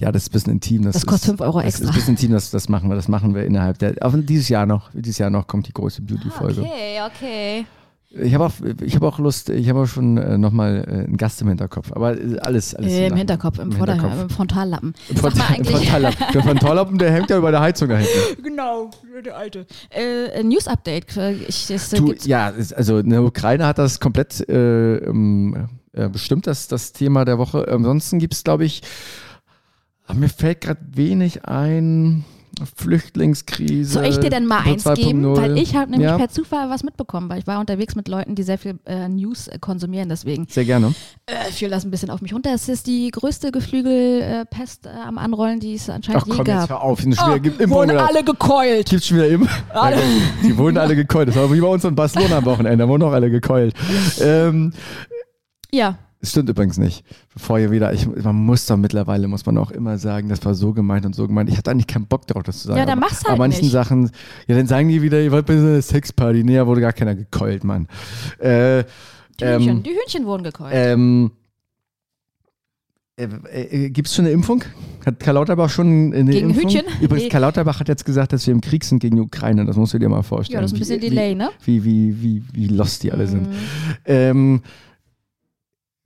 Ja, 0.00 0.12
das 0.12 0.24
ist 0.24 0.28
ein 0.28 0.32
bisschen 0.32 0.52
intim. 0.52 0.82
Das, 0.82 0.92
Das 0.94 1.06
kostet 1.06 1.22
ist, 1.30 1.38
5 1.38 1.40
Euro 1.40 1.58
das 1.58 1.66
extra. 1.68 1.84
ist 1.84 1.90
ein 1.90 1.94
bisschen 1.94 2.14
intim, 2.14 2.32
das, 2.32 2.50
das 2.50 2.68
machen 2.68 2.88
wir. 2.90 2.96
Das 2.96 3.08
machen 3.08 3.34
wir 3.34 3.44
innerhalb 3.44 3.78
der. 3.78 3.94
Aber 4.00 4.18
dieses 4.18 4.48
Jahr 4.48 4.66
noch, 4.66 4.90
dieses 4.92 5.18
Jahr 5.18 5.30
noch 5.30 5.46
kommt 5.46 5.68
die 5.68 5.72
große 5.72 6.02
Beauty-Folge. 6.02 6.60
Okay, 6.62 7.00
okay. 7.06 7.66
Ich 8.18 8.32
habe 8.32 8.46
auch, 8.46 8.52
ich 8.82 8.94
habe 8.94 9.06
auch 9.08 9.18
Lust, 9.18 9.50
ich 9.50 9.68
habe 9.68 9.80
auch 9.80 9.86
schon 9.86 10.16
äh, 10.16 10.38
nochmal 10.38 10.84
äh, 10.88 10.90
einen 11.04 11.16
Gast 11.18 11.42
im 11.42 11.48
Hinterkopf. 11.48 11.92
Aber 11.92 12.18
äh, 12.18 12.38
alles, 12.38 12.74
alles. 12.74 12.92
Äh, 12.92 13.08
Im 13.08 13.16
Hinterkopf, 13.16 13.58
im, 13.58 13.70
im 13.70 13.72
Vorder 13.72 13.94
Hinterkopf. 13.94 14.22
im 14.22 14.30
Frontallappen. 14.30 14.94
Im 15.10 15.16
Frontal- 15.16 15.64
Frontallappen. 15.64 16.26
Der 16.32 16.42
Frontallappen, 16.42 16.98
der 16.98 17.12
hängt 17.12 17.28
ja 17.30 17.36
über 17.38 17.50
der 17.50 17.60
Heizung 17.60 17.88
da 17.88 17.96
hinten. 17.98 18.42
Genau, 18.42 18.90
der 19.24 19.36
alte. 19.36 19.66
Äh, 19.90 20.42
News-Update. 20.42 21.16
äh, 21.16 21.32
Ich, 21.48 21.66
das, 21.66 21.92
äh, 21.92 21.96
Du, 21.98 22.14
ja, 22.24 22.52
also 22.74 22.98
in 22.98 23.10
der 23.10 23.22
Ukraine 23.22 23.66
hat 23.66 23.76
das 23.78 24.00
komplett 24.00 24.48
äh, 24.48 24.96
ähm, 24.98 25.68
äh, 25.92 26.08
bestimmt, 26.08 26.46
das, 26.46 26.68
das 26.68 26.92
Thema 26.92 27.24
der 27.26 27.36
Woche. 27.38 27.66
Ansonsten 27.68 28.18
gibt 28.18 28.32
es, 28.34 28.44
glaube 28.44 28.64
ich, 28.64 28.80
ah, 30.06 30.14
mir 30.14 30.28
fällt 30.28 30.62
gerade 30.62 30.80
wenig 30.92 31.44
ein. 31.44 32.24
Flüchtlingskrise. 32.74 33.92
Soll 33.92 34.06
ich 34.06 34.18
dir 34.18 34.30
denn 34.30 34.46
mal 34.46 34.60
eins 34.60 34.84
geben? 34.84 35.26
2.0. 35.26 35.36
Weil 35.36 35.58
ich 35.58 35.76
habe 35.76 35.90
nämlich 35.90 36.08
Ja. 36.08 36.16
per 36.16 36.30
Zufall 36.30 36.70
was 36.70 36.82
mitbekommen, 36.84 37.28
weil 37.28 37.38
ich 37.40 37.46
war 37.46 37.60
unterwegs 37.60 37.94
mit 37.96 38.08
Leuten, 38.08 38.34
die 38.34 38.42
sehr 38.44 38.56
viel 38.56 38.78
äh, 38.86 39.08
News 39.10 39.48
äh, 39.48 39.58
konsumieren. 39.58 40.08
Deswegen 40.08 40.46
Sehr 40.48 40.64
gerne. 40.64 40.94
äh, 41.26 41.50
fiel 41.52 41.68
das 41.68 41.84
ein 41.84 41.90
bisschen 41.90 42.08
auf 42.08 42.22
mich 42.22 42.32
runter. 42.32 42.54
Es 42.54 42.66
ist 42.70 42.86
die 42.86 43.10
größte 43.10 43.52
Geflügelpest 43.52 44.86
äh, 44.86 44.88
am 45.06 45.18
Anrollen, 45.18 45.60
die 45.60 45.74
es 45.74 45.90
anscheinend 45.90 46.22
Ach 46.22 46.26
je 46.28 46.32
komm, 46.34 46.44
gab. 46.46 46.60
jetzt 46.62 46.70
hör 46.70 46.80
auf. 46.82 47.00
Schwere 47.00 47.30
Oh, 47.30 47.34
Impfung 47.34 47.70
wurden 47.70 47.90
oder- 47.90 48.08
alle 48.08 48.24
gekeult. 48.24 48.88
Gibt's 48.88 49.06
schon 49.06 49.18
wieder 49.18 49.28
eben? 49.28 49.46
Alle. 49.74 49.98
Die 50.42 50.56
wurden 50.56 50.78
alle 50.78 50.96
gekeult. 50.96 51.28
Das 51.28 51.36
war 51.36 51.52
wie 51.52 51.60
bei 51.60 51.68
uns 51.68 51.84
in 51.84 51.94
Barcelona 51.94 52.38
am 52.38 52.44
Wochenende. 52.46 52.78
Da 52.84 52.88
wurden 52.88 53.02
auch 53.02 53.12
alle 53.12 53.30
gekeult. 53.30 53.74
Ähm, 54.20 54.72
Ja, 55.72 55.98
stimmt 56.30 56.48
übrigens 56.48 56.78
nicht. 56.78 57.04
Bevor 57.32 57.58
ihr 57.58 57.70
wieder, 57.70 57.92
ich, 57.92 58.06
man 58.06 58.34
muss 58.36 58.66
doch 58.66 58.76
mittlerweile, 58.76 59.28
muss 59.28 59.44
man 59.46 59.58
auch 59.58 59.70
immer 59.70 59.98
sagen, 59.98 60.28
das 60.28 60.44
war 60.44 60.54
so 60.54 60.72
gemeint 60.72 61.04
und 61.06 61.14
so 61.14 61.26
gemeint. 61.26 61.48
Ich 61.50 61.56
hatte 61.58 61.70
eigentlich 61.70 61.86
keinen 61.86 62.06
Bock 62.06 62.26
darauf, 62.26 62.42
das 62.42 62.60
zu 62.62 62.68
sagen. 62.68 62.78
Ja, 62.78 62.86
dann 62.86 62.98
aber, 62.98 63.08
mach's 63.08 63.18
halt 63.24 63.28
Aber 63.28 63.38
manchen 63.38 63.62
nicht. 63.62 63.72
Sachen, 63.72 64.10
ja, 64.46 64.56
dann 64.56 64.66
sagen 64.66 64.88
die 64.88 65.02
wieder, 65.02 65.20
ihr 65.22 65.32
wollt 65.32 65.46
bei 65.46 65.56
so 65.58 65.66
einer 65.66 65.82
Sexparty. 65.82 66.44
Nee, 66.44 66.56
da 66.56 66.66
wurde 66.66 66.80
gar 66.80 66.92
keiner 66.92 67.14
gekeult, 67.14 67.64
Mann. 67.64 67.88
Äh, 68.38 68.84
die 69.40 69.44
Hühnchen, 69.46 69.68
ähm, 69.68 69.82
die 69.82 69.90
Hühnchen 69.90 70.24
wurden 70.26 70.42
gekeult. 70.44 70.72
ähm, 70.74 71.30
äh, 73.18 73.24
äh, 73.86 73.90
Gibt 73.90 74.08
es 74.08 74.14
schon 74.14 74.26
eine 74.26 74.34
Impfung? 74.34 74.62
Hat 75.06 75.20
Karl 75.20 75.34
Lauterbach 75.36 75.70
schon 75.70 76.12
eine 76.12 76.30
Gegen 76.30 76.50
Impfung? 76.50 76.64
Hühnchen? 76.64 76.82
Übrigens, 77.00 77.24
Nee. 77.24 77.28
Karl 77.30 77.40
Lauterbach 77.42 77.80
hat 77.80 77.88
jetzt 77.88 78.04
gesagt, 78.04 78.32
dass 78.34 78.46
wir 78.46 78.52
im 78.52 78.60
Krieg 78.60 78.84
sind 78.84 78.98
gegen 78.98 79.16
die 79.16 79.22
Ukraine. 79.22 79.64
Das 79.64 79.76
musst 79.76 79.94
du 79.94 79.98
dir 79.98 80.08
mal 80.08 80.22
vorstellen. 80.22 80.56
ja, 80.56 80.60
das 80.62 80.72
ist 80.72 80.76
ein 80.76 80.80
bisschen 80.80 81.00
wie, 81.00 81.08
Delay, 81.08 81.34
ne? 81.34 81.48
Wie, 81.64 81.82
wie, 81.84 82.22
wie, 82.22 82.42
wie 82.52 82.66
lost 82.68 83.02
die 83.04 83.12
alle 83.12 83.26
sind. 83.26 83.48
Mhm. 83.48 83.54
Ähm, 84.04 84.60
wa- 84.60 84.62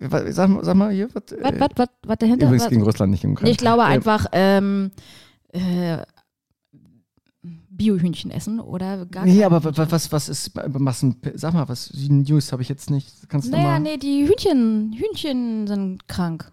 sag, 0.01 0.49
mal- 0.49 0.65
sag 0.65 0.75
mal 0.77 0.91
hier, 0.91 1.09
was, 1.15 1.23
Was, 1.41 1.53
äh, 1.53 1.61
was, 1.61 1.69
was, 1.77 1.89
was 2.07 2.19
dahinter? 2.19 2.47
übrigens 2.47 2.65
Was- 2.65 2.71
gegen 2.71 2.83
Russland, 2.83 3.11
nicht 3.11 3.21
gegen 3.23 3.33
Ukraine. 3.35 3.49
Nee, 3.49 3.53
ich 3.53 3.59
glaube 3.59 3.85
einfach 3.85 4.27
ähm, 4.33 4.91
äh, 5.53 5.99
Biohühnchen 7.43 8.31
essen 8.31 8.61
oder 8.61 9.07
gar 9.07 9.25
Nee, 9.25 9.43
aber 9.45 9.65
was, 9.65 10.13
was 10.13 10.29
ist 10.29 10.53
Massen, 10.79 11.17
sag 11.35 11.55
mal, 11.55 11.69
was, 11.69 11.89
die 11.89 12.11
News 12.11 12.53
habe 12.53 12.61
ich 12.63 12.69
jetzt 12.69 12.91
nicht. 12.91 13.29
Kannst 13.29 13.49
du 13.49 13.53
Naja, 13.53 13.65
mal? 13.69 13.81
nee, 13.81 13.97
die 13.97 14.27
Hühnchen, 14.27 14.93
Hühnchen 14.93 15.67
sind 15.67 16.07
krank. 16.07 16.53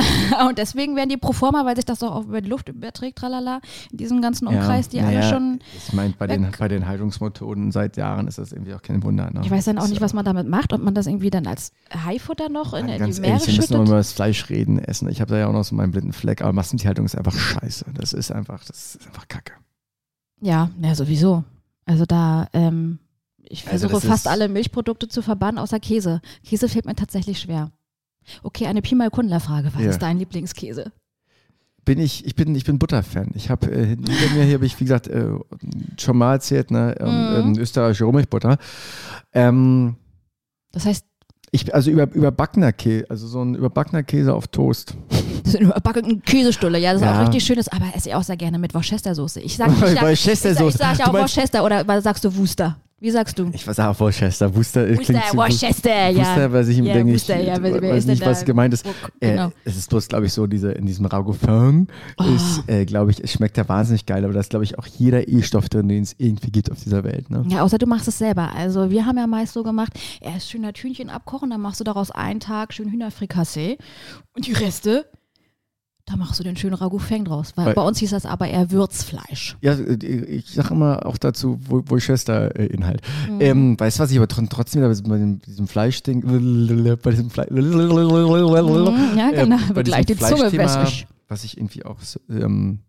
Und 0.48 0.58
deswegen 0.58 0.96
werden 0.96 1.08
die 1.08 1.16
pro 1.16 1.32
forma, 1.32 1.64
weil 1.64 1.76
sich 1.76 1.84
das 1.84 1.98
doch 2.00 2.10
auch 2.12 2.24
über 2.24 2.40
die 2.40 2.48
Luft 2.48 2.68
überträgt, 2.68 3.18
tralala, 3.18 3.60
in 3.90 3.98
diesem 3.98 4.22
ganzen 4.22 4.46
Umkreis, 4.46 4.88
die 4.88 5.00
alle 5.00 5.18
naja, 5.18 5.28
schon. 5.30 5.60
Ich 5.76 5.92
meine, 5.92 6.14
bei 6.18 6.26
den, 6.26 6.48
bei 6.58 6.68
den 6.68 6.86
Haltungsmethoden 6.86 7.72
seit 7.72 7.96
Jahren 7.96 8.26
ist 8.26 8.38
das 8.38 8.52
irgendwie 8.52 8.74
auch 8.74 8.82
kein 8.82 9.02
Wunder. 9.02 9.30
Ne? 9.30 9.40
Ich 9.44 9.50
weiß 9.50 9.64
dann 9.66 9.78
auch 9.78 9.82
Das, 9.82 9.90
nicht, 9.90 10.00
was 10.00 10.12
man 10.14 10.24
damit 10.24 10.48
macht, 10.48 10.72
ob 10.72 10.82
man 10.82 10.94
das 10.94 11.06
irgendwie 11.06 11.30
dann 11.30 11.46
als 11.46 11.72
Haifutter 12.04 12.48
noch 12.48 12.74
in, 12.74 12.88
in 12.88 13.04
die 13.12 13.20
Meere 13.20 13.32
ehrlich, 13.32 13.46
wir 13.46 13.54
müssen 13.54 13.62
schüttet. 13.62 13.76
mal 13.76 13.86
über 13.86 13.96
das 13.96 14.12
Fleisch 14.12 14.48
reden, 14.50 14.78
essen. 14.78 15.08
Ich 15.08 15.20
habe 15.20 15.30
da 15.32 15.38
ja 15.38 15.46
auch 15.48 15.52
noch 15.52 15.64
so 15.64 15.74
meinen 15.74 15.92
blinden 15.92 16.12
Fleck, 16.12 16.42
aber 16.42 16.52
Massentierhaltung 16.52 17.04
ist 17.06 17.16
einfach 17.16 17.34
scheiße. 17.34 17.86
Das 17.94 18.12
ist 18.12 18.30
einfach, 18.30 18.64
das 18.64 18.96
ist 18.96 19.06
einfach 19.06 19.28
Kacke. 19.28 19.52
Ja, 20.40 20.70
ja, 20.82 20.94
sowieso. 20.94 21.44
Also 21.84 22.06
da, 22.06 22.48
ähm, 22.52 22.98
ich 23.42 23.66
Also 23.68 23.88
versuche 23.88 24.06
das 24.06 24.10
fast 24.10 24.28
alle 24.28 24.48
Milchprodukte 24.48 25.08
zu 25.08 25.22
verbannen, 25.22 25.58
außer 25.58 25.80
Käse. 25.80 26.20
Käse 26.44 26.68
fällt 26.68 26.86
mir 26.86 26.94
tatsächlich 26.94 27.40
schwer. 27.40 27.70
Okay, 28.42 28.66
eine 28.66 28.82
Pi 28.82 28.94
mal 28.94 29.10
Kundler-Frage. 29.10 29.70
Was 29.74 29.82
Ja. 29.82 29.90
ist 29.90 30.02
dein 30.02 30.18
Lieblingskäse? 30.18 30.92
Bin 31.84 31.98
ich, 31.98 32.24
ich 32.26 32.34
bin, 32.34 32.54
ich 32.54 32.64
bin 32.64 32.78
Butterfan. 32.78 33.30
Ich 33.34 33.48
habe 33.50 33.70
äh, 33.72 33.86
hinter 33.86 34.12
mir 34.34 34.44
hier 34.44 34.54
habe 34.54 34.66
ich, 34.66 34.78
wie 34.78 34.84
gesagt, 34.84 35.08
äh, 35.08 35.30
schon 35.98 36.18
mal 36.18 36.34
erzählt, 36.34 36.70
ne, 36.70 36.94
ähm, 37.00 37.08
Mhm. 37.08 37.54
ähm, 37.56 37.58
österreichische 37.58 38.04
Rohmilchbutter. 38.04 38.58
Ähm, 39.32 39.96
Das 40.72 40.84
heißt, 40.86 41.04
ich, 41.52 41.74
also 41.74 41.90
über, 41.90 42.08
überbackener 42.12 42.72
Käse, 42.72 43.06
also 43.08 43.26
so 43.26 43.42
ein 43.42 43.54
überbackener 43.56 44.02
Käse 44.04 44.32
auf 44.34 44.46
Toast. 44.48 44.94
das 45.42 45.54
ist 45.54 45.56
eine 45.56 45.64
überbackene 45.70 46.20
Käsestulle. 46.20 46.78
Ja, 46.78 46.92
das 46.92 47.00
ist 47.02 47.06
Ja. 47.08 47.16
auch 47.18 47.26
richtig 47.26 47.42
schönes, 47.44 47.66
aber 47.68 47.86
esse 47.94 48.10
ich 48.10 48.14
auch 48.14 48.22
sehr 48.22 48.36
gerne 48.36 48.58
mit 48.58 48.72
Worcestersoße. 48.74 49.40
Ich 49.40 49.56
sag, 49.56 49.68
ich, 49.72 49.78
sag, 49.78 50.02
Worcestersoße. 50.02 50.68
ich, 50.68 50.76
sag, 50.76 50.92
ich 50.92 50.98
sag 50.98 50.98
ja 50.98 51.04
Du 51.06 51.10
auch 51.10 51.20
Worcester 51.22 51.64
oder 51.64 51.88
was 51.88 52.04
sagst 52.04 52.24
du 52.24 52.36
Worcester? 52.36 52.76
Wie 53.02 53.10
sagst 53.10 53.38
du? 53.38 53.50
Ich 53.54 53.64
sag 53.64 53.78
auch 53.78 53.98
Worcester. 53.98 54.54
Worcester, 54.54 54.86
äh, 54.86 54.90
Worcester, 54.96 55.12
klingt 55.14 55.34
Worcester, 55.34 56.10
ja. 56.10 56.16
Worcester, 56.16 56.52
weiß 56.52 56.68
ich 56.68 56.76
Ja, 56.78 56.92
denke 56.94 57.14
ich, 57.14 57.26
ja, 57.26 57.62
wer 57.62 57.82
weiß 57.82 58.04
nicht, 58.04 58.24
was 58.24 58.44
gemeint 58.44 58.74
ist. 58.74 58.84
Wo- 58.84 58.90
genau. 59.18 59.46
Äh, 59.48 59.50
es 59.64 59.76
ist 59.78 59.88
bloß, 59.88 60.08
glaube 60.08 60.26
ich, 60.26 60.32
so, 60.34 60.46
diese, 60.46 60.72
in 60.72 60.84
diesem 60.84 61.06
Ragoufin 61.06 61.88
Oh. 62.18 62.24
ist, 62.24 62.62
äh, 62.68 62.84
glaube 62.84 63.10
ich, 63.10 63.24
es 63.24 63.32
schmeckt 63.32 63.56
ja 63.56 63.66
wahnsinnig 63.68 64.04
geil, 64.04 64.22
aber 64.24 64.34
da 64.34 64.40
ist, 64.40 64.50
glaube 64.50 64.64
ich, 64.64 64.78
auch 64.78 64.86
jeder 64.86 65.26
E-Stoff 65.28 65.70
drin, 65.70 65.88
den 65.88 66.02
es 66.02 66.14
irgendwie 66.18 66.50
gibt 66.50 66.70
auf 66.70 66.78
dieser 66.82 67.02
Welt. 67.04 67.30
Ne? 67.30 67.42
Ja, 67.48 67.62
außer 67.62 67.78
du 67.78 67.86
machst 67.86 68.06
es 68.06 68.18
selber. 68.18 68.52
Also 68.54 68.90
wir 68.90 69.06
haben 69.06 69.16
ja 69.16 69.26
meist 69.26 69.54
so 69.54 69.62
gemacht, 69.62 69.92
erst 70.20 70.50
schön 70.50 70.62
das 70.62 70.74
Hühnchen 70.76 71.08
abkochen, 71.08 71.48
dann 71.48 71.60
machst 71.62 71.80
du 71.80 71.84
daraus 71.84 72.10
einen 72.10 72.40
Tag 72.40 72.74
schön 72.74 72.90
Hühnerfrikassee 72.92 73.78
und 74.36 74.46
die 74.46 74.52
Reste, 74.52 75.06
da 76.10 76.16
machst 76.16 76.40
du 76.40 76.44
den 76.44 76.56
schönen 76.56 76.74
Ragoufeng 76.74 77.24
draus. 77.24 77.52
Weil 77.56 77.66
Weil- 77.66 77.74
bei 77.74 77.82
uns 77.82 77.98
hieß 77.98 78.10
das 78.10 78.26
aber 78.26 78.48
eher 78.48 78.70
Würzfleisch. 78.70 79.56
Ja, 79.60 79.76
ich 79.78 80.50
sage 80.50 80.74
immer 80.74 81.06
auch 81.06 81.18
dazu 81.18 81.60
Wo- 81.68 81.82
Worcester-Inhalt. 81.86 83.02
Mhm. 83.30 83.40
Ähm, 83.40 83.80
weißt 83.80 83.98
du, 83.98 84.02
was 84.02 84.10
ich 84.10 84.16
aber 84.16 84.26
tr- 84.26 84.48
trotzdem 84.48 84.82
wieder 84.82 84.88
bei 84.88 85.38
diesem, 85.46 85.68
Fleischding, 85.68 86.22
bei 87.02 87.10
diesem 87.10 87.30
Fleisch, 87.30 87.48
Mhm, 87.50 89.18
ja, 89.18 89.30
genau. 89.30 89.56
Ähm, 89.56 89.62
bei 89.62 89.68
Aber 89.70 89.82
gleich 89.82 90.06
die 90.06 90.16
Zunge 90.16 90.52
wässrig. 90.52 91.06
Was 91.28 91.44
ich 91.44 91.56
irgendwie 91.56 91.84
auch 91.84 91.98
ähm, 92.28 92.80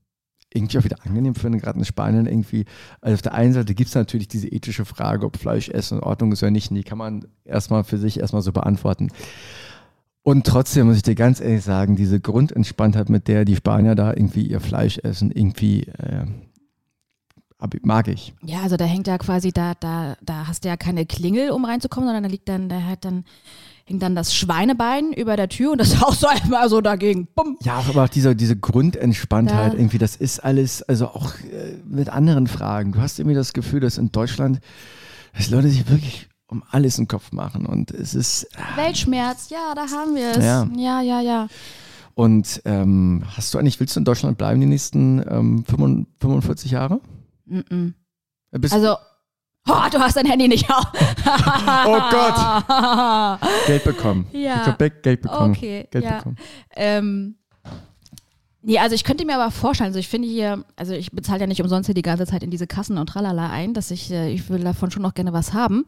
irgendwie 0.54 0.80
auch 0.80 0.84
wieder 0.84 0.98
angenehm 1.06 1.36
finde, 1.36 1.60
gerade 1.60 1.80
in 1.80 1.86
Spanien 1.86 2.26
irgendwie. 2.26 2.66
Also 3.00 3.14
auf 3.14 3.22
der 3.22 3.34
einen 3.36 3.54
Seite 3.54 3.74
gibt 3.74 3.88
es 3.90 3.96
natürlich 3.96 4.28
diese 4.28 4.48
ethische 4.48 4.84
Frage, 4.84 5.26
ob 5.26 5.38
Fleisch 5.38 5.70
essen 5.70 6.00
in 6.00 6.04
Ordnung 6.04 6.32
ist 6.32 6.44
oder 6.44 6.52
nicht. 6.52 6.72
Und 6.72 6.76
die 6.76 6.84
kann 6.84 6.98
man 6.98 7.26
erstmal 7.46 7.84
für 7.84 7.98
sich 7.98 8.20
erstmal 8.20 8.42
so 8.42 8.52
beantworten. 8.52 9.10
Und 10.24 10.46
trotzdem 10.46 10.88
muss 10.88 10.98
ich 10.98 11.04
dir 11.04 11.16
ganz 11.16 11.40
ehrlich 11.42 11.64
sagen, 11.64 11.96
diese 11.96 12.20
Grundentspanntheit, 12.20 13.10
mit 13.10 13.28
der 13.28 13.44
die 13.44 13.56
Spanier 13.56 13.96
da 13.96 14.12
irgendwie 14.12 14.46
ihr 14.46 14.60
Fleisch 14.60 15.00
essen, 15.00 15.32
irgendwie 15.32 15.84
äh, 15.88 16.26
mag 17.84 18.08
ich. 18.08 18.34
Ja, 18.44 18.62
also 18.62 18.78
da 18.78 18.86
hängt 18.86 19.08
ja 19.08 19.18
quasi, 19.18 19.52
da, 19.52 19.74
da, 19.80 20.16
da 20.22 20.48
hast 20.48 20.64
du 20.64 20.70
ja 20.70 20.78
keine 20.78 21.06
Klingel, 21.06 21.52
um 21.52 21.66
reinzukommen, 21.66 22.08
sondern 22.08 22.24
da 22.24 22.30
liegt 22.30 22.50
dann, 22.50 22.70
da 22.70 22.82
hat 22.84 23.06
dann, 23.06 23.24
hängt 23.86 24.02
dann 24.02 24.16
das 24.16 24.34
Schweinebein 24.36 25.14
über 25.14 25.36
der 25.38 25.50
Tür 25.50 25.72
und 25.74 25.78
das 25.80 26.00
haust 26.02 26.24
du 26.24 26.28
einmal 26.28 26.70
so 26.70 26.82
dagegen. 26.82 27.28
Bumm. 27.36 27.58
Ja, 27.62 27.84
aber 27.88 28.04
auch 28.06 28.10
diese, 28.10 28.36
diese 28.36 28.56
Grundentspanntheit 28.58 29.74
Da- 29.74 29.78
irgendwie, 29.78 30.00
das 30.00 30.16
ist 30.16 30.40
alles, 30.40 30.82
also 30.84 31.08
auch 31.08 31.34
äh, 31.40 31.78
mit 31.86 32.10
anderen 32.10 32.48
Fragen. 32.48 32.94
Du 32.94 33.02
hast 33.02 33.20
irgendwie 33.20 33.36
das 33.36 33.54
Gefühl, 33.54 33.80
dass 33.80 33.98
in 33.98 34.12
Deutschland, 34.12 34.60
dass 35.36 35.50
Leute 35.50 35.70
sich 35.70 35.88
wirklich 35.90 36.28
um 36.52 36.64
alles 36.70 37.00
im 37.00 37.08
Kopf 37.08 37.32
machen 37.32 37.66
und 37.66 37.92
es 37.92 38.14
ist, 38.14 38.48
Weltschmerz, 38.76 39.50
ja, 39.50 39.74
da 39.74 39.90
haben 39.90 40.16
wir 40.16 40.32
es. 40.32 40.44
Ja. 40.44 40.68
ja, 40.76 41.02
ja. 41.02 41.22
ja. 41.22 41.48
und 42.14 42.62
ähm, 42.66 43.24
hast 43.36 43.54
du 43.54 43.58
eigentlich, 43.58 43.80
willst 43.80 43.96
du 43.96 44.02
in 44.02 44.06
Deutschland 44.06 44.38
bleiben 44.38 44.60
die 44.60 44.68
nächsten 44.68 45.20
ähm, 45.20 45.64
45 45.66 46.08
45 46.20 46.72
Jahre? 46.72 47.00
Äh, 47.50 48.60
Bist 48.60 48.74
Also, 48.74 48.98
oh, 49.68 49.90
du 49.92 50.00
hast 50.00 50.18
dein 50.18 50.26
Handy 50.26 50.50
nicht 50.50 50.70
auf. 50.70 50.86
oh 51.86 52.00
Gott, 52.12 53.40
Geld 53.68 53.84
bekommen. 53.86 54.28
Ja. 54.34 54.62
Ich 54.62 54.68
hab 54.68 54.78
Geld 54.78 55.04
Geld 55.04 55.22
bekommen. 55.22 55.56
Okay, 55.56 55.88
Geld 55.90 56.04
ja. 56.04 56.18
bekommen. 56.18 56.36
Ähm, 56.76 57.36
nee, 58.62 58.80
also 58.80 58.96
ich 58.96 59.04
könnte 59.04 59.26
mir 59.26 59.36
aber 59.36 59.52
vorstellen, 59.52 59.88
also 59.88 60.00
ich 60.00 60.08
finde 60.08 60.28
hier, 60.28 60.66
also 60.76 60.94
ich 60.94 61.12
bezahle 61.12 61.42
ja 61.42 61.48
nicht 61.48 61.62
umsonst 61.62 61.88
hier 61.88 61.96
die 61.96 62.02
ganze 62.02 62.26
Zeit 62.26 62.44
in 62.44 62.52
diese 62.52 62.68
Kassen 62.68 62.98
und 62.98 63.08
tralala 63.08 63.50
ein, 63.50 63.74
dass 63.74 63.92
ich, 63.92 64.12
äh, 64.12 64.32
ich 64.32 64.50
will 64.50 64.64
davon 64.64 64.92
schon 64.92 65.04
noch 65.04 65.14
gerne 65.14 65.34
was 65.34 65.54
haben. 65.54 65.86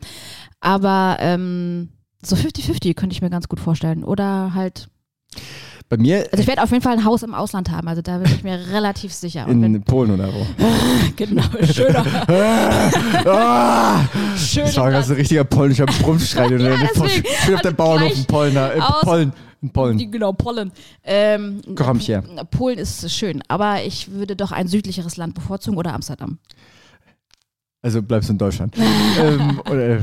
Aber 0.59 1.17
ähm, 1.19 1.89
so 2.21 2.35
50-50 2.35 2.93
könnte 2.95 3.13
ich 3.13 3.21
mir 3.21 3.29
ganz 3.29 3.47
gut 3.47 3.59
vorstellen. 3.59 4.03
Oder 4.03 4.53
halt, 4.53 4.89
Bei 5.93 6.01
mir 6.01 6.27
also 6.31 6.41
ich 6.41 6.47
werde 6.47 6.63
auf 6.63 6.71
jeden 6.71 6.81
Fall 6.81 6.93
ein 6.93 7.05
Haus 7.05 7.21
im 7.21 7.35
Ausland 7.35 7.69
haben, 7.69 7.87
also 7.87 8.01
da 8.01 8.17
bin 8.17 8.31
ich 8.31 8.43
mir 8.43 8.59
relativ 8.71 9.13
sicher. 9.13 9.47
Und 9.47 9.61
in 9.61 9.79
Polen 9.83 10.09
oder 10.09 10.33
wo? 10.33 10.43
genau, 11.15 11.43
schöner, 11.71 12.03
schöner 14.35 14.65
das 14.65 14.77
war 14.77 14.89
ganz 14.89 15.11
ein 15.11 15.17
richtiger 15.17 15.43
polnischer 15.43 15.85
Brummschrei. 15.85 16.47
ja, 16.57 16.77
deswegen. 16.77 17.27
Schön 17.45 17.53
auf 17.53 17.61
der 17.61 17.71
Und 17.71 17.77
Bauernhof 17.77 18.17
in 18.17 18.25
Polen. 18.25 18.55
Äh. 18.55 19.29
In 19.61 19.69
Polen. 19.69 19.97
Die, 19.99 20.09
genau, 20.09 20.33
Pollen. 20.33 20.71
Ähm, 21.03 21.61
Komm 21.75 21.99
hier. 21.99 22.23
Polen 22.49 22.79
ist 22.79 23.11
schön, 23.11 23.43
aber 23.47 23.83
ich 23.83 24.09
würde 24.09 24.35
doch 24.35 24.51
ein 24.51 24.67
südlicheres 24.67 25.15
Land 25.15 25.35
bevorzugen 25.35 25.77
oder 25.77 25.93
Amsterdam. 25.93 26.39
Also 27.83 28.01
bleibst 28.01 28.29
du 28.29 28.33
in 28.33 28.39
Deutschland. 28.39 28.75
ähm, 29.19 29.61
oder, 29.69 29.99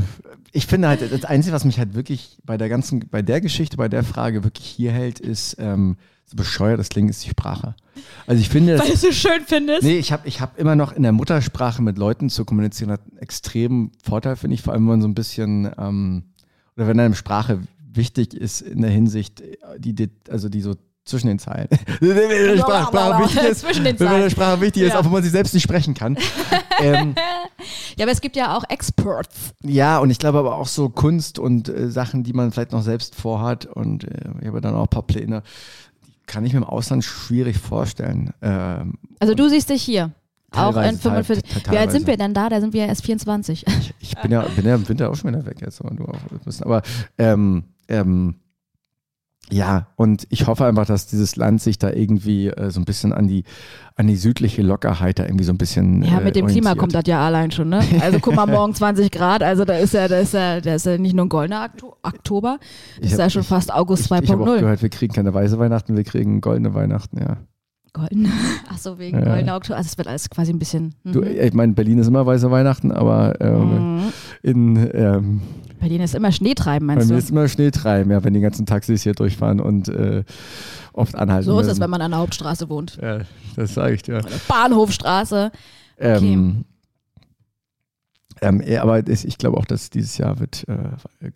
ich 0.53 0.67
finde 0.67 0.89
halt, 0.89 1.01
das 1.13 1.25
Einzige, 1.25 1.55
was 1.55 1.65
mich 1.65 1.79
halt 1.79 1.95
wirklich 1.95 2.39
bei 2.45 2.57
der 2.57 2.69
ganzen, 2.69 3.01
bei 3.11 3.23
der 3.23 3.41
Geschichte, 3.41 3.77
bei 3.77 3.89
der 3.89 4.03
Frage 4.03 4.45
wirklich 4.45 4.67
hier 4.67 4.93
hält, 4.93 5.21
ist, 5.21 5.57
ähm, 5.59 5.97
so 6.27 6.37
bescheuert 6.37 6.79
das 6.79 6.89
klingt, 6.89 7.11
ist 7.11 7.25
die 7.25 7.31
Sprache. 7.31 7.75
Also 8.27 8.41
ich 8.41 8.49
finde, 8.49 8.79
Weil 8.79 8.87
du 8.87 8.93
es 8.93 9.01
so 9.01 9.13
schön 9.13 9.43
findest. 9.47 9.83
nee, 9.83 9.99
ich 9.99 10.13
habe 10.13 10.29
ich 10.29 10.41
hab 10.41 10.59
immer 10.59 10.77
noch 10.77 10.93
in 10.93 11.03
der 11.03 11.13
Muttersprache 11.13 11.83
mit 11.83 11.99
Leuten 11.99 12.31
zu 12.31 12.45
kommunizieren, 12.45 12.93
hat 12.93 13.03
einen 13.09 13.19
extremen 13.19 13.93
Vorteil, 14.03 14.37
finde 14.37 14.55
ich, 14.55 14.63
vor 14.63 14.73
allem 14.73 14.83
wenn 14.83 14.91
man 14.91 15.03
so 15.03 15.09
ein 15.09 15.15
bisschen, 15.15 15.71
ähm, 15.77 16.25
oder 16.77 16.87
wenn 16.87 17.01
einem 17.01 17.15
Sprache 17.15 17.61
wichtig 17.93 18.35
ist 18.35 18.61
in 18.61 18.83
der 18.83 18.91
Hinsicht, 18.91 19.43
die, 19.79 19.95
die 19.95 20.11
also 20.29 20.49
die 20.49 20.61
so 20.61 20.77
zwischen 21.05 21.27
den 21.29 21.39
Zeilen. 21.39 21.69
Wenn 22.01 22.15
der 22.15 22.59
Sprache, 22.59 22.87
Sprache 22.89 23.23
wichtig 23.25 23.43
ist, 23.51 23.61
Zwischen 23.63 23.85
den 23.85 23.99
wenn 23.99 24.07
der 24.07 24.17
Zeilen. 24.19 24.31
Sprache 24.31 24.61
wichtig 24.61 24.83
ist, 24.85 24.93
Ja. 24.93 25.01
auch 25.01 25.05
wenn 25.05 25.13
man 25.13 25.23
sie 25.23 25.29
selbst 25.31 25.55
nicht 25.55 25.63
sprechen 25.63 25.95
kann. 25.95 26.17
ähm, 26.81 27.15
Ja, 27.97 28.05
aber 28.05 28.13
es 28.13 28.21
gibt 28.21 28.37
ja 28.37 28.57
auch 28.57 28.65
Experts. 28.69 29.53
Ja, 29.63 29.99
und 29.99 30.11
ich 30.11 30.19
glaube 30.19 30.39
aber 30.39 30.57
auch 30.57 30.69
so 30.69 30.89
Kunst 30.89 31.39
und 31.39 31.69
äh, 31.69 31.91
Sachen, 31.91 32.23
die 32.23 32.33
man 32.33 32.53
vielleicht 32.53 32.73
noch 32.73 32.83
selbst 32.83 33.15
vorhat. 33.15 33.67
Und 33.67 34.05
äh, 34.05 34.31
ich 34.41 34.47
habe 34.47 34.61
dann 34.61 34.75
auch 34.75 34.83
ein 34.83 34.89
paar 34.89 35.03
Pläne, 35.03 35.43
die 36.07 36.13
kann 36.27 36.45
ich 36.45 36.53
mir 36.53 36.59
im 36.59 36.65
Ausland 36.65 37.05
schwierig 37.05 37.59
vorstellen. 37.59 38.33
Ähm, 38.43 38.95
Also 39.19 39.35
du 39.35 39.49
siehst 39.49 39.71
dich 39.71 39.83
hier. 39.83 40.13
Auch 40.53 40.73
Teilweise, 40.73 40.95
in 40.95 40.99
45. 40.99 41.43
teil- 41.43 41.53
Wie 41.53 41.57
alt 41.57 41.65
teilweise. 41.65 41.91
sind 41.93 42.07
wir 42.09 42.17
denn 42.17 42.35
da? 42.35 42.49
Da 42.49 42.61
sind 42.61 42.73
wir 42.73 42.87
erst 42.87 43.05
24. 43.05 43.65
ich 44.01 44.15
bin 44.17 44.33
ja, 44.33 44.43
bin 44.43 44.67
ja 44.67 44.75
im 44.75 44.89
Winter 44.89 45.09
auch 45.11 45.15
schon 45.15 45.31
wieder 45.33 45.47
weg 45.47 45.57
jetzt, 45.61 45.81
aber 45.81 45.95
du 45.95 46.05
auch. 46.05 46.17
Aber 46.63 46.83
ähm, 47.19 47.65
ähm, 47.89 48.35
ja, 49.53 49.87
und 49.97 50.27
ich 50.31 50.47
hoffe 50.47 50.65
einfach, 50.65 50.87
dass 50.87 51.07
dieses 51.07 51.37
Land 51.37 51.61
sich 51.63 51.79
da 51.79 51.91
irgendwie 51.91 52.49
äh, 52.49 52.71
so 52.71 52.81
ein 52.81 52.85
bisschen 52.85 53.13
an 53.13 53.27
die, 53.29 53.45
an 53.97 54.07
die 54.07 54.17
südliche 54.17 54.63
Lockerheit 54.63 55.19
da 55.19 55.25
irgendwie 55.25 55.45
so 55.45 55.53
ein 55.53 55.59
bisschen. 55.59 56.03
Ja, 56.03 56.19
äh, 56.21 56.25
mit 56.25 56.37
dem 56.37 56.47
Klima 56.47 56.75
kommt 56.75 56.95
das 56.95 57.03
ja 57.07 57.25
allein 57.25 57.51
schon, 57.51 57.69
ne? 57.69 57.81
Also 58.01 58.19
guck 58.21 58.35
mal, 58.37 58.47
morgen 58.47 58.75
20 58.75 59.11
Grad, 59.11 59.43
also 59.43 59.65
da 59.65 59.75
ist 59.75 59.95
ja, 59.95 60.09
da 60.09 60.19
ist 60.19 60.35
ja, 60.35 60.61
da 60.61 60.75
ist 60.75 60.87
ja 60.87 60.99
nicht 60.99 61.15
nur 61.15 61.27
ein 61.27 61.29
goldener 61.29 61.65
Okto- 61.67 61.97
Oktober, 62.03 62.59
Ich 62.99 63.07
ist 63.07 63.13
hab- 63.15 63.19
ja 63.21 63.31
schon 63.31 63.43
ich- 63.43 63.49
fast 63.49 63.73
August 63.73 64.11
Ich, 64.11 64.23
ich 64.23 64.31
habe 64.31 64.43
auch 64.43 64.47
2.0. 64.49 64.61
gehört, 64.61 64.83
wir 64.83 64.89
kriegen 64.89 65.13
keine 65.15 65.33
weiße 65.35 65.59
Weihnachten, 65.59 65.97
wir 65.97 66.05
kriegen 66.05 66.41
goldene 66.41 66.75
Weihnachten, 66.75 67.19
ja. 67.21 67.37
Golden. 67.93 68.29
Ach 68.73 68.79
so, 68.79 69.01
wegen 69.01 69.19
Ja. 69.19 69.25
goldener 69.25 69.57
Oktober. 69.57 69.77
Also 69.77 69.89
es 69.89 69.99
wird 69.99 70.07
alles 70.07 70.31
quasi 70.31 70.53
ein 70.53 70.61
bisschen. 70.61 70.95
Mhm. 71.03 71.13
Du, 71.13 71.23
ich 71.25 71.53
meine, 71.55 71.73
Berlin 71.73 71.99
ist 71.99 72.07
immer 72.07 72.25
weiße 72.25 72.49
Weihnachten, 72.49 72.93
aber 72.93 73.41
ähm, 73.41 73.97
Mhm. 73.97 74.03
in 74.43 74.91
ähm, 74.95 75.41
Bei 75.81 75.89
denen 75.89 76.05
ist 76.05 76.15
immer 76.15 76.31
Schnee 76.31 76.55
treiben, 76.55 76.87
bei 76.87 76.95
meinst 76.95 77.09
mir 77.09 77.15
du? 77.15 77.19
ist 77.19 77.31
immer 77.31 77.49
Schnee 77.49 77.71
treiben, 77.71 78.11
ja, 78.11 78.23
wenn 78.23 78.35
die 78.35 78.41
ganzen 78.41 78.67
Taxis 78.67 79.03
hier 79.03 79.15
durchfahren 79.15 79.61
und 79.61 79.89
äh, 79.89 80.25
oft 80.93 81.15
anhalten. 81.15 81.47
So 81.47 81.59
ist 81.59 81.69
es, 81.69 81.81
wenn 81.81 81.91
man 81.91 82.03
an 82.03 82.11
der 82.11 82.21
Hauptstraße 82.21 82.69
wohnt. 82.69 82.99
Ja, 83.01 83.21
das 83.57 83.75
sage 83.75 83.95
ich 83.95 84.03
dir. 84.03 84.19
Oder 84.19 84.29
Bahnhofstraße. 84.47 85.51
Ähm, 85.99 86.65
ähm, 88.43 88.63
ja, 88.67 88.83
aber 88.83 89.07
ich 89.09 89.39
glaube 89.39 89.57
auch, 89.57 89.65
dass 89.65 89.91
dieses 89.91 90.19
Jahr 90.19 90.39
wird 90.39 90.67
äh, 90.69 90.75
äh, 91.23 91.31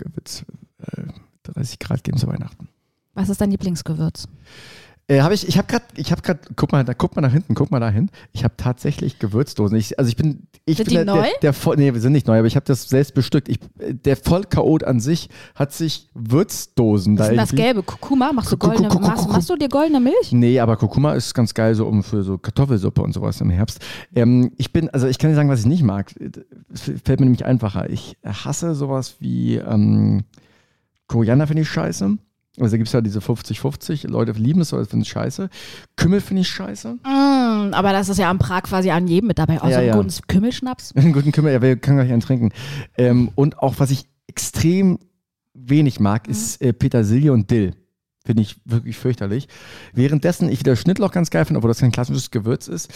30 1.44 1.78
Grad 1.78 2.04
geben 2.04 2.18
zu 2.18 2.26
Weihnachten. 2.26 2.68
Was 3.14 3.28
ist 3.28 3.40
dein 3.40 3.50
Lieblingsgewürz? 3.50 4.26
Äh, 5.06 5.20
hab 5.20 5.32
ich 5.32 5.46
ich 5.46 5.58
habe 5.58 5.68
gerade, 5.68 5.84
ich 5.96 6.10
habe 6.12 6.22
gerade, 6.22 6.40
guck 6.56 6.72
mal, 6.72 6.82
da, 6.82 6.94
guck 6.94 7.14
mal 7.14 7.20
nach 7.20 7.32
hinten, 7.32 7.54
guck 7.54 7.70
mal 7.70 7.80
dahin. 7.80 8.10
Ich 8.32 8.42
habe 8.42 8.54
tatsächlich 8.56 9.18
Gewürzdosen. 9.18 9.76
Ich, 9.76 9.98
also 9.98 10.08
ich 10.08 10.16
bin, 10.16 10.46
ich 10.64 10.78
Sind 10.78 10.86
bin 10.86 10.90
die 10.90 10.94
der, 10.94 11.04
neu? 11.04 11.22
Der, 11.22 11.30
der 11.42 11.52
voll, 11.52 11.76
nee, 11.76 11.92
wir 11.92 12.00
sind 12.00 12.12
nicht 12.12 12.26
neu, 12.26 12.38
aber 12.38 12.46
ich 12.46 12.56
habe 12.56 12.64
das 12.64 12.88
selbst 12.88 13.14
bestückt. 13.14 13.50
Ich, 13.50 13.58
der 13.76 14.16
Vollchaot 14.16 14.82
an 14.82 15.00
sich 15.00 15.28
hat 15.54 15.72
sich 15.72 16.08
Würzdosen 16.14 17.16
da 17.16 17.26
ist 17.26 17.36
das 17.36 17.50
gelbe? 17.50 17.82
Kurkuma? 17.82 18.32
Machst 18.32 18.52
du 18.52 18.56
goldene, 18.56 18.88
machst, 18.88 19.28
machst 19.28 19.50
du 19.50 19.56
dir 19.56 19.68
goldene 19.68 20.00
Milch? 20.00 20.32
Nee, 20.32 20.58
aber 20.58 20.78
Kurkuma 20.78 21.12
ist 21.12 21.34
ganz 21.34 21.52
geil 21.52 21.74
so 21.74 21.86
um 21.86 22.02
für 22.02 22.22
so 22.22 22.38
Kartoffelsuppe 22.38 23.02
und 23.02 23.12
sowas 23.12 23.42
im 23.42 23.50
Herbst. 23.50 23.84
Ähm, 24.14 24.52
ich 24.56 24.72
bin, 24.72 24.88
also 24.88 25.06
ich 25.06 25.18
kann 25.18 25.28
dir 25.28 25.36
sagen, 25.36 25.50
was 25.50 25.60
ich 25.60 25.66
nicht 25.66 25.82
mag. 25.82 26.14
Es 26.72 26.80
fällt 26.80 27.20
mir 27.20 27.26
nämlich 27.26 27.44
einfacher. 27.44 27.90
Ich 27.90 28.16
hasse 28.24 28.74
sowas 28.74 29.16
wie 29.20 29.56
ähm, 29.56 30.24
Koriander 31.08 31.46
finde 31.46 31.62
ich 31.62 31.68
scheiße. 31.68 32.16
Also 32.58 32.70
da 32.70 32.76
gibt 32.76 32.86
es 32.86 32.92
ja 32.92 33.00
diese 33.00 33.18
50-50. 33.18 34.08
Leute 34.08 34.32
lieben 34.32 34.60
es, 34.60 34.72
oder 34.72 34.84
finden 34.84 35.02
es 35.02 35.08
scheiße. 35.08 35.48
Kümmel 35.96 36.20
finde 36.20 36.42
ich 36.42 36.48
scheiße. 36.48 36.98
Mm, 37.04 37.74
aber 37.74 37.92
das 37.92 38.08
ist 38.08 38.18
ja 38.18 38.30
am 38.30 38.38
Prag 38.38 38.62
quasi 38.62 38.90
an 38.90 39.08
jedem 39.08 39.28
mit 39.28 39.38
dabei. 39.38 39.60
Außer 39.60 39.70
Ja, 39.70 39.80
ja. 39.82 39.96
guten 39.96 40.14
Kümmelschnaps. 40.28 40.92
Einen 40.96 41.12
guten 41.12 41.32
Kümmel, 41.32 41.52
ja, 41.52 41.60
wir 41.60 41.76
können 41.76 41.98
gleich 41.98 42.12
einen 42.12 42.20
trinken. 42.20 42.50
Ähm, 42.96 43.30
und 43.34 43.58
auch, 43.58 43.74
was 43.78 43.90
ich 43.90 44.06
extrem 44.28 44.98
wenig 45.52 45.98
mag, 45.98 46.28
ist 46.28 46.62
äh, 46.62 46.72
Petersilie 46.72 47.32
und 47.32 47.50
Dill. 47.50 47.74
Finde 48.24 48.42
ich 48.42 48.56
wirklich 48.64 48.96
fürchterlich. 48.96 49.48
Währenddessen 49.92 50.48
ich 50.48 50.60
wieder 50.60 50.76
Schnittlauch 50.76 51.10
ganz 51.10 51.30
geil 51.30 51.44
finde, 51.44 51.58
obwohl 51.58 51.68
das 51.68 51.80
kein 51.80 51.92
klassisches 51.92 52.30
Gewürz 52.30 52.68
ist. 52.68 52.90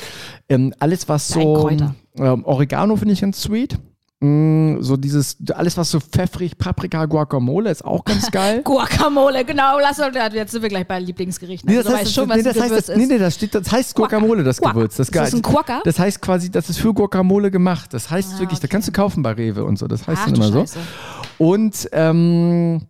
Ähm, 0.49 0.73
alles, 0.79 1.09
was 1.09 1.29
so. 1.29 1.69
Ähm, 2.17 2.45
Oregano 2.45 2.97
finde 2.97 3.13
ich 3.13 3.21
ganz 3.21 3.43
sweet. 3.43 3.79
Mm, 4.21 4.81
so 4.81 4.97
dieses, 4.97 5.37
alles, 5.55 5.77
was 5.77 5.93
so 5.93 6.01
pfeffrig, 6.01 6.59
Paprika, 6.59 7.07
Guacamole 7.07 7.71
ist 7.71 7.85
auch 7.85 8.05
ganz 8.05 8.29
geil. 8.33 8.63
Guacamole, 8.65 9.45
genau. 9.45 9.79
Lass 9.81 10.01
uns, 10.01 10.17
jetzt 10.33 10.51
sind 10.51 10.63
wir 10.63 10.69
gleich 10.69 10.89
bei 10.89 10.99
Lieblingsgerichten. 10.99 11.71
Nee, 11.71 11.79
Also, 11.79 11.91
das 11.91 11.99
du 12.01 12.05
heißt, 12.05 12.15
schon, 12.15 12.29
nee, 12.29 12.35
was 12.37 12.43
das, 12.55 12.61
heißt 12.61 12.89
das, 12.89 12.97
nee, 12.97 13.07
nee, 13.07 13.19
das, 13.19 13.35
steht, 13.37 13.55
das 13.55 13.71
heißt 13.71 13.95
Guacamole, 13.95 14.43
das 14.43 14.61
Guac. 14.61 14.75
Gewürz. 14.75 14.97
Das, 14.97 15.09
Ist 15.09 15.15
das 15.15 15.35
ein 15.35 15.43
Quacker? 15.43 15.83
das 15.85 16.01
heißt 16.01 16.21
quasi, 16.21 16.51
das 16.51 16.69
ist 16.69 16.79
für 16.81 16.93
Guacamole 16.93 17.53
gemacht. 17.53 17.95
Das 17.95 18.11
heißt 18.11 18.33
Ah, 18.35 18.41
wirklich, 18.41 18.59
da 18.59 18.65
okay. 18.65 18.73
kannst 18.73 18.89
du 18.89 18.93
kaufen 18.93 19.23
bei 19.23 19.33
Rewe 19.35 19.65
und 19.65 19.79
so. 19.79 19.87
Das 19.87 20.05
heißt 20.07 20.21
Ach 20.23 20.27
dann 20.27 20.35
immer 20.35 20.49
so. 20.51 20.61
Scheiße. 20.63 20.79
Und 21.39 21.89
ähm, 21.93 22.83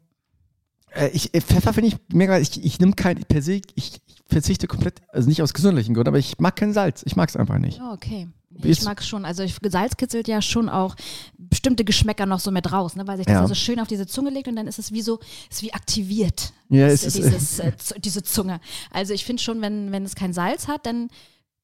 äh, 0.94 1.08
ich, 1.08 1.34
äh, 1.34 1.42
Pfeffer 1.42 1.74
finde 1.74 1.88
ich 1.88 1.96
mega, 2.10 2.38
ich, 2.38 2.64
ich 2.64 2.80
nehme 2.80 2.92
kein, 2.94 3.18
per 3.28 3.42
se, 3.42 3.52
ich, 3.56 3.64
ich 3.74 4.00
verzichte 4.30 4.66
komplett, 4.66 5.02
also 5.12 5.28
nicht 5.28 5.42
aus 5.42 5.52
gesundlichen 5.52 5.92
Gründen, 5.92 6.08
aber 6.08 6.18
ich 6.18 6.38
mag 6.38 6.56
kein 6.56 6.72
Salz. 6.72 7.02
Ich 7.04 7.16
mag 7.16 7.28
es 7.28 7.36
einfach 7.36 7.58
nicht. 7.58 7.80
Oh, 7.82 7.92
okay. 7.92 8.28
Ich 8.62 8.78
ist- 8.78 8.84
mag 8.84 9.02
schon, 9.02 9.24
also 9.24 9.42
ich, 9.42 9.56
Salz 9.68 9.96
kitzelt 9.96 10.28
ja 10.28 10.42
schon 10.42 10.68
auch 10.68 10.94
bestimmte 11.36 11.84
Geschmäcker 11.84 12.26
noch 12.26 12.40
so 12.40 12.50
mit 12.50 12.70
raus, 12.72 12.96
ne? 12.96 13.06
weil 13.06 13.16
sich 13.16 13.26
das 13.26 13.34
Ja. 13.34 13.40
also 13.42 13.54
schön 13.54 13.80
auf 13.80 13.88
diese 13.88 14.06
Zunge 14.06 14.30
legt 14.30 14.48
und 14.48 14.56
dann 14.56 14.66
ist 14.66 14.78
es 14.78 14.92
wie 14.92 15.02
so, 15.02 15.20
ist 15.50 15.62
wie 15.62 15.72
aktiviert. 15.72 16.52
Ja, 16.68 16.88
das, 16.88 17.04
es 17.04 17.16
ist- 17.16 17.24
dieses, 17.32 17.59
äh, 17.61 17.72
diese 18.00 18.22
Zunge. 18.22 18.61
Also 18.90 19.14
ich 19.14 19.24
finde 19.24 19.42
schon, 19.42 19.61
wenn, 19.62 19.92
wenn 19.92 20.04
es 20.04 20.14
kein 20.14 20.32
Salz 20.32 20.68
hat, 20.68 20.86
dann, 20.86 21.09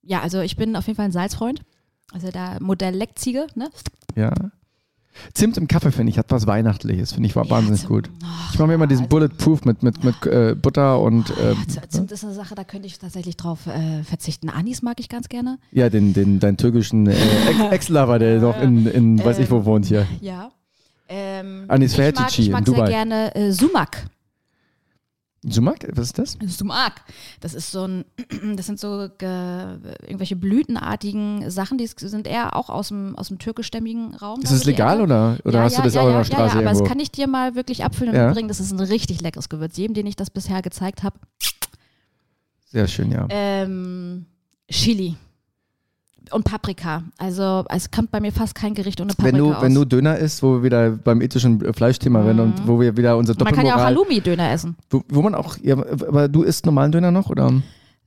ja, 0.03 0.21
also 0.23 0.41
ich 0.41 0.57
bin 0.57 0.77
auf 0.77 0.87
jeden 0.87 0.97
Fall 0.97 1.07
ein 1.07 1.13
Salzfreund. 1.13 1.63
Also 2.13 2.31
da 2.31 2.59
Modell 2.61 2.95
Leckziege, 2.95 3.47
ne? 3.55 3.71
Ja. 4.15 4.33
Zimt 5.33 5.57
im 5.57 5.69
Kaffee 5.69 5.93
finde 5.93 6.11
ich, 6.11 6.19
hat 6.19 6.27
was 6.31 6.47
Weihnachtliches, 6.47 7.13
finde 7.13 7.29
ich 7.29 7.37
war 7.37 7.49
wahnsinnig 7.51 7.81
Zimt. 7.81 7.91
gut. 7.91 8.11
Ach, 8.25 8.53
Ich 8.53 8.59
mache 8.59 8.69
mir 8.69 8.75
immer 8.75 8.87
diesen 8.87 9.03
also- 9.05 9.09
Bulletproof 9.11 9.65
mit, 9.65 9.83
mit, 9.83 10.03
mit 10.05 10.27
äh, 10.27 10.55
Butter 10.61 11.01
und 11.01 11.31
ähm, 11.43 11.57
Ja, 11.69 11.83
Z- 11.83 11.93
Zimt 11.93 12.13
ist 12.13 12.25
eine 12.25 12.35
Sache, 12.35 12.55
da 12.55 12.65
könnte 12.65 12.87
ich 12.87 12.99
tatsächlich 12.99 13.37
drauf 13.37 13.67
äh, 13.67 14.03
verzichten. 14.03 14.49
Anis 14.51 14.83
mag 14.83 14.99
ich 15.01 15.09
ganz 15.09 15.29
gerne. 15.29 15.59
ja, 15.73 15.89
den, 15.91 16.13
den, 16.15 16.41
deinen 16.41 16.57
türkischen 16.57 17.07
äh, 17.07 17.13
Ex- 17.49 17.61
Ex-Lover, 17.71 18.19
der 18.19 18.41
noch 18.41 18.61
in, 18.61 18.87
in 18.87 19.25
weiß 19.25 19.39
ich 19.39 19.51
wo 19.51 19.65
wohnt 19.65 19.87
hier. 19.87 20.07
Ja. 20.21 20.51
Ähm, 21.09 21.65
Anis 21.69 21.93
ich 21.93 21.99
mag, 21.99 22.17
Fertici 22.17 22.41
ich 22.43 22.47
in 22.49 22.53
mag 22.53 22.65
sehr 22.67 22.75
Dubai. 22.75 22.89
gerne 22.91 23.35
äh, 23.35 23.53
Sumak. 23.53 24.07
Sumak, 25.47 25.87
was 25.95 26.07
ist 26.07 26.19
das? 26.19 26.39
Sumak. 26.47 27.03
Das 27.41 27.55
ist 27.55 27.71
so 27.71 27.87
ein, 27.87 28.05
das 28.57 28.67
sind 28.67 28.81
so 28.81 29.09
ge, 29.19 29.79
irgendwelche 30.03 30.37
blütenartigen 30.37 31.51
Sachen, 31.51 31.77
die 31.79 31.87
sind 31.87 32.27
eher 32.27 32.57
auch 32.57 32.71
aus 32.71 32.89
dem, 32.89 33.17
aus 33.17 33.29
dem 33.29 33.39
türkischstämmigen 33.39 34.15
Raum. 34.15 34.41
Ist 34.41 34.51
da, 34.51 34.55
es 34.57 34.61
wo 34.63 34.65
die 34.65 34.71
legal 34.71 35.01
Erde- 35.01 35.03
oder, 35.03 35.39
oder 35.45 35.59
ja, 35.59 35.65
hast 35.65 35.73
ja, 35.73 35.79
du 35.79 35.85
das 35.85 35.95
ja, 35.95 36.01
auch 36.03 36.09
in 36.09 36.15
der 36.15 36.25
Straße 36.25 36.39
ja, 36.41 36.45
aber 36.53 36.63
irgendwo? 36.63 36.81
das 36.81 36.89
kann 36.89 36.99
ich 37.01 37.11
dir 37.11 37.27
mal 37.27 37.55
wirklich 37.55 37.85
abfüllen 37.85 38.15
und 38.15 38.21
Ja. 38.21 38.27
mitbringen. 38.27 38.49
Das 38.49 38.61
ist 38.61 38.73
ein 38.73 38.81
richtig 38.81 39.21
leckeres 39.21 39.49
Gewürz. 39.49 39.77
Jedem, 39.77 39.95
den 39.95 40.07
ich 40.07 40.17
das 40.17 40.31
bisher 40.31 40.63
gezeigt 40.63 41.03
habe. 41.03 41.19
Sehr 42.67 42.89
schön, 42.89 43.13
ja. 43.13 43.27
Ähm, 43.31 44.27
Chili. 44.71 45.17
Und 46.31 46.45
Paprika. 46.45 47.03
Also 47.19 47.65
es 47.69 47.91
kommt 47.91 48.11
bei 48.11 48.21
mir 48.21 48.33
fast 48.33 48.55
kein 48.55 48.75
Gericht 48.75 49.01
ohne 49.01 49.13
Paprika 49.15 49.33
wenn 49.37 49.39
du, 49.45 49.53
aus. 49.55 49.63
wenn 49.63 49.75
du 49.75 49.85
Döner 49.85 50.17
isst, 50.19 50.43
wo 50.43 50.55
wir 50.55 50.63
wieder 50.63 50.91
beim 50.91 51.21
ethischen 51.21 51.73
Fleischthema 51.75 52.25
werden 52.25 52.41
und 52.41 52.67
wo 52.67 52.81
wir 52.81 52.97
wieder 52.97 53.17
unser 53.17 53.35
man 53.43 53.55
kann 53.55 53.67
ja 53.67 53.75
auch 53.75 53.79
Doppelmoral, 53.79 53.87
Halloumi-Döner 53.87 54.51
essen. 54.53 54.77
wo, 54.91 55.03
wo 55.09 55.23
man 55.23 55.35
auch, 55.35 55.57
ja, 55.63 55.75
aber 55.77 56.29
du 56.29 56.43
isst 56.43 56.67
normalen 56.67 56.93
Döner 56.93 57.11
noch 57.11 57.31
oder? 57.31 57.53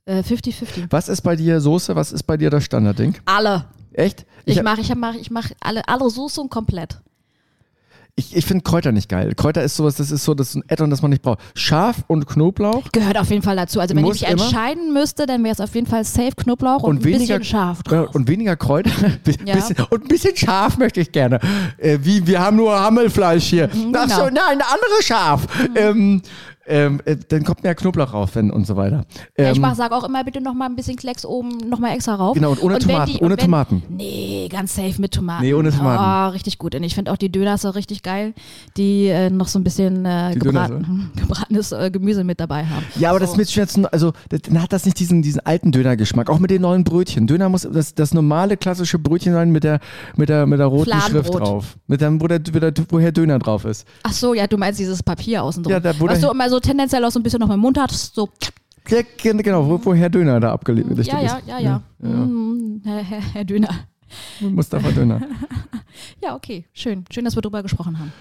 Äh, 0.04 0.20
50-50. 0.20 0.86
Was 0.90 1.08
ist 1.08 1.20
bei 1.22 1.36
dir 1.36 1.60
Soße, 1.60 1.94
was 1.94 2.12
ist 2.12 2.22
bei 2.24 2.36
dir 2.36 2.50
das 2.50 2.64
Standardding? 2.64 3.14
Alle. 3.26 3.64
Echt? 3.92 4.26
Ich 4.44 4.56
hab- 4.58 4.64
mache 4.64 4.80
ich 4.80 4.94
mach, 4.94 5.14
ich 5.14 5.30
mach 5.30 5.50
alle, 5.60 5.86
alle 5.88 6.08
Soßen 6.08 6.48
komplett. 6.48 7.00
Ich, 8.18 8.34
ich 8.34 8.44
finde 8.44 8.64
Kräuter 8.64 8.90
nicht 8.90 9.08
geil. 9.08 9.32
Kräuter 9.36 9.62
ist 9.62 9.76
sowas, 9.76 9.94
das 9.94 10.10
ist 10.10 10.24
so 10.24 10.34
das 10.34 10.48
ist 10.48 10.54
ein 10.56 10.64
Add-on, 10.68 10.90
das 10.90 11.02
man 11.02 11.10
nicht 11.12 11.22
braucht. 11.22 11.38
Scharf 11.54 11.98
und 12.08 12.26
Knoblauch 12.26 12.82
Gehört 12.90 13.16
auf 13.16 13.30
jeden 13.30 13.42
Fall 13.42 13.54
dazu. 13.54 13.78
Also 13.78 13.94
wenn 13.94 14.04
ich 14.06 14.10
mich 14.10 14.22
immer. 14.28 14.42
entscheiden 14.42 14.92
müsste, 14.92 15.24
dann 15.26 15.44
wäre 15.44 15.52
es 15.52 15.60
auf 15.60 15.72
jeden 15.76 15.86
Fall 15.86 16.02
safe 16.02 16.32
Knoblauch 16.36 16.82
und, 16.82 16.96
und, 16.96 16.98
ein 16.98 17.04
weniger 17.04 17.38
bisschen 17.38 17.44
scharf 17.44 17.78
Ja, 17.88 18.02
drauf. 18.02 18.14
und 18.16 18.26
weniger 18.26 18.56
Kräuter 18.56 18.90
Ja. 19.46 19.54
bisschen, 19.54 19.76
und 19.90 20.02
ein 20.02 20.08
bisschen 20.08 20.36
scharf 20.36 20.78
möchte 20.78 21.00
ich 21.00 21.12
gerne. 21.12 21.38
Äh, 21.76 21.98
wie 22.02 22.26
wir 22.26 22.40
haben 22.40 22.56
nur 22.56 22.78
Hammelfleisch 22.78 23.44
hier. 23.44 23.70
Ach 23.72 23.76
so, 23.76 24.24
genau. 24.24 24.26
Mhm. 24.26 24.34
nein, 24.34 24.44
eine 24.48 24.64
andere 24.66 25.02
scharf. 25.02 25.46
Ähm, 25.76 26.22
ähm, 26.68 27.00
äh, 27.04 27.16
dann 27.28 27.44
kommt 27.44 27.62
mehr 27.62 27.74
Knoblauch 27.74 28.12
rauf, 28.12 28.34
wenn 28.34 28.50
und 28.50 28.66
so 28.66 28.76
weiter. 28.76 29.04
Ich 29.36 29.44
Ähm, 29.44 29.60
mach, 29.60 29.74
sag 29.74 29.92
auch 29.92 30.04
immer 30.04 30.22
bitte 30.24 30.40
noch 30.40 30.54
mal 30.54 30.66
ein 30.66 30.76
bisschen 30.76 30.96
Klecks 30.96 31.24
oben 31.24 31.56
noch 31.68 31.78
mal 31.78 31.92
extra 31.94 32.14
rauf. 32.14 32.34
Genau, 32.34 32.50
und 32.52 32.62
ohne 32.62 32.74
wenn 32.74 32.80
Tomaten, 32.80 33.10
die- 33.12 33.16
ohne 33.18 33.24
und 33.24 33.30
wenn, 33.32 33.38
Tomaten. 33.38 33.82
Nee, 33.88 34.48
ganz 34.50 34.74
safe 34.74 35.00
mit 35.00 35.12
Tomaten. 35.12 35.42
Nee, 35.44 35.54
ohne 35.54 35.70
Tomaten. 35.72 36.28
Oh, 36.30 36.32
richtig 36.32 36.58
gut. 36.58 36.74
Und 36.74 36.82
ich 36.82 36.94
finde 36.94 37.12
auch 37.12 37.16
die 37.16 37.30
Döner 37.32 37.58
so 37.58 37.70
richtig 37.70 38.02
geil, 38.02 38.34
die 38.76 39.06
äh, 39.08 39.30
noch 39.30 39.48
so 39.48 39.58
ein 39.58 39.64
bisschen 39.64 40.04
äh, 40.04 40.34
gebraten, 40.38 41.10
gebratenes 41.16 41.72
äh, 41.72 41.90
Gemüse 41.90 42.24
mit 42.24 42.40
dabei 42.40 42.64
haben. 42.66 42.84
Ja, 42.98 43.10
aber 43.10 43.20
das 43.20 43.36
mit 43.36 43.48
jetzt, 43.54 43.78
also 43.92 44.12
das- 44.28 44.42
dann 44.42 44.62
hat 44.62 44.72
das 44.72 44.84
nicht 44.84 44.98
diesen, 45.00 45.22
diesen 45.22 45.40
alten 45.44 45.72
Dönergeschmack, 45.72 46.28
auch 46.30 46.38
mit 46.38 46.50
den 46.50 46.62
neuen 46.62 46.84
Brötchen. 46.84 47.26
Döner 47.26 47.48
muss 47.48 47.66
das, 47.70 47.94
das 47.94 48.12
normale 48.14 48.56
klassische 48.56 48.98
Brötchen 48.98 49.32
sein 49.32 49.50
mit 49.50 49.64
der, 49.64 49.80
mit 50.16 50.28
der, 50.28 50.46
mit 50.46 50.58
der 50.58 50.66
roten 50.66 50.90
Fladenbrot. 50.90 51.24
Schrift 51.26 51.38
drauf. 51.40 51.76
Mit 51.86 52.00
dem, 52.00 52.20
wo 52.20 52.26
der, 52.26 52.40
wo 52.52 52.58
der, 52.58 52.72
wo 52.90 52.98
der 52.98 53.12
Döner 53.12 53.38
drauf 53.38 53.64
ist. 53.64 53.86
Ach 54.02 54.12
so, 54.12 54.34
ja, 54.34 54.46
du 54.46 54.56
meinst 54.58 54.78
dieses 54.80 55.02
Papier 55.02 55.42
außen 55.42 55.62
drum. 55.62 55.72
Ja, 55.72 55.80
da, 55.80 55.98
wo 55.98 56.06
Was 56.06 56.20
der- 56.20 56.28
du 56.28 56.34
immer 56.34 56.50
so 56.50 56.57
tendenziell 56.60 57.04
auch 57.04 57.10
so 57.10 57.18
ein 57.20 57.22
bisschen 57.22 57.40
noch 57.40 57.50
im 57.50 57.60
Mund 57.60 57.78
hattest, 57.78 58.14
so 58.14 58.28
Ja, 58.88 59.00
gen- 59.16 59.38
genau, 59.42 59.68
wo, 59.68 59.80
wo 59.84 59.94
Herr 59.94 60.08
Döner 60.10 60.40
da 60.40 60.52
abgelichtet 60.52 61.06
ja, 61.06 61.18
ist. 61.18 61.46
ja, 61.46 61.58
ja, 61.58 61.82
ja. 62.00 62.08
Mm, 62.08 62.80
Herr, 62.84 63.02
Herr, 63.02 63.20
Herr 63.20 63.44
Döner. 63.44 63.68
Mustafa 64.40 64.90
Döner. 64.90 65.20
Ja, 66.22 66.34
okay, 66.36 66.64
schön. 66.72 67.04
Schön, 67.10 67.24
dass 67.24 67.34
wir 67.36 67.42
drüber 67.42 67.62
gesprochen 67.62 67.98
haben. 67.98 68.12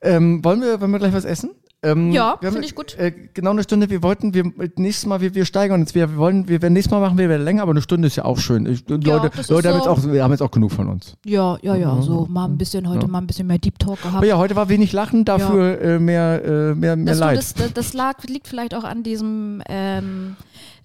ähm, 0.00 0.42
wollen, 0.42 0.60
wir, 0.62 0.80
wollen 0.80 0.90
wir 0.90 0.98
gleich 0.98 1.12
was 1.12 1.24
essen? 1.26 1.50
Ähm, 1.86 2.10
Ja, 2.12 2.36
wir 2.40 2.48
haben, 2.48 2.54
find 2.54 2.64
ich 2.66 2.74
gut. 2.74 2.96
Äh, 2.98 3.12
genau 3.34 3.50
eine 3.50 3.62
Stunde. 3.62 3.88
Wir 3.90 4.02
wollten, 4.02 4.34
wir 4.34 4.44
nächstes 4.76 5.06
Mal, 5.06 5.20
wir, 5.20 5.34
wir 5.34 5.44
steigern 5.44 5.80
uns. 5.80 5.94
Wir 5.94 6.16
wollen, 6.16 6.48
wir 6.48 6.62
werden 6.62 6.72
nächstes 6.72 6.90
Mal 6.90 7.00
machen 7.00 7.18
wir 7.18 7.28
wieder 7.28 7.38
länger, 7.38 7.62
aber 7.62 7.72
eine 7.72 7.82
Stunde 7.82 8.06
ist 8.08 8.16
ja 8.16 8.24
auch 8.24 8.38
schön. 8.38 8.66
Ich, 8.66 8.88
Leute, 8.88 9.30
das 9.30 9.40
ist 9.40 9.50
Leute 9.50 9.68
haben, 9.68 9.76
jetzt 9.76 9.88
auch, 9.88 10.02
wir 10.04 10.22
haben 10.22 10.32
jetzt 10.32 10.42
auch 10.42 10.50
genug 10.50 10.72
von 10.72 10.88
uns. 10.88 11.16
Ja, 11.24 11.56
ja, 11.62 11.74
ja, 11.76 12.00
so 12.02 12.26
mal 12.28 12.46
ein 12.46 12.58
bisschen 12.58 12.88
heute 12.88 13.06
mal 13.08 13.18
ein 13.18 13.26
bisschen 13.26 13.46
mehr 13.46 13.58
Deep 13.58 13.78
Talk 13.78 13.98
gehabt. 14.02 14.16
Aber 14.16 14.26
ja, 14.26 14.36
heute 14.38 14.56
war 14.56 14.68
wenig 14.68 14.92
Lachen, 14.92 15.24
dafür 15.24 15.80
äh, 15.80 15.98
mehr, 15.98 16.44
äh, 16.44 16.74
mehr, 16.74 16.96
mehr 16.96 17.14
Das, 17.14 17.18
Leid. 17.18 17.38
das, 17.38 17.54
das, 17.54 17.72
das 17.72 17.92
lag, 17.94 18.22
liegt 18.24 18.48
vielleicht 18.48 18.74
auch 18.74 18.84
an 18.84 19.02
diesem 19.02 19.62
ähm, 19.68 20.36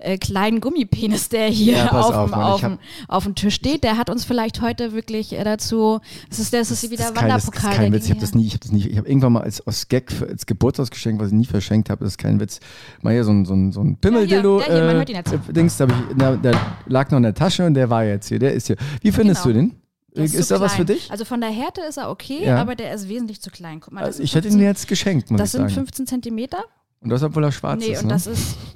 äh, 0.02 0.18
kleinen 0.18 0.62
Gummipenis, 0.62 1.30
der 1.30 1.48
hier 1.48 1.78
Ja, 1.78 1.92
auf, 1.92 2.14
auf, 2.14 2.30
dem, 2.30 2.32
Mann, 2.32 2.42
auf, 2.42 2.72
auf 3.08 3.24
dem 3.24 3.36
Tisch 3.36 3.56
steht. 3.56 3.84
Der 3.84 3.98
hat 3.98 4.10
uns 4.10 4.26
vielleicht 4.26 4.62
heute 4.62 4.94
wirklich 4.94 5.34
äh, 5.34 5.44
dazu. 5.44 6.00
Das 6.30 6.40
ist, 6.40 6.54
das 6.54 6.72
ist 6.72 6.84
wieder 6.90 6.98
das 6.98 7.12
ist 7.12 7.16
kein, 7.16 7.30
das, 7.30 7.46
Wanderpokal. 7.48 7.72
ist 7.72 7.78
kein 7.78 7.94
Witz. 7.94 8.06
Ich 8.06 8.12
habe 8.12 8.22
das 8.22 8.34
nie, 8.36 8.46
ich 8.48 8.54
habe 8.54 8.60
das 8.62 8.72
nie, 8.72 8.88
ich 8.88 8.98
habe 8.98 9.08
irgendwann 9.08 9.34
mal 9.34 9.44
als, 9.44 9.66
als 9.66 9.88
Gag 9.88 10.12
als 10.22 10.46
Geburtstagsgeschenk, 10.46 11.20
was 11.20 11.28
ich 11.28 11.34
nie 11.34 11.46
verschenkt 11.46 11.90
habe, 11.90 12.04
das 12.04 12.14
ist 12.14 12.18
kein 12.18 12.40
Witz, 12.40 12.60
mal 13.02 13.14
hier 13.14 13.24
so 13.24 13.32
ein, 13.32 13.46
so 13.46 13.54
ein, 13.54 13.72
so 13.72 13.82
ein 13.82 13.98
Pimmeldildo. 13.98 14.62
Ja, 14.62 14.68
äh, 14.68 15.02
äh, 15.02 15.54
Dings, 15.54 15.78
da 15.78 15.86
ich, 15.86 16.16
der, 16.18 16.38
der 16.38 16.60
lag 16.88 17.10
noch 17.12 17.18
in 17.18 17.24
der 17.24 17.34
Tasche 17.34 17.66
und 17.66 17.74
der 17.74 17.90
war 17.90 18.04
jetzt 18.04 18.28
hier, 18.28 18.40
der 18.40 18.54
ist 18.54 18.68
hier. 18.68 18.78
Wie 19.02 19.12
findest 19.12 19.44
Genau. 19.44 19.54
du 19.54 19.62
den? 19.62 19.76
Ist, 20.14 20.48
zu 20.48 20.54
da 20.56 20.60
was 20.60 20.76
für 20.76 20.84
dich? 20.84 21.10
Also 21.10 21.24
von 21.24 21.40
der 21.40 21.50
Härte 21.52 21.82
ist 21.88 21.98
er 21.98 22.10
okay, 22.10 22.44
Ja. 22.46 22.58
aber 22.58 22.76
der 22.76 22.94
ist 22.94 23.08
wesentlich 23.08 23.42
zu 23.42 23.50
klein. 23.50 23.80
Guck 23.80 23.94
mal, 23.94 24.04
Also 24.04 24.22
ich 24.22 24.36
hätte 24.36 24.48
ihn 24.50 24.54
15 24.54 24.60
dir 24.60 24.66
jetzt 24.68 24.88
geschenkt, 24.88 25.32
muss 25.32 25.40
Das 25.40 25.52
sind 25.54 25.62
sagen. 25.62 25.74
15 25.74 26.08
Zentimeter. 26.08 26.64
Und 27.04 27.10
das, 27.10 27.24
obwohl 27.24 27.44
er 27.44 27.52
schwarz 27.52 27.80
Nee, 27.80 27.94
ist. 27.94 28.02
und 28.04 28.08
ne? 28.08 28.14
das 28.14 28.28
ist. 28.28 28.58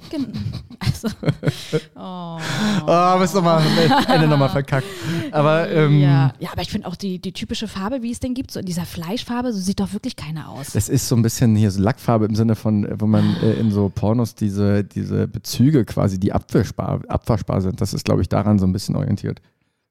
Also, 0.78 1.08
oh. 1.96 2.38
Oh, 2.86 3.18
bist 3.18 3.34
nochmal, 3.34 3.62
Ende 4.08 4.28
nochmal 4.28 4.50
verkackt. 4.50 4.86
Aber, 5.32 5.68
ähm, 5.70 5.98
ja. 6.00 6.32
ja, 6.38 6.50
aber 6.52 6.60
ich 6.62 6.70
finde 6.70 6.86
auch 6.86 6.96
die, 6.96 7.18
die 7.18 7.32
typische 7.32 7.66
Farbe, 7.66 8.02
wie 8.02 8.12
es 8.12 8.20
den 8.20 8.34
gibt, 8.34 8.50
so 8.50 8.60
in 8.60 8.66
dieser 8.66 8.84
Fleischfarbe, 8.84 9.52
so 9.52 9.58
sieht 9.58 9.80
doch 9.80 9.92
wirklich 9.94 10.16
keiner 10.16 10.50
aus. 10.50 10.72
Das 10.72 10.88
ist 10.90 11.08
so 11.08 11.16
ein 11.16 11.22
bisschen 11.22 11.56
hier 11.56 11.70
so 11.70 11.80
Lackfarbe 11.80 12.26
im 12.26 12.34
Sinne 12.34 12.56
von, 12.56 12.84
äh, 12.84 12.94
wo 13.00 13.06
man 13.06 13.36
äh, 13.42 13.54
in 13.54 13.70
so 13.70 13.88
Pornos 13.88 14.34
diese, 14.34 14.84
diese 14.84 15.26
Bezüge 15.26 15.84
quasi, 15.86 16.20
die 16.20 16.32
abwaschbar, 16.32 17.00
abwaschbar 17.08 17.62
sind. 17.62 17.80
Das 17.80 17.94
ist, 17.94 18.04
glaube 18.04 18.20
ich, 18.22 18.28
daran 18.28 18.58
so 18.58 18.66
ein 18.66 18.72
bisschen 18.72 18.96
orientiert. 18.96 19.40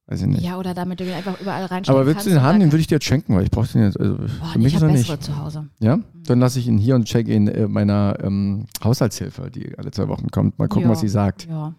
Weiß 0.08 0.22
ich 0.22 0.28
nicht. 0.28 0.43
Ja, 0.43 0.58
oder 0.60 0.76
damit 0.76 0.99
du 0.99 1.03
ihn 1.03 1.14
einfach 1.14 1.39
überall 1.41 1.66
reinstecken 1.66 1.99
Aber 1.99 2.06
willst 2.06 2.26
du 2.28 2.30
den 2.30 2.41
haben, 2.41 2.53
dann- 2.53 2.60
den 2.68 2.72
würde 2.72 2.82
ich 2.82 2.88
dir 2.88 2.95
jetzt 2.95 3.06
schenken, 3.06 3.36
weil 3.36 3.43
ich 3.43 3.49
brauche 3.51 3.68
den 3.68 3.84
jetzt. 3.84 3.99
Also 3.99 4.18
Boah, 4.18 4.28
für 4.53 4.60
mich 4.60 4.68
ich 4.68 4.74
ist 4.76 4.82
er 4.84 4.89
habe 4.89 4.97
nicht. 4.97 5.24
zu 5.24 5.38
Hause. 5.38 5.68
Ja? 5.80 5.97
Dann 6.26 6.39
lasse 6.39 6.60
ich 6.60 6.68
ihn 6.68 6.78
hier 6.78 6.93
und 6.95 7.06
check 7.06 7.28
ihn 7.28 7.47
äh, 7.47 7.68
meiner 7.68 8.18
ähm, 8.22 8.68
Haushaltshilfe, 8.84 9.49
die 9.49 9.76
alle 9.80 9.89
zwei 9.91 10.08
Wochen 10.08 10.30
kommt. 10.30 10.60
Mal 10.60 10.68
gucken, 10.68 10.84
Ja. 10.88 10.91
was 10.91 10.99
sie 10.99 11.08
sagt. 11.10 11.47
Ja. 11.47 11.74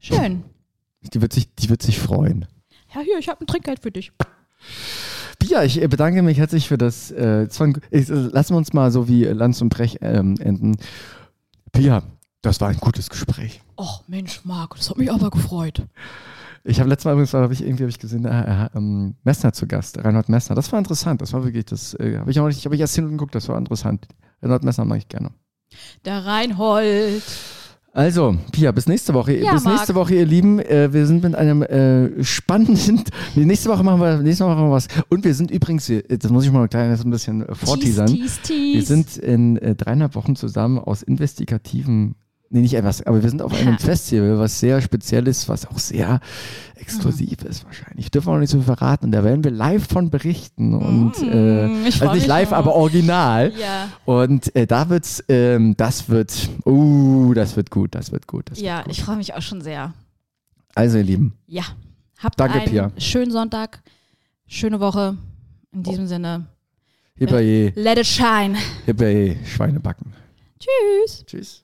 Schön. 0.00 0.42
Die 1.14 1.20
wird 1.22 1.32
sich, 1.32 1.54
die 1.54 1.70
wird 1.70 1.82
sich 1.82 1.98
freuen. 1.98 2.46
Ja, 2.94 3.00
hier, 3.00 3.18
ich 3.18 3.28
habe 3.28 3.40
ein 3.42 3.46
Trinkgeld 3.46 3.80
für 3.80 3.90
dich. 3.90 4.12
Pia, 5.38 5.64
ich 5.64 5.80
äh, 5.80 5.88
bedanke 5.88 6.22
mich 6.22 6.38
herzlich 6.38 6.68
für 6.68 6.78
das. 6.78 7.10
Äh, 7.10 7.44
ich, 7.90 8.08
äh, 8.10 8.12
lassen 8.14 8.52
wir 8.54 8.58
uns 8.58 8.72
mal 8.72 8.90
so 8.92 9.08
wie 9.08 9.24
äh, 9.24 9.32
Lanz 9.32 9.60
und 9.62 9.70
Brech 9.70 9.98
ähm, 10.02 10.36
enden. 10.40 10.76
Pia, 11.72 12.02
das 12.42 12.60
war 12.60 12.68
ein 12.68 12.76
gutes 12.76 13.08
Gespräch. 13.08 13.60
Och, 13.78 14.04
Mensch, 14.08 14.44
Marc, 14.44 14.76
das 14.76 14.90
hat 14.90 14.98
mich 14.98 15.10
aber 15.10 15.30
gefreut. 15.30 15.84
Ich 16.64 16.78
habe 16.78 16.88
letztes 16.88 17.06
Mal 17.06 17.12
übrigens, 17.12 17.34
habe 17.34 17.52
ich 17.52 17.62
irgendwie 17.62 17.82
hab 17.82 17.90
ich 17.90 17.98
gesehen, 17.98 18.24
äh, 18.24 18.66
äh, 18.66 18.68
ähm, 18.76 19.16
Messner 19.24 19.52
zu 19.52 19.66
Gast, 19.66 19.98
Reinhard 20.04 20.28
Messner. 20.28 20.54
Das 20.54 20.70
war 20.70 20.78
interessant. 20.78 21.20
Das 21.20 21.32
war 21.32 21.44
wirklich, 21.44 21.64
das 21.64 21.94
äh, 21.94 22.18
habe 22.18 22.30
ich 22.30 22.38
auch 22.38 22.46
nicht, 22.46 22.64
habe 22.64 22.74
ich 22.74 22.80
erst 22.80 22.94
hingeguckt, 22.94 23.34
das 23.34 23.48
war 23.48 23.58
interessant. 23.58 24.06
Reinhard 24.40 24.62
Messner 24.62 24.84
mag 24.84 24.98
ich 24.98 25.08
gerne. 25.08 25.30
Der 26.04 26.24
Reinhold. 26.24 27.22
Also, 27.94 28.36
Pia, 28.52 28.72
bis 28.72 28.86
nächste 28.86 29.12
Woche. 29.12 29.36
Ja, 29.36 29.52
bis 29.52 29.64
Marc. 29.64 29.76
nächste 29.76 29.94
Woche, 29.94 30.14
ihr 30.14 30.24
Lieben. 30.24 30.60
Äh, 30.60 30.92
wir 30.92 31.06
sind 31.06 31.22
mit 31.22 31.34
einem 31.34 31.62
äh, 31.62 32.24
spannenden. 32.24 33.02
Nee, 33.34 33.44
nächste 33.44 33.68
Woche 33.68 33.82
machen 33.82 34.00
wir, 34.00 34.18
nächste 34.18 34.44
Woche 34.44 34.54
machen 34.54 34.68
wir 34.68 34.72
was. 34.72 34.88
Und 35.08 35.24
wir 35.24 35.34
sind 35.34 35.50
übrigens, 35.50 35.90
das 36.08 36.30
muss 36.30 36.44
ich 36.44 36.52
mal 36.52 36.68
klein 36.68 36.90
ein 36.90 37.10
bisschen 37.10 37.46
äh, 37.46 37.54
vorteasern. 37.54 38.06
Tease, 38.06 38.22
tease, 38.22 38.40
tease. 38.42 38.74
Wir 38.74 38.82
sind 38.82 39.16
in 39.18 39.56
äh, 39.58 39.74
dreieinhalb 39.74 40.14
Wochen 40.14 40.36
zusammen 40.36 40.78
aus 40.78 41.02
investigativen. 41.02 42.14
Nee, 42.54 42.60
nicht 42.60 42.74
etwas, 42.74 43.00
aber 43.06 43.22
wir 43.22 43.30
sind 43.30 43.40
auf 43.40 43.54
einem 43.54 43.78
Festival, 43.78 44.38
was 44.38 44.60
sehr 44.60 44.82
speziell 44.82 45.26
ist, 45.26 45.48
was 45.48 45.66
auch 45.66 45.78
sehr 45.78 46.20
exklusiv 46.74 47.42
ist 47.44 47.64
wahrscheinlich. 47.64 48.10
Dürfen 48.10 48.26
wir 48.28 48.32
noch 48.34 48.40
nicht 48.40 48.50
so 48.50 48.58
viel 48.58 48.66
verraten. 48.66 49.10
Da 49.10 49.24
werden 49.24 49.42
wir 49.42 49.50
live 49.50 49.86
von 49.88 50.10
berichten. 50.10 50.74
Und 50.74 51.14
äh, 51.22 51.88
ich 51.88 51.96
freu 51.96 52.08
also 52.08 52.14
nicht 52.16 52.26
live, 52.26 52.50
schon. 52.50 52.58
aber 52.58 52.74
original. 52.74 53.52
Ja, 53.58 53.88
Und 54.04 54.54
äh, 54.54 54.66
da 54.66 54.90
wird's, 54.90 55.24
ähm, 55.30 55.74
das 55.78 56.10
wird, 56.10 56.50
uh, 56.66 57.32
das 57.32 57.56
wird 57.56 57.70
gut, 57.70 57.94
das 57.94 58.12
wird 58.12 58.26
gut. 58.26 58.50
Das 58.50 58.60
ja 58.60 58.76
wird 58.78 58.84
gut. 58.86 58.92
ich 58.98 59.02
freue 59.02 59.16
mich 59.16 59.32
auch 59.32 59.40
schon 59.40 59.62
sehr. 59.62 59.94
Also 60.74 60.98
ihr 60.98 61.04
Lieben, 61.04 61.32
Ja. 61.46 61.62
Habt 62.18 62.38
Danke, 62.38 62.60
einen 62.60 62.70
Pia. 62.70 62.92
schönen 62.98 63.30
Sonntag, 63.32 63.82
schöne 64.46 64.78
Woche. 64.78 65.16
In 65.72 65.82
diesem 65.84 66.06
Sinne, 66.06 66.46
hippie, 67.16 67.72
let 67.76 67.98
it 67.98 68.06
shine. 68.06 68.56
hippie, 68.84 69.38
Schweinebacken. 69.46 70.12
Tschüss. 70.60 71.24
Tschüss. 71.26 71.61